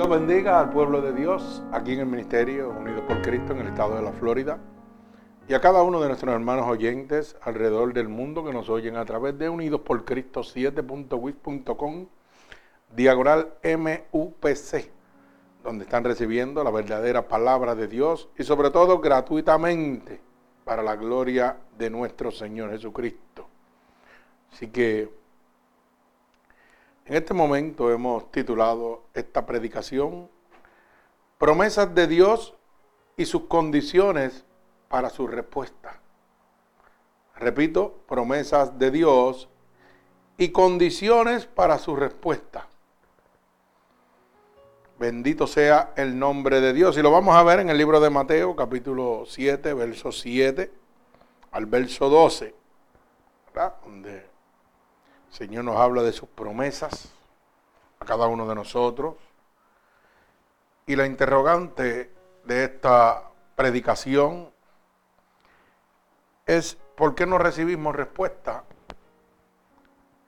Dios 0.00 0.08
bendiga 0.08 0.58
al 0.60 0.70
pueblo 0.70 1.02
de 1.02 1.12
Dios 1.12 1.62
aquí 1.72 1.92
en 1.92 2.00
el 2.00 2.06
Ministerio 2.06 2.70
Unidos 2.70 3.02
por 3.06 3.20
Cristo 3.20 3.52
en 3.52 3.58
el 3.58 3.66
estado 3.66 3.96
de 3.96 4.02
la 4.02 4.12
Florida 4.12 4.58
y 5.46 5.52
a 5.52 5.60
cada 5.60 5.82
uno 5.82 6.00
de 6.00 6.08
nuestros 6.08 6.32
hermanos 6.32 6.66
oyentes 6.66 7.36
alrededor 7.42 7.92
del 7.92 8.08
mundo 8.08 8.42
que 8.42 8.50
nos 8.50 8.70
oyen 8.70 8.96
a 8.96 9.04
través 9.04 9.36
de 9.36 9.50
Unidos 9.50 9.82
por 9.82 10.06
Cristo 10.06 10.40
7.wix.com 10.40 12.06
diagonal 12.96 13.52
MUPC 13.62 14.90
donde 15.62 15.84
están 15.84 16.04
recibiendo 16.04 16.64
la 16.64 16.70
verdadera 16.70 17.28
palabra 17.28 17.74
de 17.74 17.86
Dios 17.86 18.30
y 18.38 18.44
sobre 18.44 18.70
todo 18.70 19.00
gratuitamente 19.00 20.18
para 20.64 20.82
la 20.82 20.96
gloria 20.96 21.58
de 21.76 21.90
nuestro 21.90 22.30
Señor 22.30 22.70
Jesucristo. 22.70 23.46
Así 24.50 24.68
que 24.68 25.19
en 27.10 27.16
este 27.16 27.34
momento 27.34 27.90
hemos 27.90 28.30
titulado 28.30 29.02
esta 29.14 29.44
predicación 29.44 30.30
Promesas 31.38 31.92
de 31.92 32.06
Dios 32.06 32.54
y 33.16 33.24
sus 33.24 33.46
condiciones 33.46 34.44
para 34.88 35.10
su 35.10 35.26
respuesta. 35.26 35.98
Repito, 37.34 37.98
promesas 38.06 38.78
de 38.78 38.92
Dios 38.92 39.48
y 40.38 40.50
condiciones 40.50 41.46
para 41.46 41.78
su 41.78 41.96
respuesta. 41.96 42.68
Bendito 44.96 45.48
sea 45.48 45.92
el 45.96 46.16
nombre 46.16 46.60
de 46.60 46.72
Dios. 46.72 46.96
Y 46.96 47.02
lo 47.02 47.10
vamos 47.10 47.34
a 47.34 47.42
ver 47.42 47.58
en 47.58 47.70
el 47.70 47.76
libro 47.76 47.98
de 47.98 48.10
Mateo, 48.10 48.54
capítulo 48.54 49.24
7, 49.26 49.74
verso 49.74 50.12
7 50.12 50.70
al 51.50 51.66
verso 51.66 52.08
12, 52.08 52.54
¿verdad? 53.52 53.74
El 55.30 55.36
Señor 55.36 55.64
nos 55.64 55.76
habla 55.76 56.02
de 56.02 56.12
sus 56.12 56.28
promesas 56.28 57.12
a 58.00 58.04
cada 58.04 58.26
uno 58.26 58.48
de 58.48 58.54
nosotros. 58.54 59.14
Y 60.86 60.96
la 60.96 61.06
interrogante 61.06 62.12
de 62.44 62.64
esta 62.64 63.30
predicación 63.54 64.50
es 66.46 66.76
¿por 66.96 67.14
qué 67.14 67.26
no 67.26 67.38
recibimos 67.38 67.94
respuesta 67.94 68.64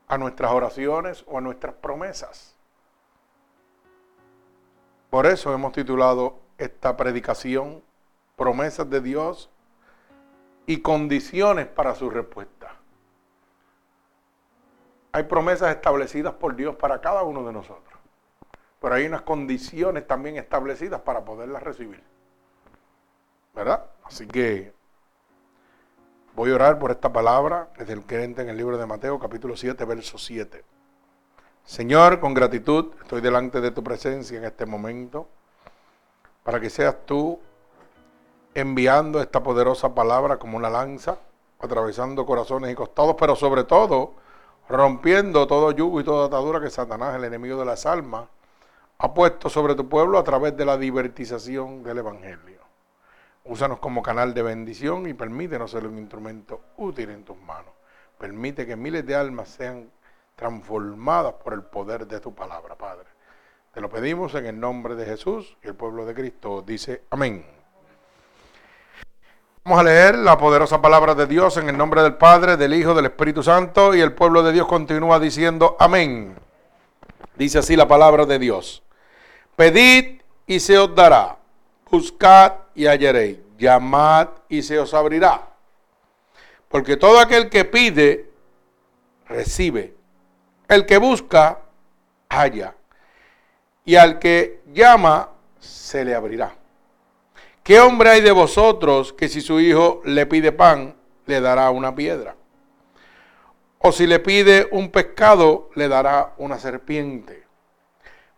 a 0.06 0.18
nuestras 0.18 0.52
oraciones 0.52 1.24
o 1.26 1.38
a 1.38 1.40
nuestras 1.40 1.74
promesas? 1.74 2.54
Por 5.10 5.26
eso 5.26 5.52
hemos 5.52 5.72
titulado 5.72 6.38
esta 6.58 6.96
predicación 6.96 7.82
Promesas 8.36 8.88
de 8.88 9.00
Dios 9.00 9.50
y 10.64 10.80
condiciones 10.80 11.66
para 11.66 11.94
su 11.94 12.08
respuesta. 12.08 12.61
Hay 15.14 15.24
promesas 15.24 15.74
establecidas 15.74 16.32
por 16.32 16.56
Dios 16.56 16.74
para 16.76 17.02
cada 17.02 17.22
uno 17.22 17.44
de 17.44 17.52
nosotros, 17.52 17.98
pero 18.80 18.94
hay 18.94 19.04
unas 19.04 19.20
condiciones 19.20 20.06
también 20.06 20.36
establecidas 20.36 21.02
para 21.02 21.22
poderlas 21.22 21.62
recibir. 21.62 22.02
¿Verdad? 23.54 23.84
Así 24.04 24.26
que 24.26 24.72
voy 26.34 26.50
a 26.50 26.54
orar 26.54 26.78
por 26.78 26.90
esta 26.90 27.12
palabra 27.12 27.68
desde 27.76 27.92
el 27.92 28.02
creyente 28.04 28.40
en 28.40 28.48
el 28.48 28.56
libro 28.56 28.78
de 28.78 28.86
Mateo, 28.86 29.18
capítulo 29.18 29.54
7, 29.54 29.84
verso 29.84 30.16
7. 30.16 30.64
Señor, 31.62 32.18
con 32.18 32.32
gratitud 32.32 32.92
estoy 33.02 33.20
delante 33.20 33.60
de 33.60 33.70
tu 33.70 33.84
presencia 33.84 34.38
en 34.38 34.44
este 34.44 34.64
momento 34.64 35.28
para 36.42 36.58
que 36.58 36.70
seas 36.70 36.96
tú 37.04 37.38
enviando 38.54 39.20
esta 39.20 39.42
poderosa 39.42 39.94
palabra 39.94 40.38
como 40.38 40.56
una 40.56 40.70
lanza, 40.70 41.18
atravesando 41.60 42.24
corazones 42.24 42.72
y 42.72 42.74
costados, 42.74 43.14
pero 43.18 43.36
sobre 43.36 43.64
todo 43.64 44.21
rompiendo 44.72 45.46
todo 45.46 45.70
yugo 45.70 46.00
y 46.00 46.04
toda 46.04 46.26
atadura 46.26 46.58
que 46.58 46.70
Satanás, 46.70 47.14
el 47.14 47.24
enemigo 47.24 47.58
de 47.58 47.66
las 47.66 47.84
almas, 47.84 48.26
ha 48.96 49.12
puesto 49.12 49.50
sobre 49.50 49.74
tu 49.74 49.86
pueblo 49.86 50.18
a 50.18 50.24
través 50.24 50.56
de 50.56 50.64
la 50.64 50.78
divertización 50.78 51.82
del 51.82 51.98
Evangelio. 51.98 52.62
Úsanos 53.44 53.80
como 53.80 54.02
canal 54.02 54.32
de 54.32 54.42
bendición 54.42 55.06
y 55.06 55.12
permítenos 55.12 55.72
ser 55.72 55.86
un 55.86 55.98
instrumento 55.98 56.62
útil 56.78 57.10
en 57.10 57.22
tus 57.22 57.36
manos. 57.36 57.72
Permite 58.16 58.66
que 58.66 58.74
miles 58.74 59.04
de 59.04 59.14
almas 59.14 59.50
sean 59.50 59.90
transformadas 60.36 61.34
por 61.34 61.52
el 61.52 61.64
poder 61.64 62.06
de 62.06 62.20
tu 62.20 62.34
palabra, 62.34 62.74
Padre. 62.74 63.08
Te 63.74 63.80
lo 63.82 63.90
pedimos 63.90 64.34
en 64.36 64.46
el 64.46 64.58
nombre 64.58 64.94
de 64.94 65.04
Jesús 65.04 65.58
y 65.62 65.68
el 65.68 65.74
pueblo 65.74 66.06
de 66.06 66.14
Cristo 66.14 66.62
dice 66.62 67.02
amén. 67.10 67.61
Vamos 69.64 69.78
a 69.78 69.84
leer 69.84 70.18
la 70.18 70.36
poderosa 70.36 70.82
palabra 70.82 71.14
de 71.14 71.28
Dios 71.28 71.56
en 71.56 71.68
el 71.68 71.78
nombre 71.78 72.02
del 72.02 72.14
Padre, 72.14 72.56
del 72.56 72.74
Hijo, 72.74 72.94
del 72.94 73.04
Espíritu 73.04 73.44
Santo 73.44 73.94
y 73.94 74.00
el 74.00 74.12
pueblo 74.12 74.42
de 74.42 74.50
Dios 74.50 74.66
continúa 74.66 75.20
diciendo 75.20 75.76
amén. 75.78 76.34
Dice 77.36 77.58
así 77.58 77.76
la 77.76 77.86
palabra 77.86 78.26
de 78.26 78.40
Dios. 78.40 78.82
Pedid 79.54 80.20
y 80.48 80.58
se 80.58 80.76
os 80.78 80.92
dará. 80.96 81.36
Buscad 81.88 82.54
y 82.74 82.86
hallaréis. 82.86 83.38
Llamad 83.56 84.30
y 84.48 84.62
se 84.62 84.80
os 84.80 84.94
abrirá. 84.94 85.48
Porque 86.68 86.96
todo 86.96 87.20
aquel 87.20 87.48
que 87.48 87.64
pide, 87.64 88.32
recibe. 89.28 89.94
El 90.66 90.86
que 90.86 90.98
busca, 90.98 91.60
halla. 92.28 92.74
Y 93.84 93.94
al 93.94 94.18
que 94.18 94.62
llama, 94.72 95.28
se 95.60 96.04
le 96.04 96.16
abrirá. 96.16 96.52
¿Qué 97.62 97.78
hombre 97.78 98.10
hay 98.10 98.20
de 98.22 98.32
vosotros 98.32 99.12
que 99.12 99.28
si 99.28 99.40
su 99.40 99.60
hijo 99.60 100.00
le 100.04 100.26
pide 100.26 100.50
pan, 100.50 100.96
le 101.26 101.40
dará 101.40 101.70
una 101.70 101.94
piedra? 101.94 102.34
O 103.78 103.92
si 103.92 104.08
le 104.08 104.18
pide 104.18 104.68
un 104.72 104.90
pescado, 104.90 105.70
le 105.76 105.86
dará 105.86 106.34
una 106.38 106.58
serpiente. 106.58 107.46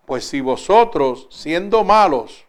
Pues 0.05 0.29
si 0.29 0.43
vosotros, 0.43 1.27
siendo 1.31 1.85
malos, 1.85 2.45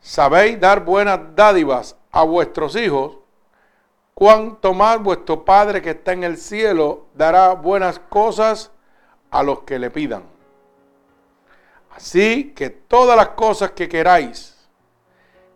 sabéis 0.00 0.58
dar 0.58 0.86
buenas 0.86 1.20
dádivas 1.36 1.96
a 2.10 2.22
vuestros 2.22 2.74
hijos, 2.76 3.18
cuánto 4.14 4.72
más 4.72 5.02
vuestro 5.02 5.44
Padre 5.44 5.82
que 5.82 5.90
está 5.90 6.14
en 6.14 6.24
el 6.24 6.38
cielo 6.38 7.08
dará 7.14 7.52
buenas 7.52 7.98
cosas 7.98 8.70
a 9.30 9.42
los 9.42 9.64
que 9.64 9.78
le 9.78 9.90
pidan. 9.90 10.22
Así 11.90 12.54
que 12.56 12.70
todas 12.70 13.18
las 13.18 13.28
cosas 13.30 13.72
que 13.72 13.86
queráis 13.86 14.56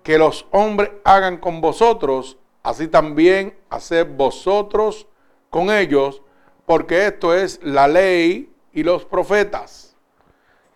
que 0.05 0.19
los 0.19 0.47
hombres 0.53 0.91
hagan 1.03 1.39
con 1.39 1.61
vosotros, 1.61 2.37
así 2.63 2.87
también 2.87 3.59
haced 3.71 4.07
vosotros 4.07 5.09
con 5.51 5.71
ellos, 5.71 6.23
porque 6.67 7.07
esto 7.07 7.35
es 7.35 7.59
la 7.63 7.89
ley 7.89 8.53
y 8.73 8.83
los 8.83 9.07
profetas. 9.07 9.97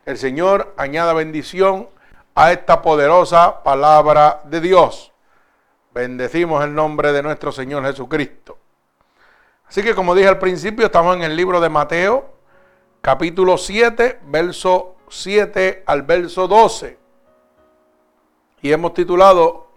El 0.06 0.16
Señor 0.16 0.74
añada 0.78 1.12
bendición 1.12 1.90
a 2.34 2.52
esta 2.52 2.80
poderosa 2.80 3.62
palabra 3.62 4.40
de 4.44 4.62
Dios. 4.62 5.12
Bendecimos 5.92 6.64
el 6.64 6.74
nombre 6.74 7.12
de 7.12 7.22
nuestro 7.22 7.52
Señor 7.52 7.84
Jesucristo. 7.84 8.56
Así 9.68 9.82
que 9.82 9.94
como 9.94 10.14
dije 10.14 10.28
al 10.28 10.38
principio, 10.38 10.86
estamos 10.86 11.14
en 11.16 11.22
el 11.22 11.36
libro 11.36 11.60
de 11.60 11.68
Mateo, 11.68 12.32
capítulo 13.02 13.58
7, 13.58 14.20
verso 14.24 14.96
7 15.10 15.82
al 15.84 16.02
verso 16.02 16.48
12. 16.48 17.07
Y 18.62 18.72
hemos 18.72 18.94
titulado 18.94 19.68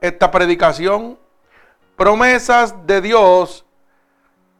esta 0.00 0.30
predicación 0.30 1.18
Promesas 1.96 2.86
de 2.86 3.00
Dios 3.00 3.64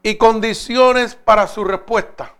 y 0.01 0.15
condiciones 0.15 1.15
para 1.15 1.47
su 1.47 1.63
respuesta. 1.63 2.33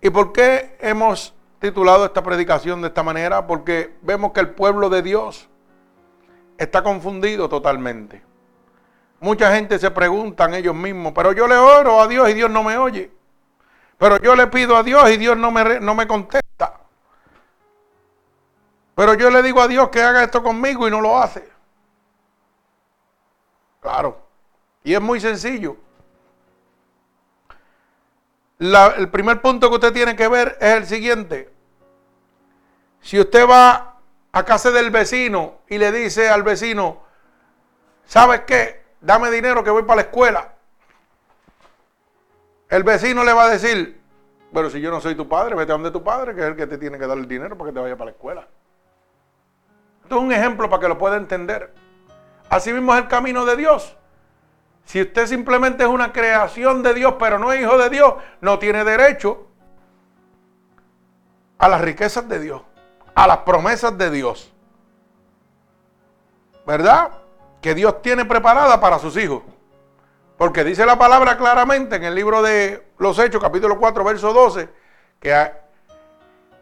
¿Y 0.00 0.10
por 0.10 0.32
qué 0.32 0.76
hemos 0.80 1.34
titulado 1.58 2.04
esta 2.04 2.22
predicación 2.22 2.80
de 2.82 2.88
esta 2.88 3.02
manera 3.02 3.46
porque 3.46 3.96
vemos 4.02 4.32
que 4.32 4.40
el 4.40 4.50
pueblo 4.50 4.88
de 4.88 5.02
Dios 5.02 5.48
está 6.56 6.82
confundido 6.82 7.48
totalmente. 7.48 8.22
Mucha 9.20 9.54
gente 9.54 9.78
se 9.78 9.90
preguntan 9.90 10.54
ellos 10.54 10.74
mismos, 10.74 11.12
pero 11.14 11.32
yo 11.32 11.48
le 11.48 11.56
oro 11.56 12.00
a 12.00 12.06
Dios 12.06 12.28
y 12.30 12.34
Dios 12.34 12.50
no 12.50 12.62
me 12.62 12.76
oye. 12.78 13.10
Pero 13.96 14.18
yo 14.18 14.36
le 14.36 14.46
pido 14.46 14.76
a 14.76 14.82
Dios 14.82 15.10
y 15.10 15.16
Dios 15.16 15.36
no 15.36 15.50
me, 15.50 15.80
no 15.80 15.94
me 15.94 16.06
contesta. 16.06 16.77
Pero 18.98 19.14
yo 19.14 19.30
le 19.30 19.42
digo 19.42 19.62
a 19.62 19.68
Dios 19.68 19.88
que 19.88 20.02
haga 20.02 20.24
esto 20.24 20.42
conmigo 20.42 20.86
y 20.86 20.90
no 20.90 21.00
lo 21.00 21.16
hace. 21.16 21.48
Claro. 23.80 24.20
Y 24.82 24.92
es 24.92 25.00
muy 25.00 25.20
sencillo 25.20 25.78
el 28.58 29.08
primer 29.10 29.40
punto 29.40 29.68
que 29.68 29.76
usted 29.76 29.92
tiene 29.92 30.16
que 30.16 30.28
ver 30.28 30.56
es 30.60 30.74
el 30.74 30.86
siguiente. 30.86 31.50
Si 33.00 33.18
usted 33.18 33.48
va 33.48 33.98
a 34.32 34.44
casa 34.44 34.70
del 34.70 34.90
vecino 34.90 35.58
y 35.68 35.78
le 35.78 35.92
dice 35.92 36.28
al 36.28 36.42
vecino, 36.42 37.02
¿sabes 38.04 38.42
qué? 38.42 38.82
Dame 39.00 39.30
dinero 39.30 39.62
que 39.62 39.70
voy 39.70 39.82
para 39.82 39.96
la 39.96 40.02
escuela. 40.02 40.54
El 42.68 42.82
vecino 42.82 43.24
le 43.24 43.32
va 43.32 43.44
a 43.44 43.48
decir, 43.48 44.00
pero 44.52 44.68
si 44.68 44.80
yo 44.80 44.90
no 44.90 45.00
soy 45.00 45.14
tu 45.14 45.28
padre, 45.28 45.54
vete 45.54 45.72
a 45.72 45.74
donde 45.74 45.90
tu 45.90 46.02
padre, 46.02 46.34
que 46.34 46.40
es 46.40 46.46
el 46.48 46.56
que 46.56 46.66
te 46.66 46.78
tiene 46.78 46.98
que 46.98 47.06
dar 47.06 47.16
el 47.16 47.28
dinero 47.28 47.56
para 47.56 47.70
que 47.70 47.74
te 47.74 47.80
vaya 47.80 47.96
para 47.96 48.10
la 48.10 48.16
escuela. 48.16 48.48
Esto 50.08 50.16
es 50.16 50.22
un 50.22 50.32
ejemplo 50.32 50.70
para 50.70 50.80
que 50.80 50.88
lo 50.88 50.96
pueda 50.96 51.18
entender. 51.18 51.74
Así 52.48 52.72
mismo 52.72 52.94
es 52.94 53.02
el 53.02 53.08
camino 53.08 53.44
de 53.44 53.56
Dios. 53.56 53.94
Si 54.86 55.02
usted 55.02 55.26
simplemente 55.26 55.82
es 55.82 55.88
una 55.90 56.14
creación 56.14 56.82
de 56.82 56.94
Dios, 56.94 57.16
pero 57.18 57.38
no 57.38 57.52
es 57.52 57.60
hijo 57.60 57.76
de 57.76 57.90
Dios, 57.90 58.14
no 58.40 58.58
tiene 58.58 58.84
derecho 58.84 59.48
a 61.58 61.68
las 61.68 61.82
riquezas 61.82 62.26
de 62.26 62.40
Dios, 62.40 62.62
a 63.14 63.26
las 63.26 63.36
promesas 63.40 63.98
de 63.98 64.10
Dios. 64.10 64.50
¿Verdad? 66.66 67.10
Que 67.60 67.74
Dios 67.74 68.00
tiene 68.00 68.24
preparada 68.24 68.80
para 68.80 68.98
sus 68.98 69.14
hijos. 69.18 69.42
Porque 70.38 70.64
dice 70.64 70.86
la 70.86 70.98
palabra 70.98 71.36
claramente 71.36 71.96
en 71.96 72.04
el 72.04 72.14
libro 72.14 72.40
de 72.40 72.92
los 72.96 73.18
Hechos, 73.18 73.42
capítulo 73.42 73.78
4, 73.78 74.04
verso 74.04 74.32
12, 74.32 74.70
que 75.20 75.52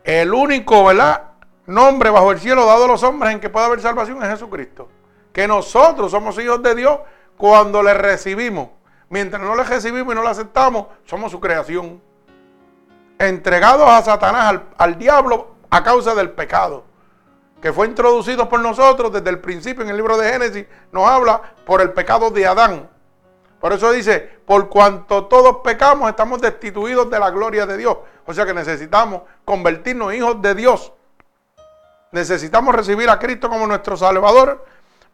el 0.03 0.35
único, 0.35 0.87
¿verdad? 0.87 1.36
Nombre 1.67 2.11
bajo 2.11 2.31
el 2.31 2.39
cielo 2.39 2.65
dado 2.65 2.85
a 2.85 2.89
los 2.89 3.03
hombres 3.03 3.33
en 3.33 3.41
que 3.41 3.51
pueda 3.51 3.67
haber 3.67 3.81
salvación 3.81 4.23
es 4.23 4.31
Jesucristo. 4.31 4.89
Que 5.33 5.49
nosotros 5.49 6.11
somos 6.11 6.39
hijos 6.39 6.63
de 6.63 6.75
Dios 6.75 7.01
cuando 7.37 7.83
le 7.83 7.95
recibimos. 7.95 8.69
Mientras 9.09 9.43
no 9.43 9.55
le 9.55 9.65
recibimos 9.65 10.13
y 10.13 10.17
no 10.17 10.23
le 10.23 10.31
aceptamos, 10.31 10.87
somos 11.05 11.31
su 11.33 11.41
creación. 11.41 12.01
Entregados 13.19 13.89
a 13.89 14.03
Satanás, 14.03 14.47
al, 14.47 14.69
al 14.79 14.99
diablo, 14.99 15.57
a 15.71 15.83
causa 15.83 16.15
del 16.15 16.31
pecado. 16.31 16.85
Que 17.61 17.73
fue 17.73 17.87
introducido 17.87 18.49
por 18.49 18.61
nosotros 18.61 19.13
desde 19.13 19.31
el 19.31 19.41
principio 19.41 19.83
en 19.83 19.91
el 19.91 19.97
libro 19.97 20.17
de 20.17 20.31
Génesis. 20.31 20.67
Nos 20.93 21.09
habla 21.09 21.41
por 21.65 21.81
el 21.81 21.93
pecado 21.93 22.31
de 22.31 22.47
Adán. 22.47 22.89
Por 23.61 23.73
eso 23.73 23.91
dice, 23.91 24.39
por 24.45 24.69
cuanto 24.69 25.25
todos 25.25 25.59
pecamos, 25.65 26.09
estamos 26.09 26.41
destituidos 26.41 27.11
de 27.11 27.19
la 27.19 27.31
gloria 27.31 27.67
de 27.67 27.77
Dios. 27.77 27.97
O 28.25 28.35
sea 28.35 28.45
que 28.45 28.55
necesitamos 28.55 29.23
convertirnos 29.45 30.13
en 30.13 30.19
hijos 30.19 30.43
de 30.43 30.55
Dios. 30.55 30.93
Necesitamos 32.13 32.75
recibir 32.75 33.11
a 33.11 33.19
Cristo 33.19 33.49
como 33.49 33.67
nuestro 33.67 33.97
Salvador 33.97 34.65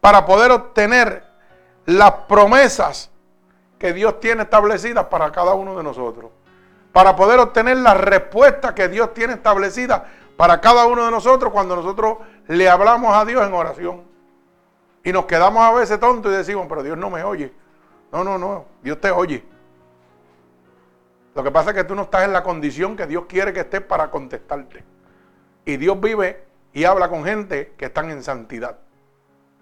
para 0.00 0.26
poder 0.26 0.50
obtener 0.50 1.24
las 1.86 2.12
promesas 2.28 3.10
que 3.78 3.92
Dios 3.92 4.20
tiene 4.20 4.42
establecidas 4.42 5.06
para 5.06 5.32
cada 5.32 5.54
uno 5.54 5.76
de 5.76 5.82
nosotros. 5.82 6.30
Para 6.92 7.16
poder 7.16 7.40
obtener 7.40 7.78
las 7.78 7.96
respuestas 7.96 8.72
que 8.72 8.88
Dios 8.88 9.14
tiene 9.14 9.34
establecidas 9.34 10.02
para 10.36 10.60
cada 10.60 10.86
uno 10.86 11.04
de 11.04 11.10
nosotros 11.10 11.52
cuando 11.52 11.76
nosotros 11.76 12.18
le 12.48 12.68
hablamos 12.68 13.14
a 13.16 13.24
Dios 13.24 13.46
en 13.46 13.54
oración. 13.54 14.02
Y 15.04 15.12
nos 15.12 15.26
quedamos 15.26 15.62
a 15.62 15.72
veces 15.72 15.98
tontos 15.98 16.32
y 16.32 16.36
decimos, 16.36 16.66
pero 16.68 16.82
Dios 16.82 16.96
no 16.96 17.10
me 17.10 17.24
oye. 17.24 17.52
No, 18.12 18.22
no, 18.22 18.38
no, 18.38 18.66
Dios 18.82 19.00
te 19.00 19.10
oye. 19.10 19.44
Lo 21.34 21.42
que 21.42 21.50
pasa 21.50 21.70
es 21.70 21.76
que 21.76 21.84
tú 21.84 21.94
no 21.94 22.02
estás 22.02 22.24
en 22.24 22.32
la 22.32 22.42
condición 22.42 22.96
que 22.96 23.06
Dios 23.06 23.24
quiere 23.26 23.52
que 23.52 23.60
estés 23.60 23.80
para 23.80 24.10
contestarte. 24.10 24.84
Y 25.64 25.76
Dios 25.76 25.98
vive 25.98 26.44
y 26.72 26.84
habla 26.84 27.08
con 27.08 27.24
gente 27.24 27.74
que 27.76 27.86
están 27.86 28.10
en 28.10 28.22
santidad. 28.22 28.78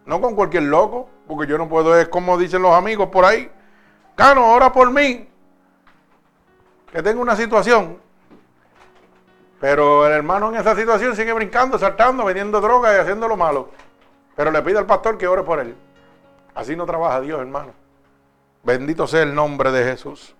No 0.06 0.20
con 0.20 0.34
cualquier 0.34 0.64
loco, 0.64 1.08
porque 1.26 1.50
yo 1.50 1.58
no 1.58 1.68
puedo, 1.68 1.96
es 1.98 2.08
como 2.08 2.38
dicen 2.38 2.62
los 2.62 2.74
amigos 2.74 3.08
por 3.10 3.24
ahí. 3.24 3.50
Cano, 4.14 4.52
ora 4.52 4.72
por 4.72 4.90
mí, 4.90 5.28
que 6.92 7.02
tengo 7.02 7.22
una 7.22 7.36
situación. 7.36 7.98
Pero 9.60 10.06
el 10.06 10.12
hermano 10.12 10.48
en 10.48 10.56
esa 10.56 10.74
situación 10.74 11.14
sigue 11.14 11.32
brincando, 11.32 11.78
saltando, 11.78 12.24
vendiendo 12.24 12.60
droga 12.60 12.96
y 12.96 13.00
haciendo 13.00 13.28
lo 13.28 13.36
malo. 13.36 13.68
Pero 14.34 14.50
le 14.50 14.62
pide 14.62 14.78
al 14.78 14.86
pastor 14.86 15.18
que 15.18 15.28
ore 15.28 15.42
por 15.42 15.60
él. 15.60 15.76
Así 16.54 16.74
no 16.74 16.86
trabaja 16.86 17.20
Dios, 17.20 17.40
hermano. 17.40 17.72
Bendito 18.62 19.06
sea 19.06 19.22
el 19.22 19.34
nombre 19.34 19.70
de 19.70 19.84
Jesús. 19.84 20.34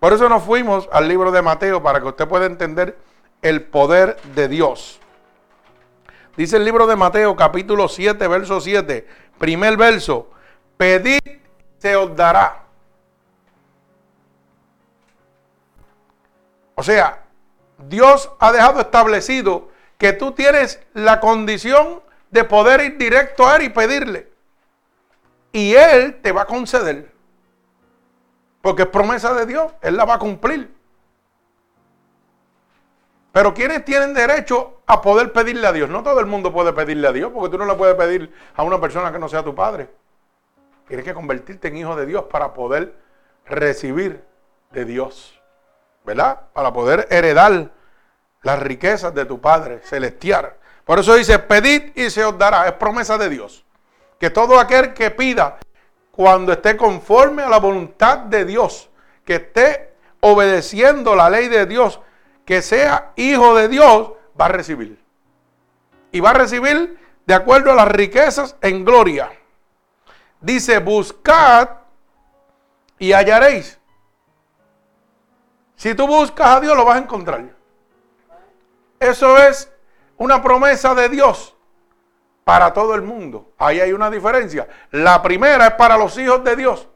Por 0.00 0.12
eso 0.12 0.28
nos 0.28 0.42
fuimos 0.42 0.88
al 0.92 1.08
libro 1.08 1.30
de 1.30 1.42
Mateo 1.42 1.82
para 1.82 2.00
que 2.00 2.06
usted 2.06 2.28
pueda 2.28 2.46
entender 2.46 2.96
el 3.42 3.64
poder 3.64 4.20
de 4.34 4.48
Dios. 4.48 5.00
Dice 6.38 6.56
el 6.56 6.64
libro 6.64 6.86
de 6.86 6.94
Mateo 6.94 7.34
capítulo 7.34 7.88
7, 7.88 8.28
verso 8.28 8.60
7, 8.60 9.04
primer 9.40 9.76
verso, 9.76 10.30
pedid 10.76 11.18
se 11.78 11.96
os 11.96 12.14
dará. 12.14 12.62
O 16.76 16.82
sea, 16.84 17.24
Dios 17.88 18.30
ha 18.38 18.52
dejado 18.52 18.80
establecido 18.80 19.70
que 19.98 20.12
tú 20.12 20.30
tienes 20.30 20.78
la 20.94 21.18
condición 21.18 22.02
de 22.30 22.44
poder 22.44 22.82
ir 22.82 22.98
directo 22.98 23.44
a 23.44 23.56
Él 23.56 23.62
y 23.64 23.68
pedirle. 23.70 24.30
Y 25.50 25.74
Él 25.74 26.20
te 26.22 26.30
va 26.30 26.42
a 26.42 26.46
conceder. 26.46 27.12
Porque 28.62 28.82
es 28.82 28.88
promesa 28.88 29.34
de 29.34 29.44
Dios, 29.44 29.72
Él 29.82 29.96
la 29.96 30.04
va 30.04 30.14
a 30.14 30.18
cumplir. 30.20 30.72
Pero 33.32 33.54
¿quiénes 33.54 33.84
tienen 33.84 34.14
derecho 34.14 34.80
a 34.86 35.00
poder 35.02 35.32
pedirle 35.32 35.66
a 35.66 35.72
Dios? 35.72 35.88
No 35.90 36.02
todo 36.02 36.20
el 36.20 36.26
mundo 36.26 36.52
puede 36.52 36.72
pedirle 36.72 37.08
a 37.08 37.12
Dios, 37.12 37.30
porque 37.32 37.50
tú 37.50 37.58
no 37.58 37.66
le 37.66 37.74
puedes 37.74 37.94
pedir 37.94 38.32
a 38.56 38.62
una 38.62 38.80
persona 38.80 39.12
que 39.12 39.18
no 39.18 39.28
sea 39.28 39.42
tu 39.42 39.54
padre. 39.54 39.88
Tienes 40.86 41.04
que 41.04 41.14
convertirte 41.14 41.68
en 41.68 41.76
hijo 41.76 41.94
de 41.94 42.06
Dios 42.06 42.24
para 42.24 42.54
poder 42.54 42.94
recibir 43.44 44.24
de 44.70 44.84
Dios. 44.84 45.40
¿Verdad? 46.04 46.40
Para 46.54 46.72
poder 46.72 47.06
heredar 47.10 47.70
las 48.42 48.58
riquezas 48.60 49.14
de 49.14 49.26
tu 49.26 49.40
Padre 49.40 49.80
celestial. 49.80 50.54
Por 50.84 50.98
eso 50.98 51.14
dice, 51.14 51.38
pedid 51.38 51.92
y 51.94 52.08
se 52.08 52.24
os 52.24 52.38
dará. 52.38 52.66
Es 52.66 52.72
promesa 52.72 53.18
de 53.18 53.28
Dios. 53.28 53.66
Que 54.18 54.30
todo 54.30 54.58
aquel 54.58 54.94
que 54.94 55.10
pida 55.10 55.58
cuando 56.10 56.52
esté 56.52 56.76
conforme 56.76 57.42
a 57.42 57.48
la 57.48 57.58
voluntad 57.58 58.18
de 58.18 58.44
Dios, 58.44 58.88
que 59.24 59.36
esté 59.36 59.92
obedeciendo 60.20 61.14
la 61.14 61.28
ley 61.30 61.48
de 61.48 61.66
Dios, 61.66 62.00
que 62.48 62.62
sea 62.62 63.12
hijo 63.16 63.54
de 63.56 63.68
Dios, 63.68 64.12
va 64.40 64.46
a 64.46 64.48
recibir. 64.48 64.98
Y 66.10 66.20
va 66.20 66.30
a 66.30 66.32
recibir 66.32 66.98
de 67.26 67.34
acuerdo 67.34 67.70
a 67.70 67.74
las 67.74 67.88
riquezas 67.88 68.56
en 68.62 68.86
gloria. 68.86 69.30
Dice, 70.40 70.78
buscad 70.78 71.68
y 72.98 73.12
hallaréis. 73.12 73.78
Si 75.76 75.94
tú 75.94 76.06
buscas 76.06 76.56
a 76.56 76.60
Dios, 76.60 76.74
lo 76.74 76.86
vas 76.86 76.96
a 76.96 77.00
encontrar. 77.00 77.44
Eso 78.98 79.36
es 79.36 79.70
una 80.16 80.42
promesa 80.42 80.94
de 80.94 81.10
Dios 81.10 81.54
para 82.44 82.72
todo 82.72 82.94
el 82.94 83.02
mundo. 83.02 83.52
Ahí 83.58 83.78
hay 83.78 83.92
una 83.92 84.10
diferencia. 84.10 84.66
La 84.90 85.20
primera 85.20 85.66
es 85.66 85.74
para 85.74 85.98
los 85.98 86.16
hijos 86.16 86.42
de 86.44 86.56
Dios. 86.56 86.88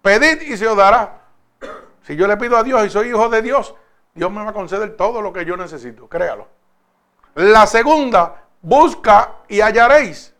Pedid 0.00 0.42
y 0.42 0.56
se 0.56 0.68
os 0.68 0.76
dará. 0.76 1.22
Si 2.02 2.14
yo 2.14 2.28
le 2.28 2.36
pido 2.36 2.56
a 2.56 2.62
Dios 2.62 2.86
y 2.86 2.90
soy 2.90 3.08
hijo 3.08 3.28
de 3.28 3.42
Dios, 3.42 3.74
Dios 4.16 4.32
me 4.32 4.42
va 4.42 4.50
a 4.50 4.54
conceder 4.54 4.96
todo 4.96 5.20
lo 5.20 5.30
que 5.30 5.44
yo 5.44 5.58
necesito, 5.58 6.08
créalo. 6.08 6.48
La 7.34 7.66
segunda, 7.66 8.44
busca 8.62 9.40
y 9.46 9.60
hallaréis. 9.60 10.34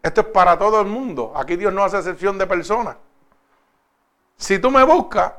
Esto 0.00 0.20
es 0.20 0.26
para 0.28 0.56
todo 0.56 0.80
el 0.80 0.86
mundo. 0.86 1.32
Aquí 1.34 1.56
Dios 1.56 1.72
no 1.72 1.82
hace 1.82 1.98
excepción 1.98 2.38
de 2.38 2.46
personas. 2.46 2.96
Si 4.36 4.60
tú 4.60 4.70
me 4.70 4.84
buscas, 4.84 5.32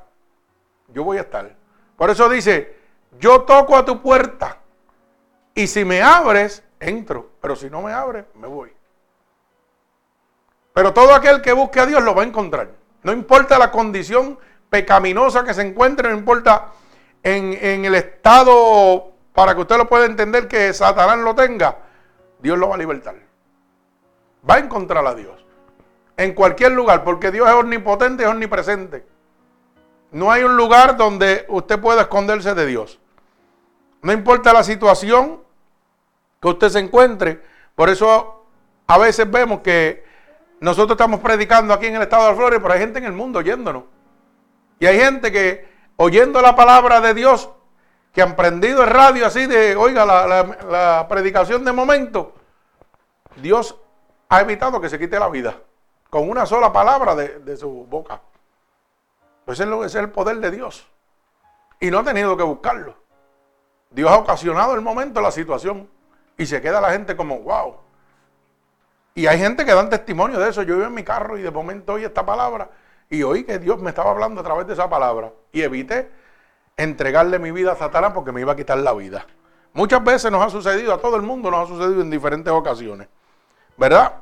yo 0.89 1.05
voy 1.05 1.17
a 1.17 1.21
estar. 1.21 1.55
Por 1.95 2.09
eso 2.09 2.27
dice, 2.27 2.77
yo 3.17 3.43
toco 3.43 3.77
a 3.77 3.85
tu 3.85 4.01
puerta 4.01 4.57
y 5.55 5.65
si 5.67 5.85
me 5.85 6.01
abres, 6.01 6.63
entro, 6.81 7.29
pero 7.39 7.55
si 7.55 7.69
no 7.69 7.81
me 7.81 7.93
abre, 7.93 8.25
me 8.35 8.47
voy. 8.47 8.73
Pero 10.73 10.93
todo 10.93 11.15
aquel 11.15 11.41
que 11.41 11.53
busque 11.53 11.79
a 11.79 11.85
Dios 11.85 12.03
lo 12.03 12.13
va 12.13 12.23
a 12.23 12.25
encontrar. 12.25 12.71
No 13.03 13.13
importa 13.13 13.57
la 13.57 13.71
condición 13.71 14.37
pecaminosa 14.69 15.45
que 15.45 15.53
se 15.53 15.61
encuentre, 15.61 16.09
no 16.09 16.17
importa 16.17 16.71
en, 17.23 17.85
el 17.85 17.95
estado 17.95 19.11
para 19.33 19.55
que 19.55 19.61
usted 19.61 19.77
lo 19.77 19.87
pueda 19.87 20.05
entender 20.05 20.47
que 20.47 20.73
Satanás 20.73 21.17
lo 21.19 21.33
tenga, 21.33 21.77
Dios 22.39 22.57
lo 22.57 22.69
va 22.69 22.75
a 22.75 22.77
libertar. 22.77 23.15
Va 24.47 24.55
a 24.55 24.59
encontrar 24.59 25.05
a 25.07 25.15
Dios. 25.15 25.45
En 26.17 26.33
cualquier 26.33 26.73
lugar, 26.73 27.03
porque 27.03 27.31
Dios 27.31 27.47
es 27.47 27.55
omnipotente, 27.55 28.23
es 28.23 28.29
omnipresente. 28.29 29.05
No 30.11 30.31
hay 30.31 30.43
un 30.43 30.55
lugar 30.55 30.97
donde 30.97 31.45
usted 31.47 31.79
pueda 31.79 32.01
esconderse 32.01 32.53
de 32.53 32.65
Dios. 32.67 32.99
No 34.01 34.11
importa 34.11 34.53
la 34.53 34.63
situación, 34.63 35.41
que 36.43 36.49
usted 36.49 36.69
se 36.69 36.79
encuentre. 36.79 37.41
Por 37.73 37.89
eso 37.89 38.45
a 38.85 38.97
veces 38.97 39.31
vemos 39.31 39.61
que 39.61 40.03
nosotros 40.59 40.91
estamos 40.91 41.21
predicando 41.21 41.73
aquí 41.73 41.87
en 41.87 41.95
el 41.95 42.01
estado 42.01 42.27
de 42.27 42.35
Florida, 42.35 42.61
pero 42.61 42.73
hay 42.73 42.81
gente 42.81 42.99
en 42.99 43.05
el 43.05 43.13
mundo 43.13 43.39
oyéndonos. 43.39 43.83
Y 44.77 44.85
hay 44.85 44.99
gente 44.99 45.31
que 45.31 45.72
oyendo 45.97 46.41
la 46.41 46.55
palabra 46.55 47.01
de 47.01 47.13
Dios, 47.13 47.49
que 48.13 48.21
han 48.21 48.35
prendido 48.35 48.83
el 48.83 48.89
radio 48.89 49.25
así 49.25 49.47
de, 49.47 49.75
oiga, 49.75 50.05
la, 50.05 51.07
predicación 51.09 51.65
de 51.65 51.71
momento, 51.71 52.33
Dios 53.37 53.75
ha 54.29 54.41
evitado 54.41 54.79
que 54.79 54.89
se 54.89 54.99
quite 54.99 55.19
la 55.19 55.29
vida 55.29 55.55
con 56.09 56.29
una 56.29 56.45
sola 56.45 56.71
palabra 56.71 57.15
de, 57.15 57.57
su 57.57 57.87
boca. 57.87 58.21
Pues 59.45 59.59
ese 59.59 59.85
es 59.85 59.95
el 59.95 60.11
poder 60.11 60.37
de 60.37 60.51
Dios. 60.51 60.87
Y 61.79 61.89
no 61.89 61.99
ha 61.99 62.03
tenido 62.03 62.37
que 62.37 62.43
buscarlo. 62.43 62.95
Dios 63.89 64.09
ha 64.11 64.17
ocasionado 64.17 64.75
el 64.75 64.81
momento, 64.81 65.19
la 65.21 65.31
situación. 65.31 65.89
Y 66.37 66.45
se 66.45 66.61
queda 66.61 66.79
la 66.79 66.91
gente 66.91 67.15
como, 67.17 67.39
wow. 67.39 67.77
Y 69.15 69.25
hay 69.25 69.39
gente 69.39 69.65
que 69.65 69.73
dan 69.73 69.89
testimonio 69.89 70.39
de 70.39 70.51
eso. 70.51 70.61
Yo 70.61 70.75
iba 70.75 70.85
en 70.85 70.93
mi 70.93 71.03
carro 71.03 71.37
y 71.37 71.41
de 71.41 71.51
momento 71.51 71.93
oí 71.93 72.03
esta 72.03 72.23
palabra 72.25 72.69
y 73.13 73.21
oí 73.21 73.43
que 73.43 73.59
Dios 73.59 73.79
me 73.79 73.91
estaba 73.91 74.09
hablando 74.09 74.41
a 74.41 74.43
través 74.43 74.65
de 74.65 74.73
esa 74.73 74.89
palabra. 74.89 75.31
Y 75.51 75.61
evité 75.61 76.09
entregarle 76.75 77.37
mi 77.37 77.51
vida 77.51 77.73
a 77.73 77.75
Satanás 77.75 78.11
porque 78.11 78.31
me 78.31 78.41
iba 78.41 78.53
a 78.53 78.55
quitar 78.55 78.79
la 78.79 78.91
vida. 78.93 79.27
Muchas 79.73 80.03
veces 80.03 80.31
nos 80.31 80.43
ha 80.43 80.49
sucedido, 80.49 80.91
a 80.91 80.97
todo 80.97 81.15
el 81.15 81.21
mundo 81.21 81.51
nos 81.51 81.65
ha 81.69 81.73
sucedido 81.73 82.01
en 82.01 82.09
diferentes 82.09 82.51
ocasiones. 82.51 83.07
¿Verdad? 83.77 84.13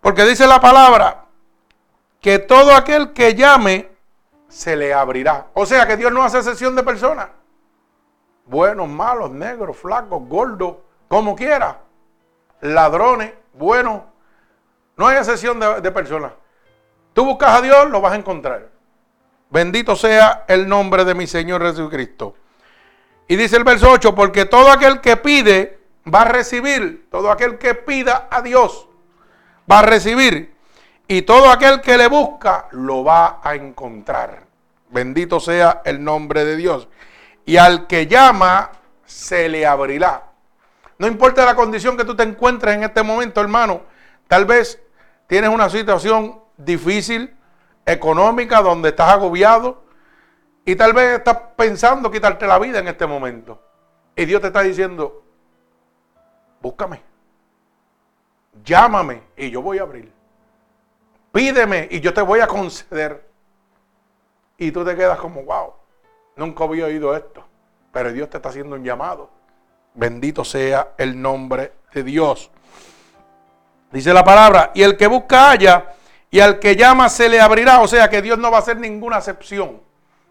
Porque 0.00 0.24
dice 0.24 0.46
la 0.46 0.60
palabra 0.60 1.24
que 2.20 2.38
todo 2.38 2.72
aquel 2.72 3.12
que 3.12 3.34
llame 3.34 3.90
se 4.46 4.76
le 4.76 4.94
abrirá. 4.94 5.48
O 5.54 5.66
sea 5.66 5.84
que 5.84 5.96
Dios 5.96 6.12
no 6.12 6.22
hace 6.22 6.38
excepción 6.38 6.76
de 6.76 6.84
personas. 6.84 7.28
buenos, 8.44 8.88
malos, 8.88 9.32
negros, 9.32 9.76
flacos, 9.76 10.22
gordos, 10.28 10.76
como 11.08 11.34
quiera, 11.34 11.80
ladrones, 12.60 13.32
buenos. 13.52 14.02
No 14.96 15.08
hay 15.08 15.16
excepción 15.16 15.58
de, 15.58 15.80
de 15.80 15.90
personas. 15.90 16.30
Tú 17.16 17.24
buscas 17.24 17.58
a 17.58 17.62
Dios, 17.62 17.88
lo 17.88 18.02
vas 18.02 18.12
a 18.12 18.16
encontrar. 18.16 18.68
Bendito 19.48 19.96
sea 19.96 20.44
el 20.48 20.68
nombre 20.68 21.02
de 21.02 21.14
mi 21.14 21.26
Señor 21.26 21.62
Jesucristo. 21.62 22.34
Y 23.26 23.36
dice 23.36 23.56
el 23.56 23.64
verso 23.64 23.90
8, 23.90 24.14
porque 24.14 24.44
todo 24.44 24.70
aquel 24.70 25.00
que 25.00 25.16
pide 25.16 25.78
va 26.06 26.20
a 26.20 26.24
recibir, 26.26 27.08
todo 27.10 27.30
aquel 27.30 27.56
que 27.56 27.74
pida 27.74 28.28
a 28.30 28.42
Dios 28.42 28.86
va 29.68 29.78
a 29.78 29.82
recibir, 29.82 30.54
y 31.08 31.22
todo 31.22 31.50
aquel 31.50 31.80
que 31.80 31.96
le 31.96 32.06
busca 32.06 32.68
lo 32.72 33.02
va 33.02 33.40
a 33.42 33.54
encontrar. 33.54 34.42
Bendito 34.90 35.40
sea 35.40 35.80
el 35.86 36.04
nombre 36.04 36.44
de 36.44 36.56
Dios. 36.56 36.86
Y 37.46 37.56
al 37.56 37.86
que 37.86 38.06
llama, 38.06 38.72
se 39.06 39.48
le 39.48 39.64
abrirá. 39.64 40.22
No 40.98 41.06
importa 41.06 41.46
la 41.46 41.54
condición 41.54 41.96
que 41.96 42.04
tú 42.04 42.14
te 42.14 42.24
encuentres 42.24 42.74
en 42.74 42.82
este 42.82 43.02
momento, 43.02 43.40
hermano. 43.40 43.84
Tal 44.28 44.44
vez 44.44 44.82
tienes 45.26 45.48
una 45.48 45.70
situación 45.70 46.44
difícil, 46.56 47.36
económica, 47.84 48.62
donde 48.62 48.90
estás 48.90 49.12
agobiado. 49.12 49.82
Y 50.64 50.74
tal 50.74 50.92
vez 50.92 51.18
estás 51.18 51.38
pensando 51.56 52.10
quitarte 52.10 52.46
la 52.46 52.58
vida 52.58 52.78
en 52.78 52.88
este 52.88 53.06
momento. 53.06 53.62
Y 54.16 54.24
Dios 54.24 54.40
te 54.40 54.48
está 54.48 54.62
diciendo, 54.62 55.22
búscame. 56.60 57.02
Llámame 58.64 59.22
y 59.36 59.50
yo 59.50 59.62
voy 59.62 59.78
a 59.78 59.82
abrir. 59.82 60.12
Pídeme 61.32 61.88
y 61.90 62.00
yo 62.00 62.12
te 62.14 62.22
voy 62.22 62.40
a 62.40 62.46
conceder. 62.46 63.28
Y 64.58 64.72
tú 64.72 64.84
te 64.84 64.96
quedas 64.96 65.18
como, 65.18 65.42
wow, 65.42 65.74
nunca 66.34 66.64
había 66.64 66.86
oído 66.86 67.14
esto. 67.14 67.44
Pero 67.92 68.12
Dios 68.12 68.30
te 68.30 68.38
está 68.38 68.48
haciendo 68.48 68.76
un 68.76 68.82
llamado. 68.82 69.30
Bendito 69.94 70.44
sea 70.44 70.94
el 70.96 71.20
nombre 71.20 71.72
de 71.92 72.02
Dios. 72.02 72.50
Dice 73.92 74.12
la 74.12 74.24
palabra, 74.24 74.72
y 74.74 74.82
el 74.82 74.96
que 74.96 75.06
busca 75.06 75.50
haya, 75.50 75.94
y 76.30 76.40
al 76.40 76.58
que 76.58 76.76
llama 76.76 77.08
se 77.08 77.28
le 77.28 77.40
abrirá. 77.40 77.80
O 77.80 77.88
sea 77.88 78.08
que 78.08 78.22
Dios 78.22 78.38
no 78.38 78.50
va 78.50 78.58
a 78.58 78.60
hacer 78.60 78.78
ninguna 78.78 79.18
excepción. 79.18 79.80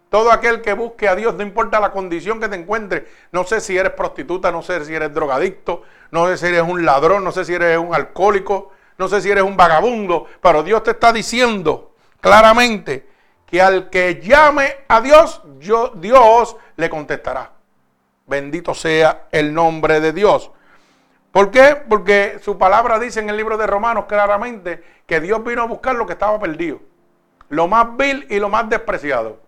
Todo 0.09 0.31
aquel 0.31 0.61
que 0.61 0.73
busque 0.73 1.09
a 1.09 1.15
Dios, 1.15 1.35
no 1.35 1.43
importa 1.43 1.79
la 1.79 1.91
condición 1.91 2.39
que 2.39 2.47
te 2.47 2.55
encuentres, 2.55 3.03
no 3.31 3.43
sé 3.43 3.59
si 3.59 3.77
eres 3.77 3.91
prostituta, 3.93 4.51
no 4.51 4.61
sé 4.61 4.85
si 4.85 4.93
eres 4.93 5.13
drogadicto, 5.13 5.81
no 6.11 6.27
sé 6.27 6.37
si 6.37 6.45
eres 6.45 6.61
un 6.61 6.85
ladrón, 6.85 7.23
no 7.23 7.31
sé 7.31 7.43
si 7.43 7.53
eres 7.53 7.77
un 7.77 7.93
alcohólico, 7.93 8.71
no 8.97 9.07
sé 9.07 9.21
si 9.21 9.29
eres 9.29 9.43
un 9.43 9.57
vagabundo, 9.57 10.27
pero 10.41 10.63
Dios 10.63 10.83
te 10.83 10.91
está 10.91 11.11
diciendo 11.11 11.95
claramente 12.21 13.07
que 13.45 13.61
al 13.61 13.89
que 13.89 14.21
llame 14.21 14.75
a 14.87 15.01
Dios, 15.01 15.41
Dios 15.95 16.55
le 16.77 16.89
contestará. 16.89 17.51
Bendito 18.27 18.73
sea 18.73 19.27
el 19.31 19.53
nombre 19.53 19.99
de 19.99 20.13
Dios. 20.13 20.51
¿Por 21.35 21.51
qué? 21.51 21.75
Porque 21.89 22.39
su 22.41 22.57
palabra 22.57 22.97
dice 22.97 23.19
en 23.19 23.29
el 23.29 23.35
libro 23.35 23.57
de 23.57 23.67
Romanos 23.67 24.05
claramente 24.05 24.81
que 25.05 25.19
Dios 25.19 25.43
vino 25.43 25.63
a 25.63 25.65
buscar 25.65 25.93
lo 25.93 26.05
que 26.05 26.13
estaba 26.13 26.39
perdido. 26.39 26.79
Lo 27.49 27.67
más 27.67 27.97
vil 27.97 28.25
y 28.29 28.39
lo 28.39 28.47
más 28.47 28.69
despreciado. 28.69 29.39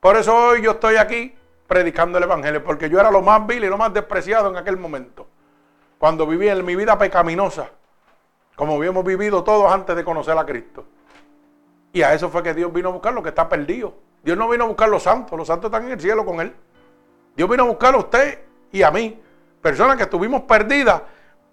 Por 0.00 0.18
eso 0.18 0.36
hoy 0.36 0.60
yo 0.60 0.72
estoy 0.72 0.96
aquí 0.96 1.34
predicando 1.66 2.18
el 2.18 2.24
Evangelio, 2.24 2.62
porque 2.62 2.90
yo 2.90 3.00
era 3.00 3.10
lo 3.10 3.22
más 3.22 3.46
vil 3.46 3.64
y 3.64 3.68
lo 3.68 3.78
más 3.78 3.94
despreciado 3.94 4.50
en 4.50 4.58
aquel 4.58 4.76
momento. 4.76 5.26
Cuando 5.96 6.26
vivía 6.26 6.52
en 6.52 6.62
mi 6.62 6.76
vida 6.76 6.98
pecaminosa, 6.98 7.70
como 8.54 8.74
habíamos 8.74 9.02
vivido 9.02 9.42
todos 9.42 9.72
antes 9.72 9.96
de 9.96 10.04
conocer 10.04 10.36
a 10.36 10.44
Cristo. 10.44 10.84
Y 11.90 12.02
a 12.02 12.12
eso 12.12 12.28
fue 12.28 12.42
que 12.42 12.52
Dios 12.52 12.70
vino 12.70 12.90
a 12.90 12.92
buscar 12.92 13.14
lo 13.14 13.22
que 13.22 13.30
está 13.30 13.48
perdido. 13.48 13.94
Dios 14.22 14.36
no 14.36 14.46
vino 14.46 14.64
a 14.64 14.66
buscar 14.66 14.90
los 14.90 15.04
santos, 15.04 15.38
los 15.38 15.46
santos 15.46 15.70
están 15.70 15.86
en 15.86 15.92
el 15.92 16.00
cielo 16.00 16.26
con 16.26 16.38
Él. 16.38 16.54
Dios 17.34 17.48
vino 17.48 17.62
a 17.62 17.66
buscar 17.66 17.94
a 17.94 17.96
usted 17.96 18.40
y 18.70 18.82
a 18.82 18.90
mí, 18.90 19.18
personas 19.60 19.96
que 19.96 20.04
estuvimos 20.04 20.42
perdidas. 20.42 21.02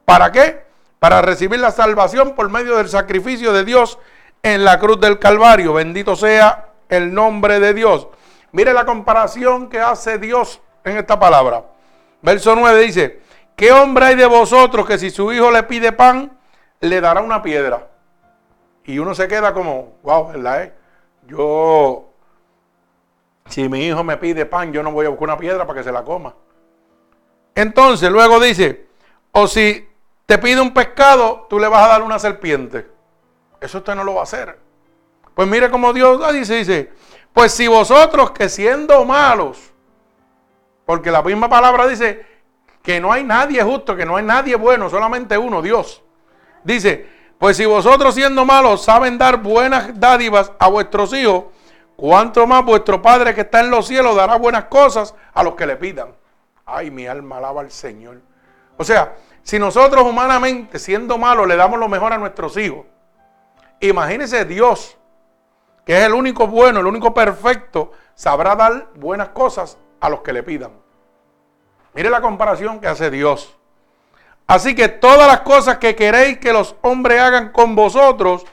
¿Para 0.06 0.32
qué? 0.32 0.66
Para 1.00 1.22
recibir 1.22 1.60
la 1.60 1.72
salvación 1.72 2.34
por 2.36 2.50
medio 2.50 2.78
del 2.78 2.90
sacrificio 2.90 3.54
de 3.54 3.64
Dios 3.64 4.00
en 4.42 4.64
la 4.64 4.80
cruz 4.80 5.00
del 5.00 5.20
Calvario. 5.20 5.74
Bendito 5.74 6.16
sea 6.16 6.70
el 6.90 7.14
nombre 7.14 7.60
de 7.60 7.74
Dios. 7.74 8.08
Mire 8.52 8.74
la 8.74 8.86
comparación 8.86 9.70
que 9.70 9.80
hace 9.80 10.18
Dios 10.18 10.62
en 10.84 10.98
esta 10.98 11.20
palabra. 11.20 11.64
Verso 12.22 12.56
9 12.56 12.82
dice, 12.82 13.22
¿qué 13.56 13.72
hombre 13.72 14.06
hay 14.06 14.16
de 14.16 14.26
vosotros 14.26 14.88
que 14.88 14.98
si 14.98 15.10
su 15.10 15.32
hijo 15.32 15.52
le 15.52 15.64
pide 15.64 15.92
pan, 15.92 16.38
le 16.80 17.02
dará 17.02 17.22
una 17.22 17.42
piedra? 17.42 17.88
Y 18.86 19.00
uno 19.00 19.14
se 19.14 19.28
queda 19.28 19.54
como, 19.54 19.98
wow, 20.04 20.30
¿verdad? 20.30 20.64
Eh? 20.64 20.74
Yo, 21.28 22.10
si 23.48 23.68
mi 23.68 23.86
hijo 23.86 24.04
me 24.04 24.16
pide 24.18 24.46
pan, 24.46 24.72
yo 24.72 24.82
no 24.82 24.92
voy 24.92 25.06
a 25.06 25.10
buscar 25.10 25.26
una 25.26 25.38
piedra 25.38 25.68
para 25.68 25.80
que 25.80 25.84
se 25.84 25.92
la 25.92 26.04
coma. 26.04 26.34
Entonces, 27.58 28.12
luego 28.12 28.40
dice, 28.40 28.86
o 29.32 29.48
si 29.48 29.90
te 30.28 30.38
pide 30.38 30.62
un 30.62 30.76
pescado, 30.76 31.48
tú 31.50 31.58
le 31.60 31.68
vas 31.68 31.86
a 31.86 31.88
dar 31.88 32.04
una 32.04 32.20
serpiente. 32.20 32.88
Eso 33.60 33.80
usted 33.80 33.96
no 33.96 34.04
lo 34.04 34.14
va 34.14 34.20
a 34.20 34.24
hacer. 34.26 34.60
Pues 35.34 35.48
mire 35.48 35.72
cómo 35.72 35.92
Dios 35.92 36.22
dice, 36.34 36.54
dice, 36.58 36.94
pues 37.34 37.52
si 37.52 37.68
vosotros 37.68 38.30
que 38.30 38.48
siendo 38.48 39.04
malos, 39.06 39.74
porque 40.86 41.10
la 41.10 41.24
misma 41.24 41.50
palabra 41.50 41.88
dice 41.88 42.24
que 42.84 43.00
no 43.00 43.12
hay 43.12 43.24
nadie 43.24 43.64
justo, 43.64 43.96
que 43.96 44.06
no 44.06 44.18
hay 44.18 44.24
nadie 44.24 44.56
bueno, 44.56 44.88
solamente 44.88 45.36
uno, 45.36 45.64
Dios. 45.64 46.04
Dice, 46.64 47.10
pues 47.40 47.58
si 47.58 47.66
vosotros 47.66 48.14
siendo 48.14 48.46
malos 48.46 48.84
saben 48.84 49.18
dar 49.18 49.38
buenas 49.42 50.00
dádivas 50.00 50.52
a 50.60 50.68
vuestros 50.68 51.12
hijos, 51.12 51.46
cuánto 51.96 52.46
más 52.46 52.64
vuestro 52.64 53.02
Padre 53.02 53.34
que 53.34 53.42
está 53.42 53.62
en 53.62 53.72
los 53.72 53.88
cielos 53.88 54.16
dará 54.16 54.36
buenas 54.36 54.66
cosas 54.66 55.16
a 55.34 55.42
los 55.42 55.56
que 55.56 55.66
le 55.66 55.76
pidan. 55.76 56.14
Ay, 56.68 56.92
mi 56.92 57.08
alma 57.08 57.38
alaba 57.38 57.62
al 57.62 57.72
Señor. 57.72 58.20
O 58.76 58.84
sea, 58.84 59.16
si 59.42 59.58
nosotros 59.58 60.06
humanamente 60.06 60.78
siendo 60.78 61.18
malos 61.18 61.48
le 61.48 61.56
damos 61.56 61.80
lo 61.80 61.88
mejor 61.88 62.12
a 62.12 62.18
nuestros 62.18 62.58
hijos, 62.58 62.86
imagínese 63.80 64.44
Dios 64.44 64.98
que 65.86 65.98
es 65.98 66.04
el 66.04 66.14
único 66.14 66.46
bueno, 66.48 66.82
el 66.82 66.86
único 66.86 67.14
perfecto, 67.14 67.94
sabrá 68.14 68.58
dar 68.58 68.90
buenas 68.96 69.30
cosas 69.30 69.78
a 70.02 70.10
los 70.10 70.20
que 70.20 70.34
le 70.34 70.44
pidan. 70.44 70.72
Mire 71.94 72.10
la 72.10 72.20
comparación 72.20 72.82
que 72.82 72.88
hace 72.88 73.10
Dios. 73.10 73.58
Así 74.46 74.76
que 74.76 74.90
todas 74.90 75.28
las 75.28 75.42
cosas 75.42 75.78
que 75.78 75.96
queréis 75.96 76.40
que 76.40 76.52
los 76.52 76.76
hombres 76.82 77.22
hagan 77.22 77.54
con 77.54 77.74
vosotros, 77.74 78.46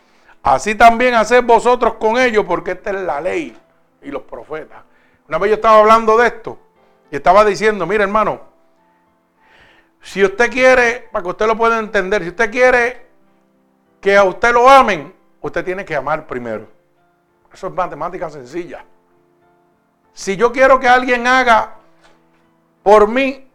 así 0.45 0.77
también 0.77 1.15
haced 1.15 1.43
vosotros 1.43 1.95
con 1.95 2.19
ellos, 2.19 2.45
porque 2.47 2.71
esta 2.71 2.91
es 2.91 3.01
la 3.01 3.21
ley 3.21 3.59
y 4.03 4.13
los 4.13 4.23
profetas. 4.23 4.85
Una 5.27 5.39
vez 5.39 5.51
yo 5.51 5.55
estaba 5.57 5.81
hablando 5.81 6.17
de 6.17 6.29
esto 6.29 6.64
y 7.15 7.17
estaba 7.17 7.45
diciendo, 7.45 7.87
mire 7.87 8.03
hermano, 8.03 8.41
si 10.03 10.25
usted 10.25 10.51
quiere, 10.51 11.09
para 11.13 11.23
que 11.23 11.29
usted 11.29 11.47
lo 11.47 11.57
pueda 11.57 11.79
entender, 11.79 12.25
si 12.25 12.31
usted 12.31 12.51
quiere 12.51 13.07
que 14.01 14.17
a 14.17 14.25
usted 14.25 14.53
lo 14.53 14.69
amen, 14.69 15.15
usted 15.41 15.65
tiene 15.65 15.85
que 15.85 15.95
amar 15.95 16.27
primero. 16.27 16.67
Eso 17.53 17.69
es 17.69 17.73
matemática 17.73 18.29
sencilla. 18.31 18.85
Si 20.13 20.37
yo 20.37 20.51
quiero 20.51 20.81
que 20.81 20.89
alguien 20.89 21.25
haga 21.29 21.77
por 22.83 23.07
mí 23.07 23.49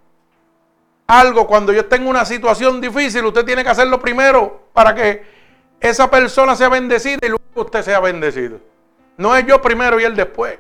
algo 1.05 1.45
cuando 1.45 1.73
yo 1.73 1.85
tengo 1.85 2.09
una 2.09 2.23
situación 2.23 2.79
difícil, 2.79 3.25
usted 3.25 3.43
tiene 3.43 3.61
que 3.61 3.71
hacerlo 3.71 3.99
primero 3.99 4.69
para 4.71 4.95
que 4.95 5.25
esa 5.81 6.09
persona 6.09 6.55
sea 6.55 6.69
bendecida 6.69 7.19
y 7.23 7.27
luego 7.27 7.43
usted 7.55 7.81
sea 7.81 7.99
bendecido. 7.99 8.61
No 9.17 9.35
es 9.35 9.45
yo 9.45 9.61
primero 9.61 9.99
y 9.99 10.05
él 10.05 10.15
después. 10.15 10.59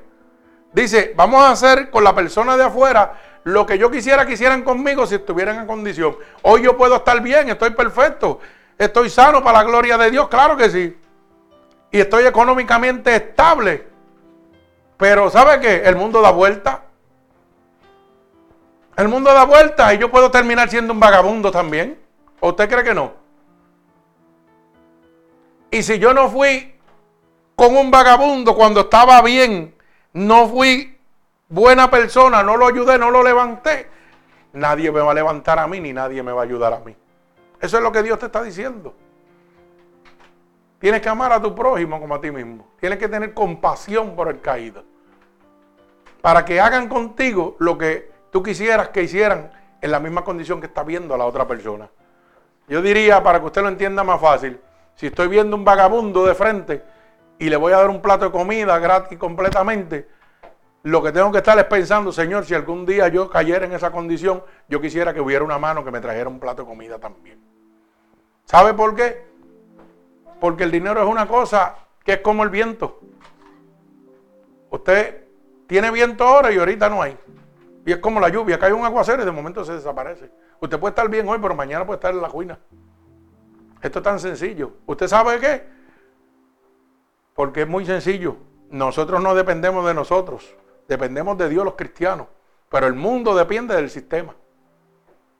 Dice, 0.73 1.13
vamos 1.15 1.41
a 1.41 1.51
hacer 1.51 1.89
con 1.89 2.03
la 2.03 2.13
persona 2.13 2.55
de 2.55 2.63
afuera 2.63 3.13
lo 3.43 3.65
que 3.65 3.77
yo 3.77 3.89
quisiera 3.89 4.25
que 4.25 4.33
hicieran 4.33 4.63
conmigo 4.63 5.07
si 5.07 5.15
estuvieran 5.15 5.57
en 5.59 5.67
condición. 5.67 6.15
Hoy 6.43 6.63
yo 6.63 6.77
puedo 6.77 6.97
estar 6.97 7.21
bien, 7.21 7.49
estoy 7.49 7.71
perfecto, 7.71 8.39
estoy 8.77 9.09
sano 9.09 9.43
para 9.43 9.59
la 9.59 9.63
gloria 9.65 9.97
de 9.97 10.11
Dios, 10.11 10.27
claro 10.27 10.55
que 10.55 10.69
sí 10.69 10.95
y 11.91 11.99
estoy 11.99 12.25
económicamente 12.25 13.15
estable. 13.15 13.87
Pero 14.97 15.29
¿sabe 15.29 15.59
qué? 15.59 15.83
El 15.85 15.95
mundo 15.95 16.21
da 16.21 16.31
vuelta. 16.31 16.83
El 18.95 19.07
mundo 19.07 19.33
da 19.33 19.45
vuelta 19.45 19.93
y 19.93 19.97
yo 19.97 20.11
puedo 20.11 20.29
terminar 20.29 20.69
siendo 20.69 20.93
un 20.93 20.99
vagabundo 20.99 21.51
también. 21.51 21.99
¿O 22.39 22.49
usted 22.49 22.69
cree 22.69 22.83
que 22.83 22.93
no? 22.93 23.13
Y 25.71 25.83
si 25.83 25.99
yo 25.99 26.13
no 26.13 26.29
fui 26.29 26.75
con 27.55 27.75
un 27.75 27.91
vagabundo 27.91 28.55
cuando 28.55 28.81
estaba 28.81 29.21
bien, 29.21 29.73
no 30.13 30.47
fui 30.47 30.97
buena 31.47 31.89
persona, 31.89 32.43
no 32.43 32.57
lo 32.57 32.67
ayudé, 32.67 32.97
no 32.97 33.11
lo 33.11 33.23
levanté, 33.23 33.89
nadie 34.53 34.91
me 34.91 35.01
va 35.01 35.11
a 35.11 35.15
levantar 35.15 35.59
a 35.59 35.67
mí 35.67 35.79
ni 35.79 35.93
nadie 35.93 36.23
me 36.23 36.31
va 36.31 36.41
a 36.41 36.43
ayudar 36.45 36.73
a 36.73 36.79
mí. 36.79 36.95
Eso 37.59 37.77
es 37.77 37.83
lo 37.83 37.91
que 37.91 38.03
Dios 38.03 38.19
te 38.19 38.27
está 38.27 38.41
diciendo. 38.41 38.95
Tienes 40.79 41.01
que 41.01 41.09
amar 41.09 41.33
a 41.33 41.41
tu 41.41 41.53
prójimo 41.53 41.99
como 41.99 42.15
a 42.15 42.21
ti 42.21 42.31
mismo. 42.31 42.69
Tienes 42.79 42.99
que 42.99 43.09
tener 43.09 43.33
compasión 43.33 44.15
por 44.15 44.29
el 44.29 44.39
caído. 44.39 44.83
Para 46.21 46.45
que 46.45 46.61
hagan 46.61 46.87
contigo 46.87 47.57
lo 47.59 47.77
que 47.77 48.11
tú 48.31 48.41
quisieras 48.41 48.89
que 48.89 49.03
hicieran 49.03 49.51
en 49.81 49.91
la 49.91 49.99
misma 49.99 50.23
condición 50.23 50.61
que 50.61 50.67
está 50.67 50.83
viendo 50.83 51.13
a 51.13 51.17
la 51.17 51.25
otra 51.25 51.45
persona. 51.47 51.89
Yo 52.67 52.81
diría, 52.81 53.21
para 53.23 53.39
que 53.39 53.47
usted 53.47 53.61
lo 53.61 53.67
entienda 53.67 54.03
más 54.03 54.21
fácil, 54.21 54.59
si 54.95 55.07
estoy 55.07 55.27
viendo 55.27 55.55
un 55.55 55.65
vagabundo 55.65 56.25
de 56.25 56.35
frente 56.35 56.83
y 57.39 57.49
le 57.49 57.55
voy 57.55 57.73
a 57.73 57.77
dar 57.77 57.89
un 57.89 58.01
plato 58.01 58.25
de 58.25 58.31
comida 58.31 58.77
gratis 58.79 59.17
completamente, 59.17 60.07
lo 60.83 61.01
que 61.01 61.11
tengo 61.11 61.31
que 61.31 61.39
estar 61.39 61.57
es 61.57 61.65
pensando, 61.65 62.11
Señor, 62.11 62.45
si 62.45 62.53
algún 62.53 62.85
día 62.85 63.07
yo 63.07 63.29
cayera 63.29 63.65
en 63.65 63.73
esa 63.73 63.91
condición, 63.91 64.43
yo 64.67 64.79
quisiera 64.79 65.13
que 65.13 65.21
hubiera 65.21 65.43
una 65.43 65.57
mano 65.57 65.83
que 65.83 65.91
me 65.91 66.01
trajera 66.01 66.29
un 66.29 66.39
plato 66.39 66.63
de 66.63 66.67
comida 66.67 66.99
también. 66.99 67.39
¿Sabe 68.45 68.73
por 68.73 68.95
qué? 68.95 69.25
Porque 70.39 70.63
el 70.63 70.71
dinero 70.71 71.01
es 71.01 71.07
una 71.07 71.27
cosa 71.27 71.75
que 72.03 72.13
es 72.13 72.19
como 72.19 72.43
el 72.43 72.49
viento. 72.49 72.99
Usted 74.69 75.25
tiene 75.67 75.91
viento 75.91 76.25
ahora 76.25 76.51
y 76.51 76.57
ahorita 76.57 76.89
no 76.89 77.01
hay. 77.01 77.17
Y 77.85 77.91
es 77.91 77.97
como 77.99 78.19
la 78.19 78.29
lluvia, 78.29 78.59
cae 78.59 78.73
un 78.73 78.85
aguacero 78.85 79.21
y 79.21 79.25
de 79.25 79.31
momento 79.31 79.63
se 79.63 79.73
desaparece. 79.73 80.29
Usted 80.59 80.79
puede 80.79 80.91
estar 80.91 81.09
bien 81.09 81.27
hoy, 81.27 81.39
pero 81.41 81.55
mañana 81.55 81.85
puede 81.85 81.97
estar 81.97 82.13
en 82.13 82.21
la 82.21 82.29
cuina. 82.29 82.59
Esto 83.81 83.99
es 83.99 84.03
tan 84.03 84.19
sencillo. 84.19 84.73
¿Usted 84.85 85.07
sabe 85.07 85.39
qué? 85.39 85.78
Porque 87.39 87.61
es 87.61 87.69
muy 87.69 87.85
sencillo. 87.85 88.35
Nosotros 88.69 89.23
no 89.23 89.33
dependemos 89.33 89.85
de 89.85 89.93
nosotros. 89.93 90.53
Dependemos 90.89 91.37
de 91.37 91.47
Dios 91.47 91.63
los 91.63 91.75
cristianos. 91.75 92.27
Pero 92.67 92.85
el 92.85 92.95
mundo 92.95 93.33
depende 93.33 93.73
del 93.77 93.89
sistema. 93.89 94.35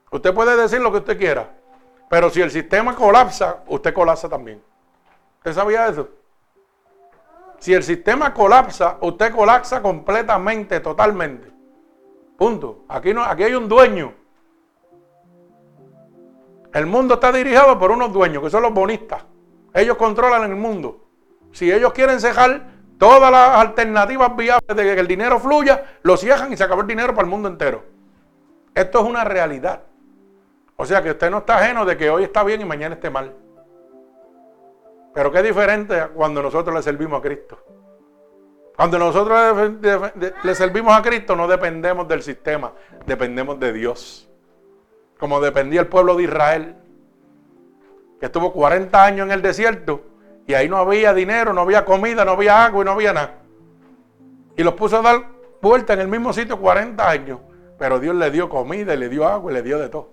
Usted 0.09 0.33
puede 0.33 0.55
decir 0.55 0.79
lo 0.79 0.93
que 0.93 0.99
usted 0.99 1.17
quiera. 1.17 1.57
Pero 2.09 2.29
si 2.29 2.39
el 2.39 2.51
sistema 2.51 2.95
colapsa, 2.95 3.65
usted 3.67 3.93
colapsa 3.93 4.29
también. 4.29 4.63
¿Usted 5.39 5.51
sabía 5.51 5.89
eso? 5.89 6.07
Si 7.57 7.73
el 7.73 7.83
sistema 7.83 8.33
colapsa, 8.33 8.97
usted 9.01 9.35
colapsa 9.35 9.81
completamente, 9.81 10.79
totalmente. 10.79 11.51
Punto. 12.37 12.85
Aquí, 12.87 13.13
no, 13.13 13.25
aquí 13.25 13.43
hay 13.43 13.55
un 13.55 13.67
dueño. 13.67 14.13
El 16.71 16.85
mundo 16.85 17.15
está 17.15 17.33
dirigido 17.33 17.77
por 17.77 17.91
unos 17.91 18.13
dueños, 18.13 18.41
que 18.41 18.49
son 18.49 18.61
los 18.63 18.73
bonistas. 18.73 19.21
Ellos 19.73 19.97
controlan 19.97 20.49
el 20.49 20.55
mundo. 20.55 21.08
Si 21.51 21.71
ellos 21.71 21.93
quieren 21.93 22.19
cejar 22.19 22.67
todas 22.97 23.31
las 23.31 23.57
alternativas 23.57 24.35
viables 24.35 24.75
de 24.75 24.83
que 24.83 24.99
el 24.99 25.07
dinero 25.07 25.39
fluya, 25.39 25.83
lo 26.03 26.17
cierran 26.17 26.51
y 26.53 26.57
se 26.57 26.63
acabó 26.63 26.81
el 26.81 26.87
dinero 26.87 27.13
para 27.15 27.25
el 27.25 27.29
mundo 27.29 27.47
entero. 27.47 27.83
Esto 28.75 28.99
es 28.99 29.05
una 29.05 29.23
realidad. 29.23 29.83
O 30.75 30.85
sea 30.85 31.01
que 31.01 31.11
usted 31.11 31.29
no 31.29 31.39
está 31.39 31.57
ajeno 31.57 31.85
de 31.85 31.97
que 31.97 32.09
hoy 32.09 32.23
está 32.23 32.43
bien 32.43 32.61
y 32.61 32.65
mañana 32.65 32.95
esté 32.95 33.09
mal. 33.09 33.33
Pero 35.13 35.31
qué 35.31 35.41
diferente 35.41 36.07
cuando 36.13 36.41
nosotros 36.41 36.75
le 36.75 36.81
servimos 36.81 37.19
a 37.19 37.21
Cristo. 37.21 37.57
Cuando 38.75 38.97
nosotros 38.97 39.71
le 40.43 40.55
servimos 40.55 40.97
a 40.97 41.01
Cristo 41.01 41.35
no 41.35 41.47
dependemos 41.47 42.07
del 42.07 42.23
sistema, 42.23 42.71
dependemos 43.05 43.59
de 43.59 43.73
Dios. 43.73 44.29
Como 45.19 45.41
dependía 45.41 45.81
el 45.81 45.87
pueblo 45.87 46.15
de 46.15 46.23
Israel, 46.23 46.75
que 48.19 48.27
estuvo 48.27 48.53
40 48.53 49.03
años 49.03 49.25
en 49.25 49.33
el 49.33 49.41
desierto 49.41 50.01
y 50.49 50.53
ahí 50.55 50.67
no 50.67 50.77
había 50.77 51.13
dinero, 51.13 51.53
no 51.53 51.61
había 51.61 51.85
comida, 51.85 52.25
no 52.25 52.31
había 52.31 52.65
agua 52.65 52.81
y 52.81 52.85
no 52.85 52.91
había 52.91 53.13
nada. 53.13 53.35
Y 54.57 54.63
los 54.63 54.73
puso 54.73 54.97
a 54.97 55.01
dar 55.01 55.25
vuelta 55.61 55.93
en 55.93 55.99
el 55.99 56.07
mismo 56.07 56.33
sitio 56.33 56.59
40 56.59 57.07
años. 57.07 57.39
Pero 57.77 57.99
Dios 57.99 58.15
le 58.15 58.31
dio 58.31 58.49
comida 58.49 58.93
y 58.93 58.97
le 58.97 59.09
dio 59.09 59.27
agua 59.27 59.51
y 59.51 59.53
le 59.53 59.61
dio 59.61 59.77
de 59.77 59.89
todo. 59.89 60.09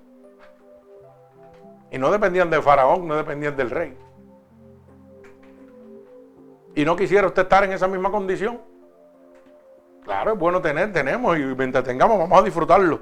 Y 1.90 1.98
no 1.98 2.10
dependían 2.10 2.50
de 2.50 2.60
Faraón, 2.60 3.08
no 3.08 3.16
dependían 3.16 3.56
del 3.56 3.70
rey 3.70 3.96
y 6.76 6.84
no 6.84 6.94
quisiera 6.94 7.26
usted 7.26 7.42
estar 7.42 7.64
en 7.64 7.72
esa 7.72 7.88
misma 7.88 8.10
condición. 8.10 8.60
Claro, 10.04 10.34
es 10.34 10.38
bueno 10.38 10.60
tener, 10.60 10.92
tenemos 10.92 11.36
y 11.38 11.40
mientras 11.40 11.82
tengamos 11.82 12.18
vamos 12.18 12.38
a 12.38 12.44
disfrutarlo. 12.44 13.00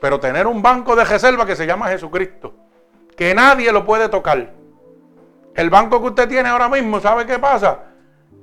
Pero 0.00 0.18
tener 0.18 0.46
un 0.48 0.60
banco 0.60 0.96
de 0.96 1.04
reserva 1.04 1.46
que 1.46 1.54
se 1.54 1.66
llama 1.66 1.88
Jesucristo, 1.88 2.52
que 3.16 3.32
nadie 3.32 3.72
lo 3.72 3.86
puede 3.86 4.08
tocar. 4.08 4.59
El 5.54 5.70
banco 5.70 6.00
que 6.00 6.08
usted 6.08 6.28
tiene 6.28 6.48
ahora 6.48 6.68
mismo, 6.68 7.00
¿sabe 7.00 7.26
qué 7.26 7.38
pasa? 7.38 7.80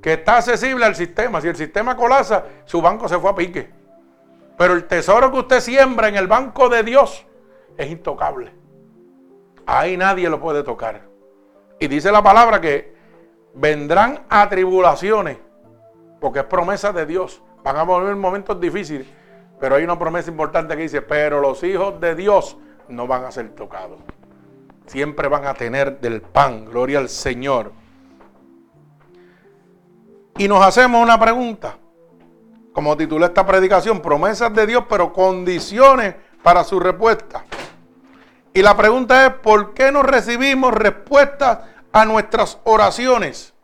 Que 0.02 0.14
está 0.14 0.36
accesible 0.36 0.84
al 0.84 0.94
sistema. 0.94 1.40
Si 1.40 1.48
el 1.48 1.56
sistema 1.56 1.96
colapsa, 1.96 2.44
su 2.64 2.80
banco 2.80 3.08
se 3.08 3.18
fue 3.18 3.30
a 3.30 3.34
pique. 3.34 3.70
Pero 4.56 4.74
el 4.74 4.86
tesoro 4.86 5.30
que 5.30 5.38
usted 5.38 5.60
siembra 5.60 6.08
en 6.08 6.16
el 6.16 6.26
banco 6.26 6.68
de 6.68 6.82
Dios 6.82 7.26
es 7.76 7.90
intocable. 7.90 8.52
Ahí 9.66 9.96
nadie 9.96 10.28
lo 10.28 10.40
puede 10.40 10.62
tocar. 10.62 11.02
Y 11.78 11.86
dice 11.86 12.10
la 12.10 12.22
palabra 12.22 12.60
que 12.60 12.94
vendrán 13.54 14.24
atribulaciones, 14.28 15.38
porque 16.20 16.40
es 16.40 16.44
promesa 16.44 16.92
de 16.92 17.06
Dios. 17.06 17.42
Van 17.62 17.76
a 17.76 17.82
volver 17.84 18.16
momentos 18.16 18.60
difíciles, 18.60 19.06
pero 19.60 19.76
hay 19.76 19.84
una 19.84 19.98
promesa 19.98 20.30
importante 20.30 20.76
que 20.76 20.82
dice, 20.82 21.02
pero 21.02 21.40
los 21.40 21.62
hijos 21.62 22.00
de 22.00 22.14
Dios 22.14 22.56
no 22.88 23.06
van 23.06 23.24
a 23.24 23.30
ser 23.30 23.50
tocados. 23.50 24.00
Siempre 24.88 25.28
van 25.28 25.46
a 25.46 25.54
tener 25.54 26.00
del 26.00 26.20
pan, 26.20 26.64
gloria 26.66 26.98
al 26.98 27.08
Señor. 27.08 27.72
Y 30.36 30.48
nos 30.48 30.62
hacemos 30.64 31.02
una 31.02 31.18
pregunta, 31.18 31.78
como 32.72 32.96
titulé 32.96 33.26
esta 33.26 33.46
predicación, 33.46 34.00
promesas 34.00 34.52
de 34.52 34.66
Dios, 34.66 34.84
pero 34.88 35.12
condiciones 35.12 36.14
para 36.42 36.64
su 36.64 36.78
respuesta. 36.80 37.44
Y 38.52 38.62
la 38.62 38.76
pregunta 38.76 39.26
es, 39.26 39.34
¿por 39.34 39.74
qué 39.74 39.92
no 39.92 40.02
recibimos 40.02 40.72
respuestas 40.74 41.58
a 41.92 42.04
nuestras 42.04 42.58
oraciones. 42.64 43.54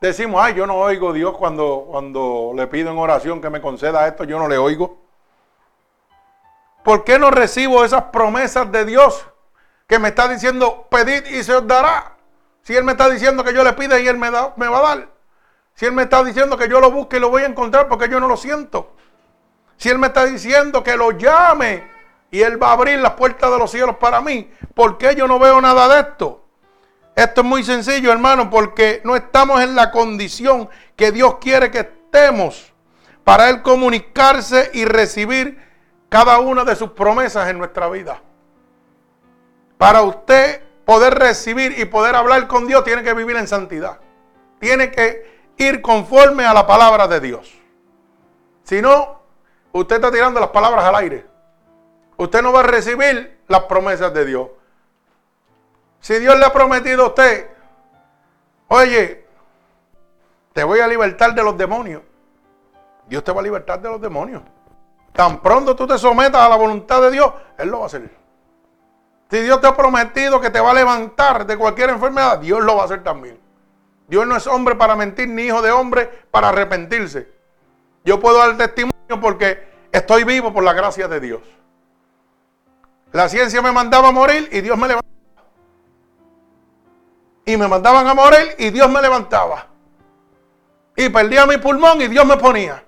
Decimos, 0.00 0.40
ay, 0.42 0.54
yo 0.54 0.66
no 0.66 0.76
oigo 0.76 1.10
a 1.10 1.12
Dios 1.12 1.36
cuando, 1.36 1.86
cuando 1.90 2.52
le 2.54 2.66
pido 2.68 2.90
en 2.90 2.98
oración 2.98 3.40
que 3.40 3.50
me 3.50 3.60
conceda 3.60 4.06
esto, 4.06 4.24
yo 4.24 4.38
no 4.38 4.48
le 4.48 4.58
oigo. 4.58 4.96
¿Por 6.84 7.04
qué 7.04 7.18
no 7.18 7.30
recibo 7.30 7.84
esas 7.84 8.04
promesas 8.04 8.70
de 8.70 8.84
Dios 8.84 9.26
que 9.88 9.98
me 9.98 10.08
está 10.08 10.28
diciendo, 10.28 10.86
pedid 10.90 11.24
y 11.26 11.42
se 11.42 11.54
os 11.54 11.66
dará? 11.66 12.12
Si 12.62 12.76
Él 12.76 12.84
me 12.84 12.92
está 12.92 13.08
diciendo 13.08 13.42
que 13.42 13.54
yo 13.54 13.64
le 13.64 13.72
pida 13.72 13.98
y 13.98 14.06
Él 14.06 14.18
me, 14.18 14.28
va 14.28 14.52
a 14.54 14.82
dar. 14.82 15.08
Si 15.74 15.86
Él 15.86 15.92
me 15.92 16.02
está 16.02 16.22
diciendo 16.22 16.58
que 16.58 16.68
yo 16.68 16.78
lo 16.78 16.90
busque 16.90 17.16
y 17.16 17.20
lo 17.20 17.30
voy 17.30 17.42
a 17.42 17.46
encontrar 17.46 17.88
porque 17.88 18.08
yo 18.08 18.20
no 18.20 18.28
lo 18.28 18.36
siento. 18.36 18.94
Si 19.78 19.88
Él 19.88 19.98
me 19.98 20.08
está 20.08 20.26
diciendo 20.26 20.84
que 20.84 20.94
lo 20.96 21.12
llame 21.12 21.90
y 22.30 22.42
Él 22.42 22.62
va 22.62 22.68
a 22.68 22.72
abrir 22.72 22.98
las 22.98 23.12
puertas 23.12 23.50
de 23.50 23.58
los 23.58 23.70
cielos 23.70 23.96
para 23.96 24.20
mí, 24.20 24.52
¿por 24.74 24.98
qué 24.98 25.14
yo 25.14 25.26
no 25.26 25.38
veo 25.38 25.58
nada 25.62 25.88
de 25.88 26.00
esto? 26.00 26.44
Esto 27.16 27.40
es 27.40 27.46
muy 27.46 27.64
sencillo, 27.64 28.12
hermano, 28.12 28.50
porque 28.50 29.00
no 29.04 29.16
estamos 29.16 29.62
en 29.62 29.74
la 29.74 29.90
condición 29.90 30.68
que 30.96 31.12
Dios 31.12 31.38
quiere 31.40 31.70
que 31.70 31.78
estemos 31.80 32.74
para 33.24 33.48
Él 33.48 33.62
comunicarse 33.62 34.70
y 34.74 34.84
recibir 34.84 35.66
cada 36.10 36.40
una 36.40 36.64
de 36.64 36.76
sus 36.76 36.90
promesas 36.90 37.48
en 37.48 37.56
nuestra 37.56 37.88
vida. 37.88 38.20
Para 39.78 40.02
usted 40.02 40.60
poder 40.84 41.14
recibir 41.14 41.78
y 41.78 41.84
poder 41.84 42.16
hablar 42.16 42.48
con 42.48 42.66
Dios, 42.66 42.84
tiene 42.84 43.02
que 43.02 43.14
vivir 43.14 43.36
en 43.36 43.46
santidad. 43.46 44.00
Tiene 44.58 44.90
que 44.90 45.38
ir 45.56 45.80
conforme 45.80 46.44
a 46.44 46.52
la 46.52 46.66
palabra 46.66 47.06
de 47.06 47.20
Dios. 47.20 47.54
Si 48.64 48.82
no, 48.82 49.20
usted 49.72 49.96
está 49.96 50.10
tirando 50.10 50.40
las 50.40 50.50
palabras 50.50 50.84
al 50.84 50.96
aire. 50.96 51.26
Usted 52.16 52.42
no 52.42 52.52
va 52.52 52.60
a 52.60 52.64
recibir 52.64 53.40
las 53.46 53.62
promesas 53.62 54.12
de 54.12 54.24
Dios. 54.24 54.48
Si 56.00 56.18
Dios 56.18 56.36
le 56.38 56.44
ha 56.44 56.52
prometido 56.52 57.04
a 57.04 57.08
usted, 57.08 57.48
oye, 58.68 59.26
te 60.52 60.64
voy 60.64 60.80
a 60.80 60.88
libertar 60.88 61.34
de 61.34 61.42
los 61.42 61.56
demonios. 61.56 62.02
Dios 63.06 63.22
te 63.22 63.30
va 63.32 63.40
a 63.40 63.44
libertar 63.44 63.80
de 63.80 63.88
los 63.88 64.00
demonios. 64.00 64.42
Tan 65.12 65.40
pronto 65.40 65.74
tú 65.76 65.86
te 65.86 65.96
sometas 65.98 66.40
a 66.40 66.48
la 66.48 66.56
voluntad 66.56 67.00
de 67.02 67.12
Dios, 67.12 67.32
Él 67.56 67.68
lo 67.68 67.78
va 67.78 67.84
a 67.84 67.86
hacer. 67.86 68.10
Si 69.30 69.40
Dios 69.40 69.60
te 69.60 69.66
ha 69.66 69.76
prometido 69.76 70.40
que 70.40 70.50
te 70.50 70.60
va 70.60 70.70
a 70.70 70.74
levantar 70.74 71.46
de 71.46 71.56
cualquier 71.56 71.90
enfermedad, 71.90 72.38
Dios 72.38 72.62
lo 72.64 72.76
va 72.76 72.82
a 72.82 72.84
hacer 72.86 73.04
también. 73.04 73.38
Dios 74.08 74.26
no 74.26 74.36
es 74.36 74.46
hombre 74.46 74.74
para 74.74 74.96
mentir, 74.96 75.28
ni 75.28 75.42
hijo 75.42 75.60
de 75.60 75.70
hombre 75.70 76.06
para 76.30 76.48
arrepentirse. 76.48 77.30
Yo 78.04 78.18
puedo 78.20 78.38
dar 78.38 78.56
testimonio 78.56 79.20
porque 79.20 79.68
estoy 79.92 80.24
vivo 80.24 80.52
por 80.52 80.64
la 80.64 80.72
gracia 80.72 81.08
de 81.08 81.20
Dios. 81.20 81.42
La 83.12 83.28
ciencia 83.28 83.60
me 83.60 83.70
mandaba 83.70 84.08
a 84.08 84.12
morir 84.12 84.48
y 84.50 84.62
Dios 84.62 84.78
me 84.78 84.88
levantó 84.88 85.08
y 87.44 87.56
me 87.56 87.68
mandaban 87.68 88.06
a 88.06 88.14
morir 88.14 88.54
y 88.58 88.70
Dios 88.70 88.90
me 88.90 89.00
levantaba. 89.00 89.66
Y 90.96 91.08
perdía 91.10 91.46
mi 91.46 91.58
pulmón 91.58 92.00
y 92.02 92.08
Dios 92.08 92.26
me 92.26 92.36
ponía. 92.36 92.84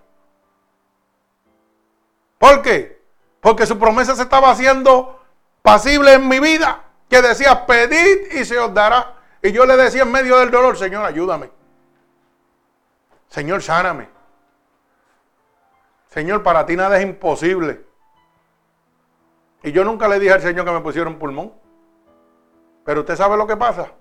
¿Por 2.38 2.62
qué? 2.62 3.02
Porque 3.40 3.66
su 3.66 3.78
promesa 3.78 4.14
se 4.16 4.22
estaba 4.22 4.50
haciendo 4.50 5.19
pasible 5.62 6.14
en 6.14 6.28
mi 6.28 6.40
vida, 6.40 6.84
que 7.08 7.22
decía, 7.22 7.66
pedid 7.66 8.32
y 8.32 8.44
se 8.44 8.58
os 8.58 8.72
dará. 8.72 9.14
Y 9.42 9.52
yo 9.52 9.64
le 9.66 9.76
decía 9.76 10.02
en 10.02 10.12
medio 10.12 10.38
del 10.38 10.50
dolor, 10.50 10.76
Señor, 10.76 11.04
ayúdame. 11.04 11.50
Señor, 13.28 13.62
sáname. 13.62 14.08
Señor, 16.08 16.42
para 16.42 16.66
ti 16.66 16.76
nada 16.76 16.98
es 16.98 17.04
imposible. 17.04 17.84
Y 19.62 19.72
yo 19.72 19.84
nunca 19.84 20.08
le 20.08 20.18
dije 20.18 20.32
al 20.32 20.42
Señor 20.42 20.64
que 20.64 20.72
me 20.72 20.80
pusiera 20.80 21.08
un 21.08 21.18
pulmón. 21.18 21.52
Pero 22.84 23.00
usted 23.00 23.16
sabe 23.16 23.36
lo 23.36 23.46
que 23.46 23.56
pasa 23.56 23.92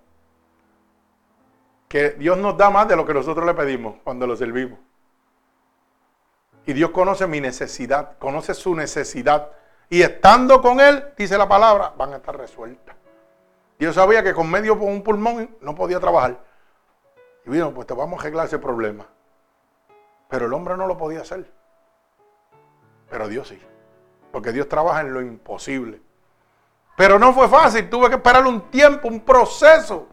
que 1.90 2.12
Dios 2.12 2.38
nos 2.38 2.56
da 2.56 2.70
más 2.70 2.88
de 2.88 2.96
lo 2.96 3.06
que 3.06 3.16
nosotros 3.16 3.46
le 3.46 3.56
pedimos 3.56 3.96
cuando 4.04 4.28
lo 4.28 4.38
servimos. 4.38 4.80
Y 6.68 6.74
Dios 6.74 6.92
conoce 6.92 7.26
mi 7.26 7.42
necesidad, 7.42 8.18
conoce 8.20 8.54
su 8.54 8.76
necesidad. 8.76 9.52
Y 9.90 10.02
estando 10.04 10.62
con 10.62 10.80
Él, 10.80 11.14
dice 11.18 11.38
la 11.38 11.48
palabra, 11.48 11.94
van 11.98 12.14
a 12.14 12.18
estar 12.18 12.38
resueltas. 12.38 12.96
Dios 13.80 13.96
sabía 13.96 14.22
que 14.22 14.34
con 14.34 14.50
medio 14.50 14.76
un 14.76 15.02
pulmón 15.02 15.58
no 15.62 15.74
podía 15.74 16.00
trabajar. 16.00 16.38
Y 17.46 17.50
vino, 17.50 17.74
pues 17.74 17.88
te 17.88 17.94
vamos 17.94 18.20
a 18.20 18.22
arreglar 18.22 18.46
ese 18.46 18.60
problema. 18.60 19.08
Pero 20.28 20.46
el 20.46 20.54
hombre 20.54 20.78
no 20.78 20.86
lo 20.86 20.98
podía 20.98 21.22
hacer. 21.22 21.50
Pero 23.10 23.28
Dios 23.28 23.48
sí. 23.48 23.60
Porque 24.32 24.52
Dios 24.52 24.70
trabaja 24.70 25.02
en 25.02 25.14
lo 25.14 25.22
imposible. 25.22 26.02
Pero 26.96 27.18
no 27.18 27.34
fue 27.34 27.48
fácil. 27.48 27.90
Tuve 27.90 28.10
que 28.10 28.16
esperar 28.16 28.46
un 28.46 28.70
tiempo, 28.70 29.08
un 29.08 29.22
proceso. 29.22 30.08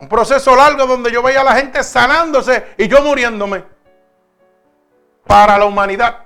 Un 0.00 0.08
proceso 0.08 0.56
largo 0.56 0.84
donde 0.86 1.12
yo 1.12 1.22
veía 1.22 1.42
a 1.42 1.44
la 1.44 1.54
gente 1.54 1.84
sanándose 1.84 2.74
y 2.76 2.88
yo 2.88 3.02
muriéndome. 3.02 3.62
Para 5.26 5.58
la 5.58 5.66
humanidad. 5.66 6.25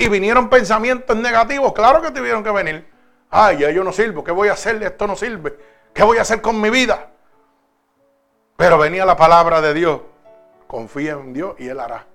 Y 0.00 0.08
vinieron 0.08 0.48
pensamientos 0.48 1.14
negativos. 1.14 1.74
Claro 1.74 2.00
que 2.00 2.10
tuvieron 2.10 2.42
que 2.42 2.50
venir. 2.50 2.90
Ay, 3.28 3.58
ya 3.58 3.70
yo 3.70 3.84
no 3.84 3.92
sirvo. 3.92 4.24
¿Qué 4.24 4.32
voy 4.32 4.48
a 4.48 4.54
hacer? 4.54 4.82
Esto 4.82 5.06
no 5.06 5.14
sirve. 5.14 5.58
¿Qué 5.92 6.02
voy 6.02 6.16
a 6.16 6.22
hacer 6.22 6.40
con 6.40 6.58
mi 6.58 6.70
vida? 6.70 7.10
Pero 8.56 8.78
venía 8.78 9.04
la 9.04 9.14
palabra 9.14 9.60
de 9.60 9.74
Dios. 9.74 10.00
Confía 10.66 11.12
en 11.12 11.34
Dios 11.34 11.54
y 11.58 11.68
Él 11.68 11.78
hará. 11.78 12.06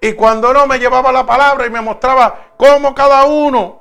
Y 0.00 0.14
cuando 0.14 0.52
no 0.52 0.66
me 0.66 0.80
llevaba 0.80 1.12
la 1.12 1.24
palabra 1.24 1.64
y 1.64 1.70
me 1.70 1.80
mostraba 1.80 2.48
cómo 2.56 2.92
cada 2.92 3.24
uno 3.24 3.80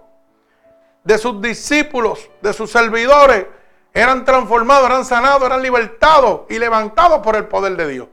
de 1.04 1.17
sus 1.17 1.41
discípulos, 1.41 2.30
de 2.43 2.54
sus 2.54 2.69
servidores, 2.69 3.47
eran 3.91 4.24
transformados, 4.24 4.86
eran 4.86 5.04
sanados, 5.04 5.41
eran 5.47 5.63
libertados 5.63 6.41
y 6.47 6.60
levantados 6.60 7.21
por 7.24 7.36
el 7.36 7.47
poder 7.47 7.76
de 7.76 7.88
Dios. 7.88 8.08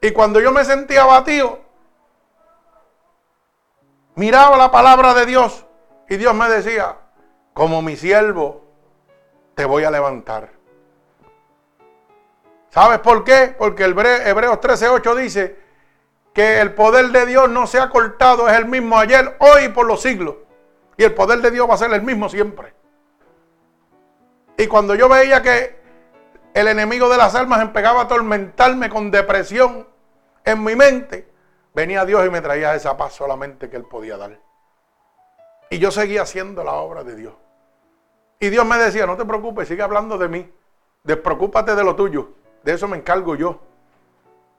Y 0.00 0.12
cuando 0.12 0.40
yo 0.40 0.52
me 0.52 0.64
sentía 0.64 1.02
abatido, 1.02 1.60
miraba 4.14 4.56
la 4.56 4.70
palabra 4.70 5.14
de 5.14 5.26
Dios 5.26 5.66
y 6.08 6.16
Dios 6.16 6.34
me 6.34 6.48
decía, 6.48 6.96
como 7.54 7.82
mi 7.82 7.96
siervo, 7.96 8.64
te 9.54 9.64
voy 9.64 9.84
a 9.84 9.90
levantar. 9.90 10.50
¿Sabes 12.70 13.00
por 13.00 13.24
qué? 13.24 13.54
Porque 13.58 13.84
el 13.84 13.92
Hebreos 13.98 14.58
13:8 14.60 15.14
dice 15.14 15.58
que 16.32 16.60
el 16.60 16.72
poder 16.74 17.08
de 17.08 17.26
Dios 17.26 17.50
no 17.50 17.66
se 17.66 17.78
ha 17.78 17.90
cortado, 17.90 18.48
es 18.48 18.56
el 18.56 18.66
mismo 18.66 18.98
ayer, 18.98 19.36
hoy 19.40 19.64
y 19.64 19.68
por 19.68 19.86
los 19.86 20.00
siglos. 20.00 20.36
Y 20.96 21.04
el 21.04 21.14
poder 21.14 21.40
de 21.40 21.50
Dios 21.50 21.68
va 21.68 21.74
a 21.74 21.78
ser 21.78 21.92
el 21.92 22.02
mismo 22.02 22.28
siempre. 22.28 22.72
Y 24.56 24.66
cuando 24.66 24.94
yo 24.94 25.08
veía 25.08 25.42
que 25.42 25.80
el 26.54 26.68
enemigo 26.68 27.08
de 27.08 27.16
las 27.16 27.34
almas 27.34 27.60
empezaba 27.60 28.00
a 28.00 28.04
atormentarme 28.04 28.88
con 28.88 29.10
depresión 29.10 29.86
en 30.44 30.64
mi 30.64 30.76
mente, 30.76 31.31
venía 31.74 32.04
Dios 32.04 32.26
y 32.26 32.30
me 32.30 32.40
traía 32.40 32.74
esa 32.74 32.96
paz 32.96 33.14
solamente 33.14 33.68
que 33.68 33.76
Él 33.76 33.84
podía 33.84 34.16
dar. 34.16 34.38
Y 35.70 35.78
yo 35.78 35.90
seguía 35.90 36.22
haciendo 36.22 36.62
la 36.64 36.72
obra 36.74 37.02
de 37.02 37.16
Dios. 37.16 37.34
Y 38.38 38.50
Dios 38.50 38.66
me 38.66 38.76
decía, 38.76 39.06
no 39.06 39.16
te 39.16 39.24
preocupes, 39.24 39.68
sigue 39.68 39.82
hablando 39.82 40.18
de 40.18 40.28
mí. 40.28 40.52
Despreocúpate 41.04 41.74
de 41.74 41.84
lo 41.84 41.96
tuyo. 41.96 42.32
De 42.62 42.72
eso 42.74 42.88
me 42.88 42.96
encargo 42.96 43.36
yo. 43.36 43.60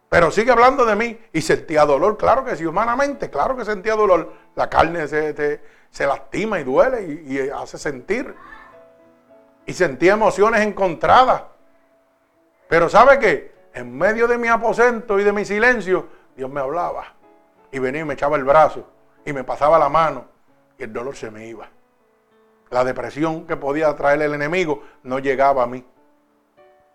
Pero 0.09 0.31
sigue 0.31 0.51
hablando 0.51 0.85
de 0.85 0.95
mí. 0.95 1.19
Y 1.33 1.41
sentía 1.41 1.85
dolor, 1.85 2.17
claro 2.17 2.45
que 2.45 2.55
sí, 2.55 2.65
humanamente, 2.65 3.29
claro 3.29 3.55
que 3.55 3.65
sentía 3.65 3.95
dolor. 3.95 4.33
La 4.55 4.69
carne 4.69 5.07
se, 5.07 5.59
se, 5.89 6.07
lastima 6.07 6.59
y 6.59 6.63
duele 6.63 7.03
y, 7.03 7.33
y 7.33 7.49
hace 7.49 7.77
sentir. 7.77 8.33
Y 9.65 9.73
sentía 9.73 10.13
emociones 10.13 10.61
encontradas. 10.61 11.43
Pero 12.69 12.89
¿sabe 12.89 13.19
qué? 13.19 13.53
En 13.73 13.97
medio 13.97 14.27
de 14.27 14.37
mi 14.37 14.47
aposento 14.47 15.19
y 15.19 15.23
de 15.23 15.31
mi 15.31 15.45
silencio, 15.45 16.07
Dios 16.35 16.49
me 16.49 16.61
hablaba. 16.61 17.13
Y 17.71 17.79
venía 17.79 18.01
y 18.01 18.05
me 18.05 18.13
echaba 18.13 18.37
el 18.37 18.43
brazo. 18.43 18.87
Y 19.25 19.33
me 19.33 19.43
pasaba 19.43 19.79
la 19.79 19.89
mano. 19.89 20.25
Y 20.77 20.83
el 20.83 20.93
dolor 20.93 21.15
se 21.15 21.31
me 21.31 21.47
iba. 21.47 21.67
La 22.69 22.83
depresión 22.83 23.45
que 23.45 23.55
podía 23.55 23.95
traer 23.95 24.21
el 24.21 24.33
enemigo 24.33 24.83
no 25.03 25.19
llegaba 25.19 25.63
a 25.63 25.67
mí. 25.67 25.85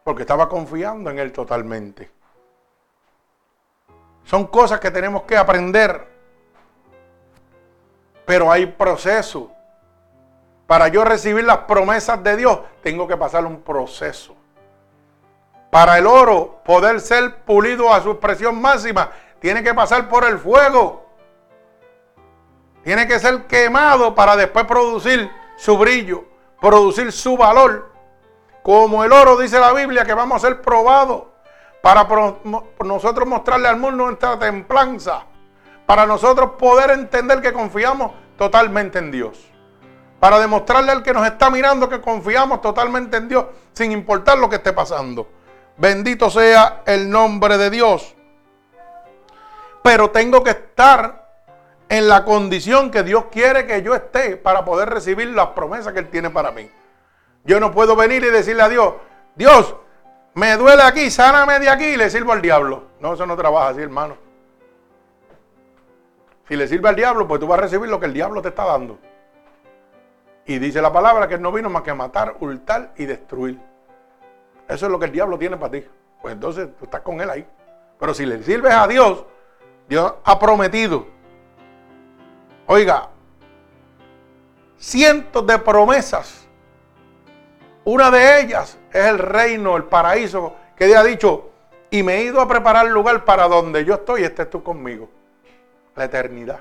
Porque 0.04 0.22
estaba 0.22 0.48
confiando 0.48 1.10
en 1.10 1.18
Él 1.18 1.32
totalmente. 1.32 2.10
Son 4.24 4.46
cosas 4.46 4.80
que 4.80 4.90
tenemos 4.90 5.22
que 5.22 5.36
aprender. 5.36 6.06
Pero 8.26 8.50
hay 8.50 8.66
proceso. 8.66 9.50
Para 10.66 10.88
yo 10.88 11.02
recibir 11.04 11.44
las 11.44 11.58
promesas 11.58 12.22
de 12.22 12.36
Dios, 12.36 12.60
tengo 12.82 13.08
que 13.08 13.16
pasar 13.16 13.46
un 13.46 13.62
proceso. 13.62 14.36
Para 15.70 15.96
el 15.96 16.06
oro 16.06 16.60
poder 16.64 17.00
ser 17.00 17.36
pulido 17.44 17.92
a 17.92 18.02
su 18.02 18.10
expresión 18.10 18.60
máxima, 18.60 19.10
tiene 19.40 19.62
que 19.62 19.74
pasar 19.74 20.08
por 20.08 20.24
el 20.24 20.38
fuego. 20.38 21.06
Tiene 22.82 23.06
que 23.06 23.18
ser 23.18 23.46
quemado 23.46 24.14
para 24.14 24.36
después 24.36 24.64
producir 24.64 25.30
su 25.56 25.76
brillo, 25.76 26.24
producir 26.60 27.12
su 27.12 27.36
valor. 27.36 27.92
Como 28.62 29.04
el 29.04 29.12
oro 29.12 29.36
dice 29.36 29.58
la 29.60 29.72
Biblia 29.72 30.04
que 30.04 30.14
vamos 30.14 30.42
a 30.42 30.46
ser 30.46 30.60
probados 30.60 31.24
para 31.82 32.06
nosotros 32.84 33.28
mostrarle 33.28 33.68
al 33.68 33.78
mundo 33.78 34.04
nuestra 34.04 34.38
templanza, 34.38 35.24
para 35.86 36.06
nosotros 36.06 36.52
poder 36.58 36.90
entender 36.90 37.40
que 37.40 37.52
confiamos 37.52 38.12
totalmente 38.36 38.98
en 38.98 39.10
Dios, 39.10 39.48
para 40.20 40.38
demostrarle 40.38 40.92
al 40.92 41.02
que 41.02 41.12
nos 41.12 41.26
está 41.26 41.50
mirando 41.50 41.88
que 41.88 42.00
confiamos 42.00 42.60
totalmente 42.60 43.16
en 43.16 43.28
Dios 43.28 43.46
sin 43.72 43.92
importar 43.92 44.38
lo 44.38 44.48
que 44.48 44.56
esté 44.56 44.72
pasando. 44.72 45.28
Bendito 45.76 46.28
sea 46.28 46.82
el 46.86 47.08
nombre 47.08 47.56
de 47.56 47.70
Dios. 47.70 48.16
Pero 49.88 50.10
tengo 50.10 50.44
que 50.44 50.50
estar 50.50 51.30
en 51.88 52.08
la 52.08 52.22
condición 52.22 52.90
que 52.90 53.02
Dios 53.02 53.24
quiere 53.32 53.66
que 53.66 53.80
yo 53.80 53.94
esté 53.94 54.36
para 54.36 54.62
poder 54.62 54.90
recibir 54.90 55.28
las 55.28 55.46
promesas 55.46 55.94
que 55.94 56.00
Él 56.00 56.10
tiene 56.10 56.28
para 56.28 56.50
mí. 56.50 56.70
Yo 57.44 57.58
no 57.58 57.72
puedo 57.72 57.96
venir 57.96 58.22
y 58.22 58.28
decirle 58.28 58.60
a 58.64 58.68
Dios, 58.68 58.92
Dios, 59.34 59.74
me 60.34 60.58
duele 60.58 60.82
aquí, 60.82 61.10
sáname 61.10 61.58
de 61.58 61.70
aquí 61.70 61.86
y 61.86 61.96
le 61.96 62.10
sirvo 62.10 62.32
al 62.32 62.42
diablo. 62.42 62.82
No, 63.00 63.14
eso 63.14 63.24
no 63.24 63.34
trabaja 63.34 63.68
así, 63.68 63.80
hermano. 63.80 64.18
Si 66.46 66.54
le 66.54 66.68
sirve 66.68 66.90
al 66.90 66.94
diablo, 66.94 67.26
pues 67.26 67.40
tú 67.40 67.46
vas 67.46 67.58
a 67.58 67.62
recibir 67.62 67.88
lo 67.88 67.98
que 67.98 68.04
el 68.04 68.12
diablo 68.12 68.42
te 68.42 68.48
está 68.48 68.66
dando. 68.66 68.98
Y 70.44 70.58
dice 70.58 70.82
la 70.82 70.92
palabra 70.92 71.28
que 71.28 71.36
él 71.36 71.40
no 71.40 71.50
vino 71.50 71.70
más 71.70 71.80
que 71.80 71.94
matar, 71.94 72.36
hurtar 72.40 72.92
y 72.98 73.06
destruir. 73.06 73.58
Eso 74.68 74.84
es 74.84 74.92
lo 74.92 74.98
que 74.98 75.06
el 75.06 75.12
diablo 75.12 75.38
tiene 75.38 75.56
para 75.56 75.72
ti. 75.72 75.86
Pues 76.20 76.34
entonces 76.34 76.76
tú 76.78 76.84
estás 76.84 77.00
con 77.00 77.22
él 77.22 77.30
ahí. 77.30 77.48
Pero 77.98 78.12
si 78.12 78.26
le 78.26 78.42
sirves 78.42 78.74
a 78.74 78.86
Dios, 78.86 79.24
Dios 79.88 80.14
ha 80.24 80.38
prometido. 80.38 81.06
Oiga, 82.66 83.08
cientos 84.78 85.46
de 85.46 85.58
promesas 85.58 86.48
una 87.88 88.10
de 88.10 88.42
ellas 88.42 88.76
es 88.92 89.06
el 89.06 89.18
reino, 89.18 89.74
el 89.74 89.84
paraíso, 89.84 90.54
que 90.76 90.84
Dios 90.84 90.98
ha 90.98 91.04
dicho, 91.04 91.48
y 91.90 92.02
me 92.02 92.16
he 92.16 92.24
ido 92.24 92.38
a 92.38 92.46
preparar 92.46 92.86
lugar 92.86 93.24
para 93.24 93.48
donde 93.48 93.82
yo 93.82 93.94
estoy, 93.94 94.24
estés 94.24 94.50
tú 94.50 94.62
conmigo. 94.62 95.08
La 95.96 96.04
eternidad. 96.04 96.60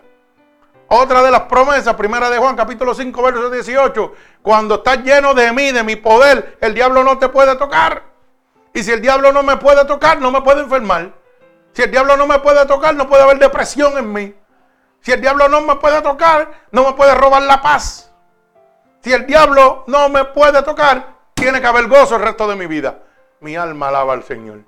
Otra 0.88 1.22
de 1.22 1.30
las 1.30 1.42
promesas, 1.42 1.96
primera 1.96 2.30
de 2.30 2.38
Juan, 2.38 2.56
capítulo 2.56 2.96
5, 2.96 3.22
verso 3.22 3.50
18, 3.50 4.14
cuando 4.42 4.76
estás 4.76 5.04
lleno 5.04 5.34
de 5.34 5.52
mí, 5.52 5.74
de 5.74 5.84
mi 5.84 5.98
poder, 5.98 6.58
el 6.62 6.74
diablo 6.74 7.04
no 7.04 7.18
te 7.18 7.28
puede 7.28 7.58
tocar. 7.58 8.04
Y 8.74 8.82
si 8.82 8.94
el 8.94 9.02
diablo 9.02 9.34
no 9.34 9.44
me 9.44 9.58
puede 9.58 9.84
tocar, 9.84 10.22
no 10.22 10.32
me 10.32 10.42
puede 10.42 10.62
enfermar. 10.62 11.12
Si 11.78 11.84
el 11.84 11.92
diablo 11.92 12.18
no 12.18 12.26
me 12.26 12.40
puede 12.40 12.66
tocar, 12.66 12.96
no 12.96 13.08
puede 13.08 13.22
haber 13.22 13.38
depresión 13.38 13.96
en 14.00 14.12
mí. 14.12 14.36
Si 15.00 15.12
el 15.12 15.22
diablo 15.22 15.48
no 15.48 15.62
me 15.62 15.76
puede 15.76 16.02
tocar, 16.02 16.66
no 16.72 16.84
me 16.84 16.94
puede 16.94 17.14
robar 17.14 17.44
la 17.44 17.62
paz. 17.62 18.12
Si 19.02 19.14
el 19.14 19.28
diablo 19.28 19.84
no 19.86 20.10
me 20.10 20.26
puede 20.26 20.64
tocar, 20.64 21.14
tiene 21.36 21.62
que 21.62 21.68
haber 21.68 21.88
gozo 21.88 22.16
el 22.16 22.24
resto 22.24 22.48
de 22.48 22.56
mi 22.56 22.66
vida. 22.66 23.04
Mi 23.42 23.56
alma 23.56 23.90
alaba 23.90 24.14
al 24.14 24.24
Señor. 24.24 24.64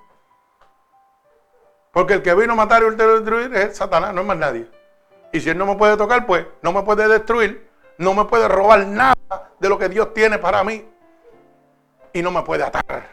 Porque 1.90 2.14
el 2.14 2.22
que 2.22 2.32
vino 2.32 2.52
a 2.52 2.54
matar 2.54 2.84
y 2.84 2.94
destruir 2.94 3.56
es 3.56 3.76
Satanás, 3.76 4.14
no 4.14 4.20
es 4.20 4.26
más 4.28 4.36
nadie. 4.36 4.70
Y 5.32 5.40
si 5.40 5.50
él 5.50 5.58
no 5.58 5.66
me 5.66 5.74
puede 5.74 5.96
tocar, 5.96 6.24
pues 6.26 6.46
no 6.62 6.72
me 6.72 6.84
puede 6.84 7.08
destruir, 7.08 7.72
no 7.98 8.14
me 8.14 8.26
puede 8.26 8.46
robar 8.46 8.86
nada 8.86 9.16
de 9.58 9.68
lo 9.68 9.76
que 9.80 9.88
Dios 9.88 10.14
tiene 10.14 10.38
para 10.38 10.62
mí. 10.62 10.88
Y 12.12 12.22
no 12.22 12.30
me 12.30 12.42
puede 12.42 12.62
atar. 12.62 13.08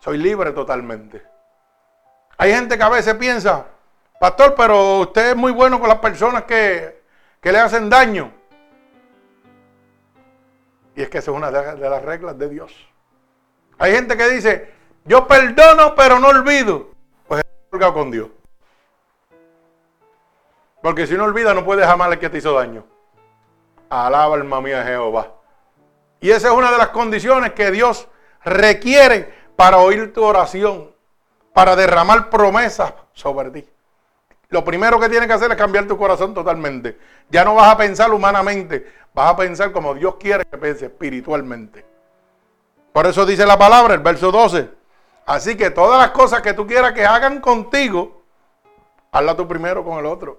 Soy 0.00 0.16
libre 0.16 0.52
totalmente. 0.52 1.35
Hay 2.38 2.52
gente 2.52 2.76
que 2.76 2.84
a 2.84 2.88
veces 2.88 3.14
piensa, 3.14 3.66
pastor, 4.20 4.54
pero 4.54 5.00
usted 5.00 5.30
es 5.30 5.36
muy 5.36 5.52
bueno 5.52 5.80
con 5.80 5.88
las 5.88 5.98
personas 5.98 6.44
que, 6.44 7.02
que 7.40 7.52
le 7.52 7.58
hacen 7.58 7.88
daño. 7.88 8.32
Y 10.94 11.02
es 11.02 11.08
que 11.08 11.18
esa 11.18 11.30
es 11.30 11.36
una 11.36 11.50
de 11.50 11.90
las 11.90 12.02
reglas 12.02 12.38
de 12.38 12.48
Dios. 12.48 12.72
Hay 13.78 13.92
gente 13.92 14.16
que 14.16 14.28
dice, 14.28 14.72
yo 15.04 15.26
perdono 15.26 15.94
pero 15.94 16.18
no 16.18 16.28
olvido. 16.28 16.88
Pues 17.28 17.42
es 17.72 17.92
con 17.92 18.10
Dios. 18.10 18.28
Porque 20.82 21.06
si 21.06 21.14
no 21.14 21.24
olvida 21.24 21.52
no 21.52 21.64
puedes 21.64 21.86
amar 21.86 22.10
al 22.10 22.18
que 22.18 22.30
te 22.30 22.38
hizo 22.38 22.52
daño. 22.54 22.84
Alaba 23.90 24.34
alma 24.34 24.60
mía 24.60 24.84
Jehová. 24.84 25.32
Y 26.20 26.30
esa 26.30 26.48
es 26.48 26.54
una 26.54 26.72
de 26.72 26.78
las 26.78 26.88
condiciones 26.88 27.52
que 27.52 27.70
Dios 27.70 28.08
requiere 28.44 29.32
para 29.54 29.78
oír 29.78 30.12
tu 30.12 30.24
oración, 30.24 30.94
para 31.56 31.74
derramar 31.74 32.28
promesas 32.28 32.92
sobre 33.14 33.50
ti. 33.50 33.66
Lo 34.50 34.62
primero 34.62 35.00
que 35.00 35.08
tiene 35.08 35.26
que 35.26 35.32
hacer 35.32 35.50
es 35.50 35.56
cambiar 35.56 35.86
tu 35.86 35.96
corazón 35.96 36.34
totalmente. 36.34 36.98
Ya 37.30 37.46
no 37.46 37.54
vas 37.54 37.72
a 37.72 37.78
pensar 37.78 38.12
humanamente, 38.12 38.92
vas 39.14 39.30
a 39.30 39.36
pensar 39.36 39.72
como 39.72 39.94
Dios 39.94 40.16
quiere 40.16 40.44
que 40.44 40.58
piense 40.58 40.84
espiritualmente. 40.84 41.82
Por 42.92 43.06
eso 43.06 43.24
dice 43.24 43.46
la 43.46 43.56
palabra, 43.56 43.94
el 43.94 44.00
verso 44.00 44.30
12. 44.30 44.68
Así 45.24 45.56
que 45.56 45.70
todas 45.70 45.98
las 45.98 46.10
cosas 46.10 46.42
que 46.42 46.52
tú 46.52 46.66
quieras 46.66 46.92
que 46.92 47.06
hagan 47.06 47.40
contigo, 47.40 48.22
hazla 49.10 49.34
tú 49.34 49.48
primero 49.48 49.82
con 49.82 49.98
el 49.98 50.04
otro. 50.04 50.38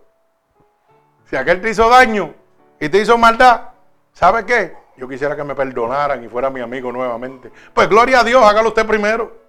Si 1.32 1.36
aquel 1.36 1.62
te 1.62 1.72
hizo 1.72 1.90
daño 1.90 2.36
y 2.80 2.90
te 2.90 3.00
hizo 3.00 3.18
maldad, 3.18 3.70
¿sabe 4.14 4.46
qué? 4.46 4.78
Yo 4.96 5.08
quisiera 5.10 5.36
que 5.36 5.44
me 5.44 5.56
perdonaran 5.56 6.24
y 6.24 6.28
fuera 6.28 6.52
mi 6.52 6.62
amigo 6.62 6.92
nuevamente. 6.92 7.52
Pues 7.74 7.90
gloria 7.90 8.20
a 8.20 8.24
Dios, 8.24 8.44
hágalo 8.44 8.68
usted 8.70 8.86
primero. 8.86 9.47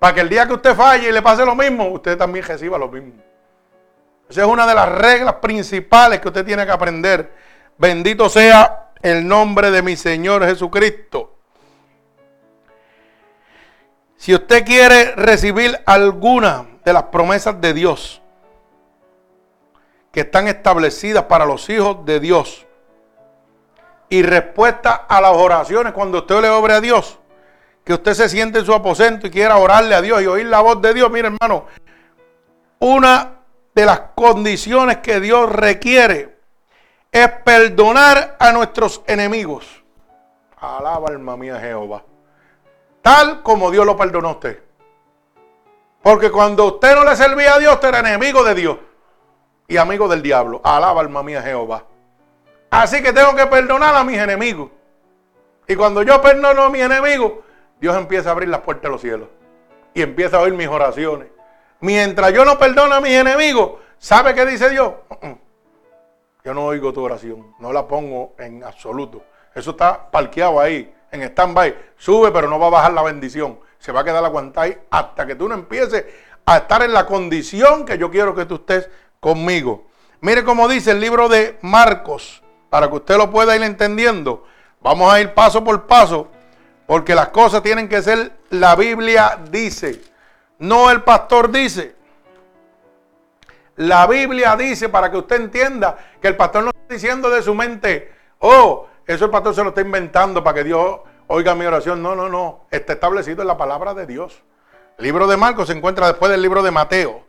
Para 0.00 0.14
que 0.14 0.20
el 0.22 0.30
día 0.30 0.46
que 0.46 0.54
usted 0.54 0.74
falle 0.74 1.10
y 1.10 1.12
le 1.12 1.20
pase 1.20 1.44
lo 1.44 1.54
mismo, 1.54 1.86
usted 1.88 2.16
también 2.16 2.44
reciba 2.44 2.78
lo 2.78 2.88
mismo. 2.88 3.22
Esa 4.30 4.40
es 4.40 4.46
una 4.46 4.66
de 4.66 4.74
las 4.74 4.88
reglas 4.88 5.34
principales 5.34 6.20
que 6.20 6.28
usted 6.28 6.44
tiene 6.44 6.64
que 6.64 6.72
aprender. 6.72 7.30
Bendito 7.76 8.30
sea 8.30 8.92
el 9.02 9.28
nombre 9.28 9.70
de 9.70 9.82
mi 9.82 9.96
Señor 9.96 10.44
Jesucristo. 10.46 11.36
Si 14.16 14.34
usted 14.34 14.64
quiere 14.64 15.14
recibir 15.16 15.78
alguna 15.84 16.66
de 16.82 16.92
las 16.94 17.04
promesas 17.04 17.60
de 17.60 17.74
Dios 17.74 18.22
que 20.12 20.20
están 20.20 20.48
establecidas 20.48 21.24
para 21.24 21.44
los 21.44 21.68
hijos 21.68 22.06
de 22.06 22.20
Dios 22.20 22.66
y 24.08 24.22
respuesta 24.22 24.94
a 24.94 25.20
las 25.20 25.32
oraciones 25.32 25.92
cuando 25.92 26.18
usted 26.18 26.40
le 26.40 26.48
obre 26.48 26.72
a 26.72 26.80
Dios, 26.80 27.19
que 27.84 27.94
usted 27.94 28.14
se 28.14 28.28
siente 28.28 28.60
en 28.60 28.66
su 28.66 28.74
aposento 28.74 29.26
y 29.26 29.30
quiera 29.30 29.56
orarle 29.56 29.94
a 29.94 30.02
Dios 30.02 30.22
y 30.22 30.26
oír 30.26 30.46
la 30.46 30.60
voz 30.60 30.80
de 30.80 30.94
Dios, 30.94 31.10
mire 31.10 31.28
hermano, 31.28 31.66
una 32.78 33.40
de 33.74 33.84
las 33.84 34.00
condiciones 34.14 34.98
que 34.98 35.20
Dios 35.20 35.50
requiere 35.50 36.38
es 37.12 37.28
perdonar 37.44 38.36
a 38.38 38.52
nuestros 38.52 39.02
enemigos. 39.06 39.82
Alaba 40.58 41.08
alma 41.08 41.36
mía 41.36 41.58
Jehová. 41.58 42.02
Tal 43.02 43.42
como 43.42 43.70
Dios 43.70 43.86
lo 43.86 43.96
perdonó 43.96 44.28
a 44.28 44.32
usted. 44.32 44.62
Porque 46.02 46.30
cuando 46.30 46.66
usted 46.66 46.94
no 46.94 47.04
le 47.04 47.16
servía 47.16 47.54
a 47.54 47.58
Dios, 47.58 47.74
usted 47.74 47.88
era 47.88 48.00
enemigo 48.00 48.44
de 48.44 48.54
Dios 48.54 48.78
y 49.68 49.76
amigo 49.76 50.08
del 50.08 50.22
diablo. 50.22 50.60
Alaba 50.62 51.00
alma 51.00 51.22
mía 51.22 51.42
Jehová. 51.42 51.84
Así 52.70 53.02
que 53.02 53.12
tengo 53.12 53.34
que 53.34 53.46
perdonar 53.46 53.94
a 53.94 54.04
mis 54.04 54.18
enemigos. 54.18 54.70
Y 55.66 55.76
cuando 55.76 56.02
yo 56.02 56.20
perdono 56.20 56.64
a 56.64 56.70
mis 56.70 56.82
enemigos, 56.82 57.32
Dios 57.80 57.96
empieza 57.96 58.28
a 58.28 58.32
abrir 58.32 58.48
las 58.48 58.60
puertas 58.60 58.84
de 58.84 58.88
los 58.90 59.00
cielos. 59.00 59.28
Y 59.94 60.02
empieza 60.02 60.36
a 60.36 60.40
oír 60.40 60.54
mis 60.54 60.68
oraciones. 60.68 61.28
Mientras 61.80 62.32
yo 62.32 62.44
no 62.44 62.58
perdono 62.58 62.94
a 62.94 63.00
mis 63.00 63.12
enemigos, 63.12 63.72
¿sabe 63.98 64.34
qué 64.34 64.44
dice 64.46 64.68
Dios? 64.70 64.92
Yo 66.44 66.54
no 66.54 66.66
oigo 66.66 66.92
tu 66.92 67.02
oración, 67.02 67.54
no 67.58 67.72
la 67.72 67.86
pongo 67.86 68.34
en 68.38 68.64
absoluto. 68.64 69.22
Eso 69.54 69.72
está 69.72 70.10
parqueado 70.10 70.60
ahí, 70.60 70.94
en 71.10 71.22
stand-by. 71.22 71.76
Sube, 71.96 72.30
pero 72.30 72.48
no 72.48 72.58
va 72.58 72.68
a 72.68 72.70
bajar 72.70 72.92
la 72.92 73.02
bendición. 73.02 73.58
Se 73.78 73.92
va 73.92 74.00
a 74.00 74.04
quedar 74.04 74.24
aguantado 74.24 74.66
ahí 74.66 74.78
hasta 74.90 75.26
que 75.26 75.34
tú 75.34 75.48
no 75.48 75.54
empieces 75.54 76.04
a 76.46 76.58
estar 76.58 76.82
en 76.82 76.92
la 76.92 77.06
condición 77.06 77.84
que 77.84 77.98
yo 77.98 78.10
quiero 78.10 78.34
que 78.34 78.46
tú 78.46 78.56
estés 78.56 78.88
conmigo. 79.20 79.86
Mire 80.20 80.44
cómo 80.44 80.68
dice 80.68 80.90
el 80.90 81.00
libro 81.00 81.28
de 81.28 81.58
Marcos, 81.62 82.42
para 82.68 82.88
que 82.88 82.96
usted 82.96 83.16
lo 83.16 83.30
pueda 83.30 83.56
ir 83.56 83.62
entendiendo. 83.62 84.44
Vamos 84.82 85.12
a 85.12 85.20
ir 85.20 85.34
paso 85.34 85.64
por 85.64 85.86
paso, 85.86 86.28
porque 86.90 87.14
las 87.14 87.28
cosas 87.28 87.62
tienen 87.62 87.88
que 87.88 88.02
ser, 88.02 88.32
la 88.50 88.74
Biblia 88.74 89.38
dice. 89.48 90.02
No 90.58 90.90
el 90.90 91.04
pastor 91.04 91.52
dice. 91.52 91.94
La 93.76 94.08
Biblia 94.08 94.56
dice 94.56 94.88
para 94.88 95.08
que 95.08 95.16
usted 95.16 95.36
entienda 95.36 95.96
que 96.20 96.26
el 96.26 96.34
pastor 96.34 96.64
no 96.64 96.70
está 96.70 96.92
diciendo 96.92 97.30
de 97.30 97.42
su 97.42 97.54
mente, 97.54 98.12
oh, 98.40 98.88
eso 99.06 99.26
el 99.26 99.30
pastor 99.30 99.54
se 99.54 99.62
lo 99.62 99.68
está 99.68 99.82
inventando 99.82 100.42
para 100.42 100.54
que 100.56 100.64
Dios 100.64 100.98
oiga 101.28 101.54
mi 101.54 101.64
oración. 101.64 102.02
No, 102.02 102.16
no, 102.16 102.28
no. 102.28 102.62
Está 102.72 102.94
establecido 102.94 103.42
en 103.42 103.46
la 103.46 103.56
palabra 103.56 103.94
de 103.94 104.06
Dios. 104.06 104.42
El 104.98 105.04
libro 105.04 105.28
de 105.28 105.36
Marcos 105.36 105.68
se 105.68 105.74
encuentra 105.74 106.08
después 106.08 106.28
del 106.32 106.42
libro 106.42 106.60
de 106.60 106.72
Mateo. 106.72 107.22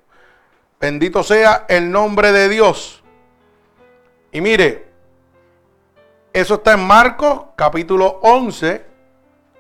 Bendito 0.80 1.21
sea 1.21 1.67
el 1.69 1.91
nombre 1.91 2.32
de 2.32 2.50
Dios. 2.50 3.04
Y 4.32 4.41
mire, 4.41 4.88
eso 6.34 6.56
está 6.56 6.74
en 6.74 6.88
Marcos 6.88 7.43
capítulo 7.56 8.17
11, 8.24 8.89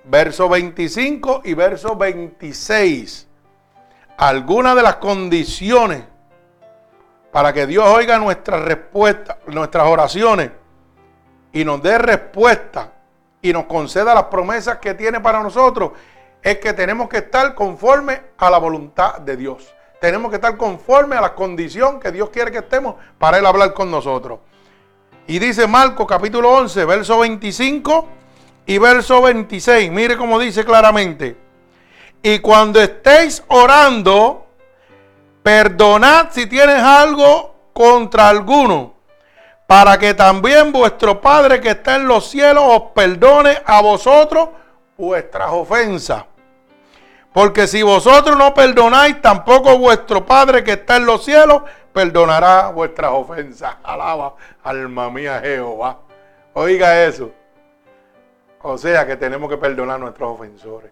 verso 0.03 0.49
25 0.49 1.41
y 1.45 1.53
verso 1.53 1.95
26 1.95 3.27
algunas 4.21 4.75
de 4.75 4.83
las 4.83 4.97
condiciones 4.97 6.03
para 7.31 7.51
que 7.53 7.65
Dios 7.65 7.87
oiga 7.87 8.19
nuestras 8.19 8.61
respuestas, 8.61 9.37
nuestras 9.47 9.87
oraciones 9.87 10.51
y 11.51 11.65
nos 11.65 11.81
dé 11.81 11.97
respuesta 11.97 12.91
y 13.41 13.51
nos 13.51 13.65
conceda 13.65 14.13
las 14.13 14.25
promesas 14.25 14.77
que 14.77 14.93
tiene 14.93 15.21
para 15.21 15.41
nosotros, 15.41 15.93
es 16.43 16.59
que 16.59 16.73
tenemos 16.73 17.09
que 17.09 17.17
estar 17.17 17.55
conforme 17.55 18.21
a 18.37 18.51
la 18.51 18.59
voluntad 18.59 19.19
de 19.21 19.35
Dios. 19.35 19.73
Tenemos 19.99 20.29
que 20.29 20.35
estar 20.35 20.55
conforme 20.55 21.15
a 21.15 21.21
la 21.21 21.33
condición 21.33 21.99
que 21.99 22.11
Dios 22.11 22.29
quiere 22.29 22.51
que 22.51 22.59
estemos 22.59 22.95
para 23.17 23.39
Él 23.39 23.45
hablar 23.47 23.73
con 23.73 23.89
nosotros. 23.89 24.39
Y 25.25 25.39
dice 25.39 25.65
Marcos 25.65 26.05
capítulo 26.05 26.51
11, 26.51 26.85
verso 26.85 27.17
25 27.17 28.07
y 28.65 28.77
verso 28.77 29.21
26. 29.21 29.91
Mire 29.91 30.17
cómo 30.17 30.39
dice 30.39 30.63
claramente. 30.63 31.37
Y 32.23 32.39
cuando 32.39 32.79
estéis 32.79 33.43
orando, 33.47 34.47
perdonad 35.41 36.27
si 36.31 36.45
tienes 36.45 36.81
algo 36.81 37.55
contra 37.73 38.29
alguno, 38.29 38.93
para 39.65 39.97
que 39.97 40.13
también 40.13 40.71
vuestro 40.71 41.19
Padre 41.19 41.59
que 41.59 41.69
está 41.69 41.95
en 41.95 42.07
los 42.07 42.29
cielos 42.29 42.63
os 42.67 42.81
perdone 42.93 43.57
a 43.65 43.81
vosotros 43.81 44.49
vuestras 44.97 45.51
ofensas. 45.51 46.25
Porque 47.33 47.65
si 47.65 47.81
vosotros 47.81 48.37
no 48.37 48.53
perdonáis, 48.53 49.21
tampoco 49.21 49.77
vuestro 49.77 50.25
Padre 50.25 50.63
que 50.63 50.73
está 50.73 50.97
en 50.97 51.05
los 51.05 51.23
cielos 51.23 51.63
perdonará 51.93 52.69
vuestras 52.69 53.11
ofensas. 53.13 53.75
Alaba, 53.83 54.35
alma 54.63 55.09
mía 55.09 55.39
Jehová. 55.41 55.99
Oiga 56.53 57.03
eso. 57.05 57.31
O 58.63 58.77
sea 58.77 59.05
que 59.07 59.15
tenemos 59.15 59.49
que 59.49 59.57
perdonar 59.57 59.95
a 59.95 59.99
nuestros 59.99 60.31
ofensores. 60.31 60.91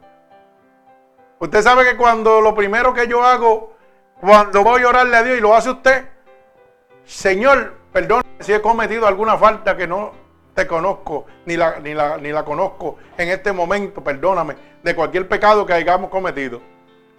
Usted 1.39 1.62
sabe 1.62 1.86
que 1.86 1.97
cuando 1.97 2.41
lo 2.41 2.53
primero 2.53 2.93
que 2.93 3.08
yo 3.08 3.23
hago, 3.23 3.73
cuando 4.19 4.63
voy 4.63 4.82
a 4.84 4.89
orarle 4.89 5.15
a 5.15 5.23
Dios 5.23 5.38
y 5.38 5.41
lo 5.41 5.55
hace 5.55 5.69
usted, 5.69 6.05
Señor, 7.05 7.75
perdón 7.93 8.21
si 8.39 8.53
he 8.53 8.62
cometido 8.62 9.08
alguna 9.08 9.38
falta 9.38 9.77
que 9.77 9.88
no 9.88 10.12
te 10.53 10.67
conozco, 10.67 11.25
ni 11.45 11.55
la, 11.55 11.79
ni 11.79 11.93
la, 11.93 12.17
ni 12.17 12.32
la 12.32 12.43
conozco 12.43 12.97
en 13.17 13.29
este 13.29 13.53
momento, 13.53 14.03
perdóname, 14.03 14.55
de 14.84 14.95
cualquier 14.95 15.27
pecado 15.27 15.65
que 15.65 15.73
hayamos 15.73 16.10
cometido. 16.10 16.62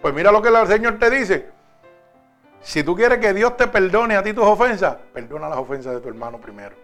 Pues 0.01 0.13
mira 0.13 0.31
lo 0.31 0.41
que 0.41 0.49
el 0.49 0.67
Señor 0.67 0.99
te 0.99 1.09
dice. 1.09 1.49
Si 2.61 2.83
tú 2.83 2.95
quieres 2.95 3.17
que 3.17 3.33
Dios 3.33 3.57
te 3.57 3.67
perdone 3.67 4.15
a 4.15 4.23
ti 4.23 4.33
tus 4.33 4.45
ofensas, 4.45 4.97
perdona 5.13 5.49
las 5.49 5.57
ofensas 5.57 5.93
de 5.95 6.01
tu 6.01 6.09
hermano 6.09 6.39
primero. 6.39 6.75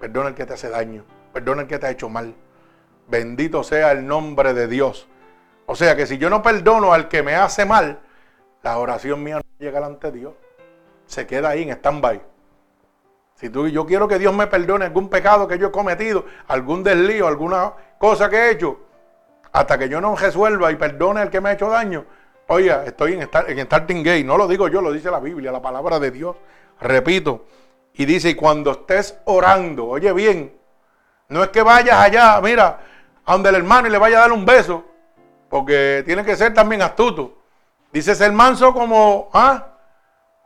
Perdona 0.00 0.30
el 0.30 0.34
que 0.34 0.44
te 0.44 0.54
hace 0.54 0.68
daño. 0.68 1.04
Perdona 1.32 1.62
el 1.62 1.68
que 1.68 1.78
te 1.78 1.86
ha 1.86 1.90
hecho 1.90 2.08
mal. 2.08 2.34
Bendito 3.08 3.62
sea 3.62 3.92
el 3.92 4.06
nombre 4.06 4.52
de 4.54 4.66
Dios. 4.66 5.06
O 5.66 5.76
sea 5.76 5.96
que 5.96 6.06
si 6.06 6.18
yo 6.18 6.30
no 6.30 6.42
perdono 6.42 6.92
al 6.92 7.08
que 7.08 7.22
me 7.22 7.34
hace 7.34 7.64
mal, 7.64 8.00
la 8.62 8.78
oración 8.78 9.22
mía 9.22 9.36
no 9.36 9.42
llega 9.58 9.88
de 9.88 10.12
Dios. 10.12 10.34
Se 11.06 11.26
queda 11.26 11.50
ahí 11.50 11.62
en 11.62 11.70
stand-by. 11.70 12.20
Si 13.34 13.50
tú, 13.50 13.68
yo 13.68 13.84
quiero 13.84 14.08
que 14.08 14.18
Dios 14.18 14.34
me 14.34 14.46
perdone 14.46 14.86
algún 14.86 15.08
pecado 15.08 15.46
que 15.46 15.58
yo 15.58 15.68
he 15.68 15.70
cometido, 15.70 16.24
algún 16.48 16.82
deslío, 16.82 17.26
alguna 17.26 17.74
cosa 17.98 18.30
que 18.30 18.36
he 18.36 18.50
hecho, 18.50 18.80
hasta 19.52 19.78
que 19.78 19.88
yo 19.88 20.00
no 20.00 20.16
resuelva 20.16 20.72
y 20.72 20.76
perdone 20.76 21.20
al 21.20 21.30
que 21.30 21.40
me 21.40 21.50
ha 21.50 21.52
hecho 21.52 21.68
daño, 21.68 22.06
oye, 22.48 22.74
estoy 22.86 23.12
en, 23.12 23.28
en 23.48 23.66
starting 23.66 24.02
gate. 24.02 24.24
No 24.24 24.36
lo 24.36 24.48
digo 24.48 24.68
yo, 24.68 24.80
lo 24.80 24.90
dice 24.90 25.10
la 25.10 25.20
Biblia, 25.20 25.52
la 25.52 25.60
palabra 25.60 26.00
de 26.00 26.10
Dios. 26.10 26.36
Repito. 26.80 27.46
Y 27.94 28.04
dice, 28.04 28.30
y 28.30 28.34
cuando 28.34 28.72
estés 28.72 29.18
orando, 29.24 29.86
oye 29.86 30.12
bien, 30.12 30.54
no 31.28 31.42
es 31.42 31.48
que 31.48 31.62
vayas 31.62 31.98
allá, 31.98 32.40
mira, 32.42 32.78
a 33.26 33.32
donde 33.32 33.48
el 33.48 33.56
hermano 33.56 33.88
y 33.88 33.90
le 33.90 33.98
vaya 33.98 34.18
a 34.18 34.20
dar 34.22 34.32
un 34.32 34.46
beso 34.46 34.84
porque 35.50 36.02
tiene 36.06 36.24
que 36.24 36.36
ser 36.36 36.54
también 36.54 36.80
astuto. 36.82 37.38
Dice 37.92 38.14
ser 38.14 38.32
manso 38.32 38.72
como, 38.72 39.30
¿ah? 39.32 39.66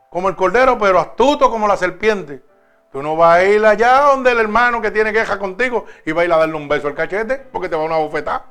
como 0.09 0.29
el 0.29 0.35
cordero, 0.35 0.77
pero 0.77 0.99
astuto 0.99 1.49
como 1.49 1.67
la 1.67 1.77
serpiente. 1.77 2.43
Tú 2.91 3.01
no 3.01 3.15
vas 3.15 3.37
a 3.37 3.43
ir 3.43 3.65
allá 3.65 4.01
donde 4.01 4.31
el 4.31 4.39
hermano 4.39 4.81
que 4.81 4.91
tiene 4.91 5.13
queja 5.13 5.39
contigo 5.39 5.85
y 6.05 6.11
va 6.11 6.23
a 6.23 6.25
ir 6.25 6.33
a 6.33 6.37
darle 6.37 6.55
un 6.55 6.67
beso 6.67 6.87
al 6.87 6.95
cachete 6.95 7.37
porque 7.37 7.69
te 7.69 7.75
va 7.75 7.83
a 7.83 7.85
una 7.85 7.97
bofetada. 7.97 8.45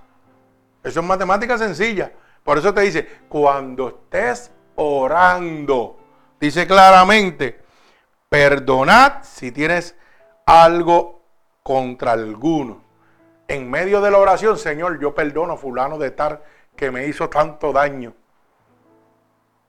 Eso 0.83 1.01
es 1.01 1.07
matemática 1.07 1.59
sencilla. 1.59 2.11
Por 2.43 2.57
eso 2.57 2.73
te 2.73 2.81
dice, 2.81 3.07
cuando 3.29 3.89
estés 3.89 4.51
orando, 4.77 5.99
dice 6.41 6.67
claramente, 6.67 7.61
perdonad 8.29 9.23
si 9.23 9.53
tienes 9.53 9.95
algo 10.47 11.23
contra 11.63 12.13
alguno 12.13 12.90
en 13.51 13.69
medio 13.69 14.01
de 14.01 14.13
la 14.13 14.19
oración, 14.19 14.57
Señor, 14.57 15.01
yo 15.01 15.13
perdono 15.13 15.55
a 15.55 15.57
fulano 15.57 15.99
de 15.99 16.13
tal 16.13 16.41
que 16.77 16.93
me 16.93 17.09
hizo 17.09 17.29
tanto 17.29 17.73
daño. 17.73 18.15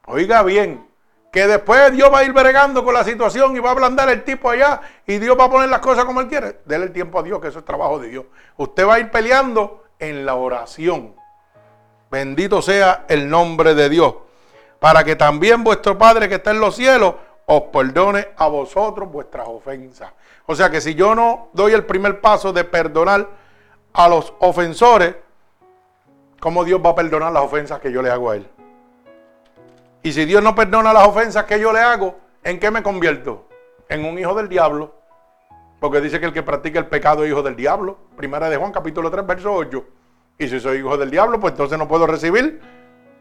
Oiga 0.05 0.43
bien, 0.43 0.87
que 1.31 1.47
después 1.47 1.91
Dios 1.91 2.13
va 2.13 2.19
a 2.19 2.23
ir 2.23 2.31
bregando 2.31 2.85
con 2.85 2.93
la 2.93 3.03
situación 3.03 3.55
y 3.55 3.59
va 3.59 3.69
a 3.69 3.71
ablandar 3.71 4.07
el 4.09 4.23
tipo 4.23 4.51
allá 4.51 4.81
y 5.07 5.17
Dios 5.17 5.35
va 5.37 5.45
a 5.45 5.49
poner 5.49 5.67
las 5.67 5.79
cosas 5.79 6.05
como 6.05 6.21
Él 6.21 6.27
quiere. 6.27 6.59
Dele 6.63 6.85
el 6.85 6.91
tiempo 6.91 7.17
a 7.17 7.23
Dios, 7.23 7.41
que 7.41 7.47
eso 7.47 7.57
es 7.57 7.65
trabajo 7.65 7.97
de 7.97 8.09
Dios. 8.09 8.25
Usted 8.57 8.87
va 8.87 8.95
a 8.95 8.99
ir 8.99 9.09
peleando 9.09 9.85
en 9.97 10.27
la 10.27 10.35
oración. 10.35 11.15
Bendito 12.11 12.61
sea 12.61 13.05
el 13.07 13.27
nombre 13.27 13.73
de 13.73 13.89
Dios. 13.89 14.13
Para 14.79 15.03
que 15.03 15.15
también 15.15 15.63
vuestro 15.63 15.97
Padre 15.97 16.29
que 16.29 16.35
está 16.35 16.51
en 16.51 16.59
los 16.59 16.75
cielos 16.75 17.15
os 17.47 17.63
perdone 17.73 18.27
a 18.37 18.47
vosotros 18.47 19.11
vuestras 19.11 19.47
ofensas. 19.47 20.11
O 20.45 20.53
sea 20.53 20.69
que 20.69 20.81
si 20.81 20.93
yo 20.93 21.15
no 21.15 21.49
doy 21.53 21.73
el 21.73 21.83
primer 21.85 22.21
paso 22.21 22.53
de 22.53 22.63
perdonar 22.63 23.40
a 23.93 24.07
los 24.07 24.33
ofensores, 24.39 25.15
¿cómo 26.39 26.63
Dios 26.63 26.81
va 26.83 26.91
a 26.91 26.95
perdonar 26.95 27.31
las 27.31 27.43
ofensas 27.43 27.79
que 27.79 27.91
yo 27.91 28.01
le 28.01 28.09
hago 28.09 28.31
a 28.31 28.35
Él? 28.37 28.47
Y 30.03 30.13
si 30.13 30.25
Dios 30.25 30.41
no 30.41 30.55
perdona 30.55 30.93
las 30.93 31.07
ofensas 31.07 31.45
que 31.45 31.59
yo 31.59 31.71
le 31.71 31.79
hago, 31.79 32.15
¿en 32.43 32.59
qué 32.59 32.71
me 32.71 32.81
convierto? 32.81 33.47
En 33.89 34.05
un 34.05 34.17
hijo 34.17 34.33
del 34.33 34.49
diablo. 34.49 34.95
Porque 35.79 36.01
dice 36.01 36.19
que 36.19 36.27
el 36.27 36.33
que 36.33 36.43
practica 36.43 36.79
el 36.79 36.87
pecado 36.87 37.23
es 37.23 37.31
hijo 37.31 37.43
del 37.43 37.55
diablo. 37.55 37.97
Primera 38.15 38.49
de 38.49 38.57
Juan 38.57 38.71
capítulo 38.71 39.11
3, 39.11 39.25
verso 39.25 39.53
8. 39.53 39.85
Y 40.37 40.47
si 40.47 40.59
soy 40.59 40.79
hijo 40.79 40.97
del 40.97 41.11
diablo, 41.11 41.39
pues 41.39 41.51
entonces 41.51 41.77
no 41.77 41.87
puedo 41.87 42.07
recibir 42.07 42.61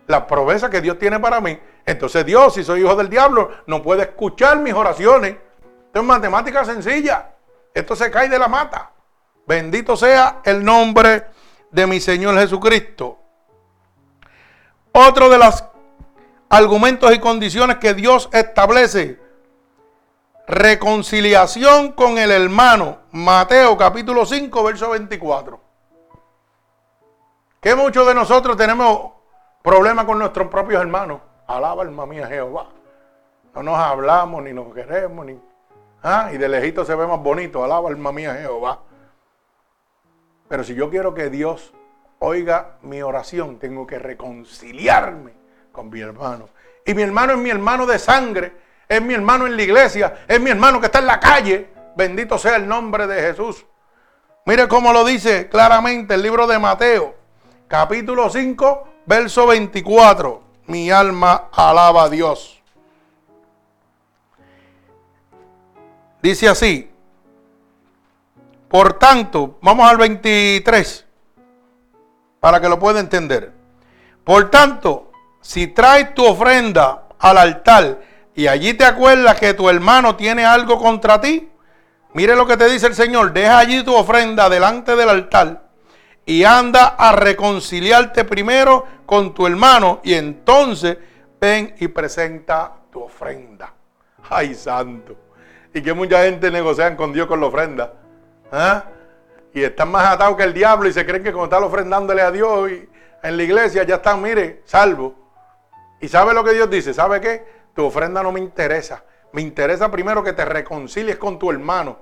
la 0.06 0.26
promesa 0.26 0.70
que 0.70 0.80
Dios 0.80 0.98
tiene 0.98 1.18
para 1.20 1.40
mí. 1.40 1.58
Entonces 1.84 2.24
Dios, 2.24 2.54
si 2.54 2.64
soy 2.64 2.80
hijo 2.80 2.96
del 2.96 3.08
diablo, 3.08 3.50
no 3.66 3.82
puede 3.82 4.02
escuchar 4.02 4.58
mis 4.58 4.74
oraciones. 4.74 5.36
Esto 5.86 6.00
es 6.00 6.04
matemática 6.04 6.64
sencilla. 6.64 7.34
Esto 7.74 7.96
se 7.96 8.10
cae 8.10 8.28
de 8.28 8.38
la 8.38 8.48
mata. 8.48 8.90
Bendito 9.46 9.96
sea 9.96 10.40
el 10.44 10.64
nombre 10.64 11.26
de 11.70 11.86
mi 11.86 12.00
Señor 12.00 12.38
Jesucristo. 12.38 13.18
Otro 14.92 15.28
de 15.28 15.38
los 15.38 15.64
argumentos 16.48 17.12
y 17.14 17.18
condiciones 17.18 17.76
que 17.76 17.94
Dios 17.94 18.28
establece. 18.32 19.18
Reconciliación 20.46 21.92
con 21.92 22.18
el 22.18 22.30
hermano. 22.30 22.98
Mateo 23.12 23.76
capítulo 23.76 24.26
5, 24.26 24.64
verso 24.64 24.90
24. 24.90 25.60
Que 27.60 27.74
muchos 27.74 28.06
de 28.06 28.14
nosotros 28.14 28.56
tenemos 28.56 29.12
problemas 29.62 30.06
con 30.06 30.18
nuestros 30.18 30.48
propios 30.48 30.80
hermanos. 30.80 31.20
Alaba 31.46 31.82
alma 31.82 32.06
mía 32.06 32.26
Jehová. 32.26 32.66
No 33.54 33.62
nos 33.62 33.76
hablamos, 33.78 34.42
ni 34.42 34.52
nos 34.52 34.74
queremos, 34.74 35.26
ni. 35.26 35.40
¿ah? 36.02 36.30
Y 36.32 36.38
de 36.38 36.48
lejito 36.48 36.84
se 36.84 36.94
ve 36.94 37.06
más 37.06 37.20
bonito. 37.20 37.62
Alaba 37.62 37.88
alma 37.88 38.10
mía 38.10 38.34
Jehová. 38.34 38.80
Pero 40.50 40.64
si 40.64 40.74
yo 40.74 40.90
quiero 40.90 41.14
que 41.14 41.30
Dios 41.30 41.72
oiga 42.18 42.72
mi 42.82 43.00
oración, 43.02 43.60
tengo 43.60 43.86
que 43.86 44.00
reconciliarme 44.00 45.32
con 45.70 45.88
mi 45.90 46.00
hermano. 46.00 46.48
Y 46.84 46.92
mi 46.92 47.02
hermano 47.02 47.34
es 47.34 47.38
mi 47.38 47.50
hermano 47.50 47.86
de 47.86 48.00
sangre, 48.00 48.52
es 48.88 49.00
mi 49.00 49.14
hermano 49.14 49.46
en 49.46 49.54
la 49.56 49.62
iglesia, 49.62 50.24
es 50.26 50.40
mi 50.40 50.50
hermano 50.50 50.80
que 50.80 50.86
está 50.86 50.98
en 50.98 51.06
la 51.06 51.20
calle. 51.20 51.68
Bendito 51.94 52.36
sea 52.36 52.56
el 52.56 52.66
nombre 52.66 53.06
de 53.06 53.22
Jesús. 53.22 53.64
Mire 54.44 54.66
cómo 54.66 54.92
lo 54.92 55.04
dice 55.04 55.48
claramente 55.48 56.14
el 56.14 56.22
libro 56.22 56.48
de 56.48 56.58
Mateo, 56.58 57.14
capítulo 57.68 58.28
5, 58.28 58.88
verso 59.06 59.46
24. 59.46 60.42
Mi 60.66 60.90
alma 60.90 61.48
alaba 61.52 62.02
a 62.02 62.08
Dios. 62.08 62.60
Dice 66.20 66.48
así, 66.48 66.89
por 68.70 68.92
tanto, 69.00 69.58
vamos 69.62 69.90
al 69.90 69.96
23 69.96 71.04
para 72.38 72.60
que 72.60 72.68
lo 72.68 72.78
pueda 72.78 73.00
entender. 73.00 73.52
Por 74.22 74.48
tanto, 74.48 75.10
si 75.40 75.66
traes 75.66 76.14
tu 76.14 76.24
ofrenda 76.24 77.08
al 77.18 77.38
altar 77.38 78.00
y 78.32 78.46
allí 78.46 78.74
te 78.74 78.84
acuerdas 78.84 79.40
que 79.40 79.54
tu 79.54 79.68
hermano 79.68 80.14
tiene 80.14 80.44
algo 80.44 80.78
contra 80.78 81.20
ti, 81.20 81.48
mire 82.14 82.36
lo 82.36 82.46
que 82.46 82.56
te 82.56 82.70
dice 82.70 82.86
el 82.86 82.94
Señor, 82.94 83.32
deja 83.32 83.58
allí 83.58 83.82
tu 83.82 83.92
ofrenda 83.92 84.48
delante 84.48 84.94
del 84.94 85.08
altar 85.08 85.64
y 86.24 86.44
anda 86.44 86.94
a 86.96 87.10
reconciliarte 87.10 88.24
primero 88.24 88.86
con 89.04 89.34
tu 89.34 89.48
hermano 89.48 89.98
y 90.04 90.14
entonces 90.14 90.96
ven 91.40 91.74
y 91.80 91.88
presenta 91.88 92.72
tu 92.92 93.02
ofrenda. 93.02 93.74
Ay, 94.28 94.54
santo. 94.54 95.16
Y 95.74 95.82
que 95.82 95.92
mucha 95.92 96.22
gente 96.22 96.52
negocia 96.52 96.96
con 96.96 97.12
Dios 97.12 97.26
con 97.26 97.40
la 97.40 97.46
ofrenda. 97.46 97.94
¿Ah? 98.52 98.84
Y 99.52 99.62
están 99.62 99.90
más 99.90 100.06
atados 100.06 100.36
que 100.36 100.44
el 100.44 100.54
diablo 100.54 100.88
y 100.88 100.92
se 100.92 101.04
creen 101.04 101.22
que 101.22 101.32
como 101.32 101.44
están 101.44 101.62
ofrendándole 101.64 102.22
a 102.22 102.30
Dios 102.30 102.70
y 102.70 102.88
en 103.22 103.36
la 103.36 103.42
iglesia 103.42 103.82
ya 103.82 103.96
están, 103.96 104.22
mire, 104.22 104.62
salvo. 104.64 105.14
Y 106.00 106.08
sabe 106.08 106.32
lo 106.32 106.42
que 106.42 106.52
Dios 106.52 106.70
dice, 106.70 106.94
¿sabe 106.94 107.20
qué? 107.20 107.44
Tu 107.74 107.84
ofrenda 107.84 108.22
no 108.22 108.32
me 108.32 108.40
interesa. 108.40 109.04
Me 109.32 109.42
interesa 109.42 109.90
primero 109.90 110.24
que 110.24 110.32
te 110.32 110.44
reconcilies 110.44 111.18
con 111.18 111.38
tu 111.38 111.50
hermano. 111.50 111.98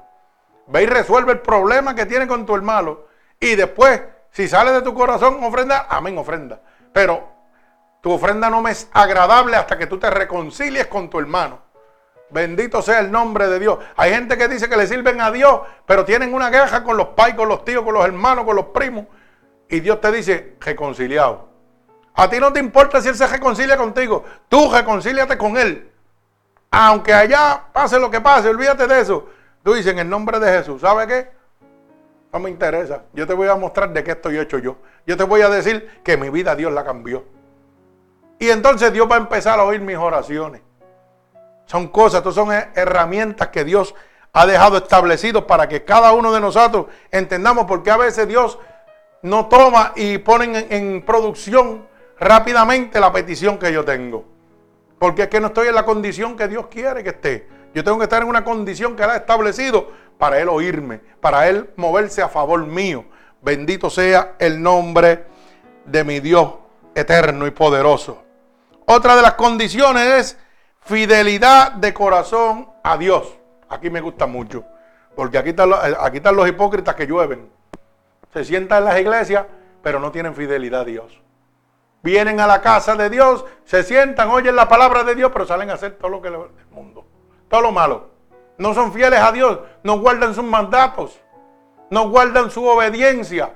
Ve 0.69 0.83
y 0.83 0.87
resuelve 0.87 1.33
el 1.33 1.41
problema 1.41 1.95
que 1.95 2.07
tiene 2.07 2.27
con 2.27 2.47
tu 2.47 2.55
hermano. 2.55 3.01
Y 3.41 3.55
después, 3.55 4.03
si 4.31 4.49
sale 4.49 4.73
de 4.73 4.83
tu 4.83 4.95
corazón 4.95 5.43
ofrenda, 5.43 5.87
amén, 5.89 6.17
ofrenda. 6.19 6.61
Pero 6.93 7.29
tu 8.01 8.13
ofrenda 8.13 8.49
no 8.49 8.63
me 8.63 8.71
es 8.71 8.89
agradable 8.93 9.57
hasta 9.57 9.77
que 9.77 9.87
tú 9.87 9.99
te 9.99 10.11
reconcilies 10.11 10.87
con 10.87 11.11
tu 11.11 11.19
hermano. 11.19 11.61
Bendito 12.31 12.83
sea 12.83 13.01
el 13.01 13.11
nombre 13.11 13.49
de 13.49 13.59
Dios. 13.59 13.79
Hay 13.97 14.12
gente 14.12 14.37
que 14.37 14.49
dice 14.49 14.69
que 14.69 14.77
le 14.77 14.87
sirven 14.87 15.21
a 15.21 15.31
Dios, 15.31 15.61
pero 15.87 16.05
tienen 16.05 16.35
una 16.35 16.51
guerra 16.51 16.85
con 16.85 16.97
los 16.97 17.09
pais, 17.09 17.35
con 17.35 17.49
los 17.49 17.64
tíos, 17.64 17.83
con 17.85 17.95
los 17.95 18.05
hermanos, 18.05 18.45
con 18.45 18.57
los 18.57 18.67
primos. 18.67 19.07
Y 19.69 19.81
Dios 19.81 20.01
te 20.01 20.12
dice, 20.12 20.57
reconciliado. 20.61 21.49
A 22.14 22.29
ti 22.29 22.38
no 22.38 22.53
te 22.53 22.61
importa 22.61 23.01
si 23.01 23.09
Él 23.09 23.14
se 23.14 23.27
reconcilia 23.27 23.77
contigo. 23.77 24.25
Tú 24.49 24.71
reconcíliate 24.71 25.38
con 25.38 25.57
Él. 25.57 25.91
Aunque 26.71 27.14
allá 27.14 27.64
pase 27.73 27.99
lo 27.99 28.11
que 28.11 28.21
pase, 28.21 28.49
olvídate 28.49 28.87
de 28.87 29.01
eso. 29.01 29.27
Tú 29.62 29.75
dices, 29.75 29.93
en 29.93 30.01
el 30.01 30.09
nombre 30.09 30.38
de 30.38 30.51
Jesús, 30.59 30.81
¿sabe 30.81 31.07
qué? 31.07 31.31
No 32.33 32.38
me 32.38 32.51
interesa. 32.51 33.05
Yo 33.14 33.27
te 33.27 33.33
voy 33.33 33.49
a 33.49 33.55
mostrar 33.55 33.93
de 33.93 34.05
qué 34.05 34.12
estoy 34.12 34.38
hecho 34.38 34.59
yo. 34.59 34.77
Yo 35.07 35.17
te 35.17 35.25
voy 35.25 35.41
a 35.41 35.49
decir 35.49 36.01
que 36.05 36.17
mi 36.17 36.29
vida 36.29 36.55
Dios 36.55 36.73
la 36.73 36.85
cambió. 36.85 37.25
Y 38.38 38.51
entonces 38.51 38.93
Dios 38.93 39.09
va 39.11 39.17
a 39.17 39.19
empezar 39.19 39.59
a 39.59 39.64
oír 39.64 39.81
mis 39.81 39.97
oraciones. 39.97 40.62
Son 41.68 41.88
cosas, 41.88 42.20
estas 42.20 42.35
son 42.35 42.50
herramientas 42.50 43.48
que 43.48 43.62
Dios 43.62 43.94
ha 44.33 44.46
dejado 44.46 44.78
establecidos 44.78 45.44
para 45.44 45.68
que 45.68 45.85
cada 45.85 46.12
uno 46.12 46.33
de 46.33 46.40
nosotros 46.40 46.87
entendamos 47.11 47.66
por 47.66 47.83
qué 47.83 47.90
a 47.90 47.98
veces 47.98 48.26
Dios 48.26 48.59
no 49.20 49.48
toma 49.48 49.92
y 49.94 50.16
pone 50.16 50.66
en, 50.70 51.02
producción 51.02 51.87
rápidamente 52.18 52.98
la 52.98 53.12
petición 53.12 53.59
que 53.59 53.70
yo 53.70 53.85
tengo. 53.85 54.24
Porque 54.98 55.24
es 55.24 55.28
que 55.28 55.40
no 55.40 55.48
estoy 55.48 55.68
en 55.68 55.74
la 55.74 55.85
condición 55.85 56.38
que 56.38 56.48
Dios 56.48 56.68
quiere 56.70 57.04
que 57.04 57.11
esté. 57.11 57.46
Yo 57.74 57.85
tengo 57.85 57.98
que 57.98 58.04
estar 58.04 58.22
en 58.22 58.28
una 58.28 58.44
condición 58.44 58.96
que 58.96 59.02
Él 59.02 59.11
ha 59.11 59.16
establecido 59.16 59.92
para 60.16 60.40
Él 60.40 60.48
oírme, 60.48 61.02
para 61.20 61.50
Él 61.50 61.68
moverse 61.76 62.22
a 62.22 62.31
favor 62.31 62.64
mío. 62.66 63.04
Bendito 63.42 63.90
sea 63.90 64.37
el 64.38 64.62
nombre 64.62 65.26
de 65.85 66.02
mi 66.02 66.20
Dios 66.20 66.50
eterno 66.94 67.46
y 67.46 67.50
poderoso. 67.50 68.22
Otra 68.87 69.16
de 69.16 69.20
las 69.20 69.35
condiciones 69.35 70.07
es 70.07 70.38
Fidelidad 70.88 71.72
de 71.72 71.92
corazón 71.92 72.70
a 72.83 72.96
Dios. 72.96 73.37
Aquí 73.68 73.90
me 73.90 74.01
gusta 74.01 74.27
mucho. 74.27 74.64
Porque 75.14 75.37
aquí 75.37 75.51
están, 75.51 75.68
los, 75.68 75.79
aquí 76.01 76.16
están 76.16 76.35
los 76.35 76.48
hipócritas 76.48 76.94
que 76.94 77.07
llueven. 77.07 77.51
Se 78.33 78.42
sientan 78.42 78.79
en 78.79 78.85
las 78.87 78.98
iglesias, 78.98 79.44
pero 79.83 80.01
no 80.01 80.11
tienen 80.11 80.35
fidelidad 80.35 80.81
a 80.81 80.85
Dios. 80.85 81.20
Vienen 82.03 82.40
a 82.40 82.46
la 82.46 82.62
casa 82.62 82.96
de 82.96 83.11
Dios, 83.11 83.44
se 83.66 83.83
sientan, 83.83 84.31
oyen 84.31 84.57
la 84.57 84.66
palabra 84.66 85.05
de 85.05 85.14
Dios, 85.14 85.31
pero 85.31 85.44
salen 85.44 85.68
a 85.68 85.74
hacer 85.74 85.98
todo 85.98 86.11
lo 86.11 86.22
que 86.22 86.29
el 86.29 86.38
mundo. 86.71 87.04
Todo 87.50 87.60
lo 87.60 87.71
malo. 87.71 88.08
No 88.56 88.73
son 88.73 88.90
fieles 88.90 89.21
a 89.21 89.31
Dios, 89.31 89.58
no 89.83 89.98
guardan 89.98 90.35
sus 90.35 90.44
mandatos, 90.44 91.21
no 91.90 92.08
guardan 92.08 92.50
su 92.50 92.65
obediencia. 92.65 93.52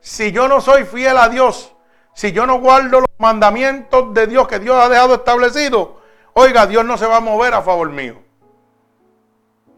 Si 0.00 0.32
yo 0.32 0.48
no 0.48 0.60
soy 0.60 0.82
fiel 0.82 1.16
a 1.16 1.28
Dios, 1.28 1.76
si 2.12 2.32
yo 2.32 2.44
no 2.44 2.58
guardo 2.58 2.98
los 2.98 3.08
mandamientos 3.18 4.12
de 4.12 4.26
Dios 4.26 4.48
que 4.48 4.58
Dios 4.58 4.76
ha 4.76 4.88
dejado 4.88 5.14
establecido, 5.14 6.01
Oiga, 6.34 6.66
Dios 6.66 6.84
no 6.84 6.96
se 6.96 7.06
va 7.06 7.16
a 7.16 7.20
mover 7.20 7.54
a 7.54 7.62
favor 7.62 7.90
mío. 7.90 8.16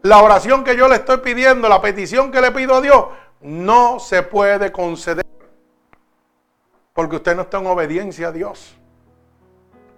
La 0.01 0.21
oración 0.21 0.63
que 0.63 0.77
yo 0.77 0.87
le 0.87 0.95
estoy 0.95 1.17
pidiendo, 1.17 1.67
la 1.67 1.81
petición 1.81 2.31
que 2.31 2.39
le 2.39 2.51
pido 2.51 2.75
a 2.75 2.81
Dios, 2.81 3.05
no 3.41 3.99
se 3.99 4.23
puede 4.23 4.71
conceder. 4.71 5.25
Porque 6.93 7.17
usted 7.17 7.35
no 7.35 7.43
está 7.43 7.57
en 7.57 7.67
obediencia 7.67 8.29
a 8.29 8.31
Dios. 8.31 8.77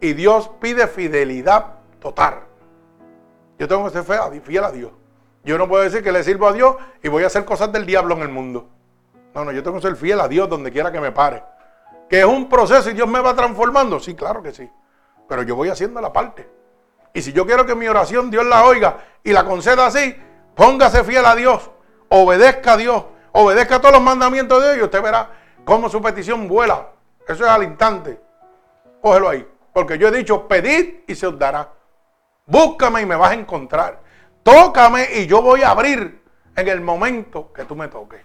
Y 0.02 0.14
Dios 0.14 0.50
pide 0.60 0.88
fidelidad 0.88 1.76
total. 2.00 2.40
Yo 3.60 3.68
tengo 3.68 3.84
que 3.86 4.02
ser 4.02 4.42
fiel 4.42 4.64
a 4.64 4.72
Dios. 4.72 4.92
Yo 5.44 5.58
no 5.58 5.68
puedo 5.68 5.84
decir 5.84 6.04
que 6.04 6.12
le 6.12 6.24
sirvo 6.24 6.48
a 6.48 6.54
Dios 6.54 6.76
y 7.04 7.10
voy 7.10 7.24
a 7.24 7.28
hacer 7.28 7.46
cosas 7.46 7.72
del 7.72 7.86
diablo 7.86 8.16
en 8.16 8.22
el 8.22 8.30
mundo. 8.30 8.68
No, 9.34 9.46
no, 9.46 9.52
yo 9.52 9.62
tengo 9.62 9.78
que 9.78 9.84
ser 9.84 9.96
fiel 9.96 10.20
a 10.22 10.28
Dios 10.28 10.50
donde 10.50 10.72
quiera 10.72 10.92
que 10.92 11.00
me 11.00 11.12
pare. 11.12 11.44
Que 12.10 12.20
es 12.22 12.26
un 12.26 12.50
proceso 12.50 12.90
y 12.90 12.94
Dios 12.94 13.08
me 13.08 13.20
va 13.20 13.36
transformando. 13.36 14.00
Sí, 14.00 14.16
claro 14.16 14.42
que 14.42 14.54
sí 14.54 14.70
pero 15.28 15.44
yo 15.44 15.56
voy 15.56 15.70
haciendo 15.70 16.02
la 16.02 16.12
parte. 16.12 16.50
Y 17.14 17.22
si 17.22 17.34
yo 17.34 17.46
quiero 17.46 17.66
que 17.66 17.76
mi 17.76 17.88
oración 17.88 18.30
Dios 18.30 18.46
la 18.46 18.64
oiga 18.66 18.98
y 19.24 19.32
la 19.32 19.44
conceda 19.44 19.88
así, 19.88 20.16
póngase 20.56 21.04
fiel 21.04 21.26
a 21.26 21.36
Dios, 21.36 21.70
obedezca 22.10 22.74
a 22.74 22.78
Dios, 22.78 23.06
obedezca 23.32 23.80
todos 23.80 23.94
los 23.94 24.04
mandamientos 24.04 24.62
de 24.62 24.68
Dios 24.70 24.80
y 24.80 24.84
usted 24.84 25.02
verá 25.02 25.30
cómo 25.66 25.90
su 25.90 26.02
petición 26.02 26.48
vuela. 26.48 26.90
Eso 27.28 27.44
es 27.44 27.50
al 27.50 27.64
instante. 27.64 28.22
Cógelo 29.02 29.30
ahí. 29.30 29.48
Porque 29.74 29.98
yo 29.98 30.08
he 30.08 30.12
dicho, 30.12 30.48
pedid 30.48 31.02
y 31.08 31.16
se 31.16 31.28
os 31.28 31.38
dará. 31.38 31.70
Búscame 32.46 33.02
y 33.02 33.06
me 33.06 33.16
vas 33.16 33.32
a 33.32 33.36
encontrar. 33.36 34.02
Tócame 34.42 35.08
y 35.16 35.28
yo 35.28 35.42
voy 35.42 35.62
a 35.62 35.72
abrir 35.72 36.24
en 36.56 36.68
el 36.68 36.82
momento 36.82 37.52
que 37.54 37.66
tú 37.66 37.76
me 37.76 37.88
toques. 37.88 38.22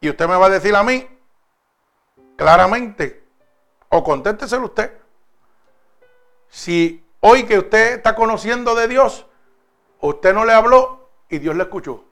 Y 0.00 0.08
usted 0.08 0.28
me 0.28 0.36
va 0.36 0.46
a 0.46 0.50
decir 0.50 0.74
a 0.74 0.82
mí, 0.82 1.06
claramente, 2.36 3.21
o 3.92 4.02
contésteselo 4.02 4.66
usted. 4.66 4.90
Si 6.48 7.04
hoy 7.20 7.44
que 7.44 7.58
usted 7.58 7.96
está 7.96 8.14
conociendo 8.14 8.74
de 8.74 8.88
Dios, 8.88 9.26
usted 10.00 10.32
no 10.32 10.46
le 10.46 10.54
habló 10.54 11.10
y 11.28 11.38
Dios 11.38 11.54
le 11.54 11.64
escuchó. 11.64 12.04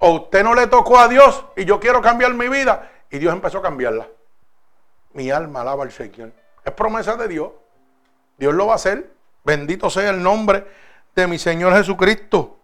O 0.00 0.10
usted 0.14 0.42
no 0.42 0.54
le 0.54 0.66
tocó 0.66 0.98
a 0.98 1.06
Dios 1.06 1.44
y 1.56 1.64
yo 1.64 1.78
quiero 1.78 2.02
cambiar 2.02 2.34
mi 2.34 2.48
vida 2.48 2.90
y 3.08 3.18
Dios 3.18 3.32
empezó 3.32 3.58
a 3.58 3.62
cambiarla. 3.62 4.08
Mi 5.12 5.30
alma 5.30 5.60
alaba 5.60 5.84
al 5.84 5.92
Señor. 5.92 6.32
Es 6.64 6.72
promesa 6.72 7.16
de 7.16 7.28
Dios. 7.28 7.50
Dios 8.36 8.52
lo 8.54 8.66
va 8.66 8.72
a 8.72 8.76
hacer. 8.76 9.12
Bendito 9.44 9.90
sea 9.90 10.10
el 10.10 10.20
nombre 10.20 10.66
de 11.14 11.26
mi 11.28 11.38
Señor 11.38 11.72
Jesucristo. 11.74 12.58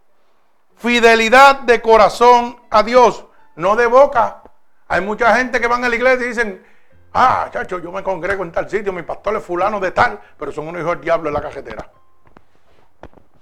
Fidelidad 0.76 1.60
de 1.60 1.80
corazón 1.80 2.60
a 2.70 2.82
Dios, 2.82 3.24
no 3.54 3.76
de 3.76 3.86
boca. 3.86 4.42
Hay 4.88 5.00
mucha 5.00 5.34
gente 5.36 5.60
que 5.60 5.68
van 5.68 5.84
a 5.84 5.88
la 5.88 5.94
iglesia 5.94 6.24
y 6.26 6.28
dicen, 6.28 6.75
ah, 7.16 7.48
chacho, 7.50 7.78
yo 7.78 7.90
me 7.90 8.02
congrego 8.02 8.44
en 8.44 8.52
tal 8.52 8.68
sitio, 8.68 8.92
mi 8.92 9.02
pastor 9.02 9.36
es 9.36 9.42
fulano 9.42 9.80
de 9.80 9.90
tal, 9.90 10.20
pero 10.38 10.52
son 10.52 10.68
unos 10.68 10.82
hijos 10.82 10.92
del 10.92 11.00
diablo 11.00 11.28
en 11.28 11.34
la 11.34 11.40
cajetera. 11.40 11.90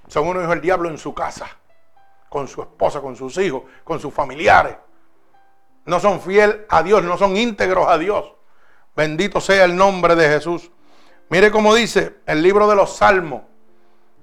Son 0.06 0.28
unos 0.28 0.44
hijos 0.44 0.54
del 0.54 0.60
diablo 0.60 0.88
en 0.88 0.96
su 0.96 1.12
casa, 1.12 1.46
con 2.28 2.46
su 2.46 2.62
esposa, 2.62 3.00
con 3.00 3.16
sus 3.16 3.36
hijos, 3.38 3.62
con 3.82 3.98
sus 3.98 4.14
familiares. 4.14 4.76
No 5.86 5.98
son 5.98 6.20
fieles 6.20 6.58
a 6.68 6.82
Dios, 6.82 7.02
no 7.02 7.18
son 7.18 7.36
íntegros 7.36 7.88
a 7.88 7.98
Dios. 7.98 8.32
Bendito 8.94 9.40
sea 9.40 9.64
el 9.64 9.74
nombre 9.74 10.14
de 10.14 10.28
Jesús. 10.28 10.70
Mire 11.28 11.50
cómo 11.50 11.74
dice 11.74 12.18
el 12.26 12.42
libro 12.42 12.68
de 12.68 12.76
los 12.76 12.96
Salmos, 12.96 13.42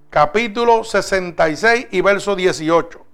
capítulo 0.10 0.86
66 0.86 1.88
y 1.92 2.00
verso 2.00 2.38
18. 2.38 3.06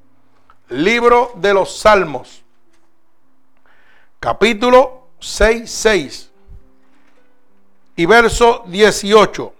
Libro 0.70 1.32
de 1.36 1.54
los 1.54 1.80
Salmos, 1.80 2.44
capítulo 4.20 5.08
66 5.20 6.27
y 7.98 8.06
verso 8.06 8.64
18. 8.68 9.54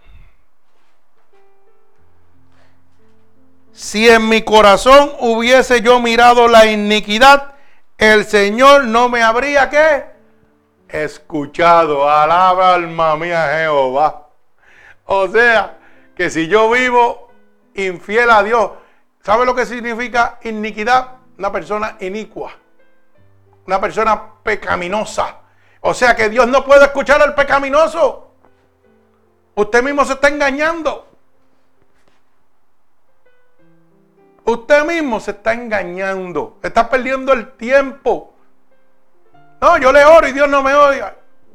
Si 3.74 4.08
en 4.08 4.30
mi 4.30 4.44
corazón 4.44 5.12
hubiese 5.20 5.82
yo 5.82 6.00
mirado 6.00 6.48
la 6.48 6.68
iniquidad, 6.68 7.56
el 7.98 8.26
Señor 8.26 8.86
no 8.86 9.10
me 9.10 9.24
habría 9.24 9.70
que 9.70 10.06
escuchado. 10.88 12.10
Alaba 12.10 12.76
alma 12.76 13.18
mía 13.18 13.50
Jehová. 13.58 14.28
O 15.06 15.28
sea, 15.28 15.78
que 16.16 16.30
si 16.30 16.48
yo 16.48 16.70
vivo 16.70 17.32
infiel 17.74 18.30
a 18.30 18.44
Dios, 18.44 18.72
¿sabe 19.24 19.46
lo 19.46 19.56
que 19.56 19.66
significa 19.66 20.38
iniquidad? 20.44 21.08
Una 21.40 21.52
persona 21.52 21.98
inicua, 22.00 22.52
una 23.66 23.82
persona 23.82 24.22
pecaminosa. 24.44 25.38
O 25.82 25.94
sea 25.94 26.16
que 26.16 26.30
Dios 26.30 26.48
no 26.48 26.64
puede 26.64 26.86
escuchar 26.86 27.22
al 27.22 27.34
pecaminoso. 27.34 28.27
Usted 29.58 29.82
mismo 29.82 30.06
se 30.06 30.14
está 30.14 30.28
engañando. 30.28 31.08
Usted 34.44 34.86
mismo 34.86 35.20
se 35.20 35.32
está 35.32 35.54
engañando. 35.54 36.60
Está 36.62 36.88
perdiendo 36.88 37.34
el 37.34 37.54
tiempo. 37.54 38.36
No, 39.60 39.80
yo 39.80 39.92
le 39.92 40.06
oro 40.06 40.28
y 40.28 40.32
Dios 40.32 40.48
no 40.48 40.62
me 40.62 40.76
oye. 40.76 41.04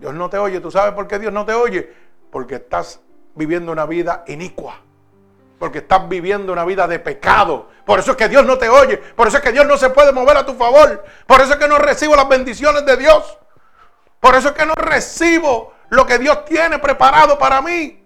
Dios 0.01 0.13
no 0.15 0.29
te 0.29 0.37
oye. 0.37 0.59
¿Tú 0.59 0.69
sabes 0.69 0.95
por 0.95 1.07
qué 1.07 1.21
Dios 1.21 1.33
no 1.33 1.47
te 1.47 1.53
oye? 1.53 1.95
Porque 2.33 2.57
estás 2.57 2.99
viviendo 3.37 3.71
una 3.71 3.87
vida 3.87 4.25
inicua. 4.27 4.81
Porque 5.61 5.79
estás 5.79 6.09
viviendo 6.09 6.53
una 6.53 6.65
vida 6.65 6.89
de 6.89 6.99
pecado. 6.99 7.69
Por 7.87 8.01
eso 8.01 8.11
es 8.11 8.17
que 8.17 8.29
Dios 8.29 8.45
no 8.45 8.59
te 8.59 8.69
oye. 8.69 8.97
Por 8.97 9.29
eso 9.29 9.37
es 9.37 9.45
que 9.45 9.53
Dios 9.53 9.65
no 9.65 9.77
se 9.77 9.91
puede 9.91 10.11
mover 10.11 10.39
a 10.39 10.45
tu 10.45 10.55
favor. 10.55 11.05
Por 11.25 11.41
eso 11.41 11.53
es 11.53 11.59
que 11.61 11.69
no 11.69 11.79
recibo 11.79 12.17
las 12.17 12.29
bendiciones 12.29 12.85
de 12.85 12.97
Dios. 12.97 13.39
Por 14.19 14.35
eso 14.35 14.49
es 14.49 14.55
que 14.55 14.67
no 14.67 14.75
recibo 14.75 15.72
lo 15.93 16.07
que 16.07 16.19
Dios 16.19 16.47
tiene 16.47 16.79
preparado 16.79 17.39
para 17.39 17.61
mí. 17.61 18.03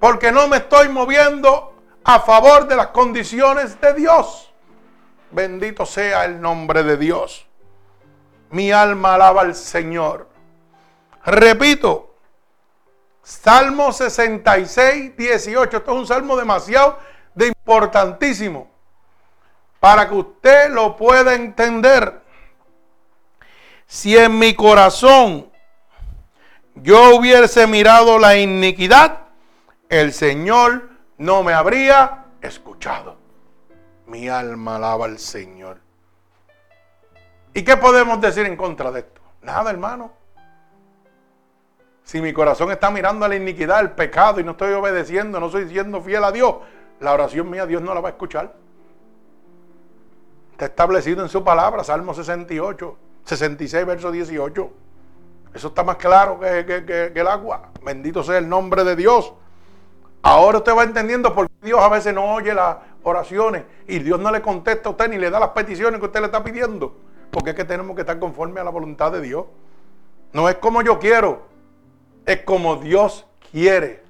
Porque 0.00 0.32
no 0.32 0.48
me 0.48 0.56
estoy 0.56 0.88
moviendo 0.88 1.72
a 2.02 2.18
favor 2.18 2.66
de 2.66 2.74
las 2.74 2.88
condiciones 2.88 3.80
de 3.80 3.94
Dios. 3.94 4.52
Bendito 5.30 5.86
sea 5.86 6.24
el 6.24 6.40
nombre 6.40 6.82
de 6.82 6.96
Dios. 6.96 7.46
Mi 8.50 8.72
alma 8.72 9.14
alaba 9.14 9.42
al 9.42 9.54
Señor. 9.54 10.28
Repito, 11.24 12.16
Salmo 13.22 13.92
66, 13.92 15.16
18. 15.16 15.76
Esto 15.76 15.92
es 15.92 15.96
un 15.96 16.06
salmo 16.08 16.36
demasiado 16.36 16.98
de 17.36 17.46
importantísimo 17.46 18.68
para 19.78 20.08
que 20.08 20.14
usted 20.16 20.70
lo 20.70 20.96
pueda 20.96 21.34
entender. 21.34 22.20
Si 23.86 24.18
en 24.18 24.36
mi 24.40 24.54
corazón 24.54 25.53
yo 26.74 27.16
hubiese 27.16 27.66
mirado 27.66 28.18
la 28.18 28.36
iniquidad, 28.36 29.20
el 29.88 30.12
Señor 30.12 30.88
no 31.18 31.42
me 31.42 31.52
habría 31.52 32.26
escuchado. 32.40 33.16
Mi 34.06 34.28
alma 34.28 34.76
alaba 34.76 35.06
al 35.06 35.18
Señor. 35.18 35.80
¿Y 37.54 37.62
qué 37.62 37.76
podemos 37.76 38.20
decir 38.20 38.44
en 38.46 38.56
contra 38.56 38.90
de 38.90 39.00
esto? 39.00 39.20
Nada, 39.42 39.70
hermano. 39.70 40.12
Si 42.02 42.20
mi 42.20 42.32
corazón 42.32 42.70
está 42.70 42.90
mirando 42.90 43.24
a 43.24 43.28
la 43.28 43.36
iniquidad, 43.36 43.80
el 43.80 43.92
pecado 43.92 44.40
y 44.40 44.44
no 44.44 44.52
estoy 44.52 44.72
obedeciendo, 44.72 45.40
no 45.40 45.46
estoy 45.46 45.68
siendo 45.68 46.02
fiel 46.02 46.24
a 46.24 46.32
Dios, 46.32 46.56
la 47.00 47.12
oración 47.12 47.48
mía 47.48 47.66
Dios 47.66 47.80
no 47.80 47.94
la 47.94 48.00
va 48.00 48.10
a 48.10 48.12
escuchar. 48.12 48.52
Está 50.52 50.66
establecido 50.66 51.22
en 51.22 51.28
su 51.28 51.42
palabra, 51.42 51.82
Salmo 51.82 52.12
68, 52.12 52.98
66, 53.24 53.86
verso 53.86 54.12
18. 54.12 54.83
Eso 55.54 55.68
está 55.68 55.84
más 55.84 55.96
claro 55.96 56.40
que, 56.40 57.12
el 57.14 57.26
agua. 57.28 57.70
Bendito 57.84 58.24
sea 58.24 58.38
el 58.38 58.48
nombre 58.48 58.82
de 58.82 58.96
Dios. 58.96 59.32
Ahora 60.20 60.58
usted 60.58 60.74
va 60.76 60.82
entendiendo 60.82 61.32
por 61.32 61.48
qué 61.48 61.66
Dios 61.66 61.80
a 61.80 61.88
veces 61.88 62.12
no 62.12 62.34
oye 62.34 62.52
las 62.52 62.78
oraciones 63.04 63.64
y 63.86 64.00
Dios 64.00 64.18
no 64.18 64.32
le 64.32 64.42
contesta 64.42 64.88
a 64.88 64.92
usted 64.92 65.08
ni 65.08 65.18
le 65.18 65.30
da 65.30 65.38
las 65.38 65.50
peticiones 65.50 66.00
que 66.00 66.06
usted 66.06 66.20
le 66.20 66.26
está 66.26 66.42
pidiendo. 66.42 66.96
Porque 67.30 67.50
es 67.50 67.56
que 67.56 67.64
tenemos 67.64 67.94
que 67.94 68.02
estar 68.02 68.18
conforme 68.18 68.60
a 68.60 68.64
la 68.64 68.70
voluntad 68.70 69.12
de 69.12 69.20
Dios. 69.20 69.46
No 70.32 70.48
es 70.48 70.56
como 70.56 70.82
yo 70.82 70.98
quiero, 70.98 71.42
es 72.26 72.40
como 72.40 72.76
Dios 72.76 73.24
quiere. 73.52 74.02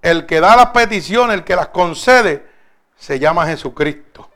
El 0.00 0.24
que 0.24 0.40
da 0.40 0.56
las 0.56 0.68
peticiones, 0.68 1.36
el 1.36 1.44
que 1.44 1.56
las 1.56 1.68
concede, 1.68 2.46
se 2.96 3.18
llama 3.18 3.46
Jesucristo. 3.46 4.30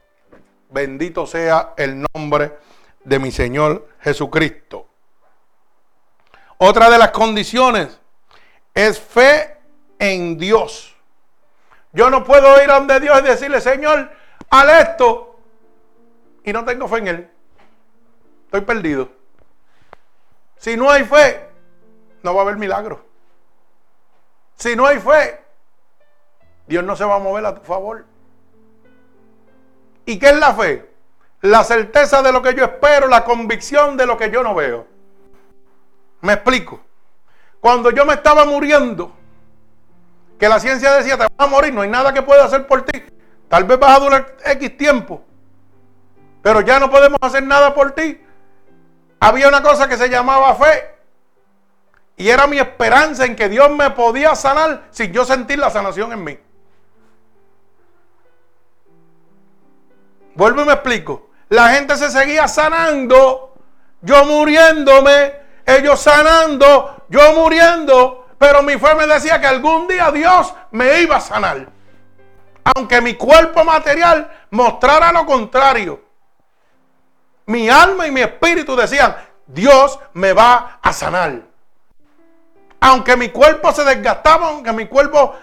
Bendito 0.68 1.26
sea 1.26 1.72
el 1.78 2.04
nombre 2.14 2.58
de 3.04 3.18
mi 3.18 3.30
Señor 3.30 3.88
Jesucristo. 4.00 4.88
Otra 6.66 6.88
de 6.88 6.96
las 6.96 7.10
condiciones 7.10 8.00
es 8.72 8.98
fe 8.98 9.58
en 9.98 10.38
Dios. 10.38 10.96
Yo 11.92 12.08
no 12.08 12.24
puedo 12.24 12.62
ir 12.62 12.70
a 12.70 12.78
donde 12.78 13.00
Dios 13.00 13.18
y 13.20 13.22
decirle, 13.22 13.60
Señor, 13.60 14.10
al 14.48 14.70
esto. 14.70 15.38
Y 16.42 16.54
no 16.54 16.64
tengo 16.64 16.88
fe 16.88 16.96
en 16.96 17.08
Él. 17.08 17.30
Estoy 18.46 18.62
perdido. 18.62 19.10
Si 20.56 20.74
no 20.74 20.90
hay 20.90 21.04
fe, 21.04 21.50
no 22.22 22.34
va 22.34 22.40
a 22.40 22.44
haber 22.44 22.56
milagro. 22.56 23.04
Si 24.56 24.74
no 24.74 24.86
hay 24.86 25.00
fe, 25.00 25.44
Dios 26.66 26.82
no 26.82 26.96
se 26.96 27.04
va 27.04 27.16
a 27.16 27.18
mover 27.18 27.44
a 27.44 27.56
tu 27.56 27.60
favor. 27.60 28.06
¿Y 30.06 30.18
qué 30.18 30.30
es 30.30 30.38
la 30.38 30.54
fe? 30.54 30.90
La 31.42 31.62
certeza 31.62 32.22
de 32.22 32.32
lo 32.32 32.40
que 32.40 32.54
yo 32.54 32.64
espero, 32.64 33.06
la 33.06 33.22
convicción 33.22 33.98
de 33.98 34.06
lo 34.06 34.16
que 34.16 34.30
yo 34.30 34.42
no 34.42 34.54
veo. 34.54 34.93
Me 36.24 36.32
explico. 36.32 36.80
Cuando 37.60 37.90
yo 37.90 38.06
me 38.06 38.14
estaba 38.14 38.46
muriendo, 38.46 39.14
que 40.38 40.48
la 40.48 40.58
ciencia 40.58 40.94
decía, 40.94 41.18
te 41.18 41.24
vas 41.24 41.32
a 41.36 41.46
morir, 41.46 41.74
no 41.74 41.82
hay 41.82 41.90
nada 41.90 42.14
que 42.14 42.22
pueda 42.22 42.44
hacer 42.46 42.66
por 42.66 42.82
ti. 42.82 43.04
Tal 43.46 43.64
vez 43.64 43.78
vas 43.78 43.94
a 43.94 44.00
durar 44.00 44.36
X 44.42 44.76
tiempo, 44.78 45.22
pero 46.40 46.62
ya 46.62 46.80
no 46.80 46.90
podemos 46.90 47.18
hacer 47.20 47.42
nada 47.42 47.74
por 47.74 47.92
ti. 47.92 48.18
Había 49.20 49.48
una 49.48 49.62
cosa 49.62 49.86
que 49.86 49.98
se 49.98 50.08
llamaba 50.08 50.54
fe. 50.54 50.94
Y 52.16 52.30
era 52.30 52.46
mi 52.46 52.58
esperanza 52.58 53.26
en 53.26 53.36
que 53.36 53.50
Dios 53.50 53.70
me 53.70 53.90
podía 53.90 54.34
sanar 54.34 54.84
sin 54.92 55.12
yo 55.12 55.26
sentir 55.26 55.58
la 55.58 55.68
sanación 55.68 56.10
en 56.12 56.24
mí. 56.24 56.38
Vuelvo 60.34 60.62
y 60.62 60.64
me 60.64 60.72
explico. 60.72 61.28
La 61.50 61.68
gente 61.68 61.96
se 61.98 62.10
seguía 62.10 62.48
sanando, 62.48 63.54
yo 64.00 64.24
muriéndome, 64.24 65.43
ellos 65.66 66.00
sanando, 66.00 67.04
yo 67.08 67.32
muriendo, 67.34 68.26
pero 68.38 68.62
mi 68.62 68.78
fe 68.78 68.94
me 68.94 69.06
decía 69.06 69.40
que 69.40 69.46
algún 69.46 69.88
día 69.88 70.10
Dios 70.10 70.54
me 70.70 71.00
iba 71.00 71.16
a 71.16 71.20
sanar. 71.20 71.68
Aunque 72.74 73.00
mi 73.00 73.14
cuerpo 73.14 73.64
material 73.64 74.30
mostrara 74.50 75.12
lo 75.12 75.26
contrario. 75.26 76.02
Mi 77.46 77.68
alma 77.68 78.06
y 78.06 78.10
mi 78.10 78.22
espíritu 78.22 78.74
decían, 78.74 79.16
Dios 79.46 79.98
me 80.14 80.32
va 80.32 80.78
a 80.82 80.92
sanar. 80.92 81.42
Aunque 82.80 83.16
mi 83.16 83.28
cuerpo 83.30 83.72
se 83.72 83.84
desgastaba, 83.84 84.48
aunque 84.48 84.72
mi 84.72 84.86
cuerpo 84.86 85.34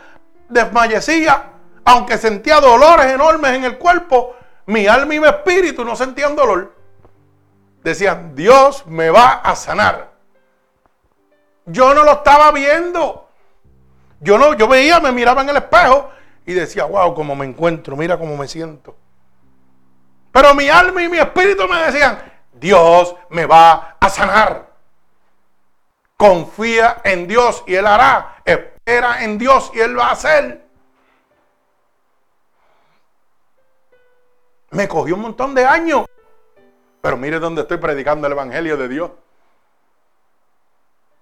desmayecía, 0.49 1.51
aunque 1.85 2.17
sentía 2.17 2.59
dolores 2.59 3.07
enormes 3.07 3.53
en 3.53 3.63
el 3.63 3.77
cuerpo, 3.77 4.35
mi 4.67 4.87
alma 4.87 5.15
y 5.15 5.19
mi 5.19 5.27
espíritu 5.27 5.83
no 5.83 5.95
sentían 5.95 6.35
dolor. 6.35 6.75
decían, 7.83 8.35
Dios 8.35 8.85
me 8.85 9.09
va 9.09 9.41
a 9.43 9.55
sanar. 9.55 10.10
Yo 11.71 11.93
no 11.93 12.03
lo 12.03 12.11
estaba 12.13 12.51
viendo. 12.51 13.29
Yo 14.19 14.37
no, 14.37 14.53
yo 14.53 14.67
veía, 14.67 14.99
me 14.99 15.11
miraba 15.11 15.41
en 15.41 15.49
el 15.49 15.57
espejo 15.57 16.11
y 16.45 16.53
decía, 16.53 16.85
wow, 16.85 17.13
cómo 17.15 17.35
me 17.35 17.45
encuentro, 17.45 17.95
mira 17.95 18.17
cómo 18.17 18.37
me 18.37 18.47
siento. 18.47 18.95
Pero 20.31 20.53
mi 20.53 20.69
alma 20.69 21.01
y 21.03 21.09
mi 21.09 21.17
espíritu 21.17 21.67
me 21.67 21.81
decían, 21.83 22.19
Dios 22.53 23.15
me 23.29 23.45
va 23.45 23.97
a 23.99 24.09
sanar. 24.09 24.69
Confía 26.15 27.01
en 27.03 27.27
Dios 27.27 27.63
y 27.65 27.75
Él 27.75 27.87
hará. 27.87 28.35
Espera 28.45 29.23
en 29.23 29.37
Dios 29.37 29.71
y 29.73 29.79
Él 29.79 29.97
va 29.97 30.09
a 30.09 30.11
hacer. 30.11 30.63
Me 34.69 34.87
cogió 34.87 35.15
un 35.15 35.21
montón 35.21 35.55
de 35.55 35.65
años. 35.65 36.05
Pero 37.01 37.17
mire 37.17 37.39
dónde 37.39 37.63
estoy 37.63 37.77
predicando 37.77 38.27
el 38.27 38.33
Evangelio 38.33 38.77
de 38.77 38.87
Dios. 38.87 39.11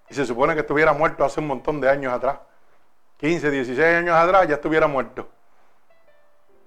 Y 0.10 0.16
se 0.16 0.26
supone 0.26 0.54
que 0.54 0.62
estuviera 0.62 0.94
muerto 0.94 1.24
hace 1.24 1.40
un 1.40 1.48
montón 1.48 1.80
de 1.80 1.90
años 1.90 2.14
atrás. 2.14 2.38
15, 3.18 3.52
16 3.52 3.98
años 3.98 4.16
atrás 4.16 4.48
ya 4.48 4.56
estuviera 4.56 4.88
muerto. 4.88 5.30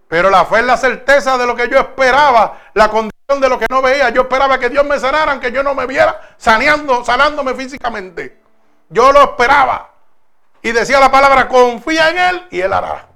Pero 0.07 0.28
la 0.28 0.45
fe 0.45 0.59
es 0.59 0.66
la 0.66 0.76
certeza 0.76 1.38
de 1.38 1.47
lo 1.47 1.57
que 1.57 1.68
yo 1.68 1.78
esperaba, 1.78 2.61
la 2.74 2.88
condición 2.88 3.40
de 3.40 3.49
lo 3.49 3.59
que 3.59 3.66
no 3.70 3.80
veía. 3.80 4.11
Yo 4.11 4.22
esperaba 4.22 4.59
que 4.59 4.68
Dios 4.68 4.84
me 4.84 4.99
sanara, 4.99 5.32
aunque 5.32 5.51
yo 5.51 5.62
no 5.62 5.74
me 5.74 5.86
viera 5.86 6.34
saneando, 6.36 7.03
sanándome 7.05 7.55
físicamente. 7.55 8.38
Yo 8.90 9.11
lo 9.11 9.22
esperaba. 9.22 9.90
Y 10.61 10.70
decía 10.72 11.01
la 11.01 11.11
palabra, 11.11 11.49
confía 11.49 12.11
en 12.11 12.18
Él 12.18 12.47
y 12.51 12.61
Él 12.61 12.72
hará. 12.72 13.07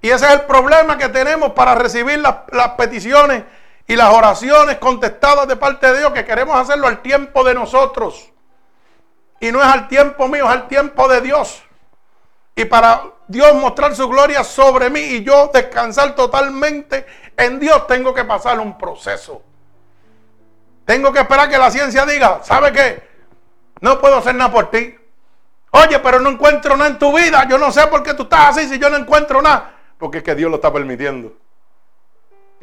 Y 0.00 0.10
ese 0.10 0.26
es 0.26 0.32
el 0.32 0.40
problema 0.42 0.98
que 0.98 1.08
tenemos 1.08 1.52
para 1.52 1.74
recibir 1.74 2.18
las 2.18 2.68
peticiones 2.76 3.44
y 3.86 3.96
las 3.96 4.12
oraciones 4.12 4.78
contestadas 4.78 5.46
de 5.46 5.56
parte 5.56 5.92
de 5.92 5.98
Dios, 5.98 6.12
que 6.12 6.24
queremos 6.24 6.56
hacerlo 6.56 6.86
al 6.86 7.02
tiempo 7.02 7.44
de 7.44 7.54
nosotros. 7.54 8.30
Y 9.40 9.52
no 9.52 9.60
es 9.60 9.66
al 9.66 9.88
tiempo 9.88 10.26
mío, 10.28 10.44
es 10.44 10.50
al 10.50 10.68
tiempo 10.68 11.06
de 11.08 11.20
Dios. 11.20 11.62
Y 12.56 12.64
para 12.64 13.02
Dios 13.26 13.54
mostrar 13.54 13.94
su 13.94 14.08
gloria 14.08 14.42
sobre 14.44 14.88
mí 14.88 15.00
y 15.00 15.24
yo 15.24 15.50
descansar 15.52 16.14
totalmente 16.14 17.04
en 17.36 17.58
Dios, 17.58 17.86
tengo 17.86 18.14
que 18.14 18.24
pasar 18.24 18.58
un 18.60 18.78
proceso. 18.78 19.42
Tengo 20.86 21.12
que 21.12 21.20
esperar 21.20 21.48
que 21.48 21.58
la 21.58 21.70
ciencia 21.70 22.06
diga, 22.06 22.40
¿sabe 22.42 22.72
qué? 22.72 23.08
No 23.80 24.00
puedo 24.00 24.16
hacer 24.16 24.34
nada 24.34 24.52
por 24.52 24.70
ti. 24.70 24.94
Oye, 25.70 25.98
pero 25.98 26.20
no 26.20 26.30
encuentro 26.30 26.76
nada 26.76 26.90
en 26.90 26.98
tu 26.98 27.14
vida. 27.14 27.46
Yo 27.48 27.58
no 27.58 27.72
sé 27.72 27.86
por 27.88 28.02
qué 28.02 28.14
tú 28.14 28.24
estás 28.24 28.56
así 28.56 28.68
si 28.68 28.78
yo 28.78 28.88
no 28.88 28.96
encuentro 28.96 29.42
nada. 29.42 29.74
Porque 29.98 30.18
es 30.18 30.24
que 30.24 30.34
Dios 30.34 30.50
lo 30.50 30.56
está 30.56 30.72
permitiendo. 30.72 31.32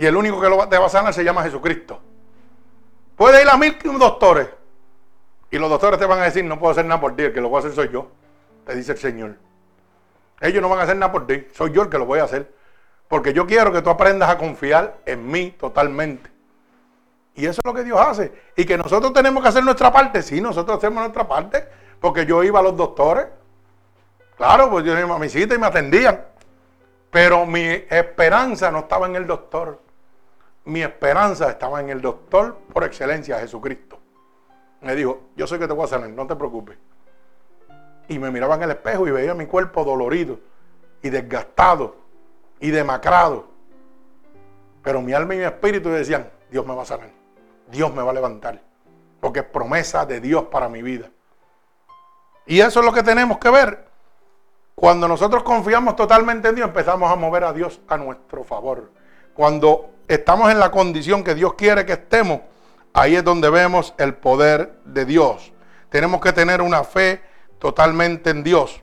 Y 0.02 0.06
el 0.08 0.16
único 0.16 0.42
que 0.42 0.50
lo 0.50 0.68
te 0.68 0.80
va 0.80 0.88
a 0.88 0.90
sanar 0.90 1.14
se 1.14 1.24
llama 1.24 1.44
Jesucristo. 1.44 2.02
Puede 3.16 3.44
ir 3.44 3.48
a 3.48 3.56
mil 3.56 3.78
doctores. 4.00 4.48
Y 5.52 5.60
los 5.60 5.70
doctores 5.70 6.00
te 6.00 6.08
van 6.08 6.18
a 6.22 6.24
decir, 6.24 6.44
no 6.44 6.58
puedo 6.58 6.72
hacer 6.72 6.86
nada 6.86 7.00
por 7.00 7.16
ti, 7.16 7.22
el 7.22 7.34
que 7.34 7.40
lo 7.40 7.50
voy 7.50 7.58
a 7.58 7.60
hacer 7.60 7.74
soy 7.74 7.90
yo. 7.94 8.10
Te 8.66 8.74
dice 8.74 8.94
el 8.94 8.98
Señor. 8.98 9.36
Ellos 10.40 10.60
no 10.60 10.70
van 10.70 10.80
a 10.80 10.84
hacer 10.84 10.98
nada 10.98 11.12
por 11.12 11.28
ti, 11.28 11.46
soy 11.54 11.72
yo 11.72 11.84
el 11.84 11.90
que 11.90 12.00
lo 12.00 12.08
voy 12.08 12.18
a 12.18 12.24
hacer. 12.24 12.52
Porque 13.08 13.32
yo 13.32 13.46
quiero 13.46 13.72
que 13.72 13.84
tú 13.84 13.92
aprendas 13.92 14.28
a 14.28 14.40
confiar 14.40 14.98
en 15.06 15.30
mí 15.30 15.52
totalmente. 15.52 16.32
Y 17.36 17.46
eso 17.46 17.62
es 17.64 17.66
lo 17.66 17.76
que 17.76 17.84
Dios 17.84 18.00
hace. 18.02 18.34
Y 18.56 18.66
que 18.66 18.80
nosotros 18.80 19.14
tenemos 19.14 19.44
que 19.44 19.50
hacer 19.50 19.64
nuestra 19.64 19.94
parte. 19.94 20.24
Sí, 20.24 20.42
nosotros 20.42 20.80
hacemos 20.80 21.02
nuestra 21.02 21.28
parte. 21.28 21.64
Porque 22.00 22.26
yo 22.26 22.42
iba 22.44 22.60
a 22.60 22.64
los 22.64 22.76
doctores. 22.76 23.28
Claro, 24.36 24.72
pues 24.72 24.84
yo 24.84 24.98
iba 24.98 25.16
a 25.16 25.20
mi 25.20 25.30
cita 25.30 25.54
y 25.54 25.60
me 25.60 25.68
atendían. 25.68 26.26
Pero 27.12 27.46
mi 27.46 27.66
esperanza 27.88 28.72
no 28.72 28.80
estaba 28.80 29.06
en 29.06 29.16
el 29.16 29.28
doctor. 29.28 29.91
Mi 30.66 30.84
esperanza 30.84 31.50
estaba 31.50 31.80
en 31.80 31.90
el 31.90 32.02
doctor 32.02 32.58
por 32.72 32.84
excelencia, 32.84 33.40
Jesucristo. 33.40 34.00
Me 34.82 34.96
dijo, 34.96 35.22
yo 35.36 35.48
sé 35.48 35.58
que 35.58 35.68
te 35.68 35.74
voy 35.74 35.86
a 35.86 35.88
sanar, 35.88 36.10
no 36.10 36.28
te 36.28 36.36
preocupes. 36.36 36.78
Y 38.08 38.20
me 38.20 38.32
miraba 38.32 38.56
en 38.56 38.64
el 38.64 38.72
espejo 38.72 39.08
y 39.08 39.12
veía 39.12 39.34
mi 39.34 39.46
cuerpo 39.46 39.84
dolorido 39.84 40.40
y 41.02 41.10
desgastado 41.10 41.96
y 42.60 42.72
demacrado. 42.72 43.48
Pero 44.84 45.02
mi 45.02 45.14
alma 45.14 45.36
y 45.36 45.38
mi 45.40 45.44
espíritu 45.44 45.90
decían, 45.90 46.30
Dios 46.50 46.66
me 46.66 46.76
va 46.76 46.84
a 46.84 46.86
sanar, 46.86 47.10
Dios 47.70 47.94
me 47.94 48.02
va 48.02 48.12
a 48.12 48.14
levantar, 48.14 48.62
porque 49.20 49.40
es 49.40 49.46
promesa 49.46 50.06
de 50.06 50.20
Dios 50.20 50.44
para 50.46 50.68
mi 50.70 50.82
vida. 50.82 51.10
Y 52.46 52.60
eso 52.60 52.80
es 52.80 52.86
lo 52.86 52.92
que 52.92 53.04
tenemos 53.04 53.38
que 53.38 53.50
ver. 53.50 53.88
Cuando 54.76 55.08
nosotros 55.08 55.44
confiamos 55.44 55.96
totalmente 55.96 56.50
en 56.50 56.56
Dios, 56.56 56.68
empezamos 56.68 57.12
a 57.12 57.16
mover 57.16 57.44
a 57.44 57.54
Dios 57.54 57.80
a 57.88 57.98
nuestro 57.98 58.44
favor. 58.44 58.92
Cuando 59.34 59.92
estamos 60.14 60.52
en 60.52 60.60
la 60.60 60.72
condición 60.72 61.24
que 61.24 61.36
Dios 61.36 61.54
quiere 61.54 61.86
que 61.86 61.94
estemos, 61.94 62.42
ahí 62.94 63.16
es 63.16 63.24
donde 63.24 63.50
vemos 63.50 63.94
el 63.98 64.16
poder 64.16 64.80
de 64.86 65.06
Dios. 65.06 65.52
Tenemos 65.90 66.22
que 66.22 66.34
tener 66.34 66.62
una 66.62 66.84
fe 66.84 67.22
totalmente 67.60 68.30
en 68.30 68.44
Dios. 68.44 68.82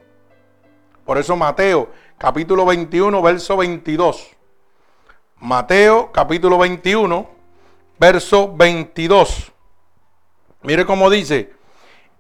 Por 1.04 1.18
eso 1.18 1.36
Mateo 1.36 1.90
capítulo 2.16 2.64
21, 2.64 3.20
verso 3.22 3.56
22. 3.56 4.30
Mateo 5.40 6.10
capítulo 6.12 6.58
21, 6.58 7.28
verso 7.98 8.54
22. 8.56 9.52
Mire 10.62 10.84
cómo 10.84 11.10
dice, 11.10 11.52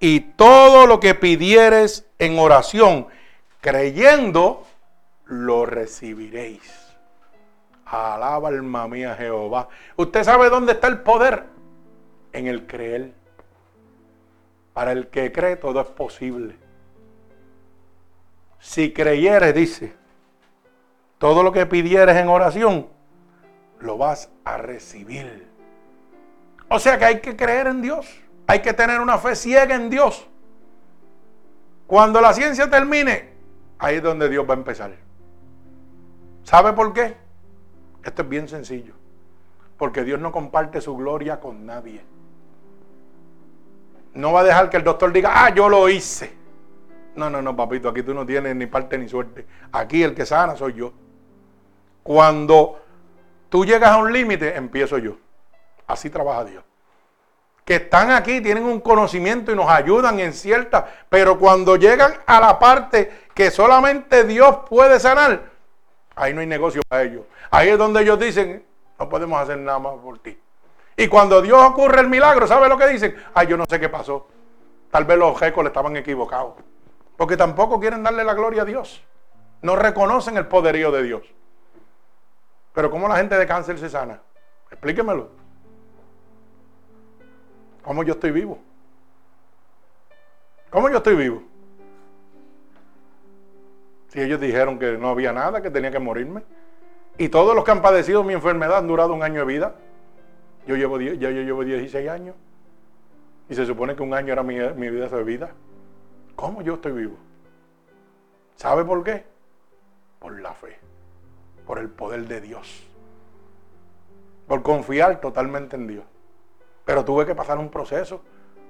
y 0.00 0.20
todo 0.20 0.86
lo 0.86 1.00
que 1.00 1.14
pidieres 1.14 2.06
en 2.18 2.38
oración, 2.38 3.08
creyendo, 3.60 4.64
lo 5.24 5.66
recibiréis. 5.66 6.87
Alaba 7.90 8.48
alma 8.48 8.86
mía 8.86 9.14
Jehová. 9.16 9.68
¿Usted 9.96 10.22
sabe 10.22 10.50
dónde 10.50 10.72
está 10.72 10.88
el 10.88 11.00
poder? 11.00 11.44
En 12.32 12.46
el 12.46 12.66
creer. 12.66 13.12
Para 14.74 14.92
el 14.92 15.08
que 15.08 15.32
cree 15.32 15.56
todo 15.56 15.80
es 15.80 15.86
posible. 15.88 16.56
Si 18.60 18.92
creyeres, 18.92 19.54
dice, 19.54 19.94
todo 21.16 21.42
lo 21.42 21.52
que 21.52 21.64
pidieres 21.64 22.16
en 22.16 22.28
oración, 22.28 22.88
lo 23.80 23.96
vas 23.96 24.30
a 24.44 24.58
recibir. 24.58 25.48
O 26.68 26.78
sea 26.78 26.98
que 26.98 27.04
hay 27.06 27.20
que 27.20 27.36
creer 27.36 27.68
en 27.68 27.80
Dios. 27.80 28.20
Hay 28.46 28.60
que 28.60 28.72
tener 28.72 29.00
una 29.00 29.18
fe 29.18 29.34
ciega 29.34 29.74
en 29.74 29.88
Dios. 29.88 30.26
Cuando 31.86 32.20
la 32.20 32.34
ciencia 32.34 32.68
termine, 32.68 33.30
ahí 33.78 33.96
es 33.96 34.02
donde 34.02 34.28
Dios 34.28 34.46
va 34.48 34.54
a 34.54 34.58
empezar. 34.58 34.92
¿Sabe 36.42 36.72
por 36.72 36.92
qué? 36.92 37.27
Esto 38.08 38.22
es 38.22 38.28
bien 38.28 38.48
sencillo. 38.48 38.94
Porque 39.76 40.02
Dios 40.02 40.18
no 40.18 40.32
comparte 40.32 40.80
su 40.80 40.96
gloria 40.96 41.40
con 41.40 41.66
nadie. 41.66 42.02
No 44.14 44.32
va 44.32 44.40
a 44.40 44.44
dejar 44.44 44.70
que 44.70 44.78
el 44.78 44.84
doctor 44.84 45.12
diga, 45.12 45.44
ah, 45.44 45.54
yo 45.54 45.68
lo 45.68 45.88
hice. 45.90 46.32
No, 47.16 47.28
no, 47.28 47.42
no, 47.42 47.54
papito, 47.54 47.90
aquí 47.90 48.02
tú 48.02 48.14
no 48.14 48.24
tienes 48.24 48.56
ni 48.56 48.64
parte 48.64 48.96
ni 48.96 49.08
suerte. 49.08 49.46
Aquí 49.72 50.02
el 50.02 50.14
que 50.14 50.24
sana 50.24 50.56
soy 50.56 50.72
yo. 50.72 50.92
Cuando 52.02 52.80
tú 53.50 53.66
llegas 53.66 53.90
a 53.90 53.98
un 53.98 54.10
límite, 54.10 54.56
empiezo 54.56 54.96
yo. 54.96 55.18
Así 55.86 56.08
trabaja 56.08 56.46
Dios 56.46 56.64
que 57.66 57.74
están 57.74 58.10
aquí, 58.12 58.40
tienen 58.40 58.64
un 58.64 58.80
conocimiento 58.80 59.52
y 59.52 59.54
nos 59.54 59.68
ayudan 59.68 60.18
en 60.20 60.32
cierta, 60.32 60.88
pero 61.10 61.38
cuando 61.38 61.76
llegan 61.76 62.14
a 62.24 62.40
la 62.40 62.58
parte 62.58 63.26
que 63.34 63.50
solamente 63.50 64.24
Dios 64.24 64.60
puede 64.70 64.98
sanar, 64.98 65.47
ahí 66.18 66.34
no 66.34 66.40
hay 66.40 66.46
negocio 66.46 66.82
para 66.88 67.02
ellos. 67.02 67.22
Ahí 67.50 67.68
es 67.68 67.78
donde 67.78 68.02
ellos 68.02 68.18
dicen, 68.18 68.64
no 68.98 69.08
podemos 69.08 69.40
hacer 69.40 69.58
nada 69.58 69.78
más 69.78 69.94
por 70.02 70.18
ti. 70.18 70.38
Y 70.96 71.06
cuando 71.08 71.40
Dios 71.40 71.62
ocurre 71.62 72.00
el 72.00 72.08
milagro, 72.08 72.46
¿sabe 72.46 72.68
lo 72.68 72.76
que 72.76 72.88
dicen? 72.88 73.14
Ay, 73.32 73.46
yo 73.46 73.56
no 73.56 73.64
sé 73.68 73.78
qué 73.78 73.88
pasó. 73.88 74.26
Tal 74.90 75.04
vez 75.04 75.16
los 75.16 75.40
le 75.40 75.48
estaban 75.64 75.96
equivocados. 75.96 76.54
Porque 77.16 77.36
tampoco 77.36 77.78
quieren 77.78 78.02
darle 78.02 78.24
la 78.24 78.34
gloria 78.34 78.62
a 78.62 78.64
Dios. 78.64 79.02
No 79.62 79.76
reconocen 79.76 80.36
el 80.36 80.46
poderío 80.46 80.90
de 80.90 81.02
Dios. 81.02 81.22
Pero 82.74 82.90
¿cómo 82.90 83.08
la 83.08 83.16
gente 83.16 83.36
de 83.36 83.46
cáncer 83.46 83.78
se 83.78 83.88
sana? 83.88 84.20
Explíquemelo. 84.70 85.28
¿Cómo 87.82 88.02
yo 88.02 88.14
estoy 88.14 88.32
vivo? 88.32 88.58
¿Cómo 90.70 90.88
yo 90.90 90.98
estoy 90.98 91.16
vivo? 91.16 91.42
Si 94.08 94.20
ellos 94.20 94.40
dijeron 94.40 94.78
que 94.78 94.96
no 94.96 95.10
había 95.10 95.32
nada, 95.32 95.62
que 95.62 95.70
tenía 95.70 95.90
que 95.90 95.98
morirme. 95.98 96.42
Y 97.18 97.28
todos 97.28 97.54
los 97.54 97.64
que 97.64 97.70
han 97.70 97.82
padecido 97.82 98.24
mi 98.24 98.32
enfermedad 98.32 98.78
han 98.78 98.88
durado 98.88 99.12
un 99.12 99.22
año 99.22 99.40
de 99.40 99.46
vida. 99.46 99.74
Yo 100.66 100.76
llevo, 100.76 101.00
ya 101.00 101.30
yo 101.30 101.42
llevo 101.42 101.64
16 101.64 102.08
años. 102.08 102.34
Y 103.48 103.54
se 103.54 103.66
supone 103.66 103.96
que 103.96 104.02
un 104.02 104.14
año 104.14 104.32
era 104.32 104.42
mi, 104.42 104.58
mi 104.76 104.90
vida 104.90 105.08
de 105.08 105.24
vida. 105.24 105.50
¿Cómo 106.36 106.62
yo 106.62 106.74
estoy 106.74 106.92
vivo? 106.92 107.16
¿Sabe 108.56 108.84
por 108.84 109.02
qué? 109.02 109.24
Por 110.18 110.40
la 110.40 110.52
fe. 110.52 110.78
Por 111.66 111.78
el 111.78 111.88
poder 111.88 112.26
de 112.26 112.40
Dios. 112.40 112.86
Por 114.46 114.62
confiar 114.62 115.20
totalmente 115.20 115.76
en 115.76 115.86
Dios. 115.86 116.04
Pero 116.84 117.04
tuve 117.04 117.26
que 117.26 117.34
pasar 117.34 117.58
un 117.58 117.68
proceso. 117.68 118.22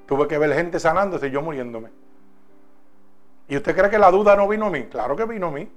Tuve 0.07 0.26
que 0.26 0.39
ver 0.39 0.53
gente 0.55 0.80
sanándose 0.80 1.28
y 1.28 1.30
yo 1.30 1.43
muriéndome. 1.43 1.91
¿Y 3.49 3.57
usted 3.57 3.75
cree 3.75 3.91
que 3.91 3.99
la 3.99 4.11
duda 4.11 4.37
no 4.37 4.47
vino 4.47 4.67
a 4.67 4.71
mí? 4.71 4.85
Claro 4.85 5.17
que 5.17 5.25
vino 5.25 5.49
a 5.49 5.51
mí. 5.51 5.71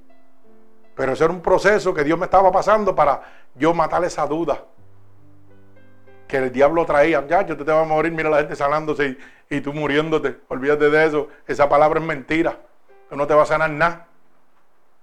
Pero 0.96 1.14
ese 1.14 1.24
era 1.24 1.34
un 1.34 1.42
proceso 1.42 1.94
que 1.94 2.04
Dios 2.04 2.20
me 2.20 2.26
estaba 2.26 2.52
pasando 2.52 2.94
para 2.94 3.22
yo 3.56 3.74
matar 3.74 4.04
esa 4.04 4.26
duda. 4.28 4.66
que 6.28 6.38
el 6.38 6.52
diablo 6.52 6.86
traía, 6.86 7.26
ya, 7.28 7.46
yo 7.46 7.58
te, 7.58 7.64
vas 7.64 7.84
a 7.84 7.86
morir, 7.86 8.12
mira 8.14 8.30
la 8.30 8.38
gente 8.38 8.56
sanándose 8.56 9.18
y, 9.50 9.58
y 9.58 9.60
tú 9.60 9.74
muriéndote, 9.74 10.40
olvídate 10.48 10.90
de 10.90 11.06
eso, 11.06 11.28
esa 11.46 11.68
palabra 11.68 12.00
es 12.00 12.06
mentira, 12.06 12.58
tú 13.10 13.18
no 13.18 13.28
te 13.28 13.34
vas 13.34 13.50
a 13.50 13.54
sanar 13.56 13.70
nada. 13.70 14.08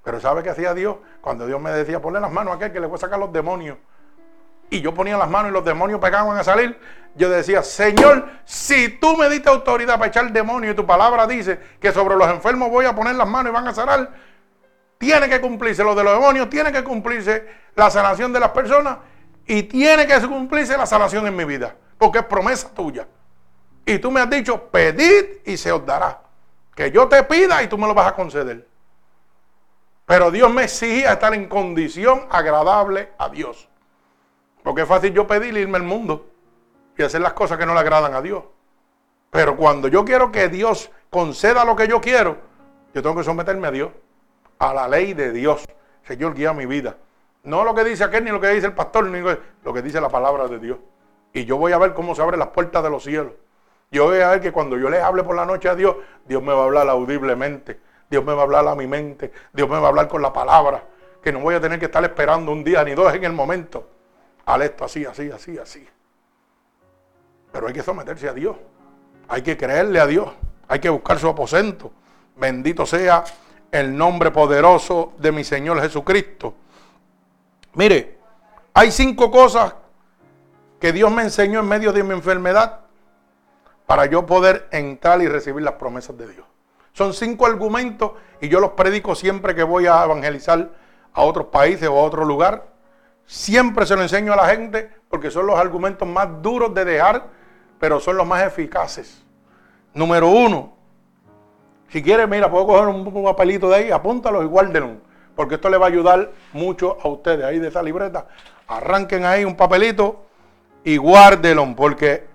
Pero 0.03 0.21
¿sabe 0.21 0.43
qué 0.43 0.49
hacía 0.49 0.73
Dios? 0.73 0.97
Cuando 1.21 1.47
Dios 1.47 1.61
me 1.61 1.71
decía, 1.71 2.01
ponle 2.01 2.19
las 2.19 2.33
manos 2.33 2.55
a 2.55 2.57
aquel 2.57 2.73
que 2.73 2.81
le 2.81 2.87
voy 2.87 2.97
a 2.97 2.99
sacar 2.99 3.19
los 3.19 3.31
demonios. 3.31 3.77
Y 4.71 4.81
yo 4.81 4.93
ponía 4.95 5.17
las 5.17 5.29
manos 5.29 5.51
y 5.51 5.55
los 5.55 5.65
demonios 5.65 6.01
pegaban 6.01 6.37
a 6.37 6.45
salir. 6.45 6.79
Yo 7.15 7.29
decía, 7.29 7.63
Señor, 7.63 8.29
si 8.45 8.89
tú 8.91 9.17
me 9.17 9.29
diste 9.29 9.49
autoridad 9.49 9.99
para 9.99 10.09
echar 10.09 10.31
demonio 10.31 10.71
y 10.71 10.75
tu 10.75 10.87
palabra 10.87 11.27
dice 11.27 11.59
que 11.81 11.91
sobre 11.91 12.17
los 12.17 12.29
enfermos 12.29 12.71
voy 12.71 12.87
a 12.87 12.95
poner 12.95 13.17
las 13.17 13.27
manos 13.27 13.51
y 13.51 13.55
van 13.55 13.67
a 13.67 13.75
sanar, 13.75 14.11
tiene 14.99 15.29
que 15.29 15.41
cumplirse 15.41 15.83
lo 15.83 15.95
de 15.95 16.05
los 16.05 16.13
demonios, 16.13 16.51
tiene 16.51 16.71
que 16.71 16.85
cumplirse 16.85 17.47
la 17.75 17.91
sanación 17.91 18.33
de 18.33 18.41
las 18.41 18.51
personas 18.51 18.99
y 19.47 19.63
tiene 19.63 20.07
que 20.07 20.21
cumplirse 20.21 20.77
la 20.77 20.87
sanación 20.87 21.27
en 21.27 21.35
mi 21.35 21.45
vida, 21.45 21.75
porque 21.97 22.19
es 22.19 22.25
promesa 22.25 22.69
tuya. 22.75 23.07
Y 23.87 23.99
tú 23.99 24.11
me 24.11 24.21
has 24.21 24.29
dicho, 24.29 24.69
pedid 24.69 25.39
y 25.47 25.57
se 25.57 25.73
os 25.73 25.85
dará. 25.87 26.21
Que 26.75 26.91
yo 26.91 27.09
te 27.09 27.23
pida 27.25 27.63
y 27.63 27.69
tú 27.69 27.79
me 27.79 27.87
lo 27.87 27.95
vas 27.95 28.09
a 28.09 28.15
conceder. 28.15 28.69
Pero 30.05 30.31
Dios 30.31 30.53
me 30.53 30.65
exigía 30.65 31.15
estar 31.15 31.33
en 31.35 31.49
condición 31.49 32.27
agradable 32.31 33.13
a 33.19 33.29
Dios. 33.29 33.69
Porque 34.69 34.83
es 34.83 34.89
fácil 34.89 35.15
yo 35.15 35.27
pedir 35.27 35.57
irme 35.57 35.79
al 35.79 35.83
mundo 35.83 36.27
y 36.95 37.03
hacer 37.03 37.23
las 37.23 37.33
cosas 37.33 37.57
que 37.57 37.65
no 37.65 37.73
le 37.73 37.81
agradan 37.81 38.13
a 38.13 38.21
Dios. 38.21 38.45
Pero 39.31 39.57
cuando 39.57 39.89
yo 39.89 40.05
quiero 40.05 40.31
que 40.31 40.51
Dios 40.51 40.91
conceda 41.09 41.65
lo 41.65 41.75
que 41.75 41.89
yo 41.89 42.03
quiero, 42.03 42.37
yo 42.93 43.01
tengo 43.03 43.17
que 43.17 43.25
someterme 43.25 43.67
a 43.67 43.71
Dios, 43.71 43.93
a 44.59 44.75
la 44.75 44.87
ley 44.87 45.15
de 45.15 45.33
Dios. 45.33 45.65
Señor, 46.03 46.35
guía 46.35 46.53
mi 46.53 46.67
vida. 46.67 46.99
No 47.45 47.65
lo 47.65 47.75
que 47.75 47.83
dice 47.83 48.05
aquel, 48.05 48.27
ni 48.27 48.31
lo 48.31 48.43
que 48.43 48.49
dice 48.49 48.67
el 48.67 48.75
pastor, 48.75 49.07
ni 49.07 49.21
lo 49.21 49.73
que 49.73 49.81
dice 49.81 50.03
la 50.03 50.11
palabra 50.11 50.49
de 50.49 50.59
Dios. 50.59 50.77
Y 51.33 51.47
yo 51.47 51.57
voy 51.57 51.73
a 51.73 51.79
ver 51.79 51.95
cómo 51.95 52.15
se 52.15 52.21
abren 52.21 52.39
las 52.39 52.49
puertas 52.49 52.83
de 52.83 52.91
los 52.91 53.03
cielos. 53.03 53.33
Yo 53.91 54.05
voy 54.05 54.21
a 54.21 54.29
ver 54.29 54.43
que 54.43 54.53
cuando 54.53 54.77
yo 54.77 54.91
le 54.91 55.01
hable 55.01 55.25
por 55.25 55.35
la 55.35 55.47
noche 55.47 55.71
a 55.71 55.75
Dios, 55.75 55.97
Dios 56.27 56.43
me 56.43 56.53
va 56.53 56.61
a 56.61 56.65
hablar 56.65 56.91
audiblemente. 56.91 57.81
Dios 58.11 58.23
me 58.23 58.35
va 58.35 58.41
a 58.41 58.45
hablar 58.45 58.69
a 58.69 58.75
mi 58.75 58.87
mente. 58.87 59.33
Dios 59.51 59.67
me 59.67 59.79
va 59.79 59.87
a 59.87 59.89
hablar 59.89 60.09
con 60.09 60.21
la 60.21 60.31
palabra. 60.31 60.85
Que 61.23 61.33
no 61.33 61.41
voy 61.41 61.55
a 61.55 61.61
tener 61.63 61.79
que 61.79 61.87
estar 61.87 62.05
esperando 62.05 62.53
un 62.53 62.63
día 62.63 62.85
ni 62.85 62.93
dos 62.93 63.15
en 63.15 63.25
el 63.25 63.33
momento. 63.33 63.97
Al 64.49 64.63
esto 64.63 64.87
así, 64.87 65.05
así, 65.05 65.31
así, 65.31 65.59
así. 65.59 65.87
Pero 67.53 67.67
hay 67.67 67.75
que 67.75 67.83
someterse 67.83 68.31
a 68.31 68.33
Dios. 68.33 68.57
Hay 69.29 69.43
que 69.43 69.59
creerle 69.59 70.01
a 70.01 70.07
Dios. 70.07 70.31
Hay 70.69 70.79
que 70.79 70.89
buscar 70.89 71.19
su 71.19 71.29
aposento. 71.29 71.93
Bendito 72.35 72.87
sea 72.87 73.25
el 73.71 73.95
nombre 73.95 74.31
poderoso 74.31 75.13
de 75.19 75.33
mi 75.33 75.45
Señor 75.45 75.83
Jesucristo. 75.83 76.55
Mire, 77.75 78.21
hay 78.73 78.91
cinco 78.91 79.31
cosas 79.31 79.75
que 80.81 80.95
Dios 80.95 81.13
me 81.13 81.25
enseñó 81.25 81.61
en 81.61 81.69
medio 81.69 81.93
de 81.93 82.03
mi 82.03 82.15
enfermedad 82.15 82.81
para 83.85 84.07
yo 84.07 84.25
poder 84.25 84.67
entrar 84.73 85.21
y 85.21 85.29
recibir 85.29 85.63
las 85.63 85.75
promesas 85.75 86.17
de 86.17 86.27
Dios. 86.27 86.47
Son 86.95 87.13
cinco 87.13 87.45
argumentos 87.45 88.13
y 88.41 88.49
yo 88.49 88.61
los 88.61 88.71
predico 88.71 89.15
siempre 89.15 89.55
que 89.55 89.63
voy 89.63 89.87
a 89.87 90.03
evangelizar 90.05 90.71
a 91.13 91.21
otros 91.21 91.49
países 91.49 91.87
o 91.87 91.99
a 91.99 92.03
otro 92.03 92.25
lugar. 92.25 92.78
Siempre 93.29 93.85
se 93.85 93.95
lo 93.95 94.01
enseño 94.01 94.33
a 94.33 94.37
la 94.37 94.49
gente 94.49 94.91
porque 95.11 95.31
son 95.31 95.47
los 95.47 95.59
argumentos 95.59 96.09
más 96.09 96.41
duros 96.41 96.73
de 96.73 96.87
dejar, 96.87 97.27
pero 97.79 98.01
son 98.01 98.17
los 98.17 98.27
más 98.27 98.43
eficaces. 98.43 99.23
Número 99.93 100.29
uno, 100.29 100.73
si 101.91 102.03
quiere, 102.03 102.27
mira, 102.27 102.51
puedo 102.51 102.67
coger 102.67 102.87
un 102.89 103.25
papelito 103.25 103.69
de 103.69 103.77
ahí, 103.77 103.91
apúntalo 103.91 104.43
y 104.43 104.47
guárdenlo, 104.47 105.03
porque 105.37 105.57
esto 105.57 105.69
le 105.69 105.77
va 105.77 105.85
a 105.85 105.89
ayudar 105.91 106.33
mucho 106.55 106.97
a 107.03 107.09
ustedes. 107.09 107.45
Ahí 107.45 107.59
de 107.59 107.69
esa 107.69 107.83
libreta, 107.83 108.29
arranquen 108.67 109.27
ahí 109.27 109.45
un 109.45 109.57
papelito 109.57 110.25
y 110.83 110.97
guárdenlo, 110.97 111.77
porque 111.77 112.27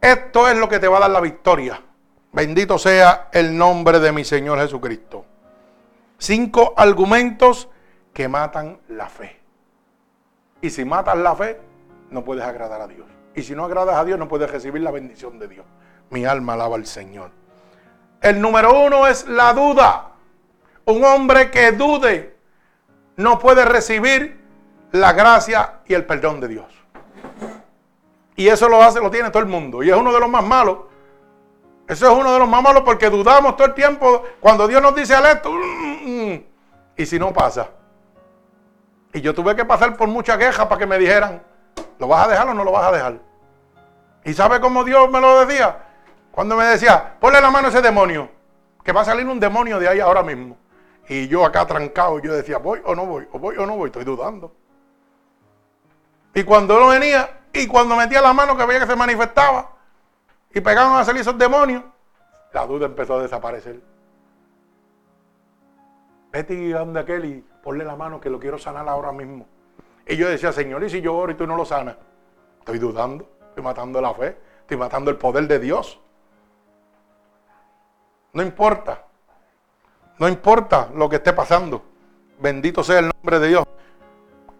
esto 0.00 0.48
es 0.48 0.58
lo 0.58 0.68
que 0.68 0.80
te 0.80 0.88
va 0.88 0.96
a 0.96 1.00
dar 1.02 1.10
la 1.10 1.20
victoria. 1.20 1.80
Bendito 2.32 2.78
sea 2.78 3.28
el 3.30 3.56
nombre 3.56 4.00
de 4.00 4.10
mi 4.10 4.24
Señor 4.24 4.58
Jesucristo. 4.58 5.24
Cinco 6.18 6.74
argumentos 6.76 7.68
que 8.14 8.28
matan 8.28 8.78
la 8.88 9.08
fe. 9.08 9.40
Y 10.60 10.70
si 10.70 10.84
matas 10.84 11.16
la 11.16 11.34
fe, 11.36 11.60
no 12.10 12.24
puedes 12.24 12.44
agradar 12.44 12.80
a 12.80 12.86
Dios. 12.86 13.06
Y 13.34 13.42
si 13.42 13.54
no 13.54 13.64
agradas 13.64 13.96
a 13.96 14.04
Dios, 14.04 14.18
no 14.18 14.28
puedes 14.28 14.50
recibir 14.50 14.80
la 14.80 14.90
bendición 14.90 15.38
de 15.38 15.48
Dios. 15.48 15.66
Mi 16.10 16.24
alma 16.24 16.54
alaba 16.54 16.76
al 16.76 16.86
Señor. 16.86 17.30
El 18.22 18.40
número 18.40 18.80
uno 18.86 19.06
es 19.06 19.26
la 19.26 19.52
duda. 19.52 20.12
Un 20.86 21.04
hombre 21.04 21.50
que 21.50 21.72
dude 21.72 22.36
no 23.16 23.38
puede 23.38 23.64
recibir 23.64 24.40
la 24.92 25.12
gracia 25.12 25.80
y 25.86 25.94
el 25.94 26.06
perdón 26.06 26.40
de 26.40 26.48
Dios. 26.48 26.66
Y 28.36 28.48
eso 28.48 28.68
lo 28.68 28.82
hace, 28.82 29.00
lo 29.00 29.10
tiene 29.10 29.30
todo 29.30 29.42
el 29.42 29.48
mundo. 29.48 29.82
Y 29.82 29.90
es 29.90 29.96
uno 29.96 30.12
de 30.12 30.20
los 30.20 30.30
más 30.30 30.44
malos 30.44 30.78
eso 31.86 32.10
es 32.10 32.18
uno 32.18 32.32
de 32.32 32.38
los 32.38 32.48
más 32.48 32.62
malos 32.62 32.82
porque 32.82 33.10
dudamos 33.10 33.56
todo 33.56 33.66
el 33.66 33.74
tiempo 33.74 34.22
cuando 34.40 34.66
Dios 34.66 34.80
nos 34.80 34.94
dice 34.94 35.14
al 35.14 35.26
esto. 35.26 35.50
Mm, 35.52 36.32
mm, 36.32 36.44
y 36.96 37.06
si 37.06 37.18
no 37.18 37.32
pasa. 37.32 37.68
Y 39.14 39.20
yo 39.20 39.32
tuve 39.32 39.54
que 39.54 39.64
pasar 39.64 39.96
por 39.96 40.08
muchas 40.08 40.36
quejas 40.36 40.66
para 40.66 40.76
que 40.78 40.86
me 40.86 40.98
dijeran, 40.98 41.40
¿lo 42.00 42.08
vas 42.08 42.26
a 42.26 42.30
dejar 42.30 42.48
o 42.48 42.54
no 42.54 42.64
lo 42.64 42.72
vas 42.72 42.88
a 42.88 42.92
dejar? 42.92 43.20
¿Y 44.24 44.34
sabe 44.34 44.60
cómo 44.60 44.82
Dios 44.82 45.08
me 45.08 45.20
lo 45.20 45.46
decía? 45.46 45.78
Cuando 46.32 46.56
me 46.56 46.64
decía, 46.64 47.14
ponle 47.20 47.40
la 47.40 47.48
mano 47.48 47.68
a 47.68 47.70
ese 47.70 47.80
demonio, 47.80 48.28
que 48.82 48.90
va 48.90 49.02
a 49.02 49.04
salir 49.04 49.24
un 49.26 49.38
demonio 49.38 49.78
de 49.78 49.86
ahí 49.86 50.00
ahora 50.00 50.24
mismo. 50.24 50.56
Y 51.08 51.28
yo 51.28 51.44
acá 51.44 51.64
trancado, 51.64 52.18
yo 52.18 52.34
decía, 52.34 52.58
voy 52.58 52.80
o 52.84 52.96
no 52.96 53.06
voy, 53.06 53.28
o 53.30 53.38
voy 53.38 53.56
o 53.56 53.64
no 53.64 53.76
voy, 53.76 53.86
estoy 53.86 54.02
dudando. 54.02 54.52
Y 56.34 56.42
cuando 56.42 56.80
no 56.80 56.88
venía, 56.88 57.42
y 57.52 57.68
cuando 57.68 57.94
metía 57.94 58.20
la 58.20 58.32
mano 58.32 58.56
que 58.56 58.66
veía 58.66 58.80
que 58.80 58.86
se 58.86 58.96
manifestaba, 58.96 59.70
y 60.52 60.60
pegaban 60.60 60.98
a 60.98 61.04
salir 61.04 61.20
esos 61.20 61.38
demonios, 61.38 61.84
la 62.52 62.66
duda 62.66 62.86
empezó 62.86 63.14
a 63.14 63.22
desaparecer. 63.22 63.80
Vete 66.32 66.54
y 66.54 66.70
donde 66.70 66.98
aquel 66.98 67.24
y 67.26 67.44
ponle 67.64 67.84
la 67.84 67.96
mano 67.96 68.20
que 68.20 68.30
lo 68.30 68.38
quiero 68.38 68.58
sanar 68.58 68.88
ahora 68.88 69.10
mismo. 69.10 69.48
Y 70.06 70.16
yo 70.16 70.28
decía, 70.28 70.52
Señor, 70.52 70.84
¿y 70.84 70.90
si 70.90 71.00
yo 71.00 71.16
oro 71.16 71.32
y 71.32 71.34
tú 71.34 71.46
no 71.46 71.56
lo 71.56 71.64
sanas? 71.64 71.96
Estoy 72.60 72.78
dudando, 72.78 73.28
estoy 73.48 73.64
matando 73.64 74.00
la 74.00 74.14
fe, 74.14 74.36
estoy 74.60 74.76
matando 74.76 75.10
el 75.10 75.16
poder 75.16 75.48
de 75.48 75.58
Dios. 75.58 75.98
No 78.34 78.42
importa, 78.42 79.04
no 80.18 80.28
importa 80.28 80.90
lo 80.94 81.08
que 81.08 81.16
esté 81.16 81.32
pasando. 81.32 81.82
Bendito 82.38 82.84
sea 82.84 83.00
el 83.00 83.08
nombre 83.08 83.40
de 83.40 83.48
Dios. 83.48 83.64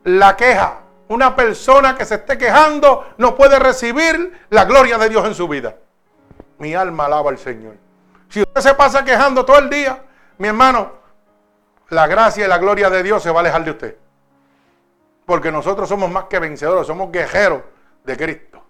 La 0.05 0.35
queja, 0.35 0.81
una 1.09 1.37
persona 1.37 1.95
que 1.95 2.05
se 2.05 2.17
esté 2.17 2.39
quejando 2.39 3.05
no 3.19 3.37
puede 3.37 3.59
recibir 3.59 4.47
la 4.51 4.65
gloria 4.65 4.99
de 4.99 5.09
Dios 5.09 5.25
en 5.27 5.35
su 5.35 5.47
vida 5.47 5.77
mi 6.59 6.75
alma 6.75 7.07
alaba 7.07 7.31
al 7.31 7.39
Señor. 7.39 7.77
Si 8.29 8.41
usted 8.41 8.61
se 8.61 8.75
pasa 8.75 9.05
quejando 9.05 9.45
todo 9.45 9.59
el 9.59 9.71
día, 9.71 10.03
mi 10.39 10.49
hermano, 10.49 10.93
la 11.95 12.07
gracia 12.07 12.45
y 12.45 12.49
la 12.49 12.59
gloria 12.59 12.91
de 12.91 13.03
Dios 13.03 13.23
se 13.23 13.31
va 13.31 13.39
a 13.39 13.41
alejar 13.41 13.65
de 13.65 13.71
usted. 13.71 13.97
Porque 15.25 15.51
nosotros 15.51 15.89
somos 15.89 16.11
más 16.11 16.25
que 16.25 16.39
vencedores, 16.39 16.87
somos 16.87 17.11
guerreros 17.11 17.63
de 18.05 18.17
Cristo. 18.17 18.63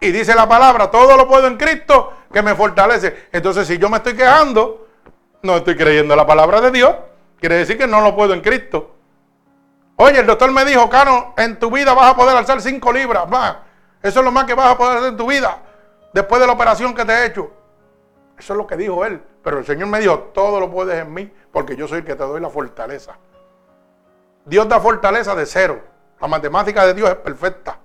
Y 0.00 0.12
dice 0.12 0.34
la 0.34 0.48
palabra, 0.48 0.90
todo 0.90 1.16
lo 1.16 1.26
puedo 1.26 1.46
en 1.46 1.56
Cristo 1.56 2.12
que 2.32 2.42
me 2.42 2.54
fortalece. 2.54 3.28
Entonces, 3.32 3.66
si 3.66 3.78
yo 3.78 3.88
me 3.88 3.96
estoy 3.96 4.14
quejando, 4.14 4.86
no 5.42 5.56
estoy 5.56 5.76
creyendo 5.76 6.14
la 6.14 6.26
palabra 6.26 6.60
de 6.60 6.70
Dios. 6.70 6.94
Quiere 7.40 7.56
decir 7.56 7.78
que 7.78 7.86
no 7.86 8.00
lo 8.00 8.14
puedo 8.14 8.34
en 8.34 8.40
Cristo. 8.40 8.94
Oye, 9.96 10.20
el 10.20 10.26
doctor 10.26 10.52
me 10.52 10.64
dijo, 10.64 10.88
Cano, 10.90 11.34
en 11.36 11.58
tu 11.58 11.70
vida 11.70 11.94
vas 11.94 12.12
a 12.12 12.16
poder 12.16 12.36
alzar 12.36 12.60
cinco 12.60 12.92
libras 12.92 13.28
más. 13.28 13.56
Eso 14.02 14.20
es 14.20 14.24
lo 14.24 14.30
más 14.30 14.44
que 14.44 14.54
vas 14.54 14.72
a 14.72 14.78
poder 14.78 14.98
hacer 14.98 15.08
en 15.10 15.16
tu 15.16 15.26
vida 15.26 15.58
después 16.12 16.40
de 16.40 16.46
la 16.46 16.52
operación 16.52 16.94
que 16.94 17.04
te 17.04 17.12
he 17.12 17.26
hecho. 17.26 17.50
Eso 18.38 18.52
es 18.52 18.56
lo 18.56 18.66
que 18.66 18.76
dijo 18.76 19.04
él. 19.04 19.22
Pero 19.46 19.58
el 19.58 19.64
Señor 19.64 19.86
me 19.86 20.00
dijo, 20.00 20.18
todo 20.34 20.58
lo 20.58 20.68
puedes 20.68 21.00
en 21.00 21.14
mí, 21.14 21.32
porque 21.52 21.76
yo 21.76 21.86
soy 21.86 21.98
el 21.98 22.04
que 22.04 22.16
te 22.16 22.24
doy 22.24 22.40
la 22.40 22.50
fortaleza. 22.50 23.16
Dios 24.44 24.68
da 24.68 24.80
fortaleza 24.80 25.36
de 25.36 25.46
cero. 25.46 25.80
La 26.20 26.26
matemática 26.26 26.84
de 26.84 26.94
Dios 26.94 27.08
es 27.10 27.14
perfecta. 27.14 27.78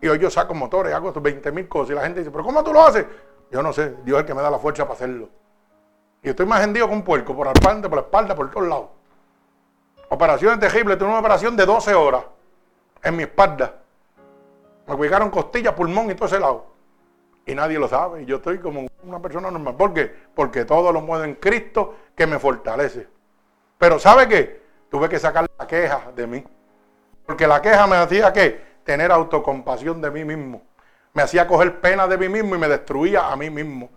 Y 0.00 0.06
hoy 0.06 0.20
yo 0.20 0.30
saco 0.30 0.54
motores, 0.54 0.94
hago 0.94 1.12
20 1.12 1.50
mil 1.50 1.66
cosas. 1.66 1.90
Y 1.90 1.94
la 1.94 2.02
gente 2.02 2.20
dice, 2.20 2.30
pero 2.30 2.44
¿cómo 2.44 2.62
tú 2.62 2.72
lo 2.72 2.80
haces? 2.80 3.04
Yo 3.50 3.60
no 3.60 3.72
sé, 3.72 3.96
Dios 4.04 4.18
es 4.18 4.20
el 4.20 4.26
que 4.26 4.34
me 4.34 4.40
da 4.40 4.52
la 4.52 4.60
fuerza 4.60 4.84
para 4.84 4.94
hacerlo. 4.94 5.28
Y 6.22 6.28
estoy 6.28 6.46
más 6.46 6.62
hendido 6.62 6.86
con 6.86 6.98
un 6.98 7.02
puerco, 7.02 7.34
por 7.34 7.46
la 7.46 7.54
espalda, 7.54 7.88
por 7.88 7.98
la 7.98 8.02
espalda, 8.02 8.36
por 8.36 8.48
todos 8.48 8.68
lados. 8.68 8.86
Operaciones 10.10 10.60
terribles, 10.60 10.96
tuve 10.96 11.08
una 11.08 11.18
operación 11.18 11.56
de 11.56 11.66
12 11.66 11.92
horas 11.92 12.22
en 13.02 13.16
mi 13.16 13.24
espalda. 13.24 13.80
Me 14.86 14.96
cuidaron 14.96 15.28
costilla, 15.30 15.74
pulmón 15.74 16.08
y 16.12 16.14
todo 16.14 16.26
ese 16.26 16.38
lado 16.38 16.77
y 17.48 17.54
nadie 17.54 17.78
lo 17.78 17.88
sabe. 17.88 18.26
Yo 18.26 18.36
estoy 18.36 18.58
como 18.58 18.86
una 19.02 19.20
persona 19.20 19.50
normal. 19.50 19.74
¿Por 19.74 19.94
qué? 19.94 20.14
Porque 20.34 20.66
todo 20.66 20.92
lo 20.92 21.00
mueve 21.00 21.24
en 21.24 21.34
Cristo 21.36 21.96
que 22.14 22.26
me 22.26 22.38
fortalece. 22.38 23.08
Pero 23.78 23.98
¿sabe 23.98 24.28
qué? 24.28 24.62
Tuve 24.90 25.08
que 25.08 25.18
sacar 25.18 25.46
la 25.58 25.66
queja 25.66 26.12
de 26.14 26.26
mí. 26.26 26.44
Porque 27.24 27.46
la 27.46 27.62
queja 27.62 27.86
me 27.86 27.96
hacía 27.96 28.32
que 28.34 28.78
tener 28.84 29.10
autocompasión 29.10 30.00
de 30.02 30.10
mí 30.10 30.26
mismo. 30.26 30.62
Me 31.14 31.22
hacía 31.22 31.46
coger 31.46 31.80
pena 31.80 32.06
de 32.06 32.18
mí 32.18 32.28
mismo 32.28 32.54
y 32.54 32.58
me 32.58 32.68
destruía 32.68 33.32
a 33.32 33.36
mí 33.36 33.48
mismo. 33.48 33.88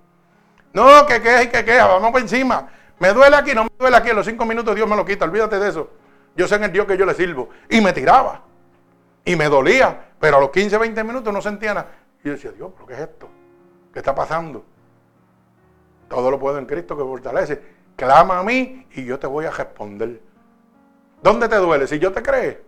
No, 0.72 1.06
que 1.06 1.22
queja 1.22 1.44
y 1.44 1.48
que 1.50 1.66
queja, 1.66 1.88
vamos 1.88 2.12
por 2.12 2.22
encima. 2.22 2.70
Me 3.00 3.12
duele 3.12 3.36
aquí, 3.36 3.54
no 3.54 3.66
me 3.66 3.70
duele 3.78 3.98
aquí. 3.98 4.12
En 4.12 4.16
los 4.16 4.26
cinco 4.26 4.46
minutos 4.46 4.74
Dios 4.76 4.88
me 4.88 4.96
lo 4.96 5.04
quita, 5.04 5.26
olvídate 5.26 5.60
de 5.60 5.70
eso. 5.70 5.90
Yo 6.38 6.48
sé 6.48 6.56
en 6.56 6.64
el 6.64 6.72
Dios 6.72 6.86
que 6.86 6.96
yo 6.96 7.06
le 7.06 7.14
sirvo. 7.14 7.50
Y 7.70 7.82
me 7.82 7.92
tiraba. 7.92 8.44
Y 9.26 9.36
me 9.36 9.50
dolía. 9.50 10.12
Pero 10.22 10.38
a 10.38 10.40
los 10.40 10.52
15, 10.52 10.78
20 10.78 11.04
minutos 11.04 11.34
no 11.34 11.42
sentía 11.42 11.74
nada. 11.74 11.92
Y 12.24 12.28
yo 12.28 12.32
decía, 12.34 12.52
Dios, 12.52 12.72
¿pero 12.74 12.88
qué 12.88 12.94
es 12.94 13.00
esto? 13.02 13.41
¿Qué 13.94 14.00
está 14.00 14.16
pasando? 14.16 14.64
Todo 16.08 16.32
lo 16.32 16.40
puedo 16.40 16.58
en 16.58 16.66
Cristo 16.66 16.96
que 16.98 17.04
fortalece. 17.04 17.62
Clama 17.96 18.40
a 18.40 18.44
mí 18.44 18.88
y 18.94 19.06
yo 19.06 19.20
te 19.20 19.28
voy 19.28 19.46
a 19.46 19.52
responder. 19.52 20.22
¿Dónde 21.22 21.48
te 21.48 21.58
duele? 21.58 21.88
Si 21.88 22.00
yo 22.00 22.12
te 22.12 22.22
cree. 22.22 22.64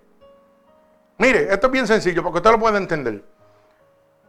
Mire, 1.17 1.51
esto 1.51 1.67
es 1.67 1.71
bien 1.71 1.87
sencillo 1.87 2.23
porque 2.23 2.37
usted 2.37 2.51
lo 2.51 2.59
puede 2.59 2.77
entender. 2.77 3.23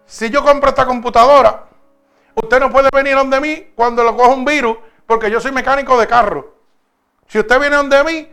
Si 0.06 0.30
yo 0.30 0.44
compro 0.44 0.68
esta 0.68 0.86
computadora, 0.86 1.64
usted 2.34 2.60
no 2.60 2.70
puede 2.70 2.88
venir 2.92 3.14
donde 3.14 3.40
mí 3.40 3.72
cuando 3.74 4.02
lo 4.02 4.16
coja 4.16 4.34
un 4.34 4.44
virus 4.44 4.76
porque 5.06 5.30
yo 5.30 5.40
soy 5.40 5.52
mecánico 5.52 5.98
de 5.98 6.06
carro. 6.06 6.54
Si 7.26 7.38
usted 7.38 7.58
viene 7.58 7.76
donde 7.76 8.04
mí, 8.04 8.28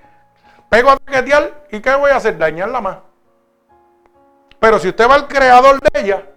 pego 0.70 0.92
a 0.92 0.98
paquetear 0.98 1.66
y 1.72 1.80
¿qué 1.80 1.96
voy 1.96 2.12
a 2.12 2.18
hacer? 2.18 2.38
Dañarla 2.38 2.82
más. 2.82 2.98
Pero 4.60 4.80
si 4.80 4.90
usted 4.90 5.10
va 5.10 5.16
al 5.16 5.28
creador 5.28 5.80
de 5.80 6.02
ella, 6.02 6.31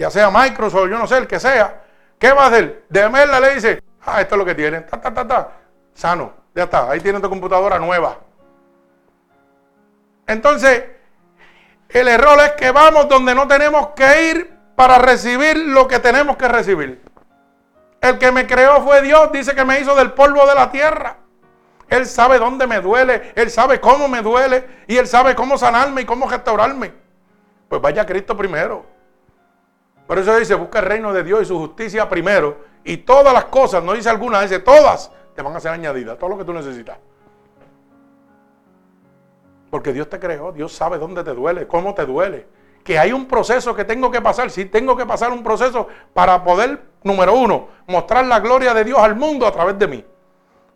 ya 0.00 0.10
sea 0.10 0.30
Microsoft, 0.30 0.88
yo 0.88 0.96
no 0.96 1.06
sé, 1.06 1.18
el 1.18 1.26
que 1.26 1.38
sea, 1.38 1.82
¿qué 2.18 2.32
va 2.32 2.44
a 2.44 2.46
hacer? 2.46 2.86
De 2.88 3.06
verla 3.06 3.38
le 3.38 3.54
dice, 3.54 3.82
ah, 4.06 4.22
esto 4.22 4.34
es 4.34 4.38
lo 4.38 4.46
que 4.46 4.54
tiene, 4.54 4.80
ta, 4.80 4.98
ta, 4.98 5.12
ta, 5.12 5.28
ta, 5.28 5.52
sano, 5.92 6.32
ya 6.54 6.62
está, 6.64 6.90
ahí 6.90 7.00
tiene 7.00 7.20
tu 7.20 7.28
computadora 7.28 7.78
nueva. 7.78 8.16
Entonces, 10.26 10.84
el 11.90 12.08
error 12.08 12.38
es 12.40 12.52
que 12.52 12.70
vamos 12.70 13.10
donde 13.10 13.34
no 13.34 13.46
tenemos 13.46 13.88
que 13.88 14.30
ir 14.30 14.50
para 14.74 14.96
recibir 14.96 15.58
lo 15.58 15.86
que 15.86 15.98
tenemos 15.98 16.38
que 16.38 16.48
recibir. 16.48 17.02
El 18.00 18.16
que 18.16 18.32
me 18.32 18.46
creó 18.46 18.80
fue 18.80 19.02
Dios, 19.02 19.30
dice 19.32 19.54
que 19.54 19.66
me 19.66 19.80
hizo 19.80 19.94
del 19.94 20.12
polvo 20.12 20.46
de 20.46 20.54
la 20.54 20.70
tierra. 20.70 21.18
Él 21.90 22.06
sabe 22.06 22.38
dónde 22.38 22.66
me 22.66 22.80
duele, 22.80 23.34
Él 23.34 23.50
sabe 23.50 23.78
cómo 23.82 24.08
me 24.08 24.22
duele 24.22 24.66
y 24.86 24.96
Él 24.96 25.06
sabe 25.06 25.34
cómo 25.34 25.58
sanarme 25.58 26.00
y 26.00 26.04
cómo 26.06 26.26
restaurarme. 26.26 26.90
Pues 27.68 27.82
vaya 27.82 28.00
a 28.00 28.06
Cristo 28.06 28.34
primero. 28.34 28.99
Por 30.10 30.18
eso 30.18 30.36
dice, 30.36 30.56
busca 30.56 30.80
el 30.80 30.86
reino 30.86 31.12
de 31.12 31.22
Dios 31.22 31.42
y 31.42 31.44
su 31.44 31.56
justicia 31.56 32.08
primero. 32.08 32.56
Y 32.82 32.96
todas 32.96 33.32
las 33.32 33.44
cosas, 33.44 33.80
no 33.84 33.92
dice 33.92 34.08
algunas, 34.08 34.42
dice 34.42 34.58
todas, 34.58 35.12
te 35.36 35.40
van 35.40 35.54
a 35.54 35.60
ser 35.60 35.70
añadidas, 35.70 36.18
todo 36.18 36.30
lo 36.30 36.36
que 36.38 36.44
tú 36.44 36.52
necesitas. 36.52 36.98
Porque 39.70 39.92
Dios 39.92 40.10
te 40.10 40.18
creó, 40.18 40.50
Dios 40.50 40.72
sabe 40.72 40.98
dónde 40.98 41.22
te 41.22 41.32
duele, 41.32 41.68
cómo 41.68 41.94
te 41.94 42.04
duele. 42.06 42.48
Que 42.82 42.98
hay 42.98 43.12
un 43.12 43.26
proceso 43.26 43.72
que 43.72 43.84
tengo 43.84 44.10
que 44.10 44.20
pasar, 44.20 44.50
sí 44.50 44.64
tengo 44.64 44.96
que 44.96 45.06
pasar 45.06 45.30
un 45.30 45.44
proceso 45.44 45.86
para 46.12 46.42
poder, 46.42 46.82
número 47.04 47.32
uno, 47.34 47.68
mostrar 47.86 48.26
la 48.26 48.40
gloria 48.40 48.74
de 48.74 48.82
Dios 48.82 48.98
al 48.98 49.14
mundo 49.14 49.46
a 49.46 49.52
través 49.52 49.78
de 49.78 49.86
mí. 49.86 50.04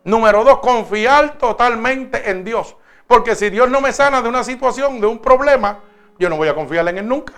Número 0.05 0.45
dos, 0.45 0.59
confiar 0.59 1.37
totalmente 1.37 2.31
en 2.31 2.45
Dios. 2.45 2.77
Porque 3.05 3.35
si 3.35 3.49
Dios 3.49 3.69
no 3.69 3.81
me 3.81 3.91
sana 3.91 4.21
de 4.21 4.29
una 4.29 4.45
situación, 4.45 5.01
de 5.01 5.07
un 5.07 5.19
problema, 5.19 5.79
yo 6.17 6.29
no 6.29 6.37
voy 6.37 6.47
a 6.47 6.55
confiar 6.55 6.87
en 6.87 6.99
Él 6.99 7.05
nunca. 7.09 7.33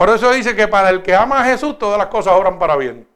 Por 0.00 0.08
eso 0.08 0.32
dice 0.32 0.56
que 0.56 0.66
para 0.66 0.88
el 0.88 1.02
que 1.02 1.14
ama 1.14 1.42
a 1.42 1.44
Jesús, 1.44 1.78
todas 1.78 1.98
las 1.98 2.06
cosas 2.06 2.32
obran 2.32 2.58
para 2.58 2.74
bien. 2.74 3.06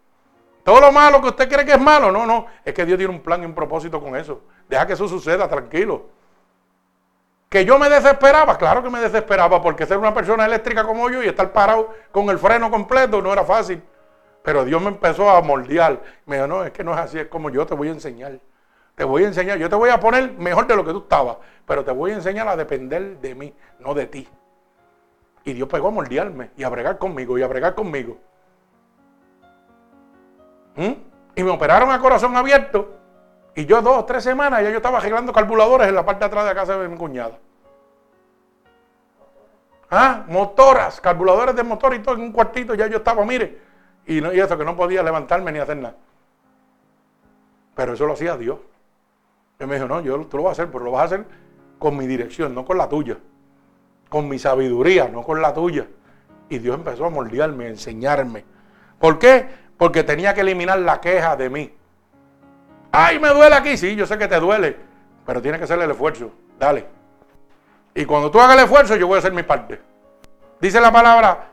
Todo 0.62 0.82
lo 0.82 0.92
malo 0.92 1.22
que 1.22 1.28
usted 1.28 1.48
cree 1.48 1.64
que 1.64 1.72
es 1.72 1.80
malo, 1.80 2.12
no, 2.12 2.26
no. 2.26 2.44
Es 2.62 2.74
que 2.74 2.84
Dios 2.84 2.98
tiene 2.98 3.10
un 3.10 3.22
plan 3.22 3.42
y 3.42 3.46
un 3.46 3.54
propósito 3.54 3.98
con 4.02 4.14
eso. 4.14 4.42
Deja 4.68 4.86
que 4.86 4.92
eso 4.92 5.08
suceda, 5.08 5.48
tranquilo. 5.48 6.04
Que 7.48 7.64
yo 7.64 7.78
me 7.78 7.88
desesperaba, 7.88 8.58
claro 8.58 8.82
que 8.82 8.90
me 8.90 9.00
desesperaba, 9.00 9.62
porque 9.62 9.86
ser 9.86 9.96
una 9.96 10.12
persona 10.12 10.44
eléctrica 10.44 10.84
como 10.84 11.08
yo 11.08 11.22
y 11.22 11.26
estar 11.26 11.50
parado 11.52 11.88
con 12.12 12.28
el 12.28 12.38
freno 12.38 12.70
completo 12.70 13.22
no 13.22 13.32
era 13.32 13.44
fácil. 13.44 13.82
Pero 14.42 14.66
Dios 14.66 14.82
me 14.82 14.88
empezó 14.88 15.30
a 15.30 15.40
moldear. 15.40 16.02
Me 16.26 16.36
dijo, 16.36 16.46
no, 16.46 16.64
es 16.64 16.72
que 16.72 16.84
no 16.84 16.92
es 16.92 16.98
así, 16.98 17.18
es 17.18 17.28
como 17.28 17.48
yo 17.48 17.64
te 17.64 17.72
voy 17.72 17.88
a 17.88 17.92
enseñar. 17.92 18.38
Te 18.94 19.04
voy 19.04 19.24
a 19.24 19.28
enseñar, 19.28 19.56
yo 19.56 19.70
te 19.70 19.76
voy 19.76 19.88
a 19.88 19.98
poner 19.98 20.34
mejor 20.34 20.66
de 20.66 20.76
lo 20.76 20.84
que 20.84 20.90
tú 20.90 20.98
estabas, 20.98 21.38
pero 21.66 21.82
te 21.82 21.92
voy 21.92 22.10
a 22.10 22.16
enseñar 22.16 22.46
a 22.46 22.56
depender 22.56 23.20
de 23.20 23.34
mí, 23.34 23.54
no 23.78 23.94
de 23.94 24.06
ti. 24.06 24.28
Y 25.44 25.52
Dios 25.52 25.68
pegó 25.68 25.88
a 25.88 25.90
moldearme 25.90 26.50
y 26.56 26.64
a 26.64 26.68
bregar 26.68 26.98
conmigo 26.98 27.38
y 27.38 27.42
a 27.42 27.46
bregar 27.46 27.74
conmigo. 27.74 28.18
¿Mm? 30.76 30.92
Y 31.36 31.42
me 31.42 31.50
operaron 31.50 31.90
a 31.90 32.00
corazón 32.00 32.36
abierto 32.36 32.98
y 33.54 33.66
yo 33.66 33.80
dos 33.82 33.98
o 33.98 34.04
tres 34.04 34.24
semanas 34.24 34.62
ya 34.62 34.70
yo 34.70 34.76
estaba 34.76 34.98
arreglando 34.98 35.32
calculadores 35.32 35.88
en 35.88 35.94
la 35.94 36.04
parte 36.04 36.20
de 36.20 36.26
atrás 36.26 36.44
de 36.44 36.50
la 36.50 36.60
casa 36.60 36.78
de 36.78 36.88
mi 36.88 36.96
cuñada. 36.96 37.38
Ah, 39.90 40.24
motoras, 40.26 41.00
calculadores 41.00 41.54
de 41.54 41.62
motor 41.62 41.94
y 41.94 42.00
todo 42.00 42.16
en 42.16 42.22
un 42.22 42.32
cuartito, 42.32 42.74
ya 42.74 42.88
yo 42.88 42.96
estaba, 42.96 43.24
mire. 43.24 43.60
Y, 44.06 44.20
no, 44.20 44.32
y 44.32 44.40
eso 44.40 44.58
que 44.58 44.64
no 44.64 44.76
podía 44.76 45.02
levantarme 45.02 45.52
ni 45.52 45.60
hacer 45.60 45.76
nada. 45.76 45.94
Pero 47.76 47.92
eso 47.92 48.06
lo 48.06 48.14
hacía 48.14 48.36
Dios. 48.36 48.58
Y 49.60 49.66
me 49.66 49.76
dijo, 49.76 49.86
no, 49.86 50.00
yo 50.00 50.18
tú 50.26 50.38
lo 50.38 50.44
vas 50.44 50.58
a 50.58 50.62
hacer, 50.62 50.72
pero 50.72 50.84
lo 50.84 50.90
vas 50.90 51.02
a 51.02 51.04
hacer 51.04 51.26
con 51.78 51.96
mi 51.96 52.06
dirección, 52.06 52.54
no 52.54 52.64
con 52.64 52.76
la 52.76 52.88
tuya. 52.88 53.18
Con 54.14 54.28
mi 54.28 54.38
sabiduría, 54.38 55.08
no 55.08 55.24
con 55.24 55.42
la 55.42 55.52
tuya. 55.52 55.88
Y 56.48 56.58
Dios 56.58 56.76
empezó 56.76 57.06
a 57.06 57.10
moldearme, 57.10 57.64
a 57.64 57.68
enseñarme. 57.70 58.44
¿Por 59.00 59.18
qué? 59.18 59.44
Porque 59.76 60.04
tenía 60.04 60.32
que 60.32 60.42
eliminar 60.42 60.78
la 60.78 61.00
queja 61.00 61.34
de 61.34 61.50
mí. 61.50 61.74
Ay, 62.92 63.18
me 63.18 63.30
duele 63.30 63.56
aquí. 63.56 63.76
Sí, 63.76 63.96
yo 63.96 64.06
sé 64.06 64.16
que 64.16 64.28
te 64.28 64.38
duele, 64.38 64.76
pero 65.26 65.42
tiene 65.42 65.58
que 65.58 65.64
hacer 65.64 65.80
el 65.80 65.90
esfuerzo. 65.90 66.30
Dale. 66.60 66.86
Y 67.92 68.04
cuando 68.04 68.30
tú 68.30 68.40
hagas 68.40 68.56
el 68.56 68.62
esfuerzo, 68.62 68.94
yo 68.94 69.08
voy 69.08 69.16
a 69.16 69.18
hacer 69.18 69.32
mi 69.32 69.42
parte. 69.42 69.80
Dice 70.60 70.80
la 70.80 70.92
palabra, 70.92 71.48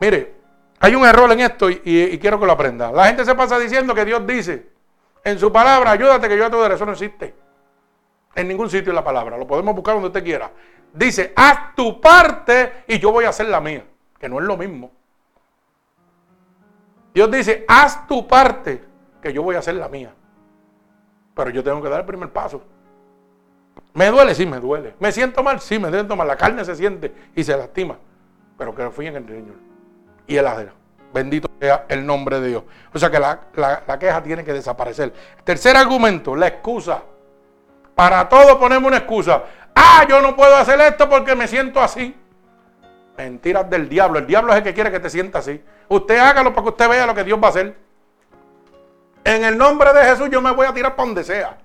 mire, 0.00 0.34
hay 0.80 0.96
un 0.96 1.06
error 1.06 1.30
en 1.30 1.38
esto 1.38 1.70
y, 1.70 2.18
quiero 2.20 2.40
que 2.40 2.46
lo 2.46 2.50
aprenda. 2.50 2.90
La 2.90 3.04
gente 3.04 3.24
se 3.24 3.36
pasa 3.36 3.56
diciendo 3.56 3.94
que 3.94 4.04
Dios 4.04 4.26
dice 4.26 4.66
en 5.22 5.38
su 5.38 5.52
palabra, 5.52 5.92
ayúdate 5.92 6.28
que 6.28 6.36
yo 6.36 6.44
a 6.44 6.50
tu 6.50 6.56
derecho. 6.56 6.74
Eso 6.74 6.86
no 6.86 6.92
existe. 6.92 7.36
En 8.34 8.48
ningún 8.48 8.68
sitio 8.68 8.90
en 8.90 8.96
la 8.96 9.04
palabra. 9.04 9.38
Lo 9.38 9.46
podemos 9.46 9.76
buscar 9.76 9.94
donde 9.94 10.08
usted 10.08 10.24
quiera. 10.24 10.50
Dice, 10.92 11.32
haz 11.36 11.74
tu 11.74 12.00
parte 12.00 12.84
y 12.86 12.98
yo 12.98 13.12
voy 13.12 13.24
a 13.24 13.30
hacer 13.30 13.46
la 13.46 13.60
mía. 13.60 13.84
Que 14.18 14.28
no 14.28 14.38
es 14.40 14.46
lo 14.46 14.56
mismo. 14.56 14.90
Dios 17.14 17.30
dice, 17.30 17.64
haz 17.66 18.06
tu 18.06 18.26
parte 18.26 18.82
que 19.20 19.32
yo 19.32 19.42
voy 19.42 19.56
a 19.56 19.60
hacer 19.60 19.74
la 19.74 19.88
mía. 19.88 20.12
Pero 21.34 21.50
yo 21.50 21.62
tengo 21.62 21.82
que 21.82 21.88
dar 21.88 22.00
el 22.00 22.06
primer 22.06 22.30
paso. 22.30 22.62
¿Me 23.94 24.10
duele? 24.10 24.34
Sí, 24.34 24.46
me 24.46 24.60
duele. 24.60 24.94
¿Me 24.98 25.10
siento 25.10 25.42
mal? 25.42 25.60
Sí, 25.60 25.78
me 25.78 25.90
siento 25.90 26.16
mal. 26.16 26.28
La 26.28 26.36
carne 26.36 26.64
se 26.64 26.74
siente 26.74 27.12
y 27.34 27.42
se 27.42 27.56
lastima. 27.56 27.96
Pero 28.56 28.74
que 28.74 28.90
fui 28.90 29.06
en 29.06 29.16
el 29.16 29.26
Señor. 29.26 29.56
Y 30.26 30.36
el 30.36 30.46
adera. 30.46 30.72
Bendito 31.12 31.50
sea 31.58 31.86
el 31.88 32.06
nombre 32.06 32.40
de 32.40 32.48
Dios. 32.48 32.62
O 32.94 32.98
sea 32.98 33.10
que 33.10 33.18
la, 33.18 33.40
la, 33.56 33.98
queja 33.98 34.22
tiene 34.22 34.44
que 34.44 34.52
desaparecer. 34.52 35.12
Tercer 35.42 35.76
argumento, 35.76 36.36
la 36.36 36.46
excusa. 36.46 37.02
Para 37.94 38.28
todo 38.28 38.58
ponemos 38.58 38.86
una 38.86 38.98
excusa. 38.98 39.42
Ah, 39.82 40.04
yo 40.06 40.20
no 40.20 40.36
puedo 40.36 40.54
hacer 40.56 40.78
esto 40.82 41.08
porque 41.08 41.34
me 41.34 41.48
siento 41.48 41.80
así. 41.80 42.14
Mentiras 43.16 43.68
del 43.70 43.88
diablo. 43.88 44.18
El 44.18 44.26
diablo 44.26 44.52
es 44.52 44.58
el 44.58 44.64
que 44.64 44.74
quiere 44.74 44.90
que 44.90 45.00
te 45.00 45.08
sienta 45.08 45.38
así. 45.38 45.62
Usted 45.88 46.18
hágalo 46.18 46.52
para 46.52 46.64
que 46.64 46.68
usted 46.68 46.88
vea 46.88 47.06
lo 47.06 47.14
que 47.14 47.24
Dios 47.24 47.40
va 47.42 47.46
a 47.46 47.50
hacer. 47.50 47.78
En 49.24 49.42
el 49.42 49.56
nombre 49.56 49.90
de 49.94 50.04
Jesús 50.04 50.28
yo 50.30 50.42
me 50.42 50.50
voy 50.50 50.66
a 50.66 50.74
tirar 50.74 50.96
para 50.96 51.06
donde 51.06 51.24
sea. 51.24 51.56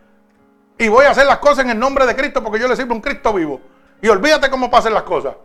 Y 0.78 0.88
voy 0.88 1.04
a 1.06 1.12
hacer 1.12 1.26
las 1.26 1.40
cosas 1.40 1.66
en 1.66 1.72
el 1.72 1.80
nombre 1.80 2.06
de 2.06 2.16
Cristo 2.16 2.42
porque 2.42 2.58
yo 2.58 2.70
le 2.70 2.78
sirvo 2.78 2.94
un 2.94 3.02
Cristo 3.02 3.34
vivo. 3.34 3.60
Y 4.02 4.08
olvídate 4.08 4.50
cómo 4.50 4.72
pasen 4.72 4.94
las 4.94 5.04
cosas. 5.04 5.36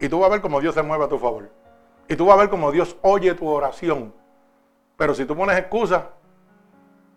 Y 0.00 0.08
tú 0.08 0.18
vas 0.18 0.30
a 0.30 0.32
ver 0.32 0.40
cómo 0.40 0.60
Dios 0.60 0.74
se 0.74 0.82
mueve 0.82 1.04
a 1.04 1.08
tu 1.08 1.18
favor. 1.18 1.48
Y 2.08 2.16
tú 2.16 2.26
vas 2.26 2.36
a 2.36 2.40
ver 2.40 2.50
cómo 2.50 2.72
Dios 2.72 2.96
oye 3.02 3.34
tu 3.34 3.46
oración. 3.46 4.12
Pero 4.96 5.14
si 5.14 5.24
tú 5.26 5.36
pones 5.36 5.56
excusa, 5.56 6.08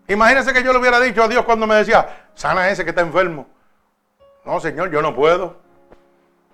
imagínese 0.08 0.54
que 0.54 0.62
yo 0.62 0.72
le 0.72 0.78
hubiera 0.78 1.00
dicho 1.00 1.24
a 1.24 1.28
Dios 1.28 1.46
cuando 1.46 1.66
me 1.66 1.76
decía, 1.76 2.28
sana 2.36 2.70
ese 2.70 2.84
que 2.84 2.92
está 2.92 3.02
enfermo. 3.02 3.48
No, 4.46 4.60
Señor, 4.60 4.92
yo 4.92 5.02
no 5.02 5.16
puedo. 5.16 5.56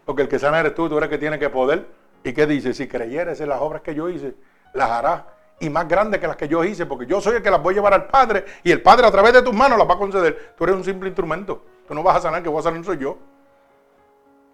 Porque 0.06 0.24
el 0.24 0.28
que 0.28 0.40
sana 0.40 0.60
eres 0.60 0.76
tú, 0.76 0.90
tú 0.90 0.98
eres 0.98 1.08
el 1.08 1.12
que 1.12 1.18
tiene 1.18 1.40
que 1.40 1.50
poder. 1.50 1.88
¿Y 2.24 2.34
qué 2.34 2.46
dice? 2.46 2.74
Si 2.74 2.88
creyeres 2.88 3.40
en 3.42 3.50
las 3.50 3.62
obras 3.62 3.82
que 3.82 3.96
yo 3.96 4.10
hice, 4.10 4.36
las 4.74 4.90
harás 4.90 5.24
y 5.60 5.70
más 5.70 5.88
grandes 5.88 6.20
que 6.20 6.28
las 6.28 6.38
que 6.38 6.48
yo 6.48 6.64
hice, 6.64 6.86
porque 6.86 7.06
yo 7.06 7.20
soy 7.20 7.38
el 7.38 7.44
que 7.44 7.52
las 7.52 7.62
voy 7.62 7.74
a 7.74 7.76
llevar 7.76 7.94
al 7.94 8.08
Padre 8.08 8.46
y 8.64 8.72
el 8.72 8.82
Padre 8.82 9.08
a 9.08 9.12
través 9.12 9.34
de 9.34 9.42
tus 9.42 9.54
manos 9.54 9.78
las 9.78 9.88
va 9.88 9.94
a 9.94 9.98
conceder. 9.98 10.54
Tú 10.58 10.64
eres 10.64 10.76
un 10.76 10.84
simple 10.84 11.10
instrumento. 11.10 11.64
Tú 11.88 11.94
no 11.94 12.04
vas 12.04 12.18
a 12.18 12.22
sanar, 12.22 12.42
que 12.44 12.50
voy 12.50 12.60
a 12.60 12.64
sanar 12.64 12.84
soy 12.84 12.98
yo. 12.98 13.18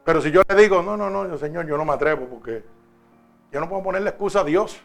Pero 0.03 0.21
si 0.21 0.31
yo 0.31 0.41
le 0.47 0.55
digo, 0.55 0.81
no, 0.81 0.95
no, 0.95 1.09
no, 1.09 1.37
Señor, 1.37 1.65
yo 1.65 1.77
no 1.77 1.85
me 1.85 1.93
atrevo 1.93 2.27
porque 2.27 2.63
yo 3.51 3.59
no 3.59 3.69
puedo 3.69 3.83
ponerle 3.83 4.09
excusa 4.09 4.41
a 4.41 4.43
Dios. 4.43 4.79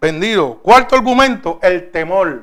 Vendido. 0.00 0.58
Cuarto 0.58 0.96
argumento, 0.96 1.58
el 1.62 1.90
temor. 1.90 2.42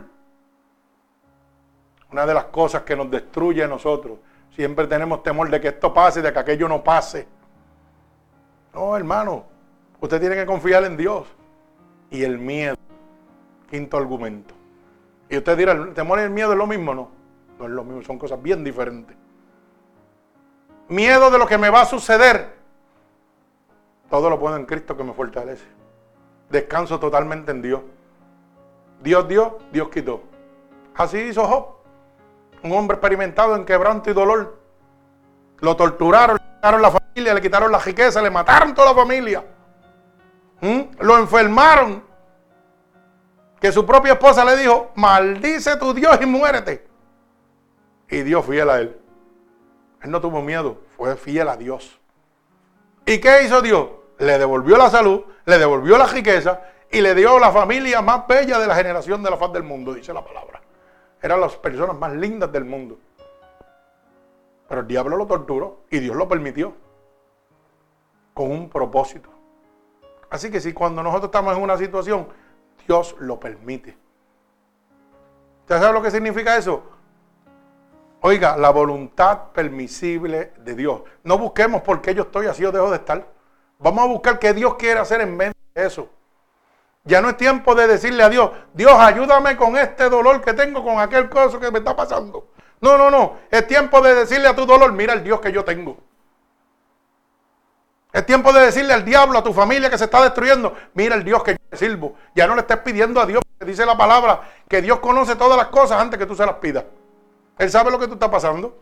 Una 2.12 2.26
de 2.26 2.34
las 2.34 2.46
cosas 2.46 2.84
que 2.84 2.96
nos 2.96 3.10
destruye 3.12 3.64
a 3.64 3.68
nosotros. 3.68 4.18
Siempre 4.60 4.88
tenemos 4.88 5.24
temor 5.24 5.50
de 5.50 5.62
que 5.62 5.70
esto 5.70 5.94
pase, 5.94 6.22
de 6.22 6.34
que 6.34 6.40
aquello 6.40 6.68
no 6.68 6.84
pase. 6.84 7.26
No, 8.74 8.98
hermano, 8.98 9.46
usted 10.02 10.20
tiene 10.20 10.36
que 10.36 10.46
confiar 10.46 10.84
en 10.84 10.98
Dios 10.98 11.28
y 12.10 12.26
el 12.26 12.38
miedo. 12.38 12.76
Quinto 13.70 13.96
argumento. 13.96 14.54
Y 15.30 15.38
usted 15.38 15.58
dirá, 15.58 15.72
¿el 15.72 15.94
temor 15.94 16.20
y 16.20 16.24
el 16.24 16.30
miedo 16.30 16.52
es 16.52 16.58
lo 16.58 16.68
mismo? 16.68 16.94
No, 16.94 17.10
no 17.58 17.66
es 17.68 17.72
lo 17.72 17.86
mismo, 17.86 18.02
son 18.02 18.20
cosas 18.20 18.44
bien 18.44 18.62
diferentes. 18.66 19.16
Miedo 20.90 21.32
de 21.32 21.38
lo 21.38 21.48
que 21.48 21.58
me 21.58 21.70
va 21.70 21.84
a 21.84 21.86
suceder. 21.86 22.54
Todo 24.10 24.30
lo 24.30 24.38
puedo 24.42 24.58
en 24.58 24.66
Cristo 24.66 24.98
que 24.98 25.06
me 25.06 25.14
fortalece. 25.14 25.68
Descanso 26.50 27.00
totalmente 27.00 27.52
en 27.52 27.62
Dios. 27.62 27.82
Dios 29.02 29.26
dio, 29.26 29.60
Dios 29.72 29.88
quitó. 29.88 30.22
Así 30.96 31.18
hizo 31.18 31.48
Job. 31.48 31.79
Un 32.64 32.72
hombre 32.74 32.96
experimentado 32.96 33.56
en 33.56 33.66
quebranto 33.66 34.10
y 34.10 34.14
dolor. 34.14 34.60
Lo 35.60 35.76
torturaron, 35.76 36.38
quitaron 36.38 36.82
la 36.82 36.92
familia, 36.92 37.34
le 37.34 37.42
quitaron 37.42 37.72
la 37.72 37.80
riqueza, 37.80 38.22
le 38.22 38.30
mataron 38.30 38.74
toda 38.74 38.94
la 38.94 38.96
familia. 38.96 39.44
¿Mm? 40.62 40.82
Lo 41.00 41.18
enfermaron. 41.18 42.04
Que 43.60 43.72
su 43.72 43.86
propia 43.86 44.14
esposa 44.14 44.46
le 44.46 44.56
dijo, 44.56 44.92
maldice 44.96 45.76
tu 45.78 45.94
Dios 45.94 46.18
y 46.22 46.26
muérete. 46.26 46.88
Y 48.10 48.22
Dios 48.22 48.46
fiel 48.46 48.70
a 48.70 48.80
él. 48.80 49.00
Él 50.02 50.12
no 50.12 50.22
tuvo 50.22 50.42
miedo, 50.42 50.82
fue 50.96 51.16
fiel 51.18 51.50
a 51.50 51.58
Dios. 51.58 52.00
¿Y 53.06 53.20
qué 53.20 53.44
hizo 53.44 53.62
Dios? 53.62 53.88
Le 54.18 54.38
devolvió 54.38 54.78
la 54.78 54.90
salud, 54.90 55.24
le 55.46 55.58
devolvió 55.58 55.98
la 55.98 56.08
riqueza 56.08 56.62
y 56.92 57.02
le 57.02 57.16
dio 57.16 57.40
la 57.40 57.52
familia 57.52 58.02
más 58.02 58.26
bella 58.28 58.60
de 58.60 58.68
la 58.68 58.76
generación 58.76 59.22
de 59.24 59.30
la 59.30 59.38
faz 59.38 59.52
del 59.52 59.64
mundo, 59.64 59.94
dice 59.94 60.14
la 60.14 60.24
palabra. 60.24 60.59
Eran 61.22 61.42
las 61.42 61.56
personas 61.58 61.98
más 61.98 62.14
lindas 62.14 62.52
del 62.52 62.66
mundo. 62.66 62.98
Pero 64.68 64.82
el 64.82 64.88
diablo 64.88 65.18
lo 65.18 65.26
torturó 65.26 65.82
y 65.90 66.00
Dios 66.00 66.16
lo 66.16 66.28
permitió. 66.28 66.74
Con 68.34 68.52
un 68.52 68.70
propósito. 68.70 69.30
Así 70.30 70.52
que 70.52 70.62
si 70.62 70.74
cuando 70.74 71.04
nosotros 71.04 71.30
estamos 71.30 71.58
en 71.58 71.64
una 71.64 71.78
situación, 71.78 72.28
Dios 72.88 73.16
lo 73.20 73.40
permite. 73.40 73.98
¿Usted 75.62 75.80
sabe 75.80 75.94
lo 75.94 76.02
que 76.02 76.12
significa 76.12 76.56
eso? 76.56 76.84
Oiga, 78.22 78.58
la 78.58 78.70
voluntad 78.70 79.52
permisible 79.54 80.54
de 80.60 80.76
Dios. 80.76 81.02
No 81.24 81.38
busquemos 81.38 81.82
por 81.82 82.02
qué 82.02 82.14
yo 82.14 82.24
estoy 82.24 82.48
así 82.48 82.66
o 82.66 82.72
dejo 82.72 82.90
de 82.90 82.98
estar. 82.98 83.28
Vamos 83.80 84.04
a 84.04 84.08
buscar 84.08 84.40
qué 84.40 84.54
Dios 84.54 84.76
quiere 84.76 85.00
hacer 85.00 85.22
en 85.22 85.38
medio 85.38 85.54
de 85.74 85.86
eso. 85.86 86.10
Ya 87.10 87.22
no 87.22 87.30
es 87.30 87.38
tiempo 87.38 87.74
de 87.74 87.88
decirle 87.88 88.22
a 88.22 88.30
Dios, 88.30 88.52
Dios, 88.72 88.94
ayúdame 88.94 89.58
con 89.58 89.76
este 89.76 90.08
dolor 90.10 90.42
que 90.42 90.54
tengo, 90.54 90.84
con 90.84 91.00
aquel 91.00 91.28
cosa 91.28 91.60
que 91.60 91.72
me 91.72 91.80
está 91.80 91.96
pasando. 91.96 92.50
No, 92.82 93.00
no, 93.00 93.10
no. 93.10 93.38
Es 93.50 93.66
tiempo 93.66 94.00
de 94.02 94.14
decirle 94.14 94.48
a 94.48 94.56
tu 94.56 94.64
dolor, 94.68 94.92
mira 94.92 95.14
el 95.14 95.24
Dios 95.24 95.40
que 95.40 95.52
yo 95.52 95.66
tengo. 95.66 95.98
Es 98.14 98.24
tiempo 98.28 98.54
de 98.54 98.62
decirle 98.62 98.94
al 98.94 99.04
diablo, 99.04 99.40
a 99.40 99.44
tu 99.44 99.52
familia 99.54 99.90
que 99.90 99.98
se 99.98 100.04
está 100.04 100.22
destruyendo, 100.22 100.76
mira 100.94 101.16
el 101.16 101.24
Dios 101.24 101.42
que 101.42 101.54
yo 101.54 101.78
sirvo. 101.78 102.14
Ya 102.36 102.46
no 102.46 102.54
le 102.54 102.62
estés 102.62 102.78
pidiendo 102.78 103.20
a 103.20 103.26
Dios, 103.26 103.42
porque 103.44 103.72
dice 103.72 103.88
la 103.88 103.98
palabra 103.98 104.42
que 104.68 104.80
Dios 104.80 105.00
conoce 105.00 105.36
todas 105.36 105.58
las 105.58 105.70
cosas 105.70 106.00
antes 106.00 106.20
que 106.20 106.28
tú 106.28 106.36
se 106.36 106.46
las 106.46 106.56
pidas. 106.56 106.86
Él 107.58 107.72
sabe 107.72 107.90
lo 107.90 107.98
que 107.98 108.06
tú 108.06 108.14
estás 108.14 108.30
pasando, 108.30 108.80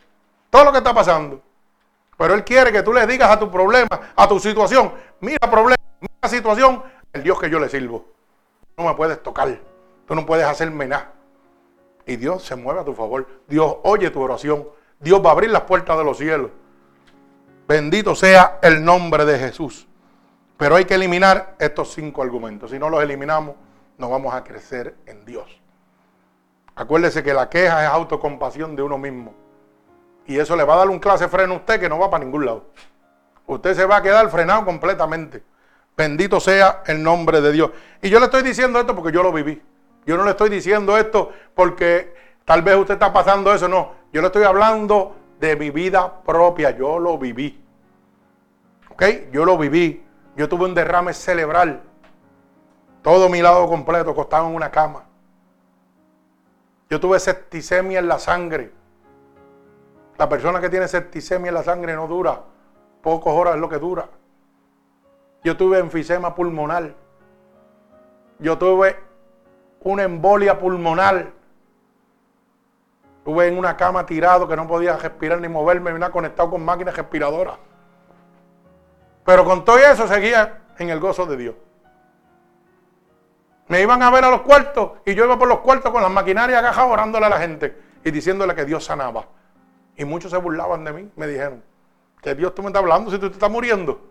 todo 0.49 0.65
lo 0.65 0.73
que 0.73 0.79
está 0.79 0.93
pasando. 0.93 1.41
Pero 2.17 2.33
Él 2.33 2.43
quiere 2.43 2.73
que 2.73 2.83
tú 2.83 2.91
le 2.91 3.07
digas 3.07 3.31
a 3.31 3.39
tu 3.39 3.49
problema, 3.49 3.87
a 4.17 4.27
tu 4.27 4.37
situación, 4.37 4.91
mira 5.21 5.49
problema, 5.49 5.81
mira 6.01 6.27
situación, 6.27 6.83
el 7.13 7.23
Dios 7.23 7.39
que 7.39 7.49
yo 7.49 7.57
le 7.57 7.69
sirvo. 7.69 8.16
No 8.77 8.83
me 8.83 8.93
puedes 8.93 9.23
tocar, 9.23 9.59
tú 10.05 10.13
no 10.13 10.23
puedes 10.23 10.45
hacerme 10.45 10.85
nada. 10.85 11.11
Y 12.05 12.15
Dios 12.15 12.43
se 12.43 12.55
mueve 12.55 12.81
a 12.81 12.85
tu 12.85 12.93
favor. 12.93 13.27
Dios 13.47 13.77
oye 13.81 14.11
tu 14.11 14.21
oración. 14.21 14.67
Dios 14.99 15.19
va 15.25 15.29
a 15.29 15.31
abrir 15.33 15.49
las 15.49 15.63
puertas 15.63 15.97
de 15.97 16.03
los 16.03 16.19
cielos. 16.19 16.51
Bendito 17.67 18.13
sea 18.13 18.59
el 18.61 18.85
nombre 18.85 19.25
de 19.25 19.39
Jesús. 19.39 19.87
Pero 20.57 20.75
hay 20.75 20.85
que 20.85 20.93
eliminar 20.93 21.55
estos 21.57 21.91
cinco 21.91 22.21
argumentos. 22.21 22.69
Si 22.69 22.77
no 22.77 22.87
los 22.91 23.01
eliminamos, 23.01 23.55
no 23.97 24.11
vamos 24.11 24.35
a 24.35 24.43
crecer 24.43 24.95
en 25.07 25.25
Dios. 25.25 25.59
Acuérdese 26.75 27.23
que 27.23 27.33
la 27.33 27.49
queja 27.49 27.83
es 27.83 27.89
autocompasión 27.89 28.75
de 28.75 28.83
uno 28.83 28.99
mismo. 28.99 29.33
Y 30.27 30.37
eso 30.37 30.55
le 30.55 30.63
va 30.63 30.75
a 30.75 30.77
dar 30.77 30.89
un 30.89 30.99
clase 30.99 31.27
freno 31.27 31.55
a 31.55 31.57
usted 31.57 31.79
que 31.79 31.89
no 31.89 31.97
va 31.97 32.11
para 32.11 32.23
ningún 32.23 32.45
lado. 32.45 32.67
Usted 33.47 33.73
se 33.73 33.85
va 33.87 33.97
a 33.97 34.01
quedar 34.03 34.29
frenado 34.29 34.63
completamente. 34.65 35.43
Bendito 35.97 36.39
sea 36.39 36.83
el 36.85 37.01
nombre 37.01 37.41
de 37.41 37.51
Dios. 37.51 37.71
Y 38.03 38.09
yo 38.09 38.19
le 38.19 38.25
estoy 38.25 38.43
diciendo 38.43 38.79
esto 38.79 38.95
porque 38.95 39.11
yo 39.11 39.23
lo 39.23 39.33
viví. 39.33 39.59
Yo 40.05 40.15
no 40.15 40.23
le 40.23 40.31
estoy 40.31 40.47
diciendo 40.49 40.95
esto 40.95 41.31
porque 41.55 42.13
tal 42.45 42.61
vez 42.61 42.77
usted 42.77 42.93
está 42.93 43.11
pasando 43.11 43.51
eso. 43.51 43.67
No, 43.67 43.93
yo 44.13 44.21
le 44.21 44.27
estoy 44.27 44.43
hablando 44.43 45.15
de 45.39 45.55
mi 45.55 45.71
vida 45.71 46.21
propia. 46.21 46.69
Yo 46.69 46.99
lo 46.99 47.17
viví. 47.17 47.59
¿Ok? 48.91 49.03
Yo 49.31 49.43
lo 49.43 49.57
viví. 49.57 50.05
Yo 50.35 50.47
tuve 50.47 50.65
un 50.65 50.75
derrame 50.75 51.13
cerebral. 51.13 51.81
Todo 53.01 53.27
mi 53.27 53.41
lado 53.41 53.67
completo 53.67 54.13
costaba 54.13 54.47
en 54.47 54.53
una 54.53 54.69
cama. 54.69 55.03
Yo 56.91 56.99
tuve 56.99 57.19
septicemia 57.19 57.97
en 57.97 58.07
la 58.07 58.19
sangre. 58.19 58.71
La 60.19 60.29
persona 60.29 60.61
que 60.61 60.69
tiene 60.69 60.87
septicemia 60.87 61.49
en 61.49 61.55
la 61.55 61.63
sangre 61.63 61.95
no 61.95 62.07
dura. 62.07 62.43
Pocas 63.01 63.33
horas 63.33 63.55
es 63.55 63.61
lo 63.61 63.67
que 63.67 63.79
dura. 63.79 64.07
Yo 65.47 65.55
tuve 65.55 65.79
enfisema 65.79 66.35
pulmonar. 66.35 66.93
Yo 68.37 68.57
tuve 68.57 68.97
una 69.79 70.03
embolia 70.03 70.59
pulmonar. 70.59 71.31
Estuve 73.19 73.47
en 73.47 73.57
una 73.57 73.77
cama 73.77 74.05
tirado 74.05 74.45
que 74.45 74.57
no 74.57 74.67
podía 74.67 74.97
respirar 74.97 75.39
ni 75.39 75.47
moverme, 75.47 75.93
me 75.93 76.11
conectado 76.11 76.49
con 76.49 76.65
máquinas 76.65 76.97
respiradoras. 76.97 77.55
Pero 79.23 79.45
con 79.45 79.63
todo 79.63 79.77
eso 79.77 80.05
seguía 80.05 80.63
en 80.79 80.89
el 80.89 80.99
gozo 80.99 81.25
de 81.25 81.37
Dios. 81.37 81.55
Me 83.69 83.81
iban 83.81 84.03
a 84.03 84.11
ver 84.11 84.25
a 84.25 84.31
los 84.31 84.41
cuartos 84.41 84.99
y 85.05 85.15
yo 85.15 85.23
iba 85.23 85.39
por 85.39 85.47
los 85.47 85.59
cuartos 85.59 85.93
con 85.93 86.01
las 86.01 86.11
maquinarias 86.11 86.59
agajadas 86.59 86.91
orándole 86.91 87.25
a 87.25 87.29
la 87.29 87.39
gente 87.39 87.81
y 88.03 88.11
diciéndole 88.11 88.53
que 88.53 88.65
Dios 88.65 88.83
sanaba. 88.83 89.27
Y 89.95 90.03
muchos 90.03 90.29
se 90.29 90.37
burlaban 90.37 90.83
de 90.83 90.91
mí, 90.91 91.09
me 91.15 91.25
dijeron, 91.25 91.63
que 92.21 92.35
Dios 92.35 92.53
tú 92.53 92.63
me 92.63 92.67
estás 92.67 92.81
hablando 92.81 93.09
si 93.11 93.17
tú 93.17 93.29
te 93.29 93.35
estás 93.35 93.49
muriendo. 93.49 94.06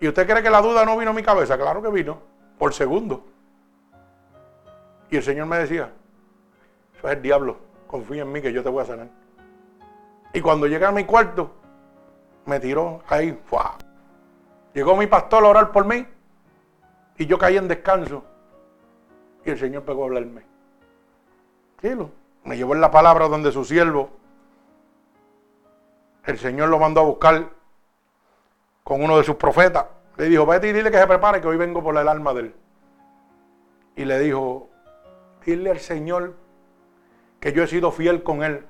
¿Y 0.00 0.08
usted 0.08 0.26
cree 0.26 0.42
que 0.42 0.50
la 0.50 0.62
duda 0.62 0.84
no 0.84 0.96
vino 0.96 1.10
a 1.10 1.14
mi 1.14 1.22
cabeza? 1.22 1.58
Claro 1.58 1.82
que 1.82 1.90
vino, 1.90 2.18
por 2.58 2.72
segundo. 2.72 3.24
Y 5.10 5.16
el 5.16 5.22
Señor 5.22 5.46
me 5.46 5.58
decía, 5.58 5.92
eso 6.96 7.08
es 7.08 7.16
el 7.16 7.22
diablo, 7.22 7.58
confía 7.86 8.22
en 8.22 8.32
mí 8.32 8.40
que 8.40 8.52
yo 8.52 8.62
te 8.62 8.70
voy 8.70 8.82
a 8.82 8.86
sanar. 8.86 9.08
Y 10.32 10.40
cuando 10.40 10.66
llegué 10.66 10.86
a 10.86 10.92
mi 10.92 11.04
cuarto, 11.04 11.50
me 12.46 12.58
tiró 12.60 13.02
ahí, 13.08 13.38
¡fua! 13.44 13.76
llegó 14.72 14.96
mi 14.96 15.06
pastor 15.06 15.44
a 15.44 15.48
orar 15.48 15.72
por 15.72 15.84
mí 15.84 16.06
y 17.18 17.26
yo 17.26 17.36
caí 17.36 17.56
en 17.56 17.68
descanso. 17.68 18.24
Y 19.44 19.50
el 19.50 19.58
Señor 19.58 19.82
pegó 19.82 20.04
a 20.04 20.06
hablarme. 20.06 20.42
Tranquilo. 21.76 22.10
Me 22.44 22.56
llevó 22.56 22.74
en 22.74 22.80
la 22.80 22.90
palabra 22.90 23.28
donde 23.28 23.52
su 23.52 23.64
siervo, 23.64 24.10
el 26.24 26.38
Señor 26.38 26.70
lo 26.70 26.78
mandó 26.78 27.00
a 27.00 27.04
buscar 27.04 27.50
con 28.90 29.04
uno 29.04 29.18
de 29.18 29.22
sus 29.22 29.36
profetas. 29.36 29.86
Le 30.16 30.24
dijo, 30.24 30.44
vete 30.44 30.66
y 30.66 30.72
dile 30.72 30.90
que 30.90 30.98
se 30.98 31.06
prepare, 31.06 31.40
que 31.40 31.46
hoy 31.46 31.56
vengo 31.56 31.80
por 31.80 31.96
el 31.96 32.08
alma 32.08 32.34
de 32.34 32.40
él. 32.40 32.54
Y 33.94 34.04
le 34.04 34.18
dijo, 34.18 34.68
dile 35.46 35.70
al 35.70 35.78
Señor 35.78 36.34
que 37.38 37.52
yo 37.52 37.62
he 37.62 37.68
sido 37.68 37.92
fiel 37.92 38.24
con 38.24 38.42
él, 38.42 38.66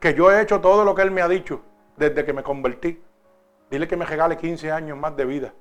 que 0.00 0.12
yo 0.12 0.32
he 0.32 0.42
hecho 0.42 0.60
todo 0.60 0.84
lo 0.84 0.92
que 0.92 1.02
él 1.02 1.12
me 1.12 1.22
ha 1.22 1.28
dicho 1.28 1.62
desde 1.96 2.24
que 2.24 2.32
me 2.32 2.42
convertí. 2.42 3.00
Dile 3.70 3.86
que 3.86 3.96
me 3.96 4.06
regale 4.06 4.36
15 4.36 4.72
años 4.72 4.98
más 4.98 5.16
de 5.16 5.24
vida. 5.24 5.54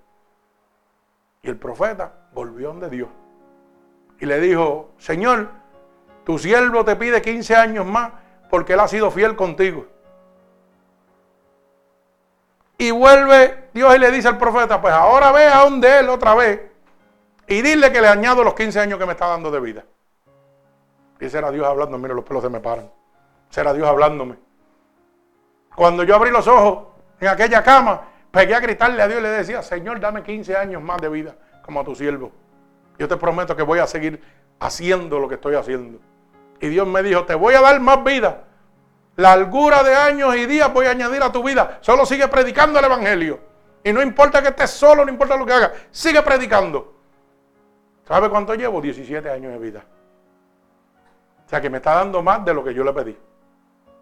Y 1.43 1.49
el 1.49 1.57
profeta 1.57 2.30
volvió 2.34 2.69
donde 2.69 2.89
Dios 2.89 3.09
y 4.19 4.25
le 4.25 4.39
dijo, 4.39 4.89
Señor, 4.97 5.49
tu 6.23 6.39
siervo 6.39 6.84
te 6.84 6.95
pide 6.95 7.21
15 7.21 7.55
años 7.55 7.86
más 7.86 8.11
porque 8.49 8.73
él 8.73 8.80
ha 8.80 8.88
sido 8.88 9.11
fiel 9.11 9.36
contigo. 9.36 9.86
Y 12.80 12.91
vuelve 12.91 13.66
Dios 13.78 13.95
y 13.95 13.99
le 13.99 14.11
dice 14.11 14.28
al 14.28 14.38
profeta, 14.38 14.82
pues 14.82 14.91
ahora 14.91 15.32
ve 15.32 15.45
a 15.45 15.63
donde 15.63 15.99
él 15.99 16.09
otra 16.09 16.34
vez 16.34 16.59
y 17.47 17.61
dile 17.61 17.91
que 17.91 18.01
le 18.01 18.07
añado 18.07 18.43
los 18.43 18.55
15 18.55 18.80
años 18.80 18.97
que 18.99 19.05
me 19.05 19.11
está 19.13 19.28
dando 19.28 19.51
de 19.51 19.59
vida. 19.59 19.86
Y 21.19 21.25
ese 21.25 21.38
era 21.38 21.51
Dios 21.51 21.65
hablando, 21.65 21.97
mira 21.99 22.15
los 22.15 22.25
pelos 22.25 22.43
se 22.43 22.49
me 22.49 22.59
paran. 22.59 22.91
Ese 23.49 23.61
era 23.61 23.73
Dios 23.73 23.88
hablándome. 23.88 24.36
Cuando 25.75 26.03
yo 26.03 26.15
abrí 26.15 26.32
los 26.32 26.47
ojos 26.47 26.88
en 27.19 27.28
aquella 27.28 27.61
cama, 27.63 28.01
pegué 28.32 28.55
a 28.55 28.59
gritarle 28.59 28.99
a 29.01 29.07
Dios 29.07 29.19
y 29.19 29.23
le 29.23 29.30
decía, 29.30 29.61
Señor, 29.61 29.99
dame 29.99 30.23
15 30.23 30.57
años 30.57 30.82
más 30.82 30.99
de 30.99 31.09
vida 31.09 31.36
como 31.61 31.80
a 31.80 31.84
tu 31.84 31.93
siervo. 31.95 32.32
Yo 32.97 33.07
te 33.07 33.15
prometo 33.15 33.55
que 33.55 33.61
voy 33.61 33.78
a 33.78 33.86
seguir 33.86 34.21
haciendo 34.59 35.19
lo 35.19 35.30
que 35.30 35.36
estoy 35.36 35.53
haciendo. 35.53 35.99
Y 36.59 36.67
Dios 36.69 36.88
me 36.88 37.03
dijo, 37.03 37.25
te 37.25 37.36
voy 37.36 37.53
a 37.53 37.61
dar 37.61 37.80
más 37.80 38.03
vida. 38.03 38.43
La 39.15 39.36
largura 39.36 39.84
de 39.84 39.95
años 39.95 40.36
y 40.36 40.47
días 40.47 40.73
voy 40.73 40.88
a 40.88 40.91
añadir 40.91 41.21
a 41.21 41.32
tu 41.32 41.43
vida. 41.43 41.78
Solo 41.82 42.07
sigue 42.07 42.28
predicando 42.28 42.80
el 42.80 42.86
Evangelio. 42.86 43.46
Y 43.88 43.93
no 43.93 44.01
importa 44.01 44.41
que 44.41 44.49
estés 44.49 44.71
solo, 44.71 45.05
no 45.05 45.11
importa 45.13 45.38
lo 45.38 45.45
que 45.45 45.53
hagas, 45.53 45.71
sigue 45.91 46.21
predicando. 46.21 46.93
¿Sabe 48.05 48.29
cuánto 48.29 48.53
llevo? 48.53 48.81
17 48.81 49.29
años 49.29 49.53
de 49.53 49.59
vida. 49.59 49.85
O 51.45 51.49
sea 51.49 51.61
que 51.61 51.69
me 51.69 51.77
está 51.77 51.95
dando 51.95 52.21
más 52.21 52.43
de 52.43 52.53
lo 52.53 52.65
que 52.65 52.73
yo 52.73 52.83
le 52.83 52.91
pedí. 52.91 53.17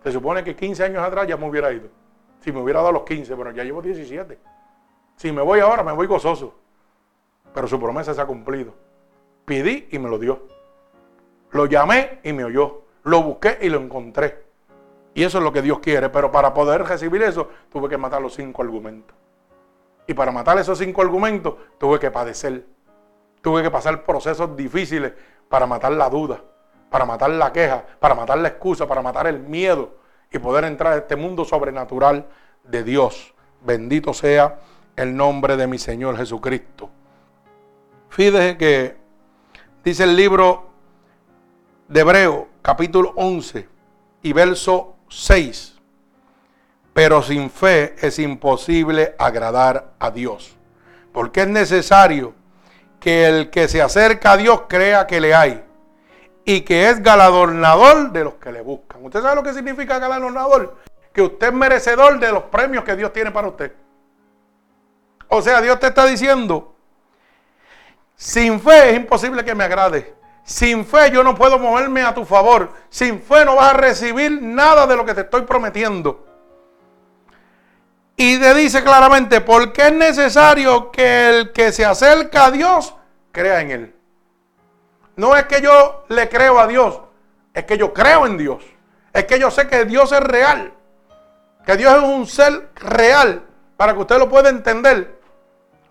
Se 0.03 0.11
supone 0.11 0.43
que 0.43 0.55
15 0.55 0.85
años 0.85 1.03
atrás 1.03 1.27
ya 1.27 1.37
me 1.37 1.47
hubiera 1.47 1.71
ido. 1.71 1.87
Si 2.39 2.51
me 2.51 2.61
hubiera 2.61 2.79
dado 2.79 2.93
los 2.93 3.03
15, 3.03 3.35
pero 3.35 3.51
ya 3.51 3.63
llevo 3.63 3.79
17. 3.79 4.39
Si 5.17 5.31
me 5.31 5.43
voy 5.43 5.59
ahora, 5.59 5.83
me 5.83 5.91
voy 5.91 6.07
gozoso. 6.07 6.55
Pero 7.53 7.67
su 7.67 7.79
promesa 7.79 8.15
se 8.15 8.21
ha 8.21 8.25
cumplido. 8.25 8.73
Pidí 9.45 9.89
y 9.91 9.99
me 9.99 10.09
lo 10.09 10.17
dio. 10.17 10.47
Lo 11.51 11.67
llamé 11.67 12.21
y 12.23 12.33
me 12.33 12.43
oyó. 12.43 12.85
Lo 13.03 13.21
busqué 13.21 13.59
y 13.61 13.69
lo 13.69 13.79
encontré. 13.79 14.45
Y 15.13 15.23
eso 15.23 15.37
es 15.37 15.43
lo 15.43 15.53
que 15.53 15.61
Dios 15.61 15.77
quiere. 15.77 16.09
Pero 16.09 16.31
para 16.31 16.55
poder 16.55 16.81
recibir 16.81 17.21
eso, 17.21 17.49
tuve 17.69 17.87
que 17.87 17.99
matar 17.99 18.19
los 18.19 18.33
cinco 18.33 18.63
argumentos. 18.63 19.15
Y 20.07 20.13
para 20.13 20.31
matar 20.31 20.57
esos 20.57 20.77
cinco 20.77 21.01
argumentos, 21.01 21.55
tuve 21.77 21.99
que 21.99 22.11
padecer. 22.11 22.65
Tuve 23.41 23.63
que 23.63 23.71
pasar 23.71 24.03
procesos 24.03 24.55
difíciles 24.55 25.13
para 25.49 25.65
matar 25.65 25.91
la 25.91 26.09
duda, 26.09 26.41
para 26.89 27.05
matar 27.05 27.29
la 27.31 27.51
queja, 27.51 27.85
para 27.99 28.15
matar 28.15 28.37
la 28.37 28.49
excusa, 28.49 28.87
para 28.87 29.01
matar 29.01 29.27
el 29.27 29.39
miedo 29.39 29.95
y 30.31 30.39
poder 30.39 30.65
entrar 30.65 30.93
a 30.93 30.97
este 30.97 31.15
mundo 31.15 31.45
sobrenatural 31.45 32.25
de 32.63 32.83
Dios. 32.83 33.33
Bendito 33.65 34.13
sea 34.13 34.59
el 34.95 35.15
nombre 35.15 35.57
de 35.57 35.67
mi 35.67 35.77
Señor 35.77 36.17
Jesucristo. 36.17 36.89
Fíjese 38.09 38.57
que 38.57 38.97
dice 39.83 40.03
el 40.03 40.15
libro 40.15 40.69
de 41.87 41.99
Hebreo, 42.01 42.47
capítulo 42.61 43.13
11 43.15 43.67
y 44.23 44.33
verso 44.33 44.95
6. 45.09 45.74
Pero 46.95 47.21
sin 47.21 47.49
fe 47.49 47.93
es 47.99 48.19
imposible 48.19 49.15
agradar 49.19 49.91
a 49.99 50.11
Dios. 50.11 50.55
Porque 51.11 51.41
es 51.41 51.47
necesario 51.49 52.33
que 53.01 53.27
el 53.27 53.49
que 53.49 53.67
se 53.67 53.81
acerca 53.81 54.31
a 54.31 54.37
Dios 54.37 54.61
crea 54.69 55.05
que 55.05 55.19
le 55.19 55.35
hay 55.35 55.61
y 56.45 56.61
que 56.61 56.89
es 56.89 57.03
galardonador 57.03 58.13
de 58.13 58.23
los 58.23 58.35
que 58.35 58.49
le 58.49 58.61
buscan. 58.61 59.03
¿Usted 59.03 59.21
sabe 59.21 59.35
lo 59.35 59.43
que 59.43 59.53
significa 59.53 59.99
galardonador? 59.99 60.77
Que 61.11 61.21
usted 61.21 61.47
es 61.47 61.53
merecedor 61.53 62.17
de 62.17 62.31
los 62.31 62.43
premios 62.43 62.85
que 62.85 62.95
Dios 62.95 63.11
tiene 63.11 63.29
para 63.29 63.49
usted. 63.49 63.73
O 65.27 65.41
sea, 65.41 65.59
Dios 65.59 65.77
te 65.81 65.87
está 65.87 66.05
diciendo, 66.05 66.77
sin 68.15 68.57
fe 68.61 68.91
es 68.91 68.95
imposible 68.95 69.43
que 69.43 69.53
me 69.53 69.65
agrade. 69.65 70.15
Sin 70.45 70.85
fe 70.85 71.11
yo 71.11 71.25
no 71.25 71.35
puedo 71.35 71.59
moverme 71.59 72.03
a 72.03 72.13
tu 72.13 72.23
favor. 72.23 72.71
Sin 72.87 73.21
fe 73.21 73.43
no 73.43 73.57
vas 73.57 73.73
a 73.73 73.77
recibir 73.77 74.41
nada 74.41 74.87
de 74.87 74.95
lo 74.95 75.03
que 75.03 75.13
te 75.13 75.21
estoy 75.21 75.41
prometiendo. 75.41 76.34
Y 78.17 78.39
te 78.39 78.53
dice 78.53 78.83
claramente, 78.83 79.41
porque 79.41 79.87
es 79.87 79.93
necesario 79.93 80.91
que 80.91 81.29
el 81.29 81.51
que 81.51 81.71
se 81.71 81.83
acerca 81.83 82.45
a 82.45 82.51
Dios 82.51 82.95
crea 83.31 83.61
en 83.61 83.71
Él. 83.71 83.95
No 85.17 85.35
es 85.35 85.45
que 85.45 85.61
yo 85.61 86.05
le 86.09 86.29
creo 86.29 86.59
a 86.59 86.67
Dios, 86.67 86.99
es 87.53 87.65
que 87.65 87.77
yo 87.77 87.93
creo 87.93 88.25
en 88.25 88.37
Dios. 88.37 88.63
Es 89.13 89.25
que 89.25 89.39
yo 89.39 89.49
sé 89.49 89.67
que 89.67 89.85
Dios 89.85 90.11
es 90.11 90.19
real. 90.19 90.73
Que 91.65 91.77
Dios 91.77 91.93
es 91.95 92.03
un 92.03 92.27
ser 92.27 92.69
real 92.75 93.43
para 93.77 93.93
que 93.93 93.99
usted 93.99 94.17
lo 94.17 94.29
pueda 94.29 94.49
entender. 94.49 95.19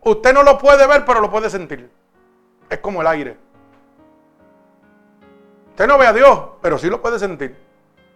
Usted 0.03 0.35
no 0.35 0.43
lo 0.43 0.59
puede 0.59 0.87
ver, 0.87 1.05
pero 1.05 1.21
lo 1.21 1.31
puede 1.31 1.49
sentir. 1.49 1.91
Es 2.69 2.79
como 2.79 3.01
el 3.01 3.07
aire. 3.07 3.39
Usted 5.71 5.87
no 5.87 5.99
ve 5.99 6.07
a 6.07 6.13
Dios, 6.13 6.39
pero 6.61 6.79
sí 6.79 6.89
lo 6.89 7.01
puede 7.01 7.19
sentir. 7.19 7.64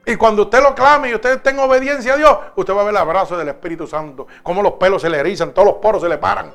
Y 0.09 0.17
cuando 0.17 0.45
usted 0.45 0.63
lo 0.63 0.75
clame 0.75 1.11
y 1.11 1.15
usted 1.15 1.43
tenga 1.43 1.63
obediencia 1.67 2.15
a 2.15 2.17
Dios, 2.17 2.39
usted 2.57 2.75
va 2.75 2.81
a 2.81 2.85
ver 2.85 2.93
el 2.93 2.97
abrazo 2.97 3.37
del 3.37 3.49
Espíritu 3.49 3.87
Santo. 3.87 4.27
Cómo 4.43 4.63
los 4.63 4.73
pelos 4.73 5.03
se 5.03 5.11
le 5.11 5.19
erizan, 5.19 5.53
todos 5.53 5.67
los 5.67 5.75
poros 5.77 6.01
se 6.01 6.09
le 6.09 6.17
paran. 6.17 6.51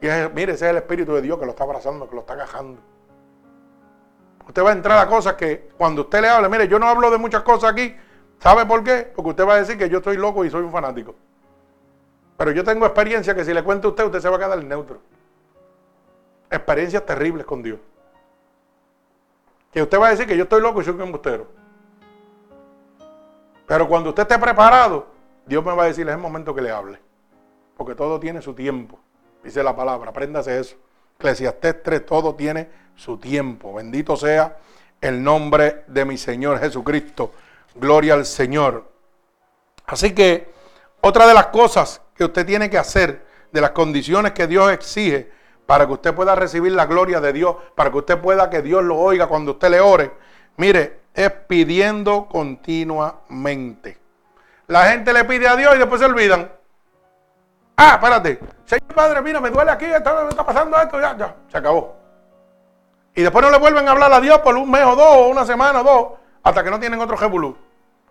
Y 0.00 0.06
mire, 0.34 0.54
ese 0.54 0.64
es 0.64 0.70
el 0.72 0.78
Espíritu 0.78 1.14
de 1.14 1.22
Dios 1.22 1.38
que 1.38 1.44
lo 1.44 1.52
está 1.52 1.62
abrazando, 1.62 2.08
que 2.08 2.16
lo 2.16 2.22
está 2.22 2.32
agajando. 2.32 2.80
Usted 4.48 4.64
va 4.64 4.70
a 4.70 4.72
entrar 4.72 4.98
a 4.98 5.06
cosas 5.06 5.34
que 5.34 5.70
cuando 5.78 6.02
usted 6.02 6.20
le 6.20 6.30
hable, 6.30 6.48
mire, 6.48 6.66
yo 6.66 6.80
no 6.80 6.88
hablo 6.88 7.12
de 7.12 7.18
muchas 7.18 7.44
cosas 7.44 7.70
aquí. 7.70 7.94
¿Sabe 8.40 8.66
por 8.66 8.82
qué? 8.82 9.12
Porque 9.14 9.30
usted 9.30 9.46
va 9.46 9.54
a 9.54 9.58
decir 9.58 9.78
que 9.78 9.88
yo 9.88 9.98
estoy 9.98 10.16
loco 10.16 10.44
y 10.44 10.50
soy 10.50 10.64
un 10.64 10.72
fanático. 10.72 11.14
Pero 12.36 12.50
yo 12.50 12.64
tengo 12.64 12.86
experiencia 12.86 13.36
que 13.36 13.44
si 13.44 13.54
le 13.54 13.62
cuento 13.62 13.86
a 13.86 13.90
usted, 13.92 14.04
usted 14.04 14.18
se 14.18 14.28
va 14.28 14.34
a 14.34 14.40
quedar 14.40 14.64
neutro. 14.64 14.98
Experiencias 16.50 17.06
terribles 17.06 17.46
con 17.46 17.62
Dios. 17.62 17.78
Que 19.70 19.80
usted 19.80 20.00
va 20.00 20.08
a 20.08 20.10
decir 20.10 20.26
que 20.26 20.36
yo 20.36 20.42
estoy 20.42 20.60
loco 20.60 20.80
y 20.80 20.84
soy 20.84 20.94
un 20.94 21.02
embustero. 21.02 21.57
Pero 23.68 23.86
cuando 23.86 24.08
usted 24.08 24.22
esté 24.22 24.38
preparado, 24.38 25.08
Dios 25.44 25.62
me 25.62 25.74
va 25.74 25.84
a 25.84 25.86
decir, 25.86 26.08
es 26.08 26.14
el 26.14 26.20
momento 26.20 26.54
que 26.54 26.62
le 26.62 26.70
hable. 26.70 26.98
Porque 27.76 27.94
todo 27.94 28.18
tiene 28.18 28.40
su 28.40 28.54
tiempo. 28.54 28.98
Dice 29.44 29.62
la 29.62 29.76
palabra, 29.76 30.08
apréndase 30.08 30.58
eso. 30.58 30.76
Eclesiastés 31.18 31.82
3, 31.82 32.06
todo 32.06 32.34
tiene 32.34 32.70
su 32.96 33.18
tiempo. 33.18 33.74
Bendito 33.74 34.16
sea 34.16 34.56
el 35.02 35.22
nombre 35.22 35.84
de 35.86 36.06
mi 36.06 36.16
Señor 36.16 36.58
Jesucristo. 36.60 37.30
Gloria 37.74 38.14
al 38.14 38.24
Señor. 38.24 38.90
Así 39.84 40.14
que 40.14 40.50
otra 41.02 41.26
de 41.26 41.34
las 41.34 41.48
cosas 41.48 42.00
que 42.14 42.24
usted 42.24 42.46
tiene 42.46 42.70
que 42.70 42.78
hacer, 42.78 43.26
de 43.52 43.60
las 43.60 43.72
condiciones 43.72 44.32
que 44.32 44.46
Dios 44.46 44.72
exige 44.72 45.30
para 45.66 45.86
que 45.86 45.92
usted 45.92 46.14
pueda 46.14 46.34
recibir 46.34 46.72
la 46.72 46.86
gloria 46.86 47.20
de 47.20 47.34
Dios, 47.34 47.56
para 47.74 47.90
que 47.90 47.98
usted 47.98 48.18
pueda 48.18 48.48
que 48.48 48.62
Dios 48.62 48.82
lo 48.82 48.96
oiga 48.96 49.26
cuando 49.26 49.52
usted 49.52 49.68
le 49.68 49.80
ore, 49.80 50.12
mire, 50.56 50.97
es 51.14 51.30
pidiendo 51.30 52.26
continuamente. 52.26 53.98
La 54.66 54.84
gente 54.90 55.12
le 55.12 55.24
pide 55.24 55.48
a 55.48 55.56
Dios 55.56 55.74
y 55.74 55.78
después 55.78 56.00
se 56.00 56.06
olvidan. 56.06 56.50
Ah, 57.76 57.92
espérate. 57.94 58.40
Señor 58.64 58.94
Padre, 58.94 59.22
mira, 59.22 59.40
me 59.40 59.50
duele 59.50 59.70
aquí, 59.70 59.84
está, 59.84 60.28
está 60.28 60.44
pasando 60.44 60.76
esto, 60.80 61.00
ya, 61.00 61.16
ya, 61.16 61.36
se 61.48 61.58
acabó. 61.58 61.96
Y 63.14 63.22
después 63.22 63.44
no 63.44 63.50
le 63.50 63.58
vuelven 63.58 63.88
a 63.88 63.92
hablar 63.92 64.12
a 64.12 64.20
Dios 64.20 64.38
por 64.40 64.56
un 64.56 64.70
mes 64.70 64.84
o 64.84 64.94
dos, 64.94 65.16
o 65.16 65.28
una 65.28 65.46
semana 65.46 65.80
o 65.80 65.84
dos, 65.84 66.18
hasta 66.42 66.62
que 66.62 66.70
no 66.70 66.78
tienen 66.78 67.00
otro 67.00 67.16
jebulú. 67.16 67.56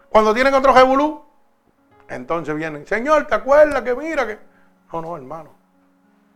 Cuando 0.10 0.34
tienen 0.34 0.54
otro 0.54 0.74
jebulú, 0.74 1.24
entonces 2.10 2.56
vienen, 2.56 2.88
Señor, 2.88 3.28
¿te 3.28 3.36
acuerdas 3.36 3.82
que 3.84 3.96
mira 3.96 4.26
que... 4.26 4.40
No, 4.92 5.02
no, 5.02 5.16
hermano. 5.16 5.52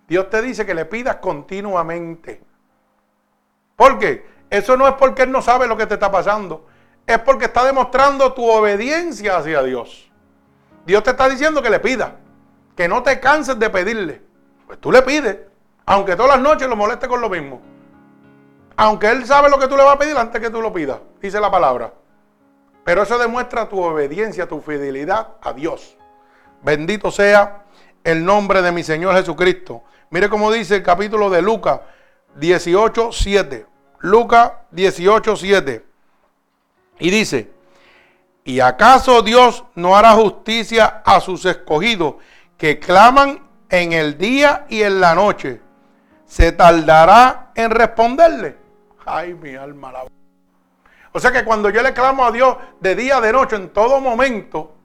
Dios 0.08 0.30
te 0.30 0.42
dice 0.42 0.66
que 0.66 0.74
le 0.74 0.86
pidas 0.86 1.16
continuamente. 1.18 2.44
¿Por 3.78 3.98
qué? 3.98 4.26
Eso 4.52 4.78
no 4.78 4.88
es 4.88 4.94
porque 4.94 5.24
Él 5.24 5.32
no 5.32 5.42
sabe 5.42 5.66
lo 5.66 5.76
que 5.76 5.88
te 5.88 5.96
está 5.96 6.12
pasando. 6.12 6.68
Es 7.08 7.18
porque 7.18 7.46
está 7.46 7.66
demostrando 7.66 8.34
tu 8.34 8.48
obediencia 8.48 9.38
hacia 9.38 9.64
Dios. 9.64 10.12
Dios 10.86 11.02
te 11.02 11.10
está 11.10 11.28
diciendo 11.28 11.64
que 11.64 11.72
le 11.72 11.80
pidas 11.80 12.12
que 12.76 12.88
no 12.88 13.04
te 13.04 13.20
canses 13.20 13.60
de 13.60 13.70
pedirle. 13.70 14.22
Pues 14.66 14.80
tú 14.80 14.92
le 14.92 15.02
pides, 15.02 15.38
aunque 15.86 16.16
todas 16.16 16.32
las 16.36 16.42
noches 16.42 16.68
lo 16.68 16.76
moleste 16.76 17.08
con 17.08 17.22
lo 17.22 17.30
mismo. 17.30 17.62
Aunque 18.76 19.10
Él 19.10 19.26
sabe 19.26 19.50
lo 19.50 19.60
que 19.60 19.68
tú 19.68 19.76
le 19.78 19.84
vas 19.84 19.96
a 19.96 20.00
pedir 20.00 20.18
antes 20.18 20.42
que 20.42 20.50
tú 20.50 20.62
lo 20.62 20.74
pidas, 20.74 21.00
dice 21.22 21.40
la 21.40 21.52
palabra. 21.52 21.94
Pero 22.84 23.04
eso 23.04 23.18
demuestra 23.20 23.70
tu 23.70 23.82
obediencia, 23.82 24.48
tu 24.48 24.62
fidelidad 24.62 25.36
a 25.42 25.54
Dios. 25.54 25.96
Bendito 26.64 27.12
sea 27.12 27.66
el 28.04 28.26
nombre 28.26 28.62
de 28.62 28.72
mi 28.72 28.84
Señor 28.84 29.16
Jesucristo. 29.16 29.84
Mire 30.10 30.30
cómo 30.30 30.52
dice 30.52 30.78
el 30.78 30.84
capítulo 30.84 31.30
de 31.30 31.42
Lucas 31.42 31.82
18, 32.36 33.12
7. 33.12 33.66
Lucas 34.02 34.52
18, 34.72 35.36
7. 35.36 35.86
Y 37.00 37.10
dice, 37.10 37.52
¿y 38.44 38.60
acaso 38.60 39.22
Dios 39.22 39.64
no 39.76 39.96
hará 39.96 40.14
justicia 40.14 41.02
a 41.06 41.20
sus 41.20 41.46
escogidos 41.46 42.16
que 42.58 42.80
claman 42.80 43.42
en 43.72 43.94
el 43.94 44.18
día 44.18 44.66
y 44.70 44.84
en 44.84 45.00
la 45.00 45.16
noche, 45.16 45.62
se 46.26 46.52
tardará 46.52 47.52
en 47.56 47.72
responderle. 47.72 48.58
Ay, 49.06 49.34
mi 49.34 49.56
alma 49.56 49.92
la. 49.92 50.04
O 51.14 51.20
sea 51.20 51.32
que 51.32 51.44
cuando 51.44 51.70
yo 51.70 51.82
le 51.82 51.94
clamo 51.94 52.26
a 52.26 52.32
Dios 52.32 52.58
de 52.80 52.96
día, 52.96 53.20
de 53.20 53.32
noche, 53.32 53.56
en 53.56 53.70
todo 53.70 54.00
momento, 54.00 54.76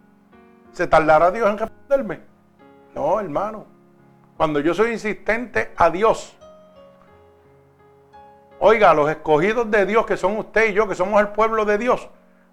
¿se 0.72 0.86
tardará 0.86 1.30
Dios 1.30 1.48
en 1.50 1.58
responderme? 1.58 2.20
No, 2.94 3.20
hermano. 3.20 3.66
Cuando 4.36 4.60
yo 4.60 4.72
soy 4.72 4.92
insistente 4.92 5.72
a 5.76 5.90
Dios, 5.90 6.36
oiga, 8.58 8.94
los 8.94 9.10
escogidos 9.10 9.70
de 9.70 9.86
Dios, 9.86 10.06
que 10.06 10.16
son 10.16 10.36
usted 10.38 10.70
y 10.70 10.72
yo, 10.72 10.88
que 10.88 10.94
somos 10.94 11.20
el 11.20 11.28
pueblo 11.28 11.64
de 11.64 11.78
Dios, 11.78 12.08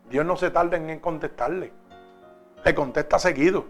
Dios 0.10 0.26
no 0.26 0.38
se 0.38 0.52
tarda 0.52 0.78
en 0.78 1.00
contestarle. 1.00 1.72
Le 2.64 2.76
contesta 2.76 3.20
seguido. 3.20 3.66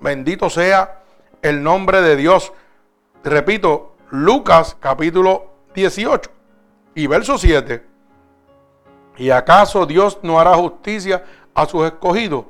Bendito 0.00 0.48
sea 0.48 1.00
el 1.42 1.62
nombre 1.62 2.02
de 2.02 2.16
Dios. 2.16 2.52
Repito, 3.24 3.96
Lucas 4.10 4.76
capítulo 4.78 5.50
18 5.74 6.30
y 6.94 7.06
verso 7.06 7.36
7. 7.36 7.84
¿Y 9.16 9.30
acaso 9.30 9.86
Dios 9.86 10.20
no 10.22 10.38
hará 10.38 10.54
justicia 10.54 11.24
a 11.54 11.66
sus 11.66 11.84
escogidos? 11.86 12.44